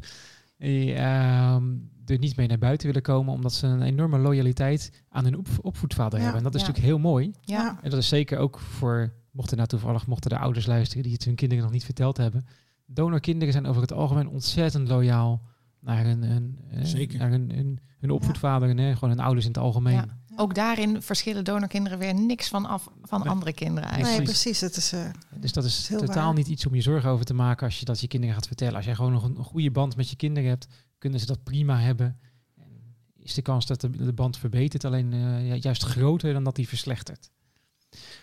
Die 0.57 0.93
ehm, 0.93 1.63
er 2.05 2.17
niet 2.17 2.35
mee 2.35 2.47
naar 2.47 2.57
buiten 2.57 2.87
willen 2.87 3.01
komen... 3.01 3.33
omdat 3.33 3.53
ze 3.53 3.67
een 3.67 3.81
enorme 3.81 4.17
loyaliteit 4.17 5.03
aan 5.09 5.23
hun 5.23 5.37
op, 5.37 5.47
opvoedvader 5.61 6.19
Ja, 6.19 6.23
hebben. 6.23 6.43
En 6.43 6.51
dat 6.51 6.55
is 6.55 6.61
ja. 6.61 6.67
natuurlijk 6.67 6.93
heel 6.93 7.09
mooi. 7.09 7.31
ja. 7.41 7.79
En 7.81 7.89
dat 7.89 7.99
is 7.99 8.07
zeker 8.07 8.37
ook 8.37 8.59
voor... 8.59 9.13
Mochten 9.31 9.57
nou 9.57 9.69
toevallig 9.69 10.07
mochten 10.07 10.29
de 10.29 10.37
ouders 10.37 10.65
luisteren... 10.65 11.03
die 11.03 11.13
het 11.13 11.23
hun 11.23 11.35
kinderen 11.35 11.63
nog 11.63 11.73
niet 11.73 11.85
verteld 11.85 12.17
hebben. 12.17 12.45
Donorkinderen 12.85 13.53
zijn 13.53 13.65
over 13.65 13.81
het 13.81 13.93
algemeen 13.93 14.29
ontzettend 14.29 14.87
loyaal... 14.87 15.41
naar 15.79 16.05
hun, 16.05 16.23
hun, 16.23 16.59
eh, 16.69 16.83
Zeker. 16.83 17.19
naar 17.19 17.29
hun, 17.29 17.51
hun, 17.51 17.79
hun 17.99 18.11
opvoedvader 18.11 18.69
en 18.69 18.77
hè, 18.77 18.93
gewoon 18.93 19.09
hun 19.09 19.19
ouders 19.19 19.45
in 19.45 19.51
het 19.51 19.61
algemeen. 19.61 20.11
Ook 20.39 20.55
daarin 20.55 21.01
verschillen 21.01 21.43
donorkinderen 21.43 21.97
weer 21.99 22.13
niks 22.13 22.47
van 22.47 22.65
af 22.65 22.87
van 23.03 23.19
Nee. 23.19 23.29
andere 23.29 23.53
kinderen 23.53 23.89
eigenlijk. 23.89 24.17
Nee, 24.17 24.25
Precies. 24.27 24.61
Het 24.61 24.75
is, 24.77 24.91
eh, 24.93 25.05
Dus 25.35 25.51
dat 25.53 25.63
is, 25.63 25.77
is 25.79 25.87
heel 25.87 25.99
totaal 25.99 26.25
waar. 26.25 26.33
niet 26.33 26.47
iets 26.47 26.65
om 26.65 26.75
je 26.75 26.81
zorgen 26.81 27.09
over 27.09 27.25
te 27.25 27.33
maken 27.33 27.65
als 27.65 27.79
je 27.79 27.85
dat 27.85 27.99
je 27.99 28.07
kinderen 28.07 28.35
gaat 28.35 28.47
vertellen. 28.47 28.75
Als 28.75 28.85
jij 28.85 28.95
gewoon 28.95 29.11
nog 29.11 29.23
een, 29.23 29.37
een 29.37 29.43
goede 29.43 29.71
band 29.71 29.95
met 29.95 30.09
je 30.09 30.15
kinderen 30.15 30.49
hebt, 30.49 30.67
kunnen 30.97 31.19
ze 31.19 31.25
dat 31.25 31.43
prima 31.43 31.79
hebben. 31.79 32.19
En 32.55 32.95
is 33.19 33.33
de 33.33 33.41
kans 33.41 33.65
dat 33.65 33.81
de, 33.81 33.89
de 33.89 34.13
band 34.13 34.37
verbetert 34.37 34.85
alleen 34.85 35.13
eh, 35.13 35.55
juist 35.61 35.83
groter 35.83 36.33
dan 36.33 36.43
dat 36.43 36.55
die 36.55 36.67
verslechtert. 36.67 37.29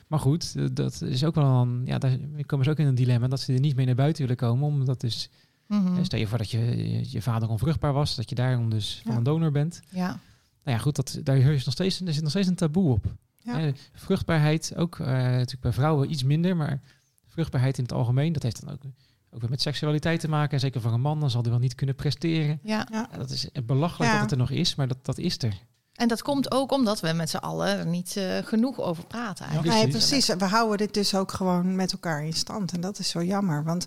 Maar 0.08 0.18
goed, 0.18 0.52
eh, 0.56 0.64
dat 0.72 1.02
is 1.02 1.24
ook 1.24 1.34
wel 1.34 1.60
een, 1.62 1.82
ja, 1.84 1.98
daar 1.98 2.18
komen 2.46 2.64
ze 2.64 2.70
ook 2.70 2.78
in 2.78 2.86
een 2.86 2.94
dilemma 2.94 3.28
dat 3.28 3.40
ze 3.40 3.52
er 3.52 3.60
niet 3.60 3.76
mee 3.76 3.86
naar 3.86 3.94
buiten 3.94 4.22
willen 4.22 4.36
komen. 4.36 4.64
Omdat 4.66 5.00
dus, 5.00 5.30
eh, 5.68 5.98
stel 6.02 6.18
je 6.18 6.26
voor 6.26 6.38
dat 6.38 6.50
je, 6.50 6.58
je, 6.58 7.10
je 7.10 7.22
vader 7.22 7.48
onvruchtbaar 7.48 7.92
was, 7.92 8.14
dat 8.14 8.28
je 8.28 8.34
daarom 8.34 8.70
dus 8.70 9.00
van 9.04 9.16
een 9.16 9.22
donor 9.22 9.50
bent. 9.50 9.80
Ja. 9.90 10.20
Nou 10.64 10.76
ja, 10.76 10.82
goed, 10.82 10.96
dat, 10.96 11.18
daar 11.22 11.36
is 11.36 11.64
nog 11.64 11.74
steeds, 11.74 12.00
er 12.00 12.12
zit 12.12 12.22
nog 12.22 12.30
steeds 12.30 12.48
een 12.48 12.54
taboe 12.54 12.92
op. 12.92 13.04
Ja. 13.38 13.60
Eh, 13.60 13.72
vruchtbaarheid, 13.92 14.72
ook 14.76 14.98
eh, 14.98 15.06
natuurlijk 15.06 15.60
bij 15.60 15.72
vrouwen 15.72 16.10
iets 16.10 16.22
minder, 16.22 16.56
maar 16.56 16.80
vruchtbaarheid 17.28 17.78
in 17.78 17.84
het 17.84 17.92
algemeen, 17.92 18.32
dat 18.32 18.42
heeft 18.42 18.64
dan 18.64 18.74
ook, 18.74 18.82
ook 19.30 19.40
weer 19.40 19.50
met 19.50 19.60
seksualiteit 19.60 20.20
te 20.20 20.28
maken. 20.28 20.52
En 20.52 20.60
zeker 20.60 20.80
voor 20.80 20.92
een 20.92 21.00
man, 21.00 21.20
dan 21.20 21.30
zal 21.30 21.42
hij 21.42 21.50
wel 21.50 21.60
niet 21.60 21.74
kunnen 21.74 21.94
presteren. 21.94 22.60
ja. 22.62 23.08
dat 23.16 23.30
is 23.30 23.48
belachelijk 23.64 24.10
Ja. 24.10 24.12
dat 24.12 24.22
het 24.22 24.30
er 24.30 24.36
nog 24.38 24.50
is, 24.50 24.74
maar 24.74 24.88
dat, 24.88 25.04
dat 25.04 25.18
is 25.18 25.38
er. 25.42 25.54
En 25.94 26.08
dat 26.08 26.22
komt 26.22 26.50
ook 26.52 26.72
omdat 26.72 27.00
we 27.00 27.12
met 27.12 27.30
z'n 27.30 27.36
allen 27.36 27.78
er 27.78 27.86
niet 27.86 28.16
eh, 28.16 28.38
genoeg 28.38 28.80
over 28.80 29.06
praten. 29.06 29.46
Eigenlijk. 29.46 29.76
Nee, 29.76 29.88
precies. 29.88 30.26
We 30.26 30.44
houden 30.44 30.78
dit 30.78 30.94
dus 30.94 31.14
ook 31.14 31.32
gewoon 31.32 31.76
met 31.76 31.92
elkaar 31.92 32.24
in 32.24 32.32
stand. 32.32 32.72
En 32.72 32.80
dat 32.80 32.98
is 32.98 33.08
zo 33.08 33.22
jammer. 33.22 33.64
Want 33.64 33.86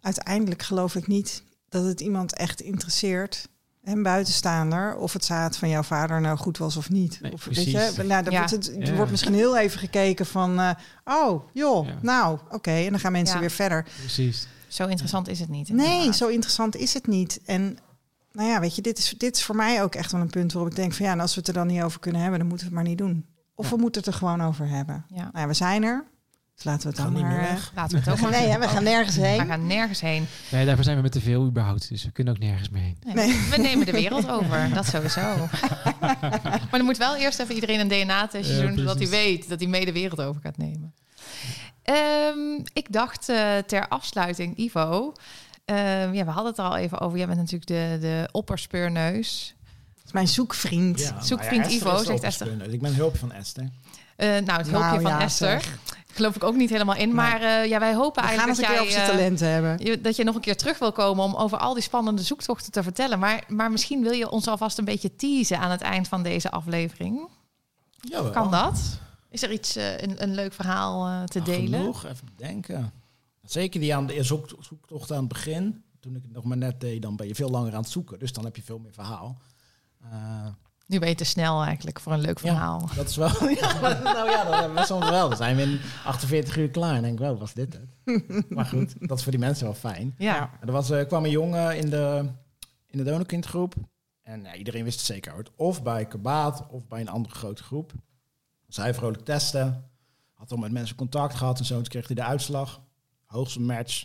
uiteindelijk 0.00 0.62
geloof 0.62 0.94
ik 0.94 1.06
niet 1.06 1.42
dat 1.68 1.84
het 1.84 2.00
iemand 2.00 2.36
echt 2.36 2.60
interesseert. 2.60 3.48
En 3.82 4.02
buitenstaander, 4.02 4.96
of 4.96 5.12
het 5.12 5.24
zaad 5.24 5.56
van 5.56 5.68
jouw 5.68 5.82
vader 5.82 6.20
nou 6.20 6.36
goed 6.38 6.58
was 6.58 6.76
of 6.76 6.90
niet. 6.90 7.18
Nee, 7.20 7.32
of, 7.32 7.44
weet 7.44 7.64
je, 7.70 7.92
nou, 8.04 8.22
dan 8.22 8.32
Ja. 8.32 8.38
wordt 8.38 8.50
het, 8.50 8.68
er 8.68 8.86
Ja. 8.86 8.94
wordt 8.94 9.10
misschien 9.10 9.34
heel 9.34 9.56
even 9.58 9.78
gekeken 9.78 10.26
van, 10.26 10.60
eh, 10.60 10.70
oh, 11.04 11.42
joh, 11.52 11.86
Ja. 11.86 11.94
nou, 12.02 12.38
oké. 12.50 12.70
En 12.70 12.90
dan 12.90 13.00
gaan 13.00 13.12
mensen 13.12 13.34
Ja. 13.34 13.40
weer 13.40 13.50
verder. 13.50 13.86
Precies. 13.98 14.46
Zo 14.68 14.86
interessant 14.86 15.28
is 15.28 15.40
het 15.40 15.48
niet. 15.48 15.68
Nee, 15.68 16.12
zo 16.12 16.28
interessant 16.28 16.76
is 16.76 16.94
het 16.94 17.06
niet. 17.06 17.40
En 17.44 17.78
nou 18.32 18.48
ja, 18.48 18.60
weet 18.60 18.74
je, 18.76 18.82
dit 18.82 18.98
is, 18.98 19.14
dit 19.18 19.36
is 19.36 19.44
voor 19.44 19.56
mij 19.56 19.82
ook 19.82 19.94
echt 19.94 20.12
wel 20.12 20.20
een 20.20 20.30
punt 20.30 20.52
waarop 20.52 20.70
ik 20.70 20.76
denk 20.76 20.92
van 20.94 21.06
ja, 21.06 21.12
en 21.12 21.20
als 21.20 21.34
we 21.34 21.38
het 21.40 21.48
er 21.48 21.54
dan 21.54 21.66
niet 21.66 21.82
over 21.82 22.00
kunnen 22.00 22.20
hebben, 22.20 22.38
dan 22.38 22.48
moeten 22.48 22.66
we 22.68 22.74
het 22.74 22.82
maar 22.82 22.90
niet 22.92 22.98
doen. 23.02 23.26
Of 23.54 23.64
Ja. 23.70 23.74
we 23.74 23.80
moeten 23.80 24.00
het 24.02 24.10
er 24.12 24.18
gewoon 24.18 24.42
over 24.42 24.68
hebben. 24.68 25.04
Ja. 25.08 25.16
Nou 25.22 25.38
ja, 25.38 25.46
we 25.46 25.54
zijn 25.54 25.82
er. 25.82 26.04
Dus 26.62 26.72
laten 26.72 26.90
we 26.90 26.96
het 26.96 27.04
dan 27.04 27.12
niet 27.12 27.22
meer 27.22 27.32
maar... 27.40 27.48
eh, 27.48 27.54
weg. 27.54 27.72
Laten 27.74 27.92
we 27.98 28.04
het 28.04 28.12
ook 28.12 28.20
maar... 28.20 28.30
Nee, 28.40 28.48
hè, 28.48 28.58
we 28.58 28.68
gaan 28.68 28.82
nergens 28.84 29.16
We 29.16 29.26
heen. 29.26 29.46
gaan 29.46 29.66
nergens 29.66 30.00
heen. 30.00 30.26
Nee, 30.50 30.64
daarvoor 30.66 30.84
zijn 30.84 30.96
we 30.96 31.02
met 31.02 31.12
te 31.12 31.20
veel 31.20 31.44
überhaupt. 31.46 31.88
Dus 31.88 32.04
we 32.04 32.10
kunnen 32.10 32.34
ook 32.34 32.40
nergens 32.40 32.68
meer 32.68 32.82
heen. 32.82 32.96
Nee, 33.04 33.14
Nee. 33.14 33.40
We 33.50 33.56
nemen 33.56 33.86
de 33.86 33.92
wereld 33.92 34.28
over, 34.28 34.70
dat 34.74 34.86
sowieso. 34.86 35.20
maar 36.00 36.68
dan 36.70 36.84
moet 36.84 36.96
wel 36.96 37.16
eerst 37.16 37.38
even 37.38 37.54
iedereen 37.54 37.80
een 37.80 37.88
DNA-testje 37.88 38.54
Ja, 38.54 38.60
doen, 38.62 38.78
zodat 38.78 38.98
hij 38.98 39.08
weet 39.08 39.48
dat 39.48 39.58
hij 39.60 39.68
mee 39.68 39.84
de 39.84 39.92
wereld 39.92 40.20
over 40.20 40.40
gaat 40.40 40.56
nemen. 40.56 40.94
Ehm, 41.82 42.60
ik 42.72 42.92
dacht 42.92 43.28
eh, 43.28 43.56
ter 43.66 43.88
afsluiting, 43.88 44.56
Ivo. 44.58 45.12
ehm, 45.64 46.12
ja, 46.14 46.24
we 46.24 46.30
hadden 46.30 46.46
het 46.50 46.58
er 46.58 46.64
al 46.64 46.76
even 46.76 47.00
over. 47.00 47.18
Jij 47.18 47.26
bent 47.26 47.38
natuurlijk 47.38 47.66
de, 47.66 47.98
de 48.00 48.28
opperspeurneus. 48.32 49.54
Dat 49.96 50.04
is 50.06 50.12
mijn 50.12 50.28
zoekvriend. 50.28 51.00
Ja, 51.00 51.20
Zoekvriend 51.22 51.64
ja, 51.70 51.76
Ivo, 51.76 52.04
zegt 52.04 52.22
Esther. 52.22 52.72
Ik 52.72 52.80
ben 52.80 52.94
hulp 52.94 53.16
van 53.18 53.32
Esther. 53.32 53.68
Eh, 54.16 54.28
nou, 54.28 54.40
het 54.58 54.70
hulpje 54.70 54.78
Nou, 54.78 55.00
van 55.02 55.10
ja, 55.10 55.20
Esther. 55.20 55.60
zeg. 55.60 55.78
Geloof 56.14 56.36
ik 56.36 56.44
ook 56.44 56.54
niet 56.54 56.70
helemaal 56.70 56.96
in. 56.96 57.14
Maar 57.14 57.40
eh, 57.42 57.68
ja, 57.68 57.78
wij 57.78 57.94
hopen 57.94 58.22
We 58.22 58.28
gaan 58.28 58.36
eigenlijk 58.38 58.68
eens 58.70 58.78
een 58.80 58.84
dat 58.84 58.92
jij... 58.94 59.02
eh, 59.02 59.08
talenten 59.08 59.48
hebben. 59.48 59.78
je- 59.86 60.00
dat 60.00 60.16
je 60.16 60.24
nog 60.24 60.34
een 60.34 60.40
keer 60.40 60.56
terug 60.56 60.78
wil 60.78 60.92
komen 60.92 61.24
om 61.24 61.34
over 61.34 61.58
al 61.58 61.74
die 61.74 61.82
spannende 61.82 62.22
zoektochten 62.22 62.72
te 62.72 62.82
vertellen. 62.82 63.18
Maar, 63.18 63.44
maar 63.48 63.70
misschien 63.70 64.02
wil 64.02 64.12
je 64.12 64.30
ons 64.30 64.46
alvast 64.48 64.78
een 64.78 64.84
beetje 64.84 65.16
teasen 65.16 65.58
aan 65.58 65.70
het 65.70 65.80
eind 65.80 66.08
van 66.08 66.22
deze 66.22 66.50
aflevering. 66.50 67.28
Jawel. 68.00 68.30
Kan 68.32 68.50
dat? 68.50 68.98
Is 69.30 69.42
er 69.42 69.52
iets, 69.52 69.76
eh, 69.76 69.98
een, 70.00 70.22
een 70.22 70.34
leuk 70.34 70.52
verhaal 70.52 71.06
eh, 71.06 71.22
te 71.24 71.38
Nou, 71.38 71.50
delen? 71.50 71.78
Genoeg, 71.80 72.04
even 72.04 72.28
denken. 72.36 72.92
Zeker 73.42 73.80
die 73.80 73.94
aan 73.96 74.06
de 74.06 74.22
zoek, 74.22 74.48
zoektocht 74.60 75.10
aan 75.12 75.18
het 75.18 75.28
begin. 75.28 75.82
Toen 76.00 76.16
ik 76.16 76.22
het 76.22 76.32
nog 76.32 76.44
maar 76.44 76.56
net 76.56 76.80
deed, 76.80 77.02
dan 77.02 77.16
ben 77.16 77.26
je 77.26 77.34
veel 77.34 77.50
langer 77.50 77.74
aan 77.74 77.80
het 77.82 77.90
zoeken. 77.90 78.18
Dus 78.18 78.32
dan 78.32 78.44
heb 78.44 78.56
je 78.56 78.62
veel 78.62 78.78
meer 78.78 78.92
verhaal. 78.92 79.38
Nu 80.92 80.98
ben 80.98 81.08
je 81.08 81.14
te 81.14 81.24
snel 81.24 81.62
eigenlijk 81.64 82.00
voor 82.00 82.12
een 82.12 82.20
leuk 82.20 82.38
Ja. 82.38 82.48
verhaal. 82.52 82.88
dat 82.96 83.08
is 83.08 83.16
wel... 83.16 83.28
ja, 83.60 83.78
nou 84.02 84.30
ja, 84.30 84.44
dat 84.44 84.54
hebben 84.60 84.74
we 84.74 84.84
soms 84.84 85.10
wel. 85.10 85.28
Dan 85.28 85.36
zijn 85.36 85.56
we 85.56 85.62
in 85.62 85.80
48 86.04 86.56
uur 86.56 86.70
klaar. 86.70 86.94
En 86.94 87.02
denk 87.02 87.20
ik, 87.20 87.26
wow, 87.26 87.38
was 87.38 87.54
dit 87.54 87.72
het? 88.04 88.20
maar 88.56 88.64
goed, 88.64 89.08
dat 89.08 89.16
is 89.16 89.22
voor 89.22 89.32
die 89.32 89.40
mensen 89.40 89.64
wel 89.64 89.74
fijn. 89.74 90.14
Ja. 90.18 90.50
Er 90.60 90.72
was, 90.72 90.90
eh, 90.90 91.06
kwam 91.06 91.24
een 91.24 91.30
jongen 91.30 91.76
in 91.76 91.90
de, 91.90 92.28
in 92.86 92.98
de 92.98 93.04
donorkindgroep. 93.04 93.74
En 94.22 94.42
ja, 94.42 94.54
iedereen 94.54 94.84
wist 94.84 94.96
het 94.96 95.06
zeker 95.06 95.32
uit. 95.32 95.50
Of 95.56 95.82
bij 95.82 96.06
Kabaat 96.06 96.66
of 96.70 96.86
bij 96.88 97.00
een 97.00 97.08
andere 97.08 97.34
grote 97.34 97.62
groep. 97.62 97.92
Hij 98.68 98.94
vrolijk 98.94 99.24
testen. 99.24 99.90
Had 100.34 100.50
al 100.50 100.56
met 100.56 100.72
mensen 100.72 100.96
contact 100.96 101.34
gehad 101.34 101.58
en 101.58 101.64
zo. 101.64 101.74
Toen 101.74 101.84
kreeg 101.84 102.06
hij 102.06 102.16
de 102.16 102.22
uitslag. 102.24 102.80
Hoogste 103.24 103.60
match. 103.60 104.04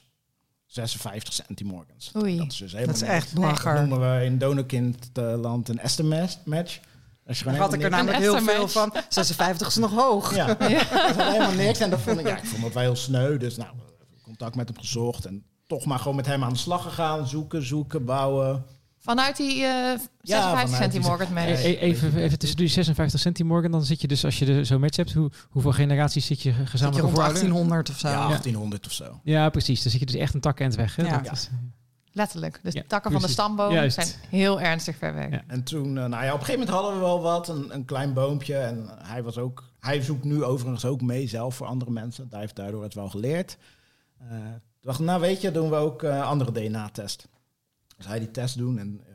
56 0.68 1.34
centimorgans. 1.34 2.12
Oei. 2.18 2.38
Dat 2.38 2.52
is 2.52 2.58
dus 2.58 2.72
helemaal 2.72 2.94
Dat 2.94 3.04
is 3.04 3.10
echt 3.10 3.36
Dat 3.36 3.44
bagger. 3.44 3.88
noemen 3.88 4.18
we 4.20 4.26
in 4.26 4.38
donorkindland 4.38 5.70
een 5.70 5.80
Esther 5.80 6.06
match. 6.06 6.80
Als 7.28 7.38
je 7.38 7.44
gewoon 7.44 7.58
Daar 7.60 7.68
had 7.68 7.74
ik 7.74 7.84
er 7.84 7.90
namelijk 7.90 8.18
Een 8.18 8.24
heel 8.24 8.42
veel 8.42 8.68
van. 8.68 8.94
56 9.10 9.68
is 9.68 9.76
nog 9.76 9.92
hoog. 9.92 10.32
niks- 10.32 10.38
Ja, 10.48 10.48
dat 11.08 11.18
is 11.18 11.24
helemaal 11.24 11.52
niks. 11.52 11.80
En 11.80 11.90
dat 11.90 12.00
vond 12.02 12.20
ik, 12.20 12.28
ja, 12.28 12.38
ik 12.38 12.46
vond 12.46 12.62
dat 12.62 12.74
wel 12.74 12.84
heel 12.84 12.96
sneu. 12.96 13.38
Dus 13.38 13.58
nou, 13.58 13.70
contact 14.24 14.56
met 14.56 14.68
hem 14.68 14.78
gezocht. 14.80 15.26
En 15.26 15.44
toch 15.68 15.86
maar 15.86 16.00
gewoon 16.00 16.16
met 16.16 16.26
hem 16.26 16.44
aan 16.44 16.54
de 16.54 16.60
slag 16.60 16.84
gegaan. 16.84 17.28
Zoeken, 17.28 17.66
zoeken, 17.66 18.06
bouwen. 18.06 18.66
Vanuit 19.08 19.38
die 19.38 19.64
eh 19.64 20.00
56 20.22 20.50
vanuit 20.50 20.68
die- 20.68 20.76
centimorgan 20.76 21.34
match. 21.34 21.48
Ja, 21.48 21.54
E- 21.68 21.72
e- 21.72 21.76
even, 21.78 22.18
even 22.18 22.40
tussen 22.40 22.58
die 22.58 22.68
56 22.68 23.20
centimorgen, 23.20 23.72
dan 23.72 23.84
zit 23.86 24.02
je 24.02 24.08
dus, 24.08 24.26
als 24.26 24.40
je 24.40 24.46
de, 24.46 24.64
zo'n 24.64 24.80
match 24.80 24.96
hebt, 24.98 25.14
hoe, 25.14 25.32
hoeveel 25.50 25.72
generaties 25.72 26.26
zit 26.26 26.42
je 26.42 26.50
Zit 26.52 26.60
je 26.60 26.66
gezamenlijk 26.66 27.04
rond 27.04 27.16
voorouder? 27.16 27.42
1800 27.42 27.90
of 27.90 28.00
zo. 28.00 28.08
Ja, 28.08 28.28
1800 28.28 28.86
of 28.86 28.92
zo. 28.92 29.20
Ja, 29.24 29.50
precies. 29.50 29.82
Dan 29.84 29.92
zit 29.92 30.00
je 30.00 30.06
dus 30.06 30.16
echt 30.16 30.34
een 30.34 30.40
tak 30.42 30.58
weg. 30.58 30.96
Hè? 30.96 31.04
Ja. 31.04 31.18
Dat 31.18 31.32
is- 31.32 31.50
Letterlijk. 32.12 32.60
Dus 32.64 32.74
Ja, 32.74 32.82
de 32.82 32.88
takken 32.88 33.12
van 33.12 33.22
de 33.22 33.28
stamboom 33.28 33.72
Juist. 33.74 33.96
zijn 33.96 34.08
heel 34.30 34.62
ernstig 34.62 34.96
ver 34.98 35.14
weg. 35.14 35.30
Ja. 35.30 35.42
En 35.48 35.64
toen, 35.64 35.98
eh, 35.98 36.06
nou 36.06 36.24
ja, 36.24 36.34
op 36.34 36.40
een 36.40 36.46
gegeven 36.46 36.54
moment 36.60 36.70
hadden 36.70 36.94
we 36.94 37.00
wel 37.00 37.22
wat, 37.22 37.48
een, 37.48 37.74
een 37.74 37.86
klein 37.86 38.14
boompje. 38.14 38.56
En 38.58 38.90
hij 39.04 39.24
was 39.24 39.38
ook, 39.38 39.64
hij 39.80 40.02
zoekt 40.02 40.24
nu 40.24 40.44
overigens 40.44 40.86
ook 40.86 41.02
mee 41.02 41.28
zelf 41.28 41.56
voor 41.56 41.68
andere 41.68 41.92
mensen. 41.92 42.28
Hij 42.30 42.40
heeft 42.40 42.56
daardoor 42.56 42.84
het 42.84 42.94
wel 42.94 43.10
geleerd. 43.10 43.58
Eh 44.20 44.28
toen 44.80 44.96
dacht 44.96 45.00
nou 45.00 45.22
weet 45.22 45.42
je, 45.42 45.52
doen 45.52 45.70
we 45.70 45.76
ook 45.76 46.04
eh, 46.04 46.22
andere 46.28 46.52
DNA-test. 46.52 47.28
Hij 48.06 48.20
die 48.20 48.32
test 48.32 48.58
doen 48.58 48.78
en 48.78 49.02
eh, 49.08 49.14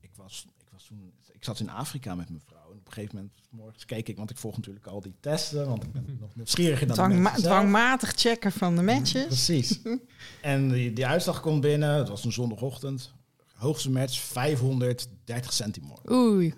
ik 0.00 0.10
was, 0.16 0.46
ik 0.58 0.68
was 0.70 0.84
toen, 0.86 1.12
ik 1.32 1.44
zat 1.44 1.60
in 1.60 1.70
Afrika 1.70 2.14
met 2.14 2.28
mijn 2.28 2.42
vrouw. 2.46 2.70
En 2.70 2.78
op 2.78 2.86
een 2.86 2.92
gegeven 2.92 3.16
moment, 3.16 3.34
morgens 3.50 3.84
keek 3.84 4.08
ik, 4.08 4.16
want 4.16 4.30
ik 4.30 4.36
volg 4.36 4.56
natuurlijk 4.56 4.86
al 4.86 5.00
die 5.00 5.14
testen, 5.20 5.66
want 5.68 5.82
ik 5.84 5.92
ben 5.92 6.16
nog 6.20 6.34
nieuwsgieriger 6.36 6.86
dan 6.86 6.96
de 6.96 7.02
Dwangma- 7.02 7.30
zelf. 7.30 7.42
dwangmatig 7.42 8.12
checken 8.16 8.52
van 8.52 8.76
de 8.76 8.82
matches. 8.82 9.26
Precies. 9.26 9.80
en 10.42 10.68
die, 10.68 10.92
die 10.92 11.06
uitslag 11.06 11.40
komt 11.40 11.60
binnen. 11.60 11.94
Het 11.94 12.08
was 12.08 12.24
een 12.24 12.32
zondagochtend. 12.32 13.12
Hoogste 13.54 13.90
match 13.90 14.20
530 14.20 15.52
centimorgen. 15.52 16.12
Oei. 16.12 16.54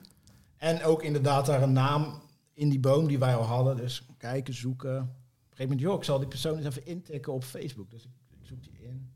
En 0.57 0.83
ook 0.83 1.03
inderdaad 1.03 1.47
daar 1.47 1.63
een 1.63 1.73
naam 1.73 2.23
in 2.53 2.69
die 2.69 2.81
boom 2.81 3.07
die 3.07 3.19
wij 3.19 3.35
al 3.37 3.45
hadden. 3.45 3.77
Dus 3.77 4.07
kijken, 4.19 4.55
zoeken. 4.55 4.97
Op 4.97 5.03
een 5.03 5.09
gegeven 5.49 5.65
moment, 5.65 5.81
joh, 5.81 5.97
ik 5.99 6.05
zal 6.05 6.19
die 6.19 6.29
persoon 6.29 6.57
eens 6.57 6.67
even 6.67 6.87
intikken 6.87 7.33
op 7.33 7.45
Facebook. 7.45 7.91
Dus 7.91 8.03
ik, 8.05 8.11
ik 8.41 8.47
zoek 8.47 8.63
die 8.63 8.79
in. 8.83 9.11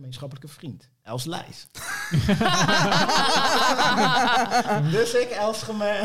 Gemeenschappelijke 0.00 0.48
vriend. 0.48 0.88
Els 1.02 1.24
Lijs. 1.24 1.66
dus 4.96 5.14
ik 5.14 5.28
Els 5.30 5.62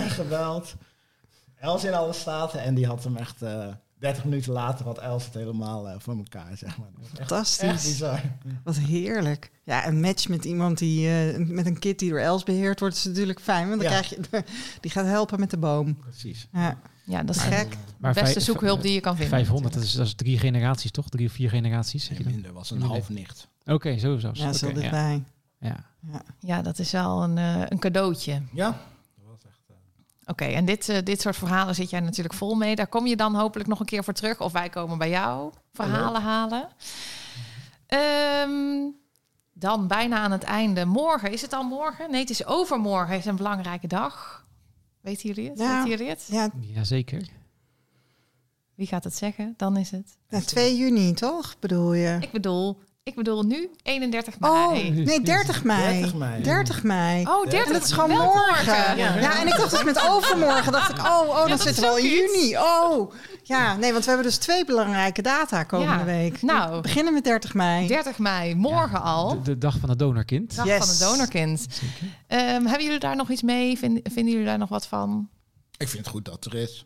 gebeld. 0.10 0.76
Els 1.56 1.84
in 1.84 1.94
alle 1.94 2.14
staten. 2.14 2.62
En 2.62 2.76
die 2.76 2.86
had 2.88 3.04
hem 3.04 3.16
echt... 3.18 3.42
eh 3.42 3.68
30 4.00 4.24
minuten 4.24 4.52
later 4.54 4.86
had 4.86 4.98
Els 4.98 5.26
het 5.26 5.34
helemaal 5.34 5.90
eh, 5.90 5.96
voor 5.98 6.18
elkaar, 6.18 6.58
zeg 6.58 6.78
maar. 6.78 6.88
Echt, 7.02 7.18
Fantastisch. 7.18 7.84
bizar. 7.84 8.22
Wat 8.64 8.76
heerlijk. 8.78 9.52
Ja, 9.64 9.88
een 9.88 10.00
match 10.00 10.28
met 10.28 10.46
iemand 10.46 10.78
die 10.78 11.10
eh, 11.10 11.38
met 11.48 11.66
een 11.66 11.80
kid 11.80 12.00
die 12.00 12.10
door 12.10 12.20
Els 12.20 12.44
beheerd 12.44 12.80
wordt, 12.80 12.96
is 12.96 13.04
natuurlijk 13.04 13.40
fijn. 13.40 13.70
Want 13.70 13.82
dan 13.82 13.92
Ja. 13.92 14.00
krijg 14.02 14.10
je, 14.32 14.44
die 14.82 14.92
gaat 14.92 15.06
helpen 15.06 15.40
met 15.40 15.50
de 15.50 15.58
boom. 15.58 15.98
Precies. 15.98 16.48
Ja, 16.52 16.78
Ja, 17.04 17.24
dat 17.24 17.36
is 17.36 17.42
gek. 17.42 17.78
Maar 18.00 18.14
beste 18.14 18.40
zoekhulp 18.40 18.82
die 18.82 18.94
je 18.94 19.00
kan 19.00 19.16
vinden. 19.16 19.36
500, 19.38 19.74
dat 19.74 19.84
is, 19.84 19.92
dat 19.92 20.06
is 20.06 20.14
drie 20.16 20.40
generaties, 20.40 20.92
toch? 20.92 21.10
Drie 21.10 21.28
of 21.28 21.34
vier 21.34 21.50
generaties? 21.50 22.06
zeg 22.06 22.18
je 22.18 22.24
dan? 22.24 22.34
minder. 22.34 22.54
was 22.54 22.72
een 22.72 22.82
half 22.82 23.10
nicht. 23.10 23.48
Oké, 23.66 23.98
zo 23.98 24.18
zelfs. 24.18 24.40
Ja, 24.40 24.54
zo 24.54 24.66
Oké, 24.66 24.76
ja. 24.76 24.82
dichtbij. 24.82 25.24
Ja. 25.60 25.76
Ja, 26.40 26.62
dat 26.62 26.80
is 26.80 26.92
wel 26.92 27.24
een, 27.24 27.38
eh, 27.38 27.62
een 27.70 27.80
cadeautje. 27.80 28.42
Ja. 28.54 28.66
Dat 29.18 29.26
was 29.28 29.44
echt... 29.46 29.60
eh, 29.68 29.76
Oké, 30.26 30.46
en 30.46 30.66
dit, 30.66 30.90
eh, 30.90 30.98
dit 31.04 31.22
soort 31.22 31.36
verhalen 31.36 31.76
zit 31.76 31.90
jij 31.90 32.00
natuurlijk 32.00 32.36
vol 32.36 32.56
mee. 32.56 32.76
Daar 32.76 32.88
kom 32.88 33.08
je 33.08 33.16
dan 33.16 33.36
hopelijk 33.36 33.70
nog 33.70 33.80
een 33.80 33.86
keer 33.86 34.04
voor 34.04 34.14
terug. 34.14 34.42
Of 34.42 34.52
wij 34.52 34.70
komen 34.70 34.98
bij 34.98 35.10
jou 35.10 35.54
verhalen 35.74 36.22
halen. 36.22 36.68
Ehm, 37.88 38.90
dan 39.54 39.88
bijna 39.88 40.18
aan 40.18 40.32
het 40.32 40.44
einde. 40.44 40.86
Morgen, 40.86 41.32
is 41.32 41.42
het 41.42 41.54
al 41.54 41.64
morgen? 41.64 42.12
Nee, 42.12 42.22
het 42.22 42.30
is 42.30 42.46
overmorgen. 42.46 43.18
is 43.18 43.26
een 43.26 43.36
belangrijke 43.36 43.88
dag. 43.88 44.46
Weten 45.02 45.28
jullie 45.30 45.50
het? 45.50 45.60
Ja. 45.60 45.74
Weten 45.76 45.90
jullie 45.90 46.10
het? 46.10 46.28
Ja, 46.32 46.50
Jazeker. 46.60 47.28
Wie 48.76 48.88
gaat 48.88 49.04
het 49.04 49.16
zeggen? 49.16 49.54
Dan 49.58 49.78
is 49.78 49.92
het. 49.92 50.18
ja, 50.30 50.40
2 50.40 50.78
juni 50.78 51.14
toch, 51.14 51.56
bedoel 51.60 51.94
je? 51.94 52.18
Ik 52.22 52.32
bedoel, 52.32 52.80
ik 53.06 53.16
bedoel 53.16 53.44
nu 53.44 53.70
31 53.84 54.40
mei. 54.40 54.54
Oh, 54.54 54.72
nee, 55.06 55.22
30 55.22 55.64
mei. 55.64 56.00
30 56.00 56.14
mei. 56.16 56.44
30 56.44 56.84
mei. 56.84 57.26
oh 57.28 57.44
30 57.44 57.66
En 57.68 57.74
dat 57.74 57.84
is 57.84 57.92
gewoon 57.92 58.10
morgen. 58.10 58.98
Ja. 58.98 59.16
Ja, 59.20 59.40
en 59.42 59.48
ik 59.48 59.56
dacht 59.56 59.70
dus 59.72 59.84
met 59.84 60.08
overmorgen. 60.10 60.72
dacht 60.72 60.90
ik, 60.92 60.98
oh, 60.98 61.22
oh 61.28 61.38
dan 61.38 61.50
dat 61.50 61.62
zitten 61.62 61.84
is 61.84 61.90
we 61.90 61.96
al 61.96 61.98
in 61.98 62.04
ook 62.06 62.36
juni. 62.36 62.58
Oh, 62.58 63.14
ja, 63.44 63.76
nee, 63.76 63.92
want 63.92 64.04
we 64.04 64.10
hebben 64.12 64.28
dus 64.30 64.38
twee 64.38 64.66
belangrijke 64.66 65.22
data 65.22 65.64
komende 65.64 65.94
Ja. 66.00 66.06
week. 66.06 66.42
Nou. 66.42 66.76
We 66.76 66.82
beginnen 66.82 67.14
met 67.14 67.24
30 67.24 67.54
mei. 67.54 67.88
30 67.88 68.18
mei, 68.18 68.56
morgen 68.56 69.02
al. 69.02 69.30
De, 69.30 69.42
de 69.42 69.58
dag 69.58 69.78
van 69.78 69.90
het 69.90 70.00
donorkind. 70.00 70.56
Dag 70.56 70.66
Yes. 70.66 70.78
van 70.78 70.88
het 70.88 71.00
donorkind. 71.00 71.68
Ehm, 72.28 72.42
hebben 72.66 72.84
jullie 72.84 73.00
daar 73.00 73.16
nog 73.16 73.30
iets 73.30 73.42
mee? 73.42 73.78
Vind- 73.78 74.00
vinden 74.04 74.32
jullie 74.32 74.48
daar 74.48 74.58
nog 74.58 74.70
wat 74.70 74.88
van? 74.88 75.30
Ik 75.78 75.88
vind 75.88 76.04
het 76.06 76.14
goed 76.14 76.26
dat 76.26 76.46
er 76.46 76.54
is. 76.56 76.86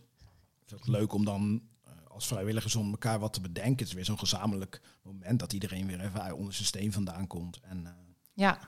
Ik 0.61 0.67
vind 0.67 0.79
het 0.79 0.89
leuk 0.89 1.13
om 1.13 1.25
dan 1.25 1.61
eh, 1.85 1.91
als 2.09 2.27
vrijwilligers 2.27 2.75
om 2.75 2.89
elkaar 2.91 3.19
wat 3.19 3.33
te 3.33 3.41
bedenken. 3.41 3.77
Het 3.77 3.87
is 3.87 3.93
weer 3.93 4.05
zo'n 4.05 4.19
gezamenlijk 4.19 4.81
moment 5.13 5.39
dat 5.39 5.53
iedereen 5.53 5.87
weer 5.87 5.99
even 6.01 6.35
onder 6.37 6.53
zijn 6.53 6.65
steen 6.67 6.91
vandaan 6.91 7.27
komt. 7.27 7.59
En 7.61 7.85
eh, 7.85 7.91
Ja, 8.33 8.59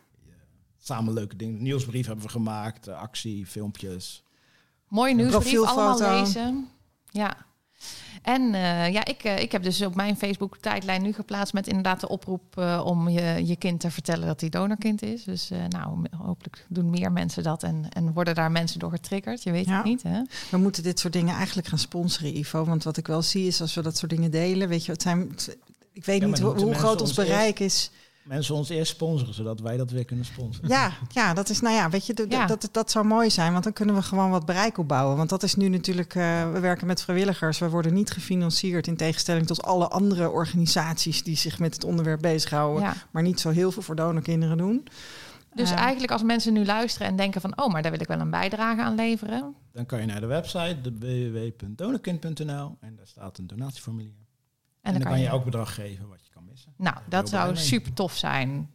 samen 0.78 1.14
leuke 1.14 1.36
dingen. 1.36 1.62
Nieuwsbrief 1.64 2.06
hebben 2.06 2.26
we 2.26 2.32
gemaakt, 2.32 2.88
eh, 2.88 2.96
actie, 2.98 3.46
filmpjes. 3.46 4.24
mooi 4.88 5.14
nieuwsbrief, 5.14 5.60
allemaal 5.62 6.20
lezen. 6.20 6.68
Ja. 7.10 7.38
En 8.22 8.54
eh, 8.54 8.92
ja, 8.94 9.06
ik, 9.06 9.24
ik 9.24 9.52
heb 9.52 9.64
dus 9.64 9.82
op 9.82 9.96
mijn 9.96 10.18
Facebook-tijdlijn 10.18 11.02
nu 11.02 11.14
geplaatst 11.14 11.54
met 11.54 11.68
inderdaad 11.68 12.00
de 12.00 12.08
oproep 12.10 12.58
eh, 12.58 12.82
om 12.86 13.10
je, 13.10 13.46
je 13.46 13.56
kind 13.56 13.80
te 13.80 13.92
vertellen 13.92 14.28
dat 14.28 14.42
hij 14.42 14.50
donorkind 14.50 15.02
is. 15.02 15.24
Dus 15.24 15.52
eh, 15.52 15.66
nou, 15.68 16.06
hopelijk 16.18 16.66
doen 16.70 16.90
meer 16.90 17.12
mensen 17.12 17.44
dat 17.44 17.64
en, 17.64 17.90
en 17.90 18.14
worden 18.14 18.36
daar 18.36 18.52
mensen 18.52 18.80
door 18.80 18.92
getriggerd. 18.92 19.44
Je 19.44 19.52
weet 19.52 19.66
Ja. 19.66 19.76
het 19.76 19.86
niet, 19.86 20.04
hè? 20.04 20.22
We 20.52 20.58
moeten 20.58 20.84
dit 20.84 21.00
soort 21.00 21.14
dingen 21.14 21.36
eigenlijk 21.36 21.68
gaan 21.68 21.78
sponsoren, 21.78 22.38
Ivo. 22.38 22.66
Want 22.66 22.84
wat 22.84 22.98
ik 22.98 23.08
wel 23.08 23.22
zie 23.22 23.48
is 23.48 23.62
als 23.62 23.74
we 23.74 23.82
dat 23.82 23.98
soort 23.98 24.12
dingen 24.12 24.32
delen, 24.32 24.68
weet 24.68 24.86
je, 24.86 24.92
het 24.92 25.02
zijn. 25.02 25.32
Ik 25.94 26.06
weet 26.06 26.26
niet 26.26 26.40
hoe, 26.40 26.74
groot 26.74 27.02
ons 27.02 27.02
ons 27.02 27.14
bereik 27.14 27.60
is. 27.60 27.92
Mensen 28.24 28.56
ons 28.56 28.70
eerst 28.70 28.92
sponsoren, 28.92 29.34
zodat 29.34 29.60
wij 29.60 29.78
dat 29.78 29.92
weer 29.92 30.06
kunnen 30.06 30.26
sponsoren. 30.26 30.70
Ja, 30.70 30.92
ja, 31.10 31.34
dat 31.34 31.50
is, 31.50 31.60
nou 31.62 31.76
ja, 31.76 31.90
weet 31.90 32.06
je, 32.06 32.26
Ja. 32.30 32.46
Dat, 32.46 32.70
dat 32.72 32.92
zou 32.92 33.06
mooi 33.06 33.30
zijn, 33.30 33.52
want 33.52 33.64
dan 33.64 33.74
kunnen 33.74 33.96
we 33.96 34.02
gewoon 34.02 34.30
wat 34.30 34.46
bereik 34.46 34.78
opbouwen. 34.78 35.18
Want 35.18 35.30
dat 35.30 35.44
is 35.44 35.56
nu 35.56 35.68
natuurlijk, 35.70 36.16
eh, 36.16 36.52
we 36.52 36.60
werken 36.60 36.88
met 36.88 37.02
vrijwilligers, 37.02 37.60
we 37.60 37.70
worden 37.70 37.94
niet 37.94 38.12
gefinancierd 38.12 38.88
in 38.88 38.96
tegenstelling 38.96 39.48
tot 39.48 39.64
alle 39.64 39.88
andere 39.88 40.30
organisaties 40.30 41.24
die 41.24 41.36
zich 41.38 41.60
met 41.60 41.74
het 41.74 41.84
onderwerp 41.84 42.22
bezighouden, 42.22 42.84
Ja. 42.84 42.94
maar 43.12 43.24
niet 43.24 43.40
zo 43.40 43.50
heel 43.50 43.72
veel 43.72 43.82
voor 43.82 43.96
donorkinderen 43.96 44.58
doen. 44.58 44.88
Dus 45.54 45.72
Eh, 45.72 45.78
eigenlijk 45.78 46.12
als 46.12 46.24
mensen 46.24 46.54
nu 46.54 46.66
luisteren 46.66 47.08
en 47.08 47.16
denken 47.16 47.42
van... 47.42 47.54
oh, 47.62 47.72
maar 47.72 47.82
daar 47.82 47.92
wil 47.92 48.02
ik 48.02 48.08
wel 48.08 48.20
een 48.20 48.30
bijdrage 48.30 48.82
aan 48.82 48.96
leveren. 48.96 49.56
Dan 49.74 49.86
kan 49.86 50.00
je 50.00 50.06
naar 50.06 50.20
de 50.22 50.26
website, 50.28 50.78
www.donorkind.nl 51.00 52.78
en 52.80 52.96
daar 52.96 53.08
staat 53.08 53.38
een 53.38 53.48
donatieformulier. 53.48 54.20
En, 54.82 54.94
dan, 54.94 55.02
kan 55.02 55.20
je 55.20 55.28
elk 55.28 55.44
bedrag 55.44 55.74
geven 55.74 56.10
wat 56.10 56.26
je 56.26 56.32
kan 56.32 56.45
missen. 56.49 56.74
Nou, 56.78 56.98
dat 57.10 57.30
zou 57.30 57.56
super 57.56 57.94
tof 57.94 58.16
zijn. 58.16 58.72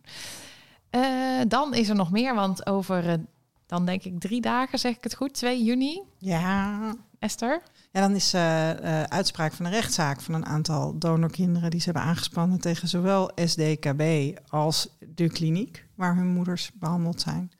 Eh, 0.90 1.40
dan 1.48 1.74
is 1.74 1.88
er 1.88 1.94
nog 1.94 2.10
meer, 2.10 2.34
want 2.34 2.66
over, 2.66 3.08
eh, 3.08 3.18
dan 3.66 3.86
denk 3.86 4.02
ik 4.02 4.20
drie 4.20 4.40
dagen, 4.40 4.78
zeg 4.78 4.96
ik 4.96 5.02
het 5.02 5.14
goed, 5.14 5.34
2 5.34 5.64
juni, 5.64 6.02
Ja, 6.18 6.94
Esther. 7.18 7.62
Ja, 7.92 8.00
dan 8.00 8.14
is 8.14 8.34
eh, 8.34 8.70
eh, 9.00 9.02
uitspraak 9.02 9.52
van 9.52 9.66
een 9.66 9.72
rechtszaak 9.72 10.20
van 10.20 10.34
een 10.34 10.46
aantal 10.46 10.98
donorkinderen 10.98 11.70
die 11.70 11.80
ze 11.80 11.84
hebben 11.84 12.02
aangespannen 12.02 12.60
tegen 12.60 12.88
zowel 12.88 13.30
SDKB 13.34 14.34
als 14.48 14.88
de 15.14 15.28
kliniek 15.28 15.86
waar 15.94 16.16
hun 16.16 16.26
moeders 16.26 16.70
behandeld 16.74 17.20
zijn. 17.20 17.50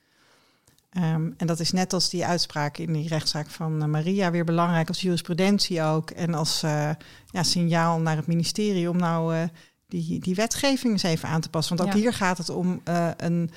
Ehm, 0.97 1.31
en 1.37 1.47
dat 1.47 1.59
is 1.59 1.71
net 1.71 1.93
als 1.93 2.09
die 2.09 2.25
uitspraak 2.25 2.77
in 2.77 2.93
die 2.93 3.07
rechtszaak 3.07 3.49
van 3.49 3.81
eh, 3.81 3.87
Maria 3.87 4.31
weer 4.31 4.45
belangrijk 4.45 4.87
als 4.87 5.01
jurisprudentie 5.01 5.81
ook 5.81 6.09
en 6.09 6.33
als 6.33 6.63
eh, 6.63 6.89
ja, 7.31 7.43
signaal 7.43 7.99
naar 7.99 8.15
het 8.15 8.27
ministerie 8.27 8.89
om 8.89 8.97
nou 8.97 9.35
eh, 9.35 9.43
die, 9.87 10.19
die 10.19 10.35
wetgeving 10.35 10.93
eens 10.93 11.03
even 11.03 11.29
aan 11.29 11.41
te 11.41 11.49
passen. 11.49 11.77
Want 11.77 11.89
ook 11.89 11.95
Ja. 11.95 12.01
hier 12.01 12.13
gaat 12.13 12.37
het 12.37 12.49
om 12.49 12.81
een 13.17 13.51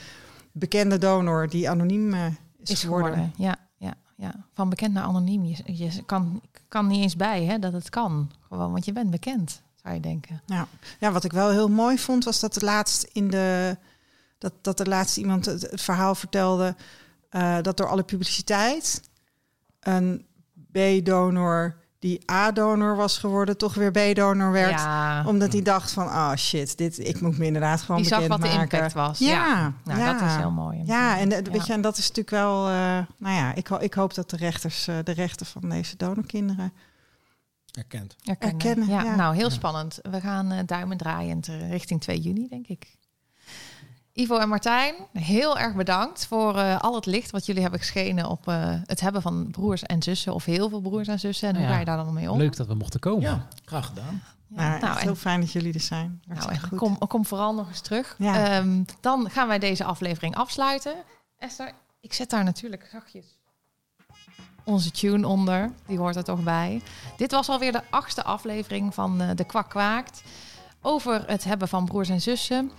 bekende 0.53 0.99
donor 0.99 1.49
die 1.49 1.71
anoniem 1.71 2.15
is, 2.15 2.71
is 2.71 2.81
geworden. 2.81 3.13
geworden. 3.13 3.35
Ja, 3.37 3.57
ja, 3.77 3.95
ja. 4.17 4.47
Van 4.53 4.69
bekend 4.69 4.95
naar 4.95 5.05
anoniem. 5.05 5.45
Je, 5.45 5.57
je 5.65 6.05
kan, 6.07 6.41
kan 6.69 6.87
niet 6.87 7.03
eens 7.03 7.17
bij 7.17 7.45
hè, 7.45 7.59
dat 7.59 7.73
het 7.73 7.91
kan. 7.91 8.31
Gewoon, 8.49 8.73
want 8.73 8.85
je 8.85 8.93
bent 8.93 9.11
bekend, 9.11 9.63
zou 9.83 9.95
je 9.95 10.01
denken. 10.01 10.43
Ja. 10.47 10.67
ja, 10.99 11.13
wat 11.13 11.25
ik 11.25 11.33
wel 11.33 11.51
heel 11.51 11.69
mooi 11.69 11.99
vond, 11.99 12.25
was 12.25 12.41
dat 12.41 12.55
de 12.55 12.65
laatst 12.65 13.03
in 13.13 13.31
de 13.31 13.77
dat, 14.39 14.53
dat 14.61 14.77
de 14.77 14.87
laatste 14.87 15.21
iemand 15.21 15.47
het, 15.47 15.71
het 15.71 15.81
verhaal 15.81 16.15
vertelde 16.15 16.75
eh, 17.31 17.57
dat 17.63 17.77
door 17.77 17.89
alle 17.89 18.03
publiciteit 18.03 19.03
een 19.81 20.27
B-donor 20.73 21.79
die 21.99 22.31
A-donor 22.31 22.97
was 22.97 23.19
geworden, 23.19 23.57
toch 23.57 23.75
weer 23.75 23.91
B-donor 23.91 24.53
werd. 24.53 24.81
Ja, 24.81 25.25
Omdat 25.27 25.53
hij 25.53 25.63
dacht 25.63 25.93
van, 25.93 26.09
ah 26.09 26.37
shit, 26.37 26.77
dit, 26.77 26.99
ik 26.99 27.21
moet 27.21 27.39
me 27.39 27.47
inderdaad 27.47 27.81
gewoon 27.81 28.01
die 28.01 28.11
zag 28.11 28.21
bekend 28.21 28.41
wat 28.41 28.51
de 28.51 28.59
impact 28.59 28.93
was. 28.93 29.19
Ja, 29.19 29.27
Ja, 29.27 29.73
nou, 29.85 29.99
ja. 29.99 30.13
dat 30.13 30.29
is 30.29 30.37
heel 30.37 30.51
mooi. 30.51 30.83
Ja, 30.85 31.19
en, 31.19 31.33
eh, 31.33 31.53
weet 31.53 31.67
je, 31.67 31.73
en 31.73 31.81
dat 31.81 31.97
is 31.97 32.09
natuurlijk 32.09 32.31
wel, 32.31 32.69
eh, 32.69 32.99
nou 33.19 33.35
ja, 33.35 33.55
ik, 33.55 33.69
ik 33.69 33.95
hoop 33.95 34.15
dat 34.15 34.31
de 34.31 34.37
rechters 34.37 34.85
de 34.85 35.13
rechten 35.13 35.47
van 35.47 35.69
deze 35.69 35.97
donorkinderen 35.97 36.73
Erkend. 37.79 38.17
Erkennen. 38.25 38.61
Erkennen, 38.61 38.89
Ja, 38.89 39.03
ja. 39.03 39.15
nou 39.15 39.37
heel 39.37 39.51
spannend. 39.51 39.99
We 40.03 40.21
gaan 40.21 40.51
eh, 40.51 40.59
duimen 40.67 40.97
draaiend 40.97 41.47
richting 41.47 42.01
2 42.01 42.21
juni, 42.21 42.49
denk 42.49 42.67
ik. 42.67 42.97
Ivo 44.21 44.39
en 44.39 44.49
Martijn, 44.49 44.95
heel 45.13 45.59
erg 45.59 45.75
bedankt 45.75 46.27
voor 46.27 46.57
eh, 46.59 46.81
al 46.81 46.95
het 46.95 47.07
licht 47.07 47.31
wat 47.31 47.47
jullie 47.47 47.63
hebben 47.63 47.81
geschenen 47.81 48.29
op 48.29 48.49
eh, 48.49 48.75
het 48.87 49.01
hebben 49.01 49.23
van 49.23 49.51
broers 49.51 49.83
en 49.83 50.03
zussen, 50.03 50.35
of 50.35 50.45
heel 50.45 50.69
veel 50.69 50.81
broers 50.81 51.09
en 51.09 51.19
zussen. 51.19 51.49
En 51.49 51.55
Nou 51.55 51.67
hoe 51.67 51.73
ja, 51.75 51.81
ga 51.83 51.91
je 51.91 51.97
daar 51.97 52.05
dan 52.05 52.15
mee 52.15 52.31
om? 52.31 52.39
Leuk 52.39 52.57
dat 52.57 52.67
we 52.67 52.75
mochten 52.75 53.01
komen. 53.01 53.23
Ja, 53.23 53.47
graag 53.65 53.87
gedaan. 53.87 54.23
Ja, 54.47 54.63
Ja, 54.63 54.69
nou, 54.79 54.85
echt 54.91 54.97
en- 55.01 55.07
heel 55.07 55.15
fijn 55.15 55.41
dat 55.41 55.53
jullie 55.53 55.73
er 55.75 55.81
zijn. 55.81 56.23
Nou, 56.27 56.57
goed. 56.59 56.79
kom, 56.79 56.99
kom 56.99 57.27
vooral 57.27 57.55
nog 57.55 57.69
eens 57.69 57.81
terug. 57.81 58.15
Ja. 58.19 58.59
Ehm, 58.59 58.83
dan 59.01 59.31
gaan 59.31 59.49
wij 59.49 59.59
deze 59.59 59.85
aflevering 59.85 60.37
afsluiten. 60.37 60.95
Esther, 61.39 61.73
ik 62.01 62.13
zet 62.13 62.31
daar 62.31 62.45
natuurlijk 62.45 62.89
zachtjes 62.93 63.39
onze 64.65 64.91
tune 64.91 65.27
onder. 65.27 65.71
Die 65.87 65.99
hoort 65.99 66.17
er 66.17 66.25
toch 66.25 66.43
bij. 66.43 66.83
Dit 67.17 67.31
was 67.31 67.49
alweer 67.49 67.73
de 67.73 67.83
achtste 67.91 68.25
aflevering 68.25 68.95
van 68.95 69.21
eh, 69.21 69.29
De 69.35 69.45
Kwak 69.45 69.69
Kwaakt. 69.69 70.23
Over 70.83 71.23
het 71.27 71.45
hebben 71.45 71.69
van 71.69 71.85
broers 71.85 72.09
en 72.09 72.21
zussen. 72.21 72.71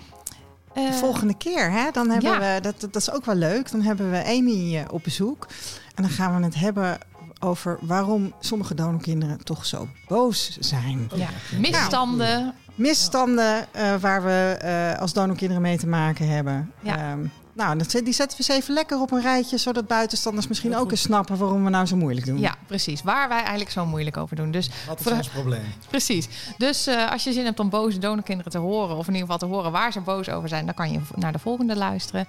Eh, 0.74 0.86
De 0.86 0.94
volgende 0.94 1.34
keer, 1.34 1.72
hè, 1.72 1.92
dan 1.92 2.10
hebben 2.10 2.32
ja. 2.32 2.40
we, 2.56 2.62
dat, 2.62 2.80
dat 2.80 2.96
is 2.96 3.12
ook 3.12 3.26
wel 3.26 3.36
leuk, 3.36 3.72
dan 3.72 3.82
hebben 3.82 4.12
we 4.12 4.26
Amy 4.26 4.78
eh, 4.78 4.84
op 4.92 5.04
bezoek. 5.04 5.48
En 5.96 6.04
dan 6.04 6.12
gaan 6.12 6.38
we 6.40 6.44
het 6.46 6.56
hebben 6.56 6.98
over 7.40 7.78
waarom 7.82 8.34
sommige 8.40 8.76
donorkinderen 8.76 9.44
toch 9.44 9.66
zo 9.66 9.88
boos 10.08 10.58
zijn. 10.60 11.10
ja, 11.16 11.28
misstanden. 11.60 12.54
Misstanden 12.76 13.74
eh, 13.74 13.96
waar 13.96 14.24
we 14.24 14.58
eh, 14.62 15.00
als 15.02 15.14
donorkinderen 15.14 15.62
mee 15.62 15.78
te 15.78 15.88
maken 15.88 16.28
hebben. 16.28 16.72
Ja. 16.80 16.98
Ehm, 16.98 17.20
nou, 17.54 17.78
die 17.78 18.14
zetten 18.14 18.38
we 18.38 18.44
eens 18.44 18.62
even 18.62 18.74
lekker 18.74 19.02
op 19.02 19.12
een 19.12 19.22
rijtje, 19.22 19.58
zodat 19.58 19.88
buitenstanders 19.88 20.48
misschien 20.48 20.76
ook 20.76 20.92
eens 20.92 21.02
snappen 21.02 21.38
waarom 21.38 21.64
we 21.64 21.70
nou 21.70 21.86
zo 21.86 21.96
moeilijk 21.96 22.26
doen. 22.26 22.40
Ja, 22.40 22.56
precies. 22.68 23.02
Waar 23.04 23.28
wij 23.30 23.40
eigenlijk 23.40 23.72
zo 23.72 23.86
moeilijk 23.86 24.18
over 24.18 24.36
doen. 24.36 24.52
Dus 24.52 24.70
Wat 24.88 25.00
is 25.00 25.04
Voor- 25.06 25.12
ons 25.14 25.30
probleem? 25.30 25.64
Precies. 25.90 26.28
Dus 26.58 26.88
eh, 26.88 27.12
als 27.12 27.24
je 27.24 27.32
zin 27.34 27.46
hebt 27.46 27.60
om 27.60 27.70
boze 27.70 27.98
donorkinderen 28.00 28.52
te 28.52 28.58
horen, 28.58 28.96
of 28.96 29.08
in 29.08 29.14
ieder 29.14 29.30
geval 29.32 29.48
te 29.50 29.56
horen 29.56 29.72
waar 29.72 29.92
ze 29.92 30.00
boos 30.02 30.30
over 30.30 30.50
zijn, 30.50 30.66
dan 30.66 30.74
kan 30.74 30.92
je 30.92 31.00
naar 31.16 31.32
de 31.32 31.40
volgende 31.40 31.76
luisteren. 31.76 32.28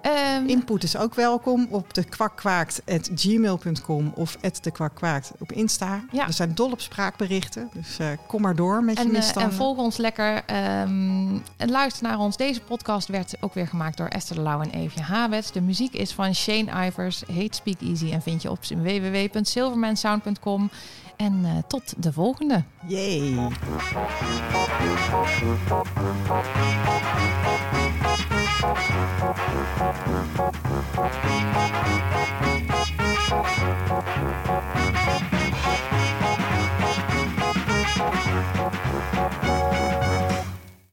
Ehm, 0.00 0.46
Input 0.46 0.82
is 0.82 0.96
ook 0.96 1.14
welkom 1.14 1.66
op 1.70 1.94
de 1.94 2.04
kwakkwaakt.gmail.com 2.04 4.12
of 4.14 4.36
de 4.60 4.70
kwakkwaakt 4.70 5.32
op 5.38 5.52
Insta. 5.52 6.04
Ja. 6.12 6.26
We 6.26 6.32
zijn 6.32 6.54
dol 6.54 6.70
op 6.70 6.80
spraakberichten, 6.80 7.68
dus 7.72 7.98
eh, 7.98 8.06
kom 8.26 8.42
maar 8.42 8.56
door 8.56 8.84
met 8.84 8.96
je 8.96 9.02
en, 9.02 9.08
eh, 9.08 9.14
misstanden. 9.14 9.50
en 9.50 9.56
volg 9.56 9.78
ons 9.78 9.96
lekker. 9.96 10.42
ehm, 10.46 11.36
en 11.56 11.70
luister 11.70 12.02
naar 12.02 12.18
ons. 12.18 12.36
Deze 12.36 12.60
podcast 12.60 13.08
werd 13.08 13.34
ook 13.40 13.54
weer 13.54 13.66
gemaakt 13.66 13.96
door 13.96 14.06
Esther 14.08 14.36
de 14.36 14.42
Lauw 14.42 14.60
en 14.60 14.70
Eefje 14.70 15.02
Habets. 15.02 15.52
De 15.52 15.60
muziek 15.60 15.94
is 15.94 16.12
van 16.12 16.34
Shane 16.34 16.86
Ivers, 16.86 17.22
Hate 17.26 17.54
Speak 17.54 17.80
Easy 17.80 18.12
en 18.12 18.22
vind 18.22 18.42
je 18.42 18.50
op 18.50 18.58
www.silvermansound.com. 18.64 20.70
En 21.16 21.40
eh, 21.44 21.50
tot 21.68 21.94
de 22.02 22.12
volgende. 22.12 22.62
Yay! 22.86 23.34
Thank 28.60 28.88
you. 34.74 34.77